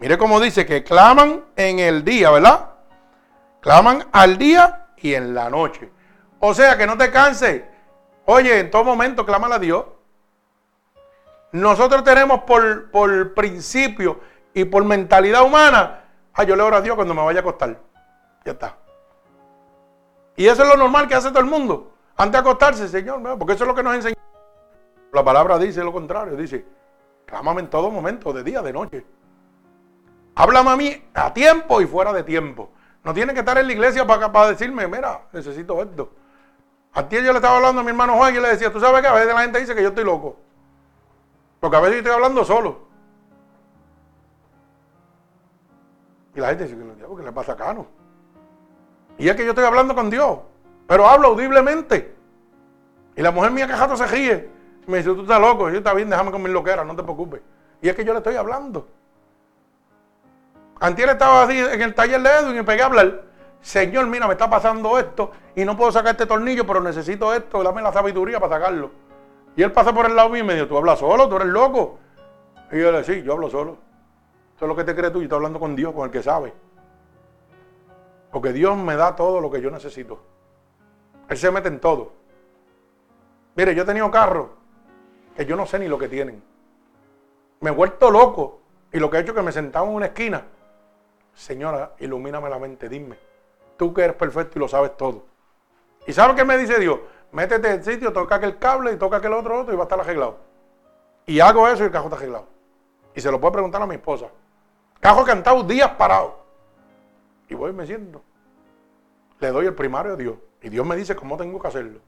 Mire 0.00 0.16
cómo 0.16 0.40
dice 0.40 0.64
que 0.64 0.82
claman 0.82 1.44
en 1.56 1.78
el 1.78 2.04
día, 2.04 2.30
¿verdad? 2.30 2.70
Claman 3.60 4.06
al 4.12 4.38
día 4.38 4.88
y 4.96 5.14
en 5.14 5.34
la 5.34 5.50
noche. 5.50 5.90
O 6.40 6.54
sea, 6.54 6.76
que 6.76 6.86
no 6.86 6.96
te 6.96 7.10
canses. 7.10 7.62
Oye, 8.26 8.60
en 8.60 8.70
todo 8.70 8.84
momento 8.84 9.26
clama 9.26 9.54
a 9.54 9.58
Dios. 9.58 9.84
Nosotros 11.52 12.02
tenemos 12.04 12.40
por, 12.40 12.90
por 12.90 13.34
principio 13.34 14.20
y 14.52 14.64
por 14.64 14.84
mentalidad 14.84 15.44
humana 15.44 16.04
Ah, 16.34 16.42
yo 16.42 16.56
le 16.56 16.62
oro 16.62 16.76
a 16.76 16.80
Dios 16.80 16.96
cuando 16.96 17.14
me 17.14 17.24
vaya 17.24 17.38
a 17.38 17.42
acostar. 17.42 17.78
Ya 18.44 18.52
está. 18.52 18.76
Y 20.36 20.46
eso 20.46 20.64
es 20.64 20.68
lo 20.68 20.76
normal 20.76 21.06
que 21.06 21.14
hace 21.14 21.28
todo 21.28 21.38
el 21.38 21.46
mundo. 21.46 21.92
Antes 22.16 22.32
de 22.32 22.38
acostarse, 22.38 22.88
Señor, 22.88 23.22
porque 23.38 23.54
eso 23.54 23.64
es 23.64 23.68
lo 23.68 23.74
que 23.74 23.84
nos 23.84 23.94
enseña. 23.94 24.16
La 25.12 25.24
palabra 25.24 25.58
dice 25.58 25.82
lo 25.84 25.92
contrario. 25.92 26.36
Dice, 26.36 26.64
clámame 27.24 27.60
en 27.60 27.70
todo 27.70 27.88
momento, 27.90 28.32
de 28.32 28.42
día, 28.42 28.62
de 28.62 28.72
noche. 28.72 29.06
Háblame 30.34 30.70
a 30.70 30.76
mí 30.76 31.04
a 31.14 31.32
tiempo 31.32 31.80
y 31.80 31.86
fuera 31.86 32.12
de 32.12 32.24
tiempo. 32.24 32.70
No 33.04 33.14
tiene 33.14 33.32
que 33.32 33.40
estar 33.40 33.56
en 33.58 33.68
la 33.68 33.72
iglesia 33.72 34.04
para, 34.04 34.32
para 34.32 34.48
decirme, 34.48 34.88
mira, 34.88 35.22
necesito 35.32 35.80
esto. 35.80 36.10
A 36.94 37.08
ti 37.08 37.16
yo 37.16 37.32
le 37.32 37.38
estaba 37.38 37.56
hablando 37.56 37.80
a 37.80 37.84
mi 37.84 37.90
hermano 37.90 38.14
Juan 38.16 38.34
y 38.34 38.40
le 38.40 38.48
decía, 38.48 38.72
tú 38.72 38.78
sabes 38.80 39.02
que 39.02 39.08
a 39.08 39.12
veces 39.12 39.34
la 39.34 39.42
gente 39.42 39.58
dice 39.58 39.74
que 39.74 39.82
yo 39.82 39.88
estoy 39.88 40.04
loco. 40.04 40.36
Porque 41.58 41.76
a 41.76 41.80
veces 41.80 41.98
estoy 41.98 42.12
hablando 42.12 42.44
solo. 42.44 42.84
Y 46.36 46.40
la 46.40 46.48
gente 46.48 46.64
dice, 46.64 46.76
¿qué 46.76 47.22
le 47.22 47.32
pasa 47.32 47.52
acá, 47.52 47.74
no? 47.74 47.86
Y 49.18 49.28
es 49.28 49.36
que 49.36 49.44
yo 49.44 49.50
estoy 49.50 49.64
hablando 49.64 49.94
con 49.94 50.08
Dios, 50.08 50.38
pero 50.86 51.08
hablo 51.08 51.28
audiblemente. 51.28 52.14
Y 53.16 53.22
la 53.22 53.30
mujer 53.30 53.50
mía 53.50 53.66
que 53.66 53.96
se 53.96 54.06
ríe. 54.06 54.50
Me 54.86 54.98
dice, 54.98 55.14
tú 55.14 55.22
estás 55.22 55.40
loco, 55.40 55.70
yo 55.70 55.78
está 55.78 55.94
bien, 55.94 56.10
déjame 56.10 56.30
con 56.30 56.42
mis 56.42 56.52
loqueras, 56.52 56.86
no 56.86 56.94
te 56.94 57.02
preocupes. 57.02 57.40
Y 57.80 57.88
es 57.88 57.96
que 57.96 58.04
yo 58.04 58.12
le 58.12 58.18
estoy 58.18 58.36
hablando. 58.36 58.86
Antier 60.80 61.08
estaba 61.08 61.44
así 61.44 61.58
en 61.58 61.80
el 61.80 61.94
taller 61.94 62.20
de 62.20 62.28
Edwin 62.28 62.58
y 62.58 62.62
pegué 62.62 62.82
a 62.82 62.86
hablar. 62.86 63.22
Señor, 63.64 64.06
mira, 64.08 64.26
me 64.26 64.34
está 64.34 64.48
pasando 64.50 64.98
esto 64.98 65.30
y 65.56 65.64
no 65.64 65.74
puedo 65.74 65.90
sacar 65.90 66.10
este 66.10 66.26
tornillo, 66.26 66.66
pero 66.66 66.82
necesito 66.82 67.32
esto, 67.32 67.62
dame 67.62 67.80
la 67.80 67.94
sabiduría 67.94 68.38
para 68.38 68.56
sacarlo. 68.56 68.90
Y 69.56 69.62
él 69.62 69.72
pasa 69.72 69.90
por 69.90 70.04
el 70.04 70.14
lado 70.14 70.28
mío 70.28 70.44
y 70.44 70.46
me 70.46 70.54
dijo, 70.54 70.66
tú 70.66 70.76
hablas 70.76 70.98
solo, 70.98 71.26
tú 71.30 71.36
eres 71.36 71.48
loco. 71.48 71.98
Y 72.70 72.78
yo 72.78 72.92
le 72.92 73.02
sí, 73.04 73.22
yo 73.22 73.32
hablo 73.32 73.48
solo. 73.48 73.78
Eso 74.54 74.66
es 74.66 74.68
lo 74.68 74.76
que 74.76 74.84
te 74.84 74.94
crees 74.94 75.14
tú 75.14 75.20
y 75.20 75.24
estoy 75.24 75.36
hablando 75.36 75.58
con 75.58 75.74
Dios, 75.74 75.94
con 75.94 76.04
el 76.04 76.10
que 76.10 76.22
sabe. 76.22 76.52
Porque 78.30 78.52
Dios 78.52 78.76
me 78.76 78.96
da 78.96 79.16
todo 79.16 79.40
lo 79.40 79.50
que 79.50 79.62
yo 79.62 79.70
necesito. 79.70 80.20
Él 81.30 81.38
se 81.38 81.50
mete 81.50 81.68
en 81.68 81.80
todo. 81.80 82.12
Mire, 83.56 83.74
yo 83.74 83.84
he 83.84 83.86
tenido 83.86 84.10
carros 84.10 84.48
que 85.34 85.46
yo 85.46 85.56
no 85.56 85.64
sé 85.64 85.78
ni 85.78 85.88
lo 85.88 85.96
que 85.96 86.08
tienen. 86.08 86.42
Me 87.60 87.70
he 87.70 87.72
vuelto 87.72 88.10
loco 88.10 88.60
y 88.92 88.98
lo 88.98 89.08
que 89.08 89.16
he 89.16 89.20
hecho 89.20 89.32
es 89.32 89.38
que 89.38 89.42
me 89.42 89.52
sentaba 89.52 89.88
en 89.88 89.94
una 89.94 90.06
esquina. 90.06 90.44
Señora, 91.32 91.94
ilumíname 91.98 92.50
la 92.50 92.58
mente, 92.58 92.90
dime. 92.90 93.16
Tú 93.76 93.92
que 93.92 94.02
eres 94.02 94.16
perfecto 94.16 94.58
y 94.58 94.60
lo 94.60 94.68
sabes 94.68 94.96
todo. 94.96 95.24
¿Y 96.06 96.12
sabes 96.12 96.36
qué 96.36 96.44
me 96.44 96.56
dice 96.58 96.78
Dios? 96.78 97.00
Métete 97.32 97.68
en 97.68 97.74
el 97.74 97.84
sitio, 97.84 98.12
toca 98.12 98.36
aquel 98.36 98.58
cable 98.58 98.92
y 98.92 98.96
toca 98.96 99.16
aquel 99.16 99.32
otro 99.32 99.60
otro 99.60 99.74
y 99.74 99.76
va 99.76 99.82
a 99.82 99.86
estar 99.86 99.98
arreglado. 99.98 100.38
Y 101.26 101.40
hago 101.40 101.66
eso 101.66 101.82
y 101.82 101.86
el 101.86 101.92
cajo 101.92 102.06
está 102.06 102.16
arreglado. 102.16 102.46
Y 103.14 103.20
se 103.20 103.30
lo 103.30 103.40
puedo 103.40 103.52
preguntar 103.52 103.82
a 103.82 103.86
mi 103.86 103.96
esposa. 103.96 104.26
Cajo 105.00 105.24
cantado 105.24 105.62
días 105.64 105.90
parado. 105.90 106.44
Y 107.48 107.54
voy 107.54 107.70
y 107.70 107.74
me 107.74 107.86
siento. 107.86 108.22
Le 109.40 109.48
doy 109.50 109.66
el 109.66 109.74
primario 109.74 110.12
a 110.12 110.16
Dios. 110.16 110.36
Y 110.62 110.68
Dios 110.68 110.86
me 110.86 110.96
dice 110.96 111.16
cómo 111.16 111.36
tengo 111.36 111.60
que 111.60 111.68
hacerlo. 111.68 112.00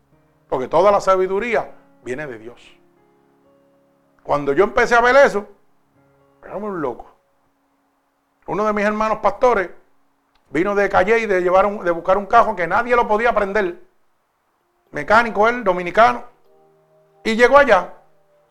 Porque 0.48 0.68
toda 0.68 0.90
la 0.90 1.00
sabiduría 1.00 1.72
viene 2.04 2.26
de 2.26 2.38
Dios. 2.38 2.60
Cuando 4.22 4.52
yo 4.52 4.64
empecé 4.64 4.94
a 4.94 5.00
ver 5.00 5.16
eso, 5.16 5.46
era 6.42 6.56
un 6.56 6.80
loco. 6.80 7.10
Uno 8.46 8.64
de 8.64 8.72
mis 8.72 8.84
hermanos 8.84 9.18
pastores 9.18 9.70
vino 10.51 10.74
de 10.74 10.88
Calle 10.88 11.18
y 11.18 11.26
de, 11.26 11.40
llevar 11.42 11.68
de 11.80 11.90
buscar 11.90 12.18
un 12.18 12.26
cajo 12.26 12.57
que 12.57 12.66
nadie 12.66 12.97
lo 12.97 13.07
podía 13.09 13.34
prender. 13.34 13.80
Mecánico 14.90 15.49
él, 15.49 15.64
dominicano. 15.64 16.24
Y 17.24 17.36
llegó 17.36 17.59
allá. 17.59 17.94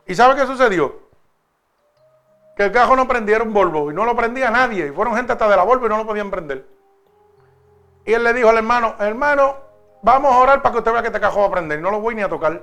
¿Y 0.05 0.15
sabe 0.15 0.35
qué 0.35 0.45
sucedió? 0.45 1.05
Que 2.55 2.65
el 2.65 2.71
cajo 2.71 2.95
no 2.95 3.07
prendiera 3.07 3.43
un 3.43 3.53
Volvo 3.53 3.91
y 3.91 3.93
no 3.93 4.05
lo 4.05 4.15
prendía 4.15 4.49
nadie. 4.51 4.87
Y 4.87 4.91
fueron 4.91 5.15
gente 5.15 5.33
hasta 5.33 5.47
de 5.47 5.55
la 5.55 5.63
Volvo 5.63 5.85
y 5.85 5.89
no 5.89 5.97
lo 5.97 6.05
podían 6.05 6.29
prender. 6.29 6.65
Y 8.05 8.13
él 8.13 8.23
le 8.23 8.33
dijo 8.33 8.49
al 8.49 8.57
hermano, 8.57 8.95
hermano, 8.99 9.55
vamos 10.01 10.31
a 10.31 10.37
orar 10.37 10.61
para 10.61 10.73
que 10.73 10.79
usted 10.79 10.91
vea 10.91 11.01
que 11.01 11.07
este 11.07 11.19
cajo 11.19 11.39
va 11.41 11.47
a 11.47 11.51
prender. 11.51 11.79
No 11.81 11.89
lo 11.89 11.99
voy 11.99 12.15
ni 12.15 12.21
a 12.21 12.29
tocar. 12.29 12.61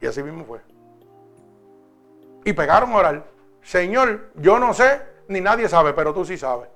Y 0.00 0.06
así 0.06 0.22
mismo 0.22 0.44
fue. 0.44 0.60
Y 2.44 2.52
pegaron 2.52 2.92
a 2.92 2.96
orar. 2.96 3.24
Señor, 3.62 4.30
yo 4.34 4.58
no 4.58 4.74
sé, 4.74 5.02
ni 5.28 5.40
nadie 5.40 5.68
sabe, 5.68 5.92
pero 5.92 6.12
tú 6.12 6.24
sí 6.24 6.36
sabes. 6.36 6.68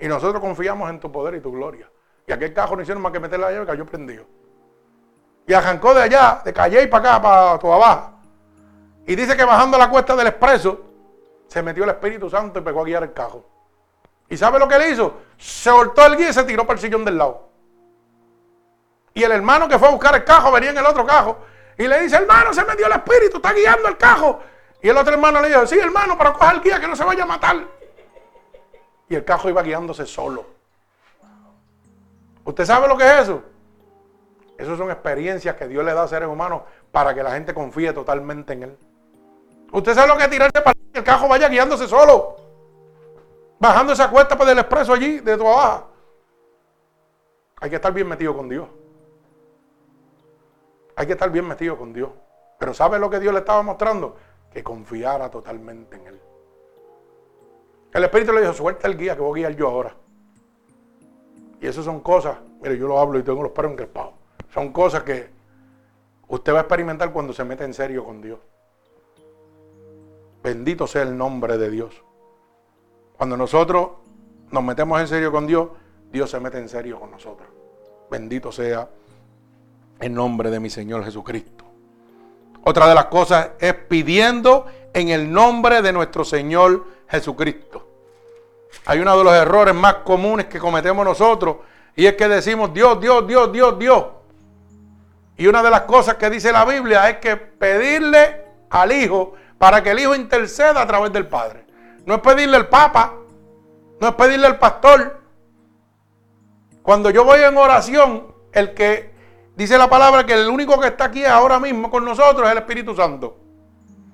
Y 0.00 0.08
nosotros 0.08 0.40
confiamos 0.40 0.88
en 0.90 0.98
tu 0.98 1.12
poder 1.12 1.34
y 1.34 1.40
tu 1.40 1.52
gloria. 1.52 1.88
Y 2.26 2.32
aquel 2.32 2.54
cajo 2.54 2.74
no 2.74 2.82
hicieron 2.82 3.02
más 3.02 3.12
que 3.12 3.20
meter 3.20 3.38
la 3.38 3.50
llave 3.50 3.66
cayó 3.66 3.84
prendido. 3.84 4.24
Y 5.46 5.52
arrancó 5.52 5.92
de 5.94 6.02
allá, 6.02 6.40
de 6.44 6.52
Calle 6.52 6.82
y 6.82 6.86
para 6.86 7.16
acá, 7.16 7.22
para 7.22 7.58
tu 7.58 7.72
abajo. 7.72 8.12
Y 9.06 9.14
dice 9.14 9.36
que 9.36 9.44
bajando 9.44 9.76
la 9.76 9.90
cuesta 9.90 10.16
del 10.16 10.28
expreso, 10.28 10.80
se 11.48 11.62
metió 11.62 11.84
el 11.84 11.90
Espíritu 11.90 12.30
Santo 12.30 12.60
y 12.60 12.62
pegó 12.62 12.80
a 12.80 12.84
guiar 12.84 13.02
el 13.02 13.12
cajo. 13.12 13.44
¿Y 14.28 14.36
sabe 14.36 14.58
lo 14.58 14.68
que 14.68 14.78
le 14.78 14.90
hizo? 14.90 15.14
Se 15.36 15.70
soltó 15.70 16.06
el 16.06 16.16
guía 16.16 16.30
y 16.30 16.32
se 16.32 16.44
tiró 16.44 16.64
para 16.64 16.74
el 16.74 16.80
sillón 16.80 17.04
del 17.04 17.18
lado. 17.18 17.48
Y 19.12 19.24
el 19.24 19.32
hermano 19.32 19.68
que 19.68 19.78
fue 19.78 19.88
a 19.88 19.90
buscar 19.90 20.14
el 20.14 20.24
cajo 20.24 20.52
venía 20.52 20.70
en 20.70 20.78
el 20.78 20.86
otro 20.86 21.04
cajo. 21.04 21.38
Y 21.76 21.88
le 21.88 22.00
dice, 22.02 22.16
hermano, 22.16 22.54
se 22.54 22.64
metió 22.64 22.86
el 22.86 22.92
espíritu, 22.92 23.38
está 23.38 23.52
guiando 23.52 23.88
el 23.88 23.96
cajo. 23.96 24.40
Y 24.80 24.88
el 24.88 24.96
otro 24.96 25.12
hermano 25.12 25.40
le 25.40 25.48
dijo, 25.48 25.66
sí, 25.66 25.78
hermano, 25.78 26.16
pero 26.16 26.32
coja 26.32 26.52
el 26.52 26.60
guía 26.60 26.78
que 26.78 26.86
no 26.86 26.94
se 26.94 27.04
vaya 27.04 27.24
a 27.24 27.26
matar. 27.26 27.56
Y 29.10 29.16
el 29.16 29.24
cajo 29.24 29.48
iba 29.48 29.60
guiándose 29.60 30.06
solo. 30.06 30.46
¿Usted 32.44 32.64
sabe 32.64 32.86
lo 32.86 32.96
que 32.96 33.04
es 33.04 33.22
eso? 33.22 33.42
Esas 34.56 34.78
son 34.78 34.88
experiencias 34.88 35.56
que 35.56 35.66
Dios 35.66 35.84
le 35.84 35.92
da 35.92 36.04
a 36.04 36.08
seres 36.08 36.28
humanos 36.28 36.62
para 36.92 37.12
que 37.12 37.22
la 37.22 37.32
gente 37.32 37.52
confíe 37.52 37.92
totalmente 37.92 38.52
en 38.52 38.62
Él. 38.62 38.78
¿Usted 39.72 39.94
sabe 39.94 40.06
lo 40.06 40.16
que 40.16 40.24
es 40.24 40.30
tirarse 40.30 40.60
para 40.62 40.74
que 40.74 40.98
el 41.00 41.04
cajo 41.04 41.26
vaya 41.26 41.48
guiándose 41.48 41.88
solo? 41.88 42.36
Bajando 43.58 43.94
esa 43.94 44.08
cuesta 44.08 44.38
por 44.38 44.48
el 44.48 44.58
expreso 44.60 44.92
allí, 44.92 45.18
de 45.18 45.36
tu 45.36 45.46
abajo. 45.46 45.88
Hay 47.60 47.68
que 47.68 47.76
estar 47.76 47.92
bien 47.92 48.08
metido 48.08 48.36
con 48.36 48.48
Dios. 48.48 48.68
Hay 50.94 51.06
que 51.06 51.14
estar 51.14 51.30
bien 51.30 51.48
metido 51.48 51.76
con 51.76 51.92
Dios. 51.92 52.10
Pero 52.60 52.72
¿sabe 52.74 53.00
lo 53.00 53.10
que 53.10 53.18
Dios 53.18 53.32
le 53.34 53.40
estaba 53.40 53.60
mostrando? 53.62 54.16
Que 54.52 54.62
confiara 54.62 55.28
totalmente 55.28 55.96
en 55.96 56.06
Él. 56.06 56.20
El 57.92 58.04
Espíritu 58.04 58.32
le 58.32 58.40
dijo, 58.40 58.52
suelta 58.52 58.86
el 58.86 58.96
guía 58.96 59.16
que 59.16 59.22
voy 59.22 59.40
a 59.40 59.48
guiar 59.48 59.58
yo 59.58 59.68
ahora. 59.68 59.94
Y 61.60 61.66
eso 61.66 61.82
son 61.82 62.00
cosas, 62.00 62.38
mire, 62.62 62.78
yo 62.78 62.86
lo 62.86 62.98
hablo 62.98 63.18
y 63.18 63.22
tengo 63.22 63.42
los 63.42 63.52
perros 63.52 63.72
encrespados. 63.72 64.14
Son 64.52 64.72
cosas 64.72 65.02
que 65.02 65.28
usted 66.28 66.52
va 66.52 66.58
a 66.58 66.62
experimentar 66.62 67.12
cuando 67.12 67.32
se 67.32 67.44
mete 67.44 67.64
en 67.64 67.74
serio 67.74 68.04
con 68.04 68.22
Dios. 68.22 68.38
Bendito 70.42 70.86
sea 70.86 71.02
el 71.02 71.16
nombre 71.16 71.58
de 71.58 71.70
Dios. 71.70 72.02
Cuando 73.16 73.36
nosotros 73.36 73.90
nos 74.50 74.64
metemos 74.64 75.00
en 75.00 75.06
serio 75.06 75.30
con 75.30 75.46
Dios, 75.46 75.68
Dios 76.10 76.30
se 76.30 76.40
mete 76.40 76.58
en 76.58 76.68
serio 76.68 76.98
con 76.98 77.10
nosotros. 77.10 77.48
Bendito 78.10 78.50
sea 78.50 78.88
el 80.00 80.14
nombre 80.14 80.50
de 80.50 80.58
mi 80.58 80.70
Señor 80.70 81.04
Jesucristo. 81.04 81.64
Otra 82.64 82.88
de 82.88 82.94
las 82.94 83.06
cosas 83.06 83.50
es 83.58 83.74
pidiendo 83.74 84.66
en 84.92 85.08
el 85.08 85.32
nombre 85.32 85.82
de 85.82 85.92
nuestro 85.92 86.24
Señor 86.24 86.84
Jesucristo. 87.08 87.86
Hay 88.86 89.00
uno 89.00 89.16
de 89.16 89.24
los 89.24 89.34
errores 89.34 89.74
más 89.74 89.96
comunes 89.96 90.46
que 90.46 90.58
cometemos 90.58 91.04
nosotros 91.04 91.56
y 91.96 92.06
es 92.06 92.14
que 92.14 92.28
decimos 92.28 92.72
Dios, 92.72 93.00
Dios, 93.00 93.26
Dios, 93.26 93.52
Dios, 93.52 93.78
Dios. 93.78 94.04
Y 95.36 95.46
una 95.46 95.62
de 95.62 95.70
las 95.70 95.82
cosas 95.82 96.16
que 96.16 96.30
dice 96.30 96.52
la 96.52 96.64
Biblia 96.64 97.08
es 97.08 97.16
que 97.16 97.36
pedirle 97.36 98.44
al 98.68 98.92
Hijo 98.92 99.34
para 99.58 99.82
que 99.82 99.90
el 99.90 99.98
Hijo 99.98 100.14
interceda 100.14 100.80
a 100.82 100.86
través 100.86 101.12
del 101.12 101.26
Padre. 101.26 101.64
No 102.06 102.14
es 102.14 102.20
pedirle 102.20 102.56
al 102.56 102.68
Papa, 102.68 103.14
no 104.00 104.08
es 104.08 104.14
pedirle 104.14 104.46
al 104.46 104.58
pastor. 104.58 105.20
Cuando 106.82 107.10
yo 107.10 107.24
voy 107.24 107.40
en 107.40 107.56
oración, 107.56 108.34
el 108.52 108.74
que 108.74 109.12
dice 109.56 109.76
la 109.76 109.88
palabra 109.88 110.24
que 110.24 110.34
el 110.34 110.48
único 110.48 110.80
que 110.80 110.88
está 110.88 111.04
aquí 111.04 111.24
ahora 111.24 111.58
mismo 111.58 111.90
con 111.90 112.04
nosotros 112.04 112.46
es 112.46 112.52
el 112.52 112.58
Espíritu 112.58 112.94
Santo. 112.94 113.39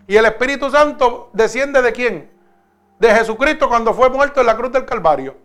Y 0.07 0.17
el 0.17 0.25
Espíritu 0.25 0.71
Santo 0.71 1.31
desciende 1.33 1.83
de 1.83 1.93
quién? 1.93 2.31
De 2.99 3.15
Jesucristo 3.15 3.69
cuando 3.69 3.93
fue 3.93 4.09
muerto 4.09 4.41
en 4.41 4.47
la 4.47 4.57
cruz 4.57 4.73
del 4.73 4.85
Calvario. 4.85 5.37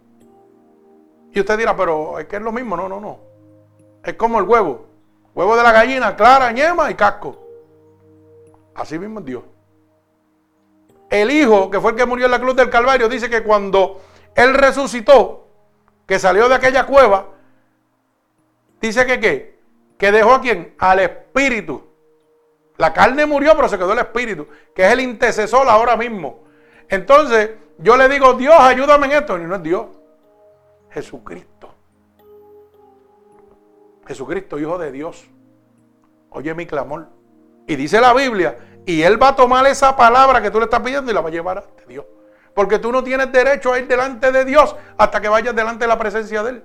Y 1.33 1.39
usted 1.39 1.57
dirá, 1.57 1.75
pero 1.75 2.19
es 2.19 2.25
que 2.25 2.35
es 2.35 2.41
lo 2.41 2.51
mismo. 2.51 2.75
No, 2.77 2.87
no, 2.87 2.99
no. 2.99 3.19
Es 4.03 4.13
como 4.15 4.39
el 4.39 4.45
huevo. 4.45 4.87
Huevo 5.33 5.55
de 5.55 5.63
la 5.63 5.71
gallina, 5.71 6.15
clara, 6.15 6.51
ñema 6.51 6.91
y 6.91 6.95
casco. 6.95 7.47
Así 8.75 8.99
mismo 8.99 9.19
es 9.19 9.25
Dios. 9.25 9.43
El 11.09 11.31
Hijo, 11.31 11.69
que 11.69 11.79
fue 11.79 11.91
el 11.91 11.97
que 11.97 12.05
murió 12.05 12.25
en 12.25 12.31
la 12.31 12.39
cruz 12.39 12.55
del 12.55 12.69
Calvario, 12.69 13.09
dice 13.09 13.29
que 13.29 13.43
cuando 13.43 14.01
Él 14.35 14.53
resucitó, 14.53 15.47
que 16.05 16.19
salió 16.19 16.47
de 16.47 16.55
aquella 16.55 16.85
cueva, 16.85 17.27
dice 18.79 19.05
que 19.05 19.19
qué? 19.19 19.59
Que 19.97 20.11
dejó 20.11 20.35
a 20.35 20.41
quién? 20.41 20.75
Al 20.79 20.99
Espíritu. 20.99 21.90
La 22.81 22.93
carne 22.93 23.27
murió, 23.27 23.55
pero 23.55 23.69
se 23.69 23.77
quedó 23.77 23.93
el 23.93 23.99
Espíritu, 23.99 24.47
que 24.73 24.83
es 24.83 24.91
el 24.91 25.01
intercesor 25.01 25.69
ahora 25.69 25.95
mismo. 25.95 26.45
Entonces, 26.89 27.51
yo 27.77 27.95
le 27.95 28.09
digo, 28.09 28.33
Dios, 28.33 28.55
ayúdame 28.57 29.05
en 29.05 29.11
esto. 29.11 29.37
Y 29.37 29.43
no 29.43 29.53
es 29.53 29.61
Dios, 29.61 29.85
Jesucristo. 30.89 31.75
Jesucristo, 34.07 34.57
Hijo 34.57 34.79
de 34.79 34.91
Dios. 34.91 35.29
Oye 36.31 36.55
mi 36.55 36.65
clamor. 36.65 37.05
Y 37.67 37.75
dice 37.75 38.01
la 38.01 38.15
Biblia, 38.15 38.57
y 38.87 39.03
Él 39.03 39.21
va 39.21 39.27
a 39.27 39.35
tomar 39.35 39.67
esa 39.67 39.95
palabra 39.95 40.41
que 40.41 40.49
tú 40.49 40.57
le 40.57 40.63
estás 40.63 40.79
pidiendo 40.79 41.11
y 41.11 41.13
la 41.13 41.21
va 41.21 41.29
a 41.29 41.31
llevar 41.31 41.59
ante 41.59 41.85
Dios. 41.85 42.05
Porque 42.55 42.79
tú 42.79 42.91
no 42.91 43.03
tienes 43.03 43.31
derecho 43.31 43.71
a 43.73 43.77
ir 43.77 43.87
delante 43.87 44.31
de 44.31 44.43
Dios 44.43 44.75
hasta 44.97 45.21
que 45.21 45.29
vayas 45.29 45.55
delante 45.55 45.83
de 45.83 45.87
la 45.87 45.99
presencia 45.99 46.41
de 46.41 46.49
Él. 46.49 46.63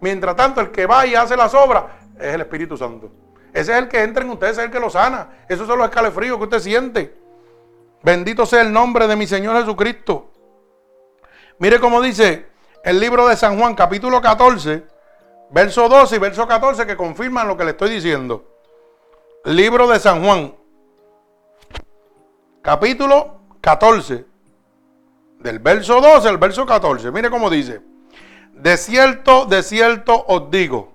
Mientras 0.00 0.34
tanto, 0.36 0.62
el 0.62 0.70
que 0.70 0.86
va 0.86 1.04
y 1.04 1.14
hace 1.14 1.36
las 1.36 1.52
obras 1.52 1.84
es 2.18 2.32
el 2.32 2.40
Espíritu 2.40 2.78
Santo. 2.78 3.27
Ese 3.58 3.72
es 3.72 3.78
el 3.78 3.88
que 3.88 4.04
entra 4.04 4.22
en 4.22 4.30
usted, 4.30 4.46
ese 4.46 4.60
es 4.60 4.66
el 4.66 4.70
que 4.70 4.78
lo 4.78 4.88
sana. 4.88 5.30
Esos 5.48 5.66
son 5.66 5.78
los 5.78 5.88
escalofríos 5.88 6.38
que 6.38 6.44
usted 6.44 6.60
siente. 6.60 7.12
Bendito 8.04 8.46
sea 8.46 8.60
el 8.60 8.72
nombre 8.72 9.08
de 9.08 9.16
mi 9.16 9.26
Señor 9.26 9.58
Jesucristo. 9.58 10.30
Mire 11.58 11.80
cómo 11.80 12.00
dice 12.00 12.46
el 12.84 13.00
libro 13.00 13.26
de 13.26 13.34
San 13.34 13.58
Juan, 13.58 13.74
capítulo 13.74 14.22
14, 14.22 14.84
verso 15.50 15.88
12 15.88 16.14
y 16.14 16.18
verso 16.20 16.46
14, 16.46 16.86
que 16.86 16.96
confirman 16.96 17.48
lo 17.48 17.56
que 17.56 17.64
le 17.64 17.72
estoy 17.72 17.90
diciendo. 17.90 18.44
Libro 19.44 19.88
de 19.88 19.98
San 19.98 20.24
Juan, 20.24 20.54
capítulo 22.62 23.40
14, 23.60 24.24
del 25.40 25.58
verso 25.58 26.00
12 26.00 26.28
al 26.28 26.38
verso 26.38 26.64
14. 26.64 27.10
Mire 27.10 27.28
cómo 27.28 27.50
dice. 27.50 27.80
De 28.52 28.76
cierto, 28.76 29.46
de 29.46 29.64
cierto 29.64 30.24
os 30.28 30.48
digo, 30.48 30.92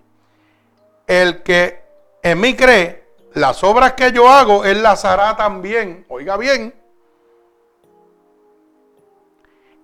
el 1.07 1.43
que 1.43 1.82
en 2.23 2.39
mí 2.39 2.55
cree, 2.55 3.03
las 3.33 3.63
obras 3.63 3.93
que 3.93 4.11
yo 4.11 4.29
hago, 4.29 4.65
él 4.65 4.81
las 4.81 5.05
hará 5.05 5.35
también. 5.35 6.05
Oiga 6.09 6.37
bien. 6.37 6.73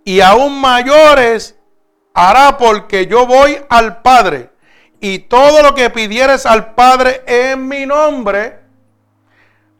y 0.09 0.21
aún 0.21 0.59
mayores 0.59 1.55
hará 2.15 2.57
porque 2.57 3.05
yo 3.05 3.27
voy 3.27 3.63
al 3.69 4.01
Padre. 4.01 4.49
Y 4.99 5.19
todo 5.19 5.61
lo 5.61 5.75
que 5.75 5.91
pidieres 5.91 6.47
al 6.47 6.73
Padre 6.73 7.21
en 7.27 7.67
mi 7.67 7.85
nombre, 7.85 8.59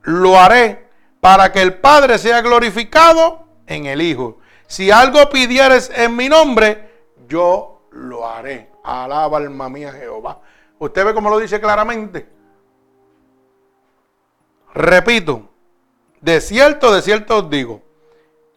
lo 0.04 0.40
haré 0.40 0.88
para 1.20 1.52
que 1.52 1.64
el 1.64 1.80
Padre 1.80 2.20
sea 2.20 2.42
glorificado 2.42 3.48
en 3.66 3.88
el 3.88 4.04
Hijo. 4.04 4.38
Si 4.68 4.92
algo 4.92 5.32
pidieres 5.32 5.92
en 5.96 6.16
mi 6.16 6.30
nombre, 6.30 6.90
yo 7.28 7.88
lo 7.92 8.30
haré. 8.30 8.70
Alaba 8.84 9.40
alma 9.40 9.68
mía 9.68 9.92
Jehová. 9.92 10.42
Usted 10.78 11.06
ve 11.06 11.14
cómo 11.16 11.32
lo 11.32 11.40
dice 11.40 11.60
claramente. 11.60 12.30
Repito, 14.80 15.50
de 16.22 16.40
cierto, 16.40 16.94
de 16.96 17.02
cierto 17.02 17.40
os 17.40 17.50
digo, 17.50 17.82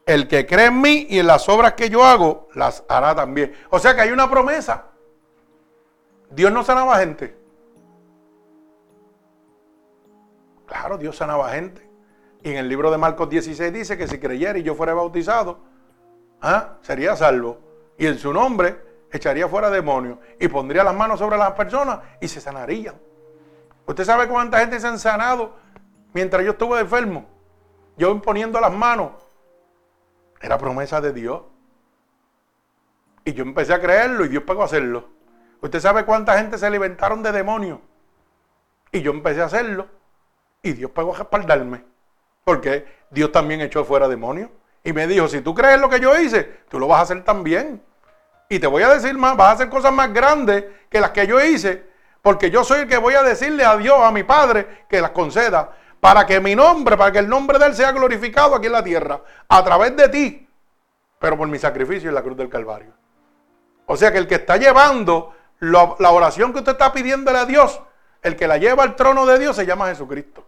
el 0.07 0.29
que 0.29 0.47
cree 0.47 0.67
en 0.67 0.81
mí 0.81 1.05
y 1.11 1.19
en 1.19 1.27
las 1.27 1.49
obras 1.49 1.73
que 1.73 1.91
yo 1.91 2.05
hago, 2.05 2.49
las 2.55 2.85
hará 2.89 3.13
también. 3.13 3.53
O 3.71 3.81
sea 3.81 3.97
que 3.97 4.03
hay 4.03 4.13
una 4.13 4.31
promesa. 4.31 4.85
Dios 6.31 6.53
no 6.53 6.63
sanaba 6.63 7.01
gente. 7.01 7.37
Claro, 10.65 10.97
Dios 10.97 11.17
sanaba 11.17 11.51
gente. 11.51 11.91
Y 12.45 12.51
en 12.51 12.59
el 12.59 12.69
libro 12.69 12.93
de 12.93 12.99
Marcos 12.99 13.29
16 13.29 13.73
dice 13.73 13.99
que 13.99 14.07
si 14.07 14.21
creyera 14.21 14.57
y 14.57 14.63
yo 14.63 14.77
fuera 14.77 14.95
bautizado, 14.95 15.59
¿ah? 16.41 16.75
sería 16.83 17.17
salvo. 17.17 17.59
Y 17.99 18.07
en 18.07 18.17
su 18.17 18.33
nombre 18.33 18.81
echaría 19.11 19.49
fuera 19.49 19.71
demonios 19.71 20.19
y 20.39 20.47
pondría 20.47 20.85
las 20.85 20.95
manos 20.95 21.19
sobre 21.19 21.37
las 21.37 21.51
personas 21.55 21.99
y 22.21 22.29
se 22.29 22.41
sanarían. 22.41 22.95
¿Usted 23.87 24.05
sabe 24.05 24.29
cuánta 24.29 24.61
gente 24.61 24.79
se 24.79 24.87
han 24.87 25.01
sanado 25.01 25.61
mientras 26.13 26.45
yo 26.45 26.53
estuve 26.53 26.81
enfermo? 26.81 27.27
Yo 27.97 28.11
imponiendo 28.11 28.61
las 28.61 28.73
manos. 28.73 29.13
Era 30.41 30.59
promesa 30.59 31.01
de 31.01 31.13
Dios. 31.13 31.43
Y 33.25 33.33
yo 33.33 33.43
empecé 33.45 33.73
a 33.75 33.81
creerlo 33.81 34.25
y 34.25 34.29
Dios 34.29 34.43
pagó 34.43 34.63
a 34.63 34.67
hacerlo. 34.67 35.09
¿Usted 35.61 35.81
sabe 35.81 36.05
cuánta 36.05 36.37
gente 36.39 36.59
se 36.59 36.67
alimentaron 36.67 37.23
de 37.23 37.31
demonios? 37.31 37.79
Y 38.91 39.01
yo 39.01 39.13
empecé 39.13 39.43
a 39.43 39.47
hacerlo. 39.47 39.87
Y 40.63 40.73
Dios 40.73 40.91
pagó 40.91 41.15
a 41.15 41.19
respaldarme. 41.19 41.85
Porque 42.45 42.85
Dios 43.11 43.31
también 43.31 43.61
echó 43.61 43.85
fuera 43.85 44.09
demonios. 44.09 44.51
Y 44.83 44.93
me 44.93 45.07
dijo, 45.07 45.29
si 45.29 45.41
tú 45.41 45.55
crees 45.55 45.81
lo 45.81 45.89
que 45.89 46.01
yo 46.01 46.19
hice, 46.19 46.43
tú 46.69 46.81
lo 46.81 46.89
vas 46.89 46.99
a 46.99 47.03
hacer 47.03 47.25
también. 47.25 47.81
Y 48.49 48.59
te 48.59 48.67
voy 48.67 48.83
a 48.83 48.89
decir 48.89 49.17
más, 49.17 49.37
vas 49.37 49.49
a 49.49 49.53
hacer 49.53 49.69
cosas 49.69 49.93
más 49.93 50.13
grandes 50.13 50.65
que 50.91 51.01
las 51.01 51.11
que 51.11 51.27
yo 51.27 51.41
hice. 51.41 51.85
Porque 52.21 52.51
yo 52.51 52.65
soy 52.65 52.81
el 52.81 52.89
que 52.89 52.99
voy 52.99 53.15
a 53.15 53.23
decirle 53.23 53.65
a 53.65 53.77
Dios, 53.77 53.99
a 54.03 54.11
mi 54.11 54.25
Padre, 54.25 54.85
que 54.89 55.01
las 55.01 55.13
conceda. 55.13 55.77
Para 56.03 56.27
que 56.27 56.41
mi 56.41 56.57
nombre, 56.57 56.97
para 56.97 57.13
que 57.13 57.21
el 57.21 57.29
nombre 57.29 57.61
de 57.61 57.67
Él 57.67 57.77
sea 57.77 57.93
glorificado 57.93 58.57
aquí 58.57 58.67
en 58.67 58.73
la 58.73 58.83
tierra. 58.83 59.21
A 59.47 59.63
través 59.63 59.97
de 59.97 60.09
ti. 60.09 60.49
Pero 61.21 61.39
por 61.39 61.47
mi 61.47 61.61
sacrificio 61.61 62.09
en 62.09 62.17
la 62.17 62.23
cruz 62.23 62.37
del 62.37 62.49
Calvario. 62.49 62.93
O 63.87 63.97
sea 63.97 64.11
que 64.11 64.19
el 64.19 64.27
que 64.27 64.35
está 64.35 64.57
llevando 64.57 65.33
la, 65.61 66.11
oración 66.11 66.53
que 66.53 66.59
usted 66.59 66.73
está 66.73 66.93
pidiéndole 66.93 67.39
a 67.39 67.45
Dios, 67.45 67.81
el 68.21 68.35
que 68.35 68.49
la 68.49 68.59
lleva 68.59 68.83
al 68.83 68.97
trono 68.97 69.25
de 69.27 69.39
Dios 69.39 69.55
se 69.55 69.65
llama 69.65 69.91
Jesucristo. 69.91 70.45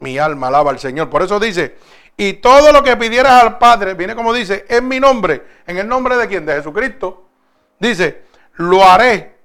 Mi 0.00 0.18
alma 0.18 0.48
alaba 0.48 0.72
al 0.72 0.78
Señor. 0.78 1.08
Por 1.08 1.22
eso 1.22 1.40
dice, 1.40 1.78
y 2.14 2.34
todo 2.34 2.70
lo 2.70 2.82
que 2.82 2.98
pidieras 2.98 3.42
al 3.42 3.56
Padre, 3.56 3.94
viene 3.94 4.14
como 4.14 4.34
dice, 4.34 4.66
en 4.68 4.86
mi 4.86 5.00
nombre, 5.00 5.42
en 5.66 5.78
el 5.78 5.88
nombre 5.88 6.18
de 6.18 6.28
quién, 6.28 6.44
de 6.44 6.52
Jesucristo, 6.52 7.24
dice, 7.78 8.24
lo 8.56 8.84
haré 8.84 9.38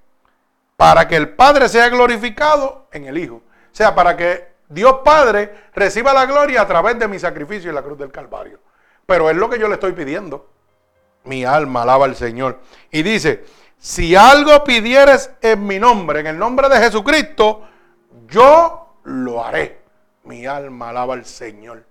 para 0.76 1.08
que 1.08 1.16
el 1.16 1.30
Padre 1.30 1.70
sea 1.70 1.88
glorificado 1.88 2.90
en 2.92 3.06
el 3.06 3.18
Hijo. 3.18 3.36
O 3.36 3.74
sea, 3.76 3.96
para 3.96 4.18
que 4.18 4.51
Dios 4.72 5.00
Padre 5.04 5.54
reciba 5.76 6.14
la 6.14 6.26
gloria 6.26 6.62
a 6.62 6.68
través 6.68 6.98
de 6.98 7.08
mi 7.08 7.20
sacrificio 7.20 7.70
en 7.70 7.76
la 7.76 7.84
cruz 7.84 7.98
del 7.98 8.12
Calvario. 8.12 8.60
Pero 9.06 9.30
es 9.30 9.36
lo 9.36 9.50
que 9.50 9.60
yo 9.60 9.68
le 9.68 9.74
estoy 9.74 9.92
pidiendo. 9.92 10.50
Mi 11.26 11.44
alma 11.44 11.82
alaba 11.82 12.06
al 12.06 12.16
Señor. 12.16 12.60
Y 12.90 13.04
dice, 13.04 13.44
si 13.78 14.16
algo 14.16 14.64
pidieres 14.64 15.32
en 15.42 15.68
mi 15.68 15.78
nombre, 15.78 16.22
en 16.22 16.28
el 16.28 16.38
nombre 16.38 16.70
de 16.70 16.78
Jesucristo, 16.78 17.68
yo 18.28 18.96
lo 19.04 19.44
haré. 19.44 19.82
Mi 20.24 20.46
alma 20.46 20.90
alaba 20.90 21.16
al 21.16 21.26
Señor. 21.26 21.84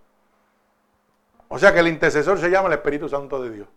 O 1.48 1.58
sea 1.58 1.74
que 1.74 1.80
el 1.80 1.88
intercesor 1.88 2.40
se 2.40 2.48
llama 2.48 2.68
el 2.68 2.74
Espíritu 2.74 3.08
Santo 3.08 3.42
de 3.42 3.50
Dios. 3.50 3.68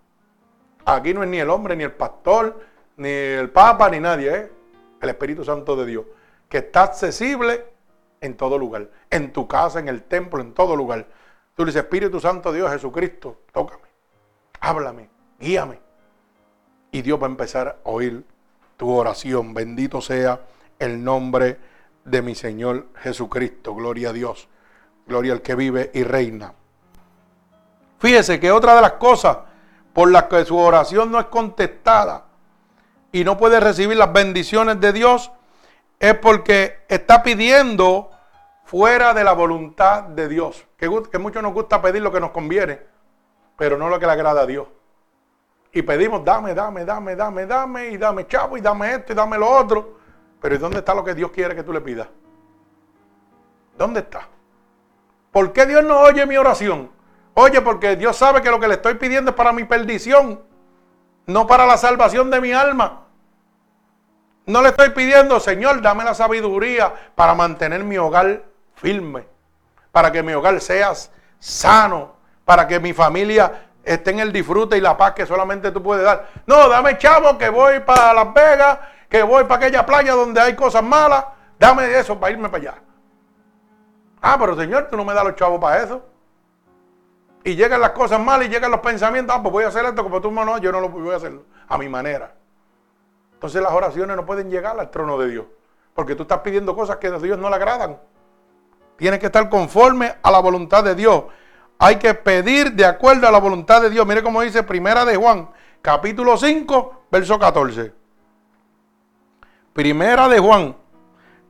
Aquí 0.86 1.14
no 1.14 1.24
es 1.24 1.30
ni 1.30 1.40
el 1.40 1.50
hombre, 1.50 1.76
ni 1.76 1.84
el 1.84 1.92
pastor, 1.92 2.58
ni 2.96 3.10
el 3.10 3.50
papa, 3.50 3.90
ni 3.90 4.00
nadie. 4.00 4.34
¿eh? 4.34 4.52
El 5.02 5.10
Espíritu 5.10 5.44
Santo 5.44 5.76
de 5.76 5.86
Dios. 5.88 6.06
Que 6.48 6.60
está 6.60 6.84
accesible 6.84 7.73
en 8.24 8.36
todo 8.36 8.58
lugar. 8.58 8.90
En 9.12 9.32
tu 9.32 9.48
casa, 9.48 9.80
en 9.80 9.88
el 9.88 10.04
templo, 10.04 10.42
en 10.42 10.54
todo 10.54 10.76
lugar. 10.76 11.06
Tú 11.56 11.64
le 11.64 11.70
dices, 11.70 11.84
Espíritu 11.84 12.20
Santo 12.20 12.52
Dios, 12.52 12.72
Jesucristo, 12.72 13.42
tócame. 13.52 13.84
Háblame, 14.60 15.10
guíame 15.40 15.84
y 16.94 17.02
Dios 17.02 17.20
va 17.22 17.26
a 17.26 17.30
empezar 17.30 17.80
a 17.84 17.90
oír 17.90 18.24
tu 18.78 18.90
oración. 18.90 19.54
Bendito 19.54 20.00
sea 20.00 20.40
el 20.78 21.04
nombre 21.04 21.58
de 22.06 22.22
mi 22.22 22.36
Señor 22.36 22.86
Jesucristo. 23.02 23.74
Gloria 23.74 24.12
a 24.12 24.14
Dios. 24.14 24.48
Gloria 25.08 25.34
al 25.34 25.42
que 25.42 25.56
vive 25.56 25.90
y 25.94 26.04
reina. 26.04 26.54
Fíjese 27.98 28.40
que 28.40 28.52
otra 28.52 28.76
de 28.76 28.82
las 28.82 28.94
cosas 28.94 29.40
por 29.92 30.12
las 30.12 30.26
que 30.26 30.46
su 30.46 30.56
oración 30.56 31.12
no 31.12 31.20
es 31.20 31.26
contestada 31.26 32.26
y 33.12 33.24
no 33.24 33.38
puede 33.38 33.60
recibir 33.60 33.98
las 33.98 34.14
bendiciones 34.14 34.80
de 34.80 34.94
Dios 34.94 35.32
es 36.00 36.14
porque 36.20 36.86
está 36.90 37.24
pidiendo 37.24 38.12
fuera 38.64 39.14
de 39.14 39.24
la 39.24 39.34
voluntad 39.34 40.04
de 40.04 40.28
Dios. 40.28 40.66
Que, 40.78 40.90
que 41.12 41.18
mucho 41.20 41.42
nos 41.42 41.54
gusta 41.54 41.82
pedir 41.82 42.02
lo 42.02 42.12
que 42.12 42.20
nos 42.20 42.32
conviene, 42.32 42.82
pero 43.58 43.78
no 43.78 43.90
lo 43.90 44.00
que 44.00 44.06
le 44.06 44.12
agrada 44.12 44.42
a 44.42 44.46
Dios 44.46 44.68
y 45.76 45.82
pedimos, 45.82 46.24
dame, 46.24 46.54
dame, 46.54 46.86
dame, 46.86 47.16
dame, 47.16 47.48
dame, 47.48 47.88
y 47.88 47.98
dame 47.98 48.28
chavo, 48.28 48.58
y 48.58 48.62
dame 48.62 48.94
esto, 48.94 49.12
y 49.12 49.16
dame 49.16 49.40
lo 49.40 49.50
otro. 49.50 49.98
Pero 50.40 50.54
¿y 50.54 50.58
dónde 50.60 50.80
está 50.80 50.94
lo 50.94 51.04
que 51.04 51.16
Dios 51.16 51.32
quiere 51.32 51.56
que 51.56 51.64
tú 51.64 51.74
le 51.74 51.82
pidas? 51.82 52.08
¿Dónde 53.76 54.02
está? 54.02 54.28
¿Por 55.32 55.52
qué 55.52 55.66
Dios 55.66 55.84
no 55.84 56.00
oye 56.02 56.28
mi 56.28 56.38
oración? 56.38 56.92
Oye, 57.34 57.60
porque 57.62 57.96
Dios 57.96 58.16
sabe 58.16 58.44
que 58.44 58.52
lo 58.52 58.60
que 58.60 58.68
le 58.68 58.76
estoy 58.76 58.94
pidiendo 58.96 59.32
es 59.32 59.36
para 59.36 59.52
mi 59.52 59.64
perdición, 59.64 60.44
no 61.26 61.48
para 61.48 61.66
la 61.66 61.78
salvación 61.78 62.30
de 62.30 62.40
mi 62.40 62.52
alma. 62.52 63.08
No 64.46 64.62
le 64.62 64.70
estoy 64.70 64.92
pidiendo, 64.92 65.40
Señor, 65.40 65.82
dame 65.82 66.04
la 66.04 66.14
sabiduría 66.14 66.94
para 67.16 67.34
mantener 67.34 67.84
mi 67.84 67.98
hogar 67.98 68.44
firme, 68.84 69.26
para 69.94 70.12
que 70.12 70.22
mi 70.22 70.34
hogar 70.34 70.60
sea 70.60 70.94
sano, 71.40 72.18
para 72.44 72.68
que 72.68 72.82
mi 72.82 72.92
familia 72.92 73.70
esté 73.82 74.12
en 74.12 74.20
el 74.20 74.34
disfrute 74.34 74.78
y 74.78 74.82
la 74.82 74.98
paz 74.98 75.14
que 75.14 75.26
solamente 75.26 75.72
tú 75.72 75.82
puedes 75.82 76.04
dar. 76.04 76.28
No, 76.46 76.68
dame 76.68 76.98
chavo 76.98 77.38
que 77.38 77.50
voy 77.50 77.80
para 77.80 78.14
Las 78.14 78.34
Vegas, 78.34 78.80
que 79.10 79.24
voy 79.24 79.46
para 79.46 79.66
aquella 79.66 79.86
playa 79.86 80.14
donde 80.14 80.42
hay 80.42 80.54
cosas 80.54 80.84
malas. 80.84 81.24
Dame 81.58 81.98
eso 81.98 82.20
para 82.20 82.34
irme 82.34 82.50
para 82.50 82.62
allá. 82.62 82.82
Ah, 84.22 84.36
pero 84.38 84.56
Señor, 84.58 84.90
tú 84.92 84.98
no 84.98 85.06
me 85.06 85.14
das 85.14 85.24
los 85.24 85.36
chavos 85.36 85.62
para 85.62 85.82
eso. 85.82 86.02
Y 87.46 87.56
llegan 87.56 87.80
las 87.80 87.92
cosas 87.92 88.20
malas 88.20 88.48
y 88.48 88.50
llegan 88.50 88.72
los 88.72 88.82
pensamientos. 88.82 89.34
Ah, 89.34 89.42
pues 89.42 89.52
voy 89.54 89.64
a 89.64 89.70
hacer 89.70 89.86
esto 89.86 90.04
como 90.04 90.20
tú 90.20 90.30
no, 90.30 90.58
yo 90.58 90.72
no 90.74 90.82
lo 90.82 90.90
voy 90.90 91.14
a 91.14 91.18
hacer 91.18 91.40
a 91.70 91.78
mi 91.78 91.88
manera. 91.88 92.34
Entonces 93.34 93.62
las 93.62 93.72
oraciones 93.72 94.16
no 94.18 94.26
pueden 94.26 94.50
llegar 94.50 94.78
al 94.78 94.90
trono 94.92 95.18
de 95.18 95.30
Dios. 95.30 95.46
Porque 95.94 96.16
tú 96.16 96.24
estás 96.24 96.40
pidiendo 96.40 96.76
cosas 96.76 96.98
que 96.98 97.08
a 97.08 97.18
Dios 97.20 97.38
no 97.38 97.50
le 97.50 97.56
agradan. 97.56 97.98
Tienes 98.98 99.20
que 99.20 99.28
estar 99.28 99.50
conforme 99.50 100.16
a 100.22 100.32
la 100.32 100.40
voluntad 100.40 100.84
de 100.84 100.96
Dios. 100.96 101.24
Hay 101.80 101.98
que 101.98 102.14
pedir 102.14 102.74
de 102.74 102.86
acuerdo 102.86 103.28
a 103.28 103.32
la 103.32 103.40
voluntad 103.40 103.82
de 103.82 103.90
Dios. 103.90 104.06
Mire 104.06 104.24
cómo 104.24 104.42
dice 104.42 104.64
Primera 104.64 105.04
de 105.06 105.16
Juan, 105.16 105.50
capítulo 105.82 106.38
5, 106.38 107.08
verso 107.12 107.38
14. 107.40 107.94
Primera 109.74 110.30
de 110.30 110.40
Juan, 110.40 110.76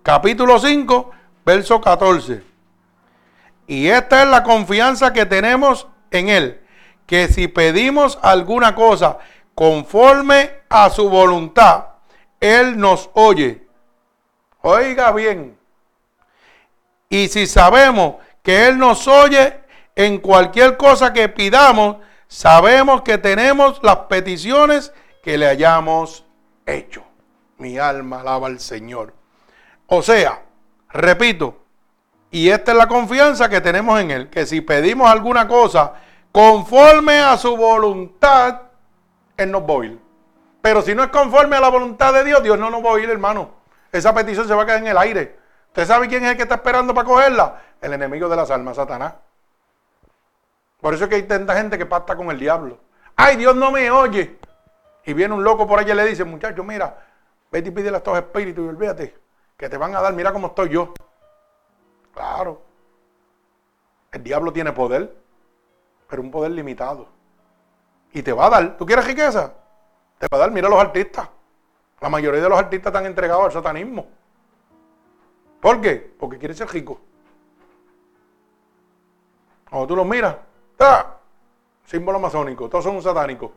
capítulo 0.02 0.58
5, 0.58 1.12
verso 1.46 1.82
14. 1.82 2.42
Y 3.68 3.88
esta 3.88 4.24
es 4.24 4.30
la 4.30 4.44
confianza 4.44 5.14
que 5.14 5.26
tenemos 5.26 5.88
en 6.12 6.30
Él, 6.30 6.62
que 7.06 7.28
si 7.28 7.48
pedimos 7.48 8.18
alguna 8.22 8.76
cosa 8.76 9.20
conforme 9.56 10.52
a 10.70 10.90
su 10.90 11.10
voluntad, 11.10 11.86
Él 12.40 12.78
nos 12.78 13.10
oye. 13.14 13.68
Oiga 14.62 15.12
bien. 15.12 15.58
Y 17.14 17.28
si 17.28 17.46
sabemos 17.46 18.16
que 18.42 18.66
Él 18.66 18.80
nos 18.80 19.08
oye, 19.08 19.60
en 19.96 20.18
cualquier 20.18 20.78
cosa 20.78 21.14
que 21.14 21.30
pidamos, 21.30 21.98
sabemos 22.28 23.04
que 23.04 23.20
tenemos 23.20 23.80
las 23.84 23.98
peticiones 24.10 24.92
que 25.22 25.38
le 25.38 25.46
hayamos 25.46 26.26
hecho. 26.66 27.04
Mi 27.60 27.78
alma 27.78 28.22
alaba 28.22 28.48
al 28.48 28.60
Señor. 28.60 29.14
O 29.86 30.02
sea, 30.02 30.42
repito, 30.90 31.60
y 32.32 32.50
esta 32.50 32.72
es 32.72 32.78
la 32.80 32.88
confianza 32.88 33.48
que 33.48 33.62
tenemos 33.62 34.02
en 34.02 34.10
Él, 34.10 34.30
que 34.32 34.48
si 34.48 34.62
pedimos 34.62 35.08
alguna 35.08 35.48
cosa 35.48 35.94
conforme 36.32 37.20
a 37.20 37.38
su 37.38 37.56
voluntad, 37.56 38.60
Él 39.38 39.52
nos 39.52 39.62
va 39.62 39.68
a 39.68 39.74
oír. 39.74 40.00
Pero 40.64 40.82
si 40.82 40.96
no 40.96 41.04
es 41.04 41.10
conforme 41.12 41.58
a 41.58 41.62
la 41.62 41.70
voluntad 41.70 42.12
de 42.12 42.24
Dios, 42.24 42.42
Dios 42.42 42.58
no 42.58 42.72
nos 42.72 42.84
va 42.84 42.90
a 42.90 42.94
oír, 42.94 43.08
hermano. 43.08 43.52
Esa 43.92 44.16
petición 44.16 44.48
se 44.48 44.56
va 44.56 44.64
a 44.64 44.66
quedar 44.66 44.80
en 44.80 44.88
el 44.88 44.98
aire. 44.98 45.43
¿Usted 45.74 45.88
sabe 45.88 46.08
quién 46.08 46.24
es 46.24 46.30
el 46.30 46.38
que 46.38 46.44
está 46.44 46.54
esperando 46.54 46.94
para 46.94 47.08
cogerla? 47.08 47.60
El 47.82 47.94
enemigo 47.94 48.30
de 48.30 48.36
las 48.36 48.52
almas, 48.52 48.76
Satanás. 48.76 49.16
Por 50.80 50.94
eso 50.94 51.06
es 51.06 51.10
que 51.10 51.16
hay 51.16 51.24
tanta 51.24 51.56
gente 51.56 51.80
que 51.80 51.88
pacta 51.88 52.16
con 52.16 52.30
el 52.30 52.38
diablo. 52.38 52.78
Ay, 53.16 53.38
Dios 53.38 53.56
no 53.56 53.72
me 53.72 53.90
oye. 53.90 54.38
Y 55.04 55.14
viene 55.14 55.34
un 55.34 55.44
loco 55.44 55.66
por 55.66 55.80
allá 55.80 55.96
y 55.96 55.98
le 55.98 56.06
dice, 56.06 56.24
muchacho, 56.26 56.64
mira, 56.64 57.04
vete 57.52 57.70
y 57.70 57.72
pídele 57.72 57.96
a 57.96 57.98
estos 57.98 58.16
espíritus 58.20 58.64
y 58.64 58.68
olvídate, 58.68 59.18
que 59.58 59.68
te 59.68 59.76
van 59.76 59.96
a 59.96 60.02
dar, 60.02 60.14
mira 60.14 60.32
cómo 60.32 60.46
estoy 60.46 60.70
yo. 60.70 60.94
Claro. 62.14 62.62
El 64.12 64.22
diablo 64.22 64.54
tiene 64.54 64.74
poder, 64.74 65.12
pero 66.08 66.22
un 66.22 66.30
poder 66.30 66.52
limitado. 66.52 67.08
Y 68.12 68.22
te 68.22 68.32
va 68.32 68.46
a 68.46 68.50
dar. 68.52 68.78
¿Tú 68.78 68.86
quieres 68.86 69.08
riqueza? 69.08 69.54
Te 70.20 70.28
va 70.32 70.38
a 70.38 70.42
dar, 70.42 70.52
mira 70.52 70.70
los 70.70 70.80
artistas. 70.80 71.28
La 72.00 72.10
mayoría 72.10 72.44
de 72.44 72.50
los 72.50 72.60
artistas 72.60 72.92
están 72.92 73.08
entregados 73.08 73.46
al 73.46 73.52
satanismo. 73.52 74.06
¿Por 75.64 75.80
qué? 75.80 76.14
Porque 76.20 76.38
quieren 76.38 76.58
ser 76.58 76.68
ricos. 76.68 76.98
Cuando 79.70 79.88
tú 79.88 79.96
los 79.96 80.06
miras, 80.06 80.36
¡ta! 80.76 81.20
símbolo 81.86 82.20
masónico, 82.20 82.68
todos 82.68 82.84
son 82.84 83.02
satánicos. 83.02 83.50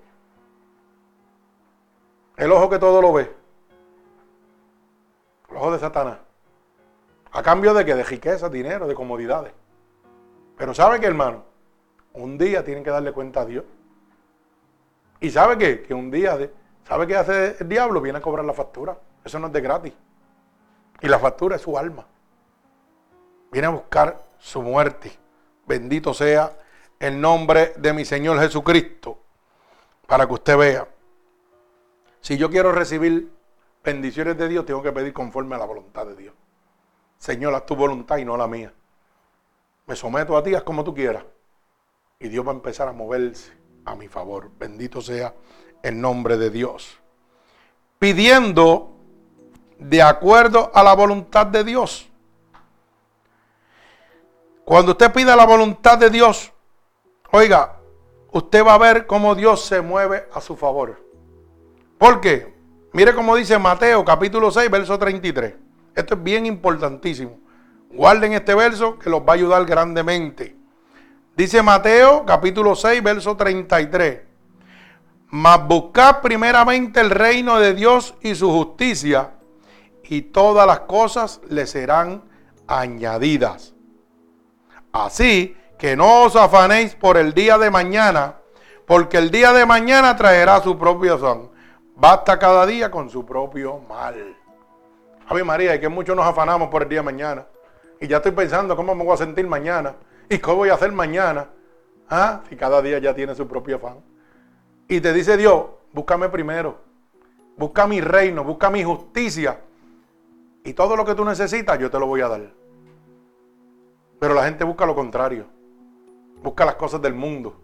El 2.36 2.52
ojo 2.52 2.70
que 2.70 2.78
todo 2.78 3.02
lo 3.02 3.12
ve. 3.12 3.34
El 5.50 5.56
ojo 5.56 5.72
de 5.72 5.80
Satanás. 5.80 6.18
A 7.32 7.42
cambio 7.42 7.74
de 7.74 7.84
que 7.84 7.96
de 7.96 8.04
riqueza, 8.04 8.48
dinero, 8.48 8.86
de 8.86 8.94
comodidades. 8.94 9.52
Pero 10.56 10.74
¿sabe 10.74 11.00
qué, 11.00 11.06
hermano? 11.06 11.42
Un 12.12 12.38
día 12.38 12.64
tienen 12.64 12.84
que 12.84 12.90
darle 12.90 13.10
cuenta 13.10 13.40
a 13.40 13.46
Dios. 13.46 13.64
¿Y 15.18 15.30
sabe 15.30 15.58
qué? 15.58 15.82
Que 15.82 15.92
un 15.92 16.12
día, 16.12 16.36
de, 16.36 16.52
¿sabe 16.84 17.08
qué 17.08 17.16
hace 17.16 17.56
el 17.58 17.68
diablo? 17.68 18.00
Viene 18.00 18.18
a 18.18 18.22
cobrar 18.22 18.44
la 18.44 18.52
factura. 18.52 18.96
Eso 19.24 19.40
no 19.40 19.48
es 19.48 19.52
de 19.52 19.60
gratis. 19.60 19.92
Y 21.00 21.08
la 21.08 21.18
factura 21.18 21.56
es 21.56 21.62
su 21.62 21.76
alma. 21.78 22.06
Viene 23.52 23.66
a 23.66 23.70
buscar 23.70 24.24
su 24.38 24.62
muerte. 24.62 25.12
Bendito 25.66 26.14
sea 26.14 26.56
el 26.98 27.20
nombre 27.20 27.74
de 27.76 27.92
mi 27.92 28.04
Señor 28.04 28.38
Jesucristo. 28.40 29.18
Para 30.06 30.26
que 30.26 30.34
usted 30.34 30.56
vea. 30.56 30.88
Si 32.20 32.36
yo 32.36 32.50
quiero 32.50 32.72
recibir 32.72 33.30
bendiciones 33.84 34.36
de 34.36 34.48
Dios, 34.48 34.64
tengo 34.66 34.82
que 34.82 34.92
pedir 34.92 35.12
conforme 35.12 35.54
a 35.54 35.58
la 35.58 35.64
voluntad 35.64 36.06
de 36.06 36.16
Dios. 36.16 36.34
Señor, 37.18 37.54
haz 37.54 37.66
tu 37.66 37.76
voluntad 37.76 38.18
y 38.18 38.24
no 38.24 38.36
la 38.36 38.46
mía. 38.46 38.72
Me 39.86 39.94
someto 39.94 40.36
a 40.36 40.42
ti, 40.42 40.54
haz 40.54 40.62
como 40.62 40.84
tú 40.84 40.94
quieras. 40.94 41.24
Y 42.18 42.28
Dios 42.28 42.46
va 42.46 42.50
a 42.50 42.54
empezar 42.54 42.88
a 42.88 42.92
moverse 42.92 43.52
a 43.84 43.94
mi 43.94 44.08
favor. 44.08 44.50
Bendito 44.58 45.00
sea 45.00 45.34
el 45.82 46.00
nombre 46.00 46.36
de 46.36 46.50
Dios. 46.50 46.98
Pidiendo 47.98 48.95
de 49.78 50.02
acuerdo 50.02 50.70
a 50.74 50.82
la 50.82 50.94
voluntad 50.94 51.46
de 51.46 51.64
Dios. 51.64 52.08
Cuando 54.64 54.92
usted 54.92 55.12
pida 55.12 55.36
la 55.36 55.46
voluntad 55.46 55.98
de 55.98 56.10
Dios, 56.10 56.52
oiga, 57.30 57.76
usted 58.32 58.64
va 58.64 58.74
a 58.74 58.78
ver 58.78 59.06
cómo 59.06 59.34
Dios 59.34 59.64
se 59.64 59.80
mueve 59.80 60.28
a 60.32 60.40
su 60.40 60.56
favor. 60.56 61.00
¿Por 61.98 62.20
qué? 62.20 62.54
Mire 62.92 63.14
cómo 63.14 63.36
dice 63.36 63.58
Mateo 63.58 64.04
capítulo 64.04 64.50
6, 64.50 64.70
verso 64.70 64.98
33. 64.98 65.54
Esto 65.94 66.14
es 66.14 66.22
bien 66.22 66.46
importantísimo. 66.46 67.38
Guarden 67.90 68.32
este 68.32 68.54
verso 68.54 68.98
que 68.98 69.08
los 69.08 69.20
va 69.20 69.30
a 69.30 69.34
ayudar 69.34 69.64
grandemente. 69.64 70.56
Dice 71.36 71.62
Mateo 71.62 72.24
capítulo 72.26 72.74
6, 72.74 73.02
verso 73.02 73.36
33. 73.36 74.20
Mas 75.28 75.66
buscad 75.66 76.20
primeramente 76.20 77.00
el 77.00 77.10
reino 77.10 77.58
de 77.58 77.74
Dios 77.74 78.14
y 78.20 78.34
su 78.34 78.50
justicia, 78.50 79.32
y 80.08 80.22
todas 80.22 80.66
las 80.66 80.80
cosas 80.80 81.40
le 81.48 81.66
serán 81.66 82.22
añadidas. 82.66 83.74
Así 84.92 85.56
que 85.78 85.96
no 85.96 86.24
os 86.24 86.36
afanéis 86.36 86.94
por 86.94 87.16
el 87.16 87.34
día 87.34 87.58
de 87.58 87.70
mañana, 87.70 88.36
porque 88.86 89.18
el 89.18 89.30
día 89.30 89.52
de 89.52 89.66
mañana 89.66 90.16
traerá 90.16 90.60
su 90.62 90.78
propio 90.78 91.18
son. 91.18 91.50
Basta 91.96 92.38
cada 92.38 92.66
día 92.66 92.90
con 92.90 93.10
su 93.10 93.24
propio 93.24 93.80
mal. 93.88 94.36
Ave 95.28 95.44
María, 95.44 95.74
y 95.74 95.80
que 95.80 95.88
muchos 95.88 96.14
nos 96.14 96.26
afanamos 96.26 96.68
por 96.68 96.82
el 96.82 96.88
día 96.88 97.00
de 97.00 97.04
mañana. 97.04 97.46
Y 98.00 98.06
ya 98.06 98.18
estoy 98.18 98.32
pensando 98.32 98.76
cómo 98.76 98.94
me 98.94 99.04
voy 99.04 99.14
a 99.14 99.16
sentir 99.16 99.46
mañana. 99.46 99.96
¿Y 100.28 100.38
qué 100.38 100.50
voy 100.50 100.68
a 100.68 100.74
hacer 100.74 100.92
mañana? 100.92 101.48
¿Ah? 102.08 102.42
Si 102.48 102.56
cada 102.56 102.80
día 102.82 102.98
ya 102.98 103.14
tiene 103.14 103.34
su 103.34 103.48
propio 103.48 103.76
afán. 103.76 103.98
Y 104.88 105.00
te 105.00 105.12
dice 105.12 105.36
Dios, 105.36 105.64
búscame 105.92 106.28
primero. 106.28 106.78
Busca 107.56 107.86
mi 107.86 108.00
reino, 108.00 108.44
busca 108.44 108.70
mi 108.70 108.84
justicia. 108.84 109.60
Y 110.66 110.74
todo 110.74 110.96
lo 110.96 111.04
que 111.04 111.14
tú 111.14 111.24
necesitas, 111.24 111.78
yo 111.78 111.88
te 111.88 111.98
lo 111.98 112.08
voy 112.08 112.22
a 112.22 112.28
dar. 112.28 112.52
Pero 114.18 114.34
la 114.34 114.44
gente 114.44 114.64
busca 114.64 114.84
lo 114.84 114.96
contrario. 114.96 115.46
Busca 116.42 116.64
las 116.64 116.74
cosas 116.74 117.00
del 117.00 117.14
mundo. 117.14 117.56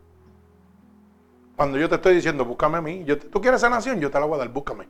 Cuando 1.56 1.78
yo 1.78 1.88
te 1.88 1.96
estoy 1.96 2.14
diciendo, 2.14 2.44
búscame 2.44 2.78
a 2.78 2.80
mí. 2.80 3.04
Tú 3.04 3.40
quieres 3.40 3.60
sanación, 3.60 3.98
yo 3.98 4.08
te 4.08 4.20
la 4.20 4.26
voy 4.26 4.36
a 4.36 4.38
dar, 4.38 4.50
búscame. 4.50 4.86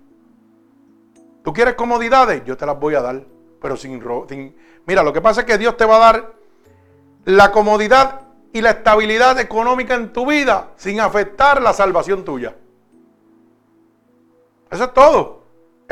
Tú 1.43 1.55
quieres 1.55 1.75
comodidades, 1.75 2.45
yo 2.45 2.55
te 2.55 2.67
las 2.67 2.79
voy 2.79 2.95
a 2.97 3.01
dar. 3.01 3.25
Pero 3.63 3.79
sin, 3.79 4.03
sin... 4.29 4.57
Mira, 4.85 5.03
lo 5.03 5.15
que 5.15 5.23
pasa 5.23 5.41
es 5.41 5.47
que 5.47 5.57
Dios 5.57 5.79
te 5.79 5.87
va 5.87 5.97
a 5.97 6.13
dar 6.13 6.35
la 7.25 7.51
comodidad 7.51 8.27
y 8.53 8.61
la 8.61 8.73
estabilidad 8.73 9.41
económica 9.41 9.95
en 9.95 10.13
tu 10.13 10.27
vida 10.27 10.73
sin 10.77 11.01
afectar 11.01 11.63
la 11.63 11.73
salvación 11.73 12.27
tuya. 12.27 12.55
Eso 14.71 14.85
es 14.85 14.93
todo. 14.93 15.42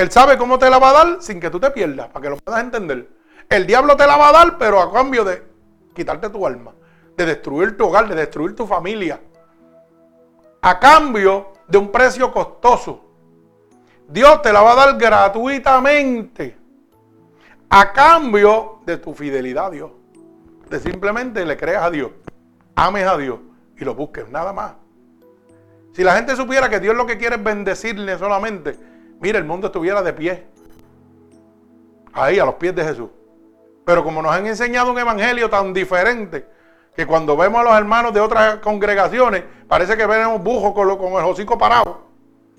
Él 0.00 0.10
sabe 0.10 0.38
cómo 0.38 0.58
te 0.58 0.70
la 0.70 0.78
va 0.78 0.90
a 0.90 0.92
dar 0.92 1.22
sin 1.22 1.40
que 1.40 1.50
tú 1.50 1.60
te 1.60 1.70
pierdas, 1.70 2.08
para 2.08 2.22
que 2.22 2.30
lo 2.30 2.36
puedas 2.36 2.62
entender. 2.62 3.08
El 3.48 3.66
diablo 3.66 3.96
te 3.96 4.06
la 4.06 4.16
va 4.16 4.30
a 4.30 4.32
dar, 4.32 4.58
pero 4.58 4.80
a 4.80 4.92
cambio 4.92 5.24
de 5.24 5.42
quitarte 5.94 6.30
tu 6.30 6.46
alma, 6.46 6.72
de 7.16 7.26
destruir 7.26 7.76
tu 7.76 7.86
hogar, 7.86 8.08
de 8.08 8.14
destruir 8.14 8.56
tu 8.56 8.66
familia. 8.66 9.20
A 10.62 10.78
cambio 10.78 11.52
de 11.68 11.78
un 11.78 11.92
precio 11.92 12.32
costoso. 12.32 13.04
Dios 14.08 14.40
te 14.42 14.52
la 14.52 14.62
va 14.62 14.72
a 14.72 14.86
dar 14.86 14.98
gratuitamente. 14.98 16.56
A 17.68 17.92
cambio 17.92 18.80
de 18.86 18.96
tu 18.96 19.14
fidelidad 19.14 19.66
a 19.66 19.70
Dios 19.70 19.90
de 20.70 20.78
simplemente 20.78 21.44
le 21.44 21.56
creas 21.56 21.82
a 21.82 21.90
Dios, 21.90 22.12
ames 22.76 23.06
a 23.06 23.16
Dios 23.18 23.40
y 23.76 23.84
lo 23.84 23.94
busques, 23.94 24.28
nada 24.30 24.52
más. 24.52 24.74
Si 25.92 26.04
la 26.04 26.14
gente 26.14 26.36
supiera 26.36 26.70
que 26.70 26.78
Dios 26.78 26.96
lo 26.96 27.06
que 27.06 27.18
quiere 27.18 27.36
es 27.36 27.42
bendecirle 27.42 28.16
solamente, 28.16 28.78
mira, 29.20 29.38
el 29.38 29.44
mundo 29.44 29.68
estuviera 29.68 30.02
de 30.02 30.12
pie. 30.12 30.46
Ahí, 32.12 32.38
a 32.38 32.44
los 32.44 32.54
pies 32.54 32.74
de 32.74 32.84
Jesús. 32.84 33.08
Pero 33.84 34.02
como 34.02 34.20
nos 34.20 34.32
han 34.32 34.46
enseñado 34.46 34.90
un 34.90 34.98
evangelio 34.98 35.48
tan 35.48 35.72
diferente, 35.72 36.46
que 36.94 37.06
cuando 37.06 37.36
vemos 37.36 37.60
a 37.60 37.64
los 37.64 37.72
hermanos 37.74 38.12
de 38.12 38.20
otras 38.20 38.56
congregaciones, 38.56 39.44
parece 39.68 39.96
que 39.96 40.06
vemos 40.06 40.42
bujos 40.42 40.74
con, 40.74 40.98
con 40.98 41.12
el 41.12 41.24
hocico 41.30 41.56
parado. 41.56 42.08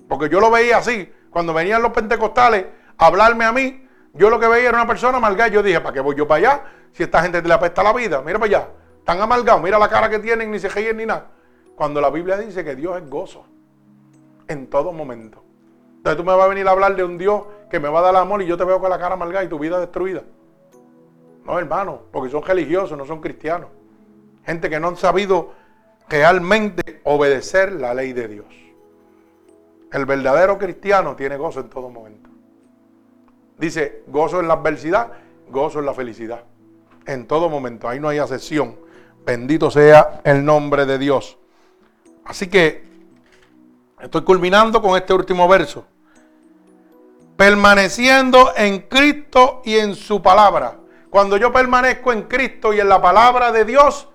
Porque 0.08 0.28
yo 0.28 0.40
lo 0.40 0.50
veía 0.50 0.78
así. 0.78 1.12
Cuando 1.30 1.54
venían 1.54 1.82
los 1.82 1.92
pentecostales 1.92 2.66
a 2.96 3.06
hablarme 3.06 3.44
a 3.44 3.52
mí, 3.52 3.86
yo 4.14 4.30
lo 4.30 4.38
que 4.38 4.48
veía 4.48 4.70
era 4.70 4.78
una 4.78 4.86
persona 4.86 5.18
amargada. 5.18 5.48
Yo 5.48 5.62
dije, 5.62 5.80
¿para 5.80 5.94
qué 5.94 6.00
voy 6.00 6.16
yo 6.16 6.26
para 6.26 6.38
allá? 6.38 6.64
Si 6.92 7.02
esta 7.02 7.22
gente 7.22 7.40
le 7.42 7.54
apesta 7.54 7.82
la 7.82 7.92
vida, 7.92 8.20
mira 8.22 8.38
para 8.38 8.48
allá. 8.48 8.68
Están 8.98 9.20
amargados, 9.20 9.62
mira 9.62 9.78
la 9.78 9.88
cara 9.88 10.08
que 10.08 10.18
tienen, 10.18 10.50
ni 10.50 10.58
se 10.58 10.68
ríen 10.68 10.96
ni 10.96 11.06
nada. 11.06 11.28
Cuando 11.74 12.00
la 12.00 12.10
Biblia 12.10 12.36
dice 12.36 12.64
que 12.64 12.76
Dios 12.76 12.96
es 12.96 13.08
gozo 13.08 13.44
en 14.48 14.68
todo 14.68 14.92
momento. 14.92 15.41
Entonces 16.02 16.16
tú 16.16 16.24
me 16.24 16.34
vas 16.36 16.46
a 16.46 16.48
venir 16.48 16.66
a 16.66 16.72
hablar 16.72 16.96
de 16.96 17.04
un 17.04 17.16
Dios 17.16 17.44
que 17.70 17.78
me 17.78 17.88
va 17.88 18.00
a 18.00 18.02
dar 18.02 18.16
amor 18.16 18.42
y 18.42 18.46
yo 18.46 18.56
te 18.56 18.64
veo 18.64 18.80
con 18.80 18.90
la 18.90 18.98
cara 18.98 19.14
amargada 19.14 19.44
y 19.44 19.48
tu 19.48 19.56
vida 19.56 19.78
destruida. 19.78 20.24
No, 21.44 21.60
hermano, 21.60 22.02
porque 22.10 22.28
son 22.28 22.42
religiosos, 22.42 22.98
no 22.98 23.06
son 23.06 23.20
cristianos. 23.20 23.68
Gente 24.44 24.68
que 24.68 24.80
no 24.80 24.88
han 24.88 24.96
sabido 24.96 25.52
realmente 26.08 27.00
obedecer 27.04 27.70
la 27.70 27.94
ley 27.94 28.12
de 28.12 28.26
Dios. 28.26 28.46
El 29.92 30.04
verdadero 30.04 30.58
cristiano 30.58 31.14
tiene 31.14 31.36
gozo 31.36 31.60
en 31.60 31.70
todo 31.70 31.88
momento. 31.88 32.30
Dice, 33.56 34.02
gozo 34.08 34.40
en 34.40 34.48
la 34.48 34.54
adversidad, 34.54 35.12
gozo 35.50 35.78
en 35.78 35.86
la 35.86 35.94
felicidad. 35.94 36.42
En 37.06 37.28
todo 37.28 37.48
momento, 37.48 37.88
ahí 37.88 38.00
no 38.00 38.08
hay 38.08 38.18
excepción. 38.18 38.74
Bendito 39.24 39.70
sea 39.70 40.20
el 40.24 40.44
nombre 40.44 40.84
de 40.84 40.98
Dios. 40.98 41.38
Así 42.24 42.48
que 42.48 42.82
estoy 44.00 44.22
culminando 44.22 44.82
con 44.82 44.96
este 44.96 45.14
último 45.14 45.46
verso. 45.46 45.86
Permaneciendo 47.36 48.52
en 48.56 48.80
Cristo 48.80 49.62
y 49.64 49.76
en 49.76 49.94
su 49.94 50.22
palabra. 50.22 50.78
Cuando 51.10 51.36
yo 51.36 51.52
permanezco 51.52 52.12
en 52.12 52.22
Cristo 52.22 52.72
y 52.72 52.80
en 52.80 52.88
la 52.88 53.00
palabra 53.00 53.52
de 53.52 53.64
Dios, 53.64 54.08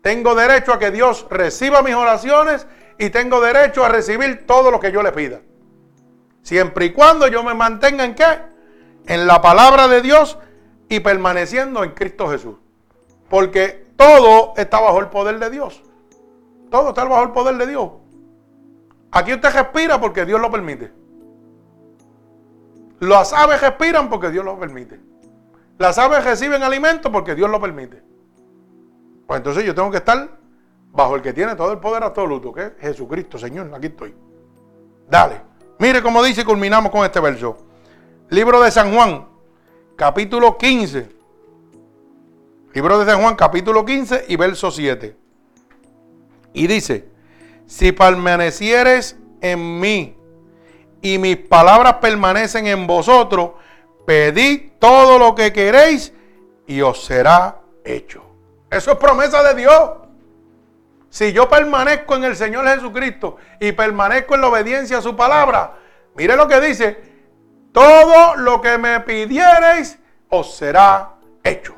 tengo 0.00 0.34
derecho 0.34 0.72
a 0.72 0.78
que 0.78 0.90
Dios 0.90 1.26
reciba 1.30 1.82
mis 1.82 1.94
oraciones 1.94 2.66
y 2.98 3.10
tengo 3.10 3.40
derecho 3.40 3.84
a 3.84 3.88
recibir 3.88 4.46
todo 4.46 4.70
lo 4.70 4.80
que 4.80 4.90
yo 4.92 5.02
le 5.02 5.12
pida. 5.12 5.40
Siempre 6.42 6.86
y 6.86 6.92
cuando 6.92 7.28
yo 7.28 7.44
me 7.44 7.54
mantenga 7.54 8.04
en 8.04 8.14
qué? 8.14 8.52
en 9.06 9.26
la 9.26 9.40
palabra 9.40 9.88
de 9.88 10.00
Dios 10.00 10.38
y 10.88 11.00
permaneciendo 11.00 11.84
en 11.84 11.90
Cristo 11.90 12.28
Jesús. 12.28 12.56
Porque 13.28 13.86
todo 13.96 14.52
está 14.56 14.80
bajo 14.80 15.00
el 15.00 15.08
poder 15.08 15.38
de 15.38 15.50
Dios. 15.50 15.82
Todo 16.70 16.90
está 16.90 17.04
bajo 17.04 17.22
el 17.22 17.30
poder 17.30 17.56
de 17.56 17.66
Dios. 17.66 17.90
Aquí 19.10 19.32
usted 19.32 19.52
respira 19.52 20.00
porque 20.00 20.24
Dios 20.24 20.40
lo 20.40 20.50
permite. 20.50 20.92
Las 23.02 23.32
aves 23.32 23.60
respiran 23.60 24.08
porque 24.08 24.30
Dios 24.30 24.44
lo 24.44 24.56
permite. 24.56 25.00
Las 25.76 25.98
aves 25.98 26.22
reciben 26.22 26.62
alimento 26.62 27.10
porque 27.10 27.34
Dios 27.34 27.50
lo 27.50 27.60
permite. 27.60 28.00
Pues 29.26 29.38
entonces 29.38 29.64
yo 29.64 29.74
tengo 29.74 29.90
que 29.90 29.96
estar 29.96 30.38
bajo 30.92 31.16
el 31.16 31.20
que 31.20 31.32
tiene 31.32 31.56
todo 31.56 31.72
el 31.72 31.80
poder 31.80 32.04
absoluto, 32.04 32.52
que 32.52 32.62
es 32.62 32.72
Jesucristo, 32.78 33.38
Señor, 33.38 33.72
aquí 33.74 33.88
estoy. 33.88 34.14
Dale. 35.10 35.40
Mire 35.80 36.00
cómo 36.00 36.22
dice 36.22 36.42
y 36.42 36.44
culminamos 36.44 36.92
con 36.92 37.04
este 37.04 37.18
verso. 37.18 37.58
Libro 38.28 38.62
de 38.62 38.70
San 38.70 38.94
Juan, 38.94 39.26
capítulo 39.96 40.56
15. 40.56 41.08
Libro 42.72 43.00
de 43.00 43.04
San 43.04 43.20
Juan, 43.20 43.34
capítulo 43.34 43.84
15 43.84 44.26
y 44.28 44.36
verso 44.36 44.70
7. 44.70 45.16
Y 46.52 46.68
dice, 46.68 47.08
si 47.66 47.90
permanecieres 47.90 49.18
en 49.40 49.80
mí 49.80 50.21
y 51.02 51.18
mis 51.18 51.36
palabras 51.36 51.94
permanecen 51.94 52.66
en 52.68 52.86
vosotros, 52.86 53.50
pedid 54.06 54.70
todo 54.78 55.18
lo 55.18 55.34
que 55.34 55.52
queréis 55.52 56.14
y 56.66 56.80
os 56.80 57.04
será 57.04 57.60
hecho. 57.84 58.24
Eso 58.70 58.92
es 58.92 58.98
promesa 58.98 59.42
de 59.42 59.54
Dios. 59.54 59.90
Si 61.10 61.32
yo 61.32 61.48
permanezco 61.48 62.14
en 62.14 62.24
el 62.24 62.36
Señor 62.36 62.66
Jesucristo 62.66 63.36
y 63.60 63.72
permanezco 63.72 64.34
en 64.34 64.40
la 64.40 64.48
obediencia 64.48 64.98
a 64.98 65.02
su 65.02 65.14
palabra, 65.14 65.74
mire 66.14 66.36
lo 66.36 66.48
que 66.48 66.60
dice, 66.60 67.02
todo 67.72 68.36
lo 68.36 68.62
que 68.62 68.78
me 68.78 69.00
pidiereis 69.00 69.98
os 70.30 70.56
será 70.56 71.16
hecho. 71.42 71.74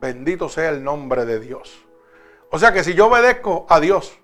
Bendito 0.00 0.48
sea 0.48 0.70
el 0.70 0.82
nombre 0.82 1.26
de 1.26 1.38
Dios. 1.38 1.84
O 2.50 2.58
sea 2.58 2.72
que 2.72 2.82
si 2.82 2.94
yo 2.94 3.06
obedezco 3.06 3.66
a 3.68 3.78
Dios, 3.78 4.18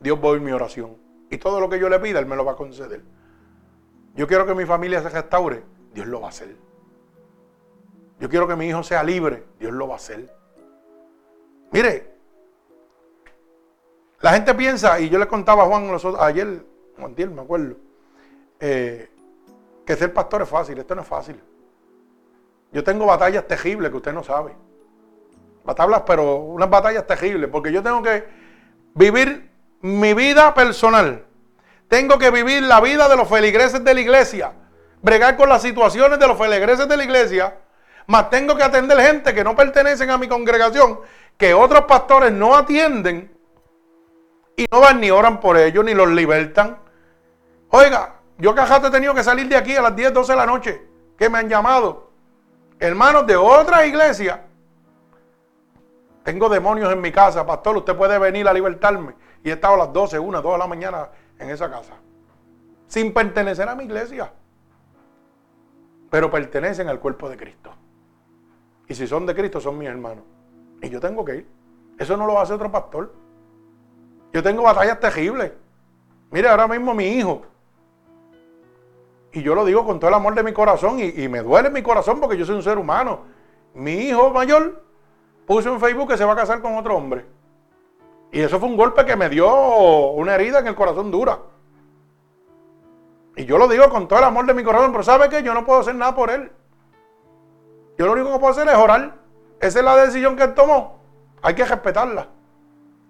Dios 0.00 0.18
oír 0.22 0.40
mi 0.40 0.52
oración. 0.52 1.07
Y 1.30 1.38
todo 1.38 1.60
lo 1.60 1.68
que 1.68 1.78
yo 1.78 1.88
le 1.88 1.98
pida, 1.98 2.18
Él 2.18 2.26
me 2.26 2.36
lo 2.36 2.44
va 2.44 2.52
a 2.52 2.56
conceder. 2.56 3.02
Yo 4.14 4.26
quiero 4.26 4.46
que 4.46 4.54
mi 4.54 4.64
familia 4.64 5.02
se 5.02 5.08
restaure, 5.10 5.62
Dios 5.92 6.06
lo 6.06 6.20
va 6.20 6.26
a 6.26 6.30
hacer. 6.30 6.56
Yo 8.18 8.28
quiero 8.28 8.48
que 8.48 8.56
mi 8.56 8.66
hijo 8.66 8.82
sea 8.82 9.02
libre, 9.02 9.44
Dios 9.60 9.72
lo 9.72 9.86
va 9.86 9.94
a 9.94 9.96
hacer. 9.98 10.34
Mire, 11.70 12.14
la 14.20 14.32
gente 14.32 14.54
piensa, 14.54 14.98
y 14.98 15.08
yo 15.08 15.18
le 15.18 15.28
contaba 15.28 15.64
a 15.64 15.66
Juan 15.66 15.96
ayer, 16.18 16.64
Juan 16.96 17.14
me 17.16 17.42
acuerdo, 17.42 17.76
eh, 18.58 19.08
que 19.86 19.96
ser 19.96 20.12
pastor 20.12 20.42
es 20.42 20.48
fácil. 20.48 20.78
Esto 20.78 20.94
no 20.94 21.02
es 21.02 21.08
fácil. 21.08 21.40
Yo 22.72 22.84
tengo 22.84 23.06
batallas 23.06 23.46
terribles 23.46 23.90
que 23.90 23.96
usted 23.96 24.12
no 24.12 24.22
sabe. 24.22 24.52
Batallas, 25.64 26.02
pero 26.06 26.36
unas 26.36 26.68
batallas 26.68 27.06
terribles, 27.06 27.48
porque 27.50 27.72
yo 27.72 27.82
tengo 27.82 28.02
que 28.02 28.24
vivir 28.94 29.50
mi 29.80 30.14
vida 30.14 30.54
personal. 30.54 31.24
Tengo 31.88 32.18
que 32.18 32.30
vivir 32.30 32.62
la 32.62 32.80
vida 32.80 33.08
de 33.08 33.16
los 33.16 33.28
feligreses 33.28 33.82
de 33.82 33.94
la 33.94 34.00
iglesia. 34.00 34.52
Bregar 35.00 35.36
con 35.36 35.48
las 35.48 35.62
situaciones 35.62 36.18
de 36.18 36.26
los 36.26 36.36
feligreses 36.36 36.88
de 36.88 36.96
la 36.96 37.04
iglesia. 37.04 37.56
Más 38.06 38.30
tengo 38.30 38.56
que 38.56 38.62
atender 38.62 38.98
gente 39.00 39.34
que 39.34 39.44
no 39.44 39.54
pertenecen 39.54 40.10
a 40.10 40.18
mi 40.18 40.28
congregación, 40.28 41.00
que 41.36 41.54
otros 41.54 41.84
pastores 41.84 42.32
no 42.32 42.56
atienden 42.56 43.30
y 44.56 44.66
no 44.70 44.80
van 44.80 45.00
ni 45.00 45.10
oran 45.10 45.40
por 45.40 45.56
ellos, 45.56 45.84
ni 45.84 45.94
los 45.94 46.08
libertan. 46.08 46.78
Oiga, 47.70 48.16
yo 48.38 48.54
cajaste 48.54 48.88
he 48.88 48.90
tenido 48.90 49.14
que 49.14 49.22
salir 49.22 49.48
de 49.48 49.56
aquí 49.56 49.76
a 49.76 49.82
las 49.82 49.94
10, 49.94 50.12
12 50.12 50.32
de 50.32 50.36
la 50.36 50.46
noche, 50.46 50.82
que 51.18 51.28
me 51.28 51.38
han 51.38 51.48
llamado. 51.48 52.10
Hermanos 52.80 53.26
de 53.26 53.36
otra 53.36 53.86
iglesia. 53.86 54.47
Tengo 56.28 56.50
demonios 56.50 56.92
en 56.92 57.00
mi 57.00 57.10
casa, 57.10 57.46
pastor, 57.46 57.78
usted 57.78 57.96
puede 57.96 58.18
venir 58.18 58.46
a 58.46 58.52
libertarme. 58.52 59.14
Y 59.42 59.48
he 59.48 59.54
estado 59.54 59.76
a 59.76 59.78
las 59.78 59.92
12, 59.94 60.18
1, 60.18 60.42
2 60.42 60.52
de 60.52 60.58
la 60.58 60.66
mañana 60.66 61.08
en 61.38 61.48
esa 61.48 61.70
casa. 61.70 61.94
Sin 62.86 63.14
pertenecer 63.14 63.66
a 63.66 63.74
mi 63.74 63.84
iglesia. 63.84 64.30
Pero 66.10 66.30
pertenecen 66.30 66.86
al 66.90 67.00
cuerpo 67.00 67.30
de 67.30 67.38
Cristo. 67.38 67.70
Y 68.86 68.94
si 68.94 69.06
son 69.06 69.24
de 69.24 69.34
Cristo, 69.34 69.58
son 69.58 69.78
mis 69.78 69.88
hermanos. 69.88 70.22
Y 70.82 70.90
yo 70.90 71.00
tengo 71.00 71.24
que 71.24 71.36
ir. 71.36 71.48
Eso 71.98 72.14
no 72.14 72.26
lo 72.26 72.38
hace 72.38 72.52
otro 72.52 72.70
pastor. 72.70 73.10
Yo 74.30 74.42
tengo 74.42 74.64
batallas 74.64 75.00
terribles. 75.00 75.52
Mire, 76.30 76.50
ahora 76.50 76.68
mismo 76.68 76.92
mi 76.92 77.06
hijo. 77.06 77.40
Y 79.32 79.40
yo 79.40 79.54
lo 79.54 79.64
digo 79.64 79.82
con 79.86 79.98
todo 79.98 80.10
el 80.10 80.14
amor 80.14 80.34
de 80.34 80.42
mi 80.42 80.52
corazón 80.52 81.00
y, 81.00 81.26
me 81.26 81.40
duele 81.40 81.70
mi 81.70 81.80
corazón 81.80 82.20
porque 82.20 82.36
yo 82.36 82.44
soy 82.44 82.56
un 82.56 82.62
ser 82.62 82.76
humano. 82.76 83.20
Mi 83.72 83.92
hijo 83.92 84.28
mayor 84.28 84.87
puso 85.48 85.72
en 85.72 85.80
Facebook 85.80 86.10
que 86.10 86.18
se 86.18 86.24
va 86.26 86.34
a 86.34 86.36
casar 86.36 86.60
con 86.60 86.76
otro 86.76 86.94
hombre. 86.94 87.24
Y 88.30 88.40
eso 88.40 88.60
fue 88.60 88.68
un 88.68 88.76
golpe 88.76 89.04
que 89.06 89.16
me 89.16 89.30
dio 89.30 89.48
una 90.10 90.34
herida 90.34 90.58
en 90.58 90.66
el 90.66 90.74
corazón 90.74 91.10
dura. 91.10 91.38
Y 93.34 93.46
yo 93.46 93.56
lo 93.56 93.66
digo 93.66 93.88
con 93.88 94.06
todo 94.06 94.18
el 94.18 94.26
amor 94.26 94.44
de 94.44 94.52
mi 94.52 94.62
corazón, 94.62 94.92
pero 94.92 95.02
¿sabe 95.02 95.30
qué? 95.30 95.42
Yo 95.42 95.54
no 95.54 95.64
puedo 95.64 95.80
hacer 95.80 95.94
nada 95.94 96.14
por 96.14 96.30
él. 96.30 96.52
Yo 97.96 98.06
lo 98.06 98.12
único 98.12 98.30
que 98.32 98.38
puedo 98.38 98.52
hacer 98.52 98.68
es 98.68 98.74
orar. 98.74 99.14
Esa 99.58 99.78
es 99.78 99.84
la 99.84 99.96
decisión 99.96 100.36
que 100.36 100.42
él 100.42 100.54
tomó. 100.54 101.00
Hay 101.40 101.54
que 101.54 101.64
respetarla. 101.64 102.28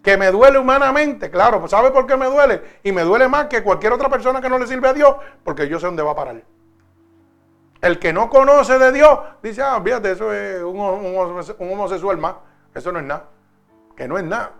Que 0.02 0.16
me 0.16 0.30
duele 0.30 0.58
humanamente, 0.58 1.30
claro, 1.30 1.58
pues 1.58 1.72
¿sabe 1.72 1.90
por 1.90 2.06
qué 2.06 2.16
me 2.16 2.26
duele? 2.26 2.62
Y 2.84 2.92
me 2.92 3.02
duele 3.02 3.26
más 3.26 3.46
que 3.46 3.64
cualquier 3.64 3.92
otra 3.92 4.08
persona 4.08 4.40
que 4.40 4.48
no 4.48 4.58
le 4.58 4.66
sirve 4.68 4.88
a 4.88 4.92
Dios, 4.92 5.16
porque 5.42 5.68
yo 5.68 5.80
sé 5.80 5.86
dónde 5.86 6.04
va 6.04 6.12
a 6.12 6.16
parar. 6.16 6.42
El 7.80 7.98
que 7.98 8.12
no 8.12 8.28
conoce 8.28 8.78
de 8.78 8.92
Dios 8.92 9.18
dice, 9.42 9.62
ah, 9.62 9.80
fíjate, 9.82 10.12
eso 10.12 10.32
es 10.32 10.62
un, 10.62 10.78
homosexual 10.78 12.18
más. 12.18 12.34
Eso 12.74 12.90
no 12.90 12.98
es 12.98 13.04
nada. 13.04 13.28
Que 13.96 14.08
no 14.08 14.18
es 14.18 14.24
nada. 14.24 14.52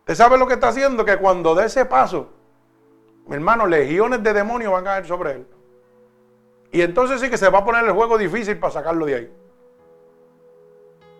¿Usted 0.00 0.14
sabe 0.14 0.38
lo 0.38 0.46
que 0.46 0.54
está 0.54 0.68
haciendo? 0.68 1.04
Que 1.04 1.16
cuando 1.16 1.54
dé 1.54 1.66
ese 1.66 1.84
paso, 1.84 2.30
mi 3.26 3.34
hermano, 3.34 3.66
legiones 3.66 4.22
de 4.22 4.32
demonios 4.32 4.72
van 4.72 4.86
a 4.86 4.90
caer 4.90 5.06
sobre 5.06 5.32
él. 5.32 5.46
Y 6.72 6.82
entonces 6.82 7.20
sí 7.20 7.28
que 7.28 7.36
se 7.36 7.48
va 7.48 7.58
a 7.58 7.64
poner 7.64 7.84
el 7.84 7.92
juego 7.92 8.16
difícil 8.16 8.58
para 8.58 8.72
sacarlo 8.72 9.06
de 9.06 9.14
ahí. 9.14 9.32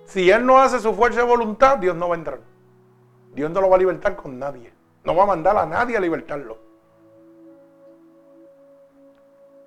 Si 0.04 0.30
él 0.30 0.46
no 0.46 0.60
hace 0.60 0.78
su 0.80 0.94
fuerza 0.94 1.20
de 1.20 1.26
voluntad, 1.26 1.78
Dios 1.78 1.96
no 1.96 2.08
va 2.08 2.14
a 2.14 2.18
entrar. 2.18 2.40
Dios 3.32 3.50
no 3.50 3.60
lo 3.60 3.68
va 3.68 3.76
a 3.76 3.78
libertar 3.78 4.16
con 4.16 4.38
nadie. 4.38 4.72
No 5.04 5.14
va 5.14 5.24
a 5.24 5.26
mandar 5.26 5.56
a 5.56 5.66
nadie 5.66 5.96
a 5.96 6.00
libertarlo. 6.00 6.69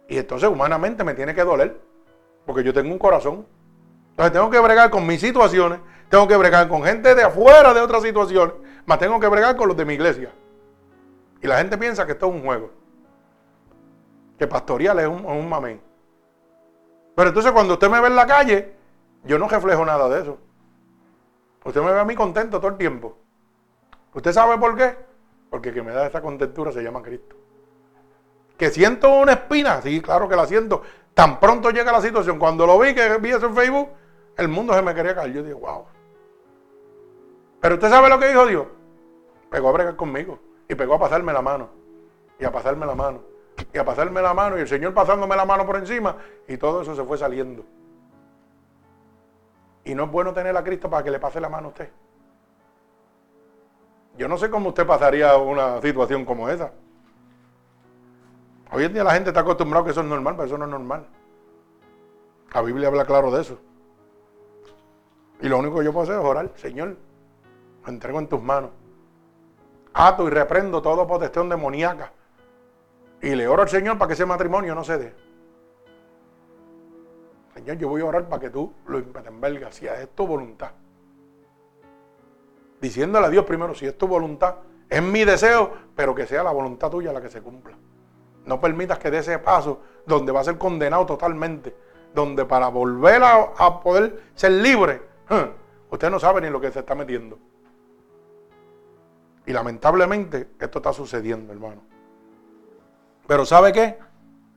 Y 0.08 0.18
entonces 0.18 0.50
humanamente 0.50 1.04
me 1.04 1.14
tiene 1.14 1.34
que 1.34 1.44
doler. 1.44 1.80
Porque 2.46 2.64
yo 2.64 2.74
tengo 2.74 2.92
un 2.92 3.00
corazón. 3.00 3.46
Entonces 4.12 4.34
tengo 4.34 4.50
que 4.50 4.60
bregar 4.60 4.90
con 4.90 5.08
mis 5.08 5.22
situaciones. 5.22 5.80
Tengo 6.10 6.28
que 6.28 6.38
bregar 6.38 6.68
con 6.68 6.84
gente 6.84 7.16
de 7.16 7.24
afuera 7.24 7.74
de 7.74 7.82
otras 7.82 8.04
situaciones. 8.04 8.56
Más 8.86 9.00
tengo 9.00 9.20
que 9.20 9.28
bregar 9.28 9.56
con 9.56 9.68
los 9.68 9.78
de 9.78 9.86
mi 9.86 9.94
iglesia. 9.94 10.32
Y 11.42 11.48
la 11.48 11.58
gente 11.58 11.78
piensa 11.78 12.06
que 12.06 12.14
esto 12.14 12.28
es 12.28 12.34
un 12.34 12.44
juego. 12.44 12.72
Que 14.38 14.48
pastoreal 14.48 15.00
es 15.00 15.08
un, 15.08 15.26
un 15.26 15.50
mamén. 15.50 15.82
Pero 17.16 17.30
entonces 17.30 17.52
cuando 17.52 17.74
usted 17.74 17.90
me 17.90 18.02
ve 18.02 18.08
en 18.08 18.16
la 18.16 18.28
calle, 18.28 18.74
yo 19.24 19.38
no 19.38 19.48
reflejo 19.48 19.86
nada 19.86 20.10
de 20.10 20.22
eso. 20.22 20.38
Usted 21.64 21.82
me 21.82 21.92
ve 21.92 22.00
a 22.00 22.06
mí 22.06 22.16
contento 22.16 22.60
todo 22.60 22.72
el 22.72 22.78
tiempo. 22.78 23.18
¿Usted 24.14 24.32
sabe 24.32 24.58
por 24.58 24.76
qué? 24.76 24.98
Porque 25.50 25.74
que 25.74 25.82
me 25.82 25.92
da 25.92 26.08
esa 26.08 26.22
contentura 26.22 26.72
se 26.72 26.84
llama 26.84 27.02
Cristo. 27.02 27.36
Que 28.64 28.69
siento 28.69 29.19
una 29.19 29.34
espina, 29.34 29.81
sí, 29.81 29.99
claro 29.99 30.30
que 30.30 30.38
la 30.38 30.45
siento. 30.45 30.84
Tan 31.14 31.38
pronto 31.38 31.69
llega 31.69 31.91
la 31.91 31.99
situación. 31.99 32.40
Cuando 32.40 32.65
lo 32.65 32.80
vi, 32.80 32.95
que 32.95 33.18
vi 33.18 33.31
eso 33.31 33.48
en 33.48 33.53
Facebook, 33.53 33.90
el 34.38 34.48
mundo 34.48 34.73
se 34.73 34.81
me 34.81 34.95
quería 34.95 35.14
caer. 35.14 35.34
Yo 35.34 35.44
dije, 35.44 35.53
wow. 35.53 35.84
Pero 37.60 37.76
usted 37.76 37.90
sabe 37.90 38.07
lo 38.07 38.18
que 38.18 38.30
dijo 38.30 38.45
Dios. 38.45 38.65
Pegó 39.49 39.68
a 39.68 39.72
bregar 39.73 39.98
conmigo. 39.98 40.40
Y 40.69 40.76
pegó 40.76 40.94
a 40.94 40.99
pasarme 40.99 41.34
la 41.34 41.41
mano. 41.41 41.72
Y 42.40 42.45
a 42.45 42.53
pasarme 42.53 42.85
la 42.85 42.95
mano. 42.95 43.19
Y 43.73 43.77
a 43.77 43.84
pasarme 43.84 44.22
la 44.22 44.34
mano. 44.34 44.57
Y 44.57 44.61
el 44.61 44.68
Señor 44.69 44.94
pasándome 44.94 45.35
la 45.35 45.44
mano 45.44 45.65
por 45.65 45.76
encima. 45.76 46.15
Y 46.48 46.56
todo 46.56 46.84
eso 46.84 46.95
se 46.95 47.03
fue 47.03 47.18
saliendo. 47.18 47.65
Y 49.84 49.94
no 49.94 50.06
es 50.06 50.10
bueno 50.10 50.31
tener 50.34 50.56
a 50.56 50.64
Cristo 50.64 50.90
para 50.90 51.03
que 51.03 51.11
le 51.11 51.19
pase 51.19 51.41
la 51.41 51.49
mano 51.49 51.68
a 51.68 51.72
usted. 51.72 51.90
Yo 54.15 54.30
no 54.30 54.38
sé 54.38 54.49
cómo 54.49 54.69
usted 54.69 54.88
pasaría 54.88 55.35
una 55.35 55.81
situación 55.81 56.23
como 56.23 56.48
esa. 56.48 56.72
Hoy 58.74 58.86
en 58.86 58.94
día 58.94 59.04
la 59.04 59.14
gente 59.14 59.30
está 59.30 59.41
acostumbrada 59.41 59.86
que 59.86 59.91
eso 59.91 60.02
es 60.02 60.08
normal, 60.08 60.34
pero 60.36 60.48
eso 60.48 60.58
no 60.58 60.66
es 60.66 60.72
normal. 60.72 61.06
La 62.52 62.62
Biblia 62.64 62.88
habla 62.88 63.06
claro 63.06 63.30
de 63.30 63.41
eso. 63.41 63.60
Y 65.41 65.48
lo 65.48 65.60
único 65.60 65.78
que 65.78 65.86
yo 65.86 65.94
puedo 65.94 66.06
hacer 66.06 66.20
es 66.20 66.26
orar, 66.26 66.52
Señor, 66.56 66.98
me 67.86 67.90
entrego 67.90 68.18
en 68.18 68.28
tus 68.28 68.41
manos. 68.41 68.72
Ato 69.94 70.28
y 70.28 70.32
reprendo 70.32 70.82
todo 70.82 71.06
potestón 71.06 71.50
demoníaca. 71.50 72.14
Y 73.22 73.36
le 73.36 73.48
oro 73.48 73.62
al 73.62 73.70
Señor 73.70 74.00
para 74.00 74.08
que 74.08 74.14
ese 74.14 74.26
matrimonio 74.26 74.74
no 74.74 74.84
se 74.84 74.98
dé. 74.98 75.14
Señor, 77.54 77.78
yo 77.78 77.90
voy 77.90 78.02
a 78.02 78.06
orar 78.06 78.28
para 78.28 78.41
que 78.41 78.50
tú 78.50 78.74
lo 78.88 78.98
envergas, 78.98 79.76
si 79.76 79.86
es 79.86 80.10
tu 80.16 80.26
voluntad. 80.26 80.72
Diciéndole 82.82 83.28
a 83.28 83.30
Dios 83.30 83.45
primero, 83.45 83.76
si 83.76 83.86
es 83.86 83.95
tu 83.95 84.08
voluntad, 84.08 84.56
es 84.90 85.04
mi 85.04 85.26
deseo, 85.26 85.72
pero 85.95 86.16
que 86.16 86.26
sea 86.26 86.41
la 86.41 86.52
voluntad 86.52 86.90
tuya 86.90 87.14
la 87.14 87.22
que 87.22 87.30
se 87.30 87.40
cumpla. 87.40 87.78
No 88.45 88.60
permitas 88.60 88.99
que 88.99 89.10
dé 89.10 89.20
ese 89.20 89.40
paso 89.40 89.82
donde 90.06 90.32
va 90.32 90.41
a 90.41 90.44
ser 90.44 90.57
condenado 90.57 91.06
totalmente, 91.06 91.76
donde 92.14 92.45
para 92.45 92.68
volver 92.68 93.22
a, 93.24 93.82
poder 93.82 94.24
ser 94.36 94.52
libre, 94.52 95.02
usted 95.90 96.10
no 96.10 96.20
sabe 96.20 96.41
ni 96.41 96.49
lo 96.49 96.60
que 96.60 96.72
se 96.72 96.80
está 96.80 96.95
metiendo. 96.95 97.40
Y 99.45 99.52
lamentablemente 99.52 100.52
esto 100.60 100.80
está 100.80 100.94
sucediendo, 100.94 101.52
hermano. 101.52 101.82
Pero 103.28 103.45
¿sabe 103.45 103.72
qué? 103.72 103.98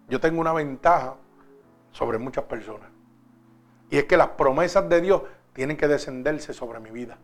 Yo 0.09 0.21
tengo 0.21 0.41
una 0.41 0.53
ventaja 0.53 1.17
sobre 1.93 2.19
muchas 2.19 2.45
personas. 2.45 2.89
Y 3.91 3.99
es 3.99 4.05
que 4.05 4.17
las 4.17 4.29
promesas 4.31 4.89
de 4.89 5.01
Dios 5.01 5.23
tienen 5.53 5.77
que 5.77 5.89
descenderse 5.89 6.53
sobre 6.53 6.81
mi 6.81 6.91
vida. 6.91 7.19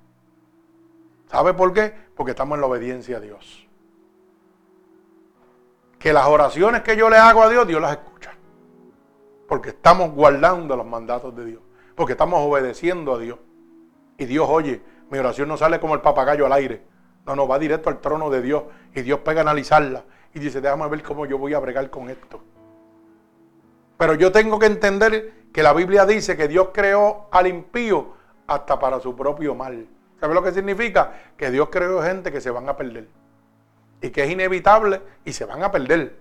¿Sabe 1.30 1.54
por 1.54 1.72
qué? 1.72 1.94
Porque 2.14 2.32
estamos 2.32 2.56
en 2.56 2.60
la 2.60 2.66
obediencia 2.66 3.16
a 3.16 3.20
Dios. 3.20 3.68
Que 6.02 6.12
las 6.12 6.26
oraciones 6.26 6.82
que 6.82 6.96
yo 6.96 7.08
le 7.08 7.16
hago 7.16 7.44
a 7.44 7.48
Dios, 7.48 7.64
Dios 7.64 7.80
las 7.80 7.92
escucha. 7.92 8.34
Porque 9.46 9.68
estamos 9.68 10.10
guardando 10.10 10.76
los 10.76 10.84
mandatos 10.84 11.34
de 11.36 11.44
Dios. 11.44 11.62
Porque 11.94 12.12
estamos 12.12 12.40
obedeciendo 12.40 13.14
a 13.14 13.18
Dios. 13.18 13.38
Y 14.18 14.24
Dios 14.24 14.48
oye, 14.50 14.82
mi 15.10 15.18
oración 15.18 15.46
no 15.46 15.56
sale 15.56 15.78
como 15.78 15.94
el 15.94 16.00
papagayo 16.00 16.44
al 16.44 16.54
aire. 16.54 16.82
No, 17.24 17.36
no, 17.36 17.46
va 17.46 17.56
directo 17.60 17.88
al 17.88 18.00
trono 18.00 18.30
de 18.30 18.42
Dios. 18.42 18.64
Y 18.96 19.02
Dios 19.02 19.20
pega 19.20 19.40
a 19.40 19.42
analizarla. 19.42 20.04
Y 20.34 20.40
dice, 20.40 20.60
déjame 20.60 20.88
ver 20.88 21.04
cómo 21.04 21.24
yo 21.24 21.38
voy 21.38 21.54
a 21.54 21.60
bregar 21.60 21.88
con 21.88 22.10
esto. 22.10 22.42
Pero 23.96 24.14
yo 24.14 24.32
tengo 24.32 24.58
que 24.58 24.66
entender 24.66 25.32
que 25.52 25.62
la 25.62 25.72
Biblia 25.72 26.04
dice 26.04 26.36
que 26.36 26.48
Dios 26.48 26.70
creó 26.72 27.28
al 27.30 27.46
impío 27.46 28.14
hasta 28.48 28.76
para 28.76 28.98
su 28.98 29.14
propio 29.14 29.54
mal. 29.54 29.86
¿Sabe 30.18 30.34
lo 30.34 30.42
que 30.42 30.50
significa? 30.50 31.12
Que 31.36 31.52
Dios 31.52 31.68
creó 31.70 32.02
gente 32.02 32.32
que 32.32 32.40
se 32.40 32.50
van 32.50 32.68
a 32.68 32.76
perder. 32.76 33.21
Y 34.02 34.10
que 34.10 34.24
es 34.24 34.30
inevitable 34.30 35.00
y 35.24 35.32
se 35.32 35.46
van 35.46 35.62
a 35.62 35.70
perder. 35.70 36.18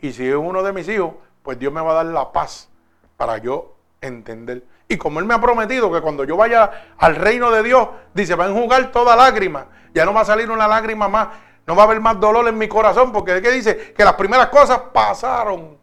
Y 0.00 0.12
si 0.12 0.28
es 0.28 0.36
uno 0.36 0.62
de 0.62 0.72
mis 0.72 0.88
hijos, 0.88 1.14
pues 1.42 1.58
Dios 1.58 1.72
me 1.72 1.80
va 1.80 1.92
a 1.92 1.94
dar 1.94 2.06
la 2.06 2.30
paz 2.30 2.68
para 3.16 3.38
yo 3.38 3.76
entender. 4.00 4.64
Y 4.88 4.98
como 4.98 5.20
Él 5.20 5.24
me 5.24 5.34
ha 5.34 5.40
prometido 5.40 5.90
que 5.90 6.00
cuando 6.00 6.24
yo 6.24 6.36
vaya 6.36 6.70
al 6.98 7.16
reino 7.16 7.50
de 7.50 7.62
Dios, 7.62 7.88
dice, 8.12 8.34
va 8.34 8.44
a 8.44 8.48
enjugar 8.48 8.92
toda 8.92 9.16
lágrima. 9.16 9.66
Ya 9.94 10.04
no 10.04 10.12
va 10.12 10.20
a 10.20 10.24
salir 10.24 10.50
una 10.50 10.68
lágrima 10.68 11.08
más. 11.08 11.28
No 11.66 11.76
va 11.76 11.84
a 11.84 11.86
haber 11.86 12.00
más 12.00 12.18
dolor 12.20 12.46
en 12.48 12.58
mi 12.58 12.68
corazón. 12.68 13.12
Porque 13.12 13.40
¿qué 13.40 13.50
dice? 13.50 13.94
Que 13.94 14.04
las 14.04 14.14
primeras 14.14 14.48
cosas 14.48 14.78
pasaron. 14.92 15.78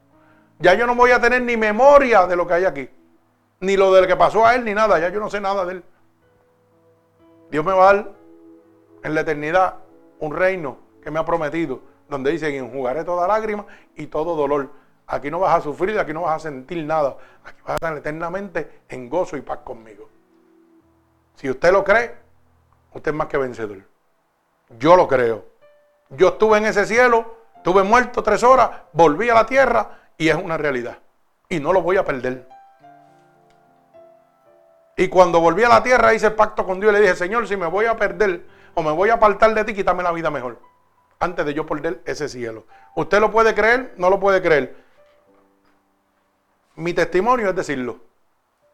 Ya 0.60 0.74
yo 0.74 0.86
no 0.86 0.94
voy 0.94 1.12
a 1.12 1.22
tener 1.22 1.42
ni 1.42 1.58
memoria 1.58 2.28
de 2.28 2.36
lo 2.36 2.46
que 2.46 2.54
hay 2.54 2.66
aquí. 2.66 2.90
Ni 3.62 3.78
lo 3.78 3.94
de 3.94 4.02
lo 4.02 4.08
que 4.08 4.16
pasó 4.16 4.46
a 4.46 4.56
Él, 4.56 4.66
ni 4.66 4.74
nada. 4.74 5.00
Ya 5.00 5.10
yo 5.10 5.20
no 5.20 5.30
sé 5.30 5.40
nada 5.40 5.66
de 5.66 5.74
Él. 5.74 5.84
Dios 7.50 7.66
me 7.66 7.74
va 7.74 7.90
a 7.90 7.94
dar 7.94 8.12
en 9.04 9.16
la 9.16 9.22
eternidad 9.22 9.76
un 10.20 10.36
reino 10.36 10.78
que 11.02 11.12
me 11.12 11.20
ha 11.20 11.26
prometido, 11.26 11.82
donde 12.08 12.32
dice, 12.32 12.56
enjugaré 12.56 13.04
toda 13.04 13.28
lágrima 13.28 13.66
y 13.96 14.08
todo 14.08 14.36
dolor. 14.36 14.70
Aquí 15.08 15.32
no 15.32 15.40
vas 15.40 15.58
a 15.58 15.62
sufrir, 15.62 15.98
aquí 15.98 16.14
no 16.14 16.22
vas 16.22 16.36
a 16.36 16.50
sentir 16.50 16.84
nada. 16.86 17.18
Aquí 17.44 17.60
vas 17.62 17.72
a 17.72 17.76
estar 17.76 17.98
eternamente 17.98 18.82
en 18.90 19.10
gozo 19.10 19.38
y 19.38 19.42
paz 19.42 19.60
conmigo. 19.64 20.10
Si 21.36 21.50
usted 21.50 21.72
lo 21.72 21.84
cree, 21.84 22.16
usted 22.94 23.12
es 23.12 23.18
más 23.18 23.28
que 23.28 23.38
vencedor. 23.38 23.80
Yo 24.78 24.96
lo 24.96 25.08
creo. 25.08 25.46
Yo 26.10 26.30
estuve 26.30 26.58
en 26.58 26.66
ese 26.66 26.86
cielo, 26.86 27.38
estuve 27.56 27.84
muerto 27.84 28.22
tres 28.22 28.44
horas, 28.44 28.70
volví 28.94 29.30
a 29.30 29.34
la 29.34 29.46
tierra 29.46 30.00
y 30.18 30.30
es 30.30 30.36
una 30.36 30.58
realidad. 30.58 31.00
Y 31.48 31.60
no 31.60 31.74
lo 31.74 31.82
voy 31.82 31.98
a 31.98 32.06
perder. 32.06 32.48
Y 34.96 35.08
cuando 35.08 35.40
volví 35.40 35.64
a 35.64 35.70
la 35.70 35.82
tierra 35.82 36.14
hice 36.14 36.28
el 36.28 36.34
pacto 36.34 36.66
con 36.66 36.80
Dios 36.80 36.92
y 36.92 36.96
le 36.96 37.02
dije, 37.02 37.16
Señor, 37.16 37.48
si 37.48 37.56
me 37.56 37.68
voy 37.68 37.86
a 37.86 37.96
perder 37.96 38.46
o 38.74 38.84
me 38.84 38.92
voy 38.92 39.10
a 39.10 39.16
apartar 39.16 39.54
de 39.54 39.64
ti, 39.64 39.74
quítame 39.74 40.04
la 40.04 40.12
vida 40.12 40.30
mejor. 40.30 40.60
Antes 41.20 41.46
de 41.46 41.54
yo 41.54 41.66
perder 41.66 42.02
ese 42.06 42.30
cielo. 42.30 42.66
¿Usted 42.96 43.20
lo 43.20 43.32
puede 43.32 43.54
creer? 43.54 43.94
No 43.98 44.10
lo 44.10 44.20
puede 44.20 44.42
creer. 44.42 44.76
Mi 46.76 46.94
testimonio 46.94 47.50
es 47.50 47.56
decirlo. 47.56 48.00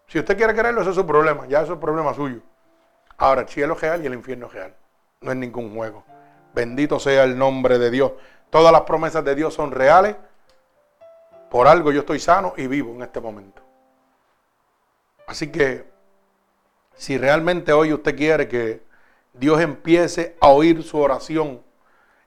Si 0.07 0.19
usted 0.19 0.37
quiere 0.37 0.53
creerlo, 0.53 0.81
eso 0.81 0.91
es 0.91 0.95
su 0.95 1.05
problema. 1.07 1.47
Ya 1.47 1.61
eso 1.61 1.73
es 1.73 1.79
problema 1.79 2.13
suyo. 2.13 2.41
Ahora, 3.17 3.41
el 3.41 3.47
cielo 3.47 3.73
es 3.73 3.81
real 3.81 4.03
y 4.03 4.05
el 4.05 4.13
infierno 4.13 4.45
es 4.47 4.53
real. 4.53 4.75
No 5.21 5.31
es 5.31 5.37
ningún 5.37 5.75
juego. 5.75 6.03
Bendito 6.53 6.99
sea 6.99 7.23
el 7.23 7.37
nombre 7.37 7.79
de 7.79 7.89
Dios. 7.89 8.11
Todas 8.49 8.71
las 8.71 8.81
promesas 8.81 9.25
de 9.25 9.33
Dios 9.33 9.53
son 9.53 9.71
reales. 9.71 10.15
Por 11.49 11.67
algo 11.67 11.91
yo 11.91 12.01
estoy 12.01 12.19
sano 12.19 12.53
y 12.57 12.67
vivo 12.67 12.93
en 12.93 13.01
este 13.01 13.19
momento. 13.19 13.61
Así 15.27 15.51
que 15.51 15.85
si 16.95 17.17
realmente 17.17 17.73
hoy 17.73 17.91
usted 17.91 18.15
quiere 18.15 18.47
que 18.47 18.84
Dios 19.37 19.61
empiece 19.61 20.37
a 20.39 20.49
oír 20.49 20.83
su 20.83 20.97
oración 20.99 21.61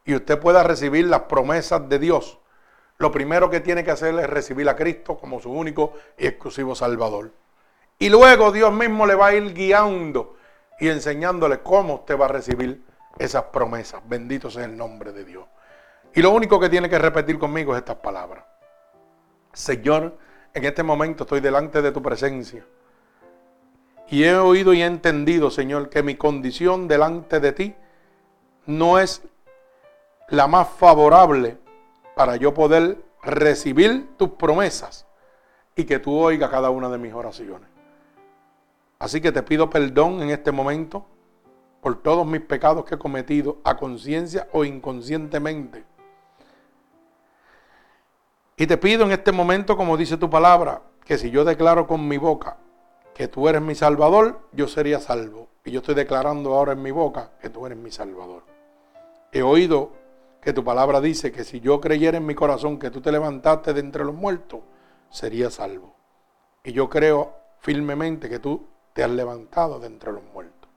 y 0.05 0.14
usted 0.14 0.39
pueda 0.39 0.62
recibir 0.62 1.06
las 1.06 1.22
promesas 1.22 1.89
de 1.89 1.98
Dios, 1.98 2.39
lo 2.98 3.12
primero 3.12 3.48
que 3.48 3.60
tiene 3.60 3.85
que 3.85 3.93
hacer 3.93 4.18
es 4.18 4.28
recibir 4.28 4.68
a 4.68 4.74
Cristo 4.74 5.16
como 5.16 5.40
su 5.40 5.52
único 5.52 5.94
y 6.16 6.26
exclusivo 6.26 6.74
Salvador. 6.74 7.30
Y 7.98 8.09
luego 8.09 8.51
Dios 8.51 8.72
mismo 8.72 9.06
le 9.06 9.14
va 9.14 9.28
a 9.28 9.35
ir 9.35 9.55
guiando 9.55 10.36
y 10.80 10.89
enseñándole 10.89 11.60
cómo 11.60 11.97
usted 11.97 12.18
va 12.18 12.24
a 12.24 12.28
recibir 12.28 12.85
esas 13.18 13.44
promesas. 13.44 14.02
Bendito 14.06 14.51
sea 14.51 14.64
el 14.64 14.76
nombre 14.76 15.12
de 15.12 15.24
Dios. 15.24 15.44
Y 16.14 16.22
lo 16.22 16.30
único 16.30 16.59
que 16.59 16.68
tiene 16.68 16.89
que 16.89 16.98
repetir 16.98 17.39
conmigo 17.39 17.74
es 17.74 17.78
estas 17.78 17.97
palabras. 17.97 18.44
Señor, 19.52 20.18
en 20.52 20.64
este 20.64 20.82
momento 20.82 21.22
estoy 21.22 21.40
delante 21.40 21.80
de 21.82 21.93
tu 21.93 22.02
presencia 22.02 22.64
y 24.10 24.24
he 24.24 24.35
oído 24.36 24.72
y 24.72 24.82
he 24.82 24.86
entendido, 24.86 25.51
Señor, 25.51 25.90
que 25.90 26.02
mi 26.02 26.16
condición 26.16 26.89
delante 26.89 27.40
de 27.40 27.52
ti 27.52 27.74
no 28.66 28.98
es 28.98 29.22
la 30.28 30.47
más 30.47 30.68
favorable 30.68 31.59
para 32.14 32.36
yo 32.36 32.55
poder 32.55 33.02
recibir 33.22 34.16
tus 34.16 34.30
promesas 34.30 35.06
y 35.76 35.85
que 35.85 35.98
tú 35.98 36.16
oigas 36.16 36.51
cada 36.51 36.70
una 36.70 36.89
de 36.89 36.98
mis 36.98 37.12
oraciones. 37.12 37.68
Así 38.98 39.20
que 39.20 39.30
te 39.30 39.43
pido 39.43 39.70
perdón 39.70 40.22
en 40.22 40.30
este 40.30 40.52
momento 40.52 41.06
por 41.80 42.02
todos 42.02 42.26
mis 42.26 42.40
pecados 42.40 42.85
que 42.85 42.97
he 42.97 42.98
cometido 42.98 43.59
a 43.62 43.76
conciencia 43.76 44.48
o 44.52 44.64
inconscientemente. 44.64 45.85
Y 48.56 48.66
te 48.66 48.76
pido 48.76 49.05
en 49.05 49.12
este 49.12 49.30
momento, 49.30 49.76
como 49.76 49.97
dice 49.97 50.16
tu 50.16 50.28
palabra, 50.28 50.82
que 51.05 51.16
si 51.16 51.30
yo 51.30 51.44
declaro 51.44 51.86
con 51.86 52.09
mi 52.09 52.16
boca 52.16 52.56
que 53.19 53.27
tú 53.27 53.49
eres 53.49 53.61
mi 53.61 53.74
Salvador, 53.74 54.39
yo 54.53 54.69
sería 54.69 55.01
salvo. 55.01 55.49
Y 55.65 55.73
yo 55.73 55.81
estoy 55.81 55.97
declarando 55.97 56.55
ahora 56.55 56.74
en 56.74 56.81
mi 56.81 56.93
boca 56.93 57.32
que 57.40 57.51
tú 57.51 57.66
eres 57.66 57.77
mi 57.77 57.90
Salvador. 57.90 58.45
He 59.32 59.43
oído 59.43 59.90
que 60.40 60.53
tu 60.53 60.62
palabra 60.62 61.01
dice 61.01 61.32
que 61.32 61.43
si 61.43 61.59
yo 61.59 61.81
creyera 61.81 62.19
en 62.19 62.27
mi 62.27 62.36
corazón 62.36 62.78
que 62.78 62.93
tú 62.93 63.01
te 63.01 63.11
levantaste 63.11 63.74
de 63.74 63.81
entre 63.81 64.05
los 64.05 64.15
muertos, 64.15 64.61
sería 65.11 65.51
salvo. 65.51 65.97
Y 66.62 66.70
yo 66.70 66.89
creo 66.89 67.35
firmemente 67.59 68.28
que 68.28 68.39
tú 68.39 68.69
te 68.93 69.03
has 69.03 69.11
levantado 69.11 69.81
de 69.81 69.89
entre 69.89 70.12
los 70.12 70.23
muertos. 70.32 70.70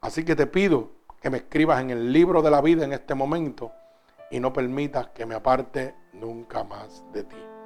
Así 0.00 0.24
que 0.24 0.36
te 0.36 0.46
pido 0.46 0.90
que 1.20 1.30
me 1.30 1.38
escribas 1.38 1.80
en 1.80 1.90
el 1.90 2.12
libro 2.12 2.42
de 2.42 2.50
la 2.52 2.60
vida 2.60 2.84
en 2.84 2.92
este 2.92 3.16
momento 3.16 3.72
y 4.30 4.38
no 4.38 4.52
permitas 4.52 5.08
que 5.08 5.26
me 5.26 5.34
aparte 5.34 5.96
nunca 6.12 6.62
más 6.62 7.02
de 7.12 7.24
ti. 7.24 7.57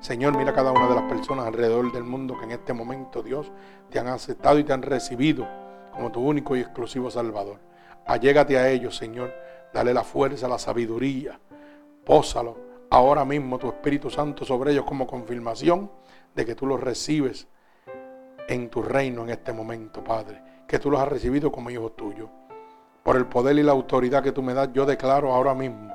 Señor, 0.00 0.34
mira 0.34 0.54
cada 0.54 0.72
una 0.72 0.88
de 0.88 0.94
las 0.94 1.04
personas 1.04 1.46
alrededor 1.46 1.92
del 1.92 2.04
mundo 2.04 2.34
que 2.38 2.44
en 2.44 2.52
este 2.52 2.72
momento, 2.72 3.22
Dios, 3.22 3.52
te 3.90 3.98
han 3.98 4.08
aceptado 4.08 4.58
y 4.58 4.64
te 4.64 4.72
han 4.72 4.80
recibido 4.80 5.46
como 5.92 6.10
tu 6.10 6.26
único 6.26 6.56
y 6.56 6.60
exclusivo 6.60 7.10
Salvador. 7.10 7.58
Allégate 8.06 8.56
a 8.56 8.70
ellos, 8.70 8.96
Señor. 8.96 9.30
Dale 9.74 9.92
la 9.92 10.02
fuerza, 10.02 10.48
la 10.48 10.58
sabiduría. 10.58 11.38
Pósalo 12.02 12.56
ahora 12.88 13.26
mismo 13.26 13.58
tu 13.58 13.68
Espíritu 13.68 14.08
Santo 14.08 14.46
sobre 14.46 14.72
ellos 14.72 14.86
como 14.86 15.06
confirmación 15.06 15.90
de 16.34 16.46
que 16.46 16.54
tú 16.54 16.66
los 16.66 16.80
recibes 16.80 17.46
en 18.48 18.70
tu 18.70 18.82
reino 18.82 19.24
en 19.24 19.30
este 19.30 19.52
momento, 19.52 20.02
Padre. 20.02 20.42
Que 20.66 20.78
tú 20.78 20.90
los 20.90 20.98
has 20.98 21.08
recibido 21.08 21.52
como 21.52 21.70
hijos 21.70 21.94
tuyos. 21.94 22.30
Por 23.02 23.16
el 23.16 23.26
poder 23.26 23.58
y 23.58 23.62
la 23.62 23.72
autoridad 23.72 24.22
que 24.22 24.32
tú 24.32 24.42
me 24.42 24.54
das, 24.54 24.70
yo 24.72 24.86
declaro 24.86 25.34
ahora 25.34 25.54
mismo 25.54 25.92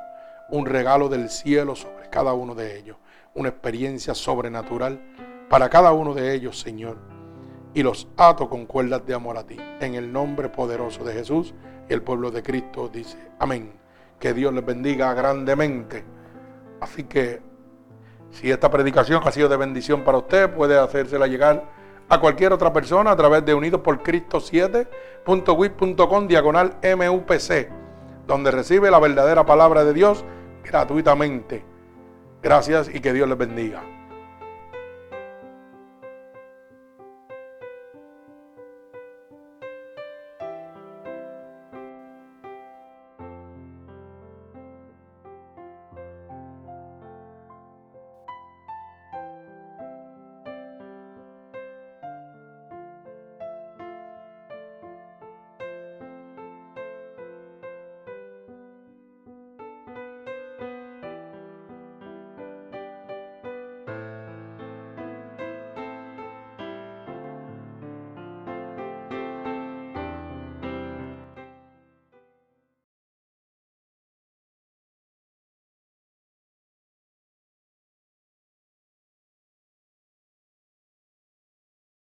un 0.52 0.68
regalo 0.68 1.10
del 1.10 1.32
cielo 1.32 1.76
sobre 1.76 2.07
cada 2.11 2.34
uno 2.34 2.53
de 2.53 2.77
ellos 2.77 2.98
una 3.36 3.49
experiencia 3.49 4.16
sobrenatural 4.16 4.99
para 5.49 5.70
cada 5.70 5.91
uno 5.91 6.14
de 6.14 6.34
ellos, 6.34 6.60
Señor. 6.60 6.98
Y 7.74 7.84
los 7.84 8.07
ato 8.16 8.49
con 8.49 8.66
cuerdas 8.66 9.06
de 9.06 9.14
amor 9.14 9.38
a 9.38 9.45
ti. 9.45 9.57
En 9.82 9.95
el 9.95 10.12
nombre 10.12 10.49
poderoso 10.49 11.03
de 11.03 11.14
Jesús 11.14 11.53
y 11.90 11.94
el 11.94 12.02
pueblo 12.02 12.32
de 12.32 12.41
Cristo 12.41 12.90
dice, 12.90 13.18
amén. 13.38 13.74
Que 14.20 14.34
Dios 14.34 14.53
les 14.53 14.66
bendiga 14.66 15.14
grandemente. 15.14 16.06
Así 16.80 17.03
que 17.03 17.41
si 18.32 18.49
esta 18.49 18.72
predicación 18.72 19.22
ha 19.26 19.32
sido 19.32 19.49
de 19.49 19.57
bendición 19.57 20.03
para 20.06 20.20
usted, 20.20 20.49
puede 20.53 20.80
hacérsela 20.80 21.28
llegar 21.28 21.70
a 22.07 22.20
cualquier 22.20 22.53
otra 22.53 22.72
persona 22.72 23.12
a 23.12 23.16
través 23.18 23.44
de 23.44 23.53
Unidos 23.53 23.82
por 23.82 24.02
Cristo 24.02 24.38
7.wit.com 24.38 26.28
diagonal 26.28 26.78
MUPC, 26.82 27.70
donde 28.26 28.52
recibe 28.52 28.90
la 28.90 28.99
verdadera 28.99 29.45
palabra 29.45 29.84
de 29.84 29.94
Dios 29.94 30.24
gratuitamente. 30.64 31.74
Gracias 32.45 32.91
y 32.93 32.99
que 32.99 33.11
Dios 33.11 33.27
les 33.27 33.39
bendiga. 33.39 33.94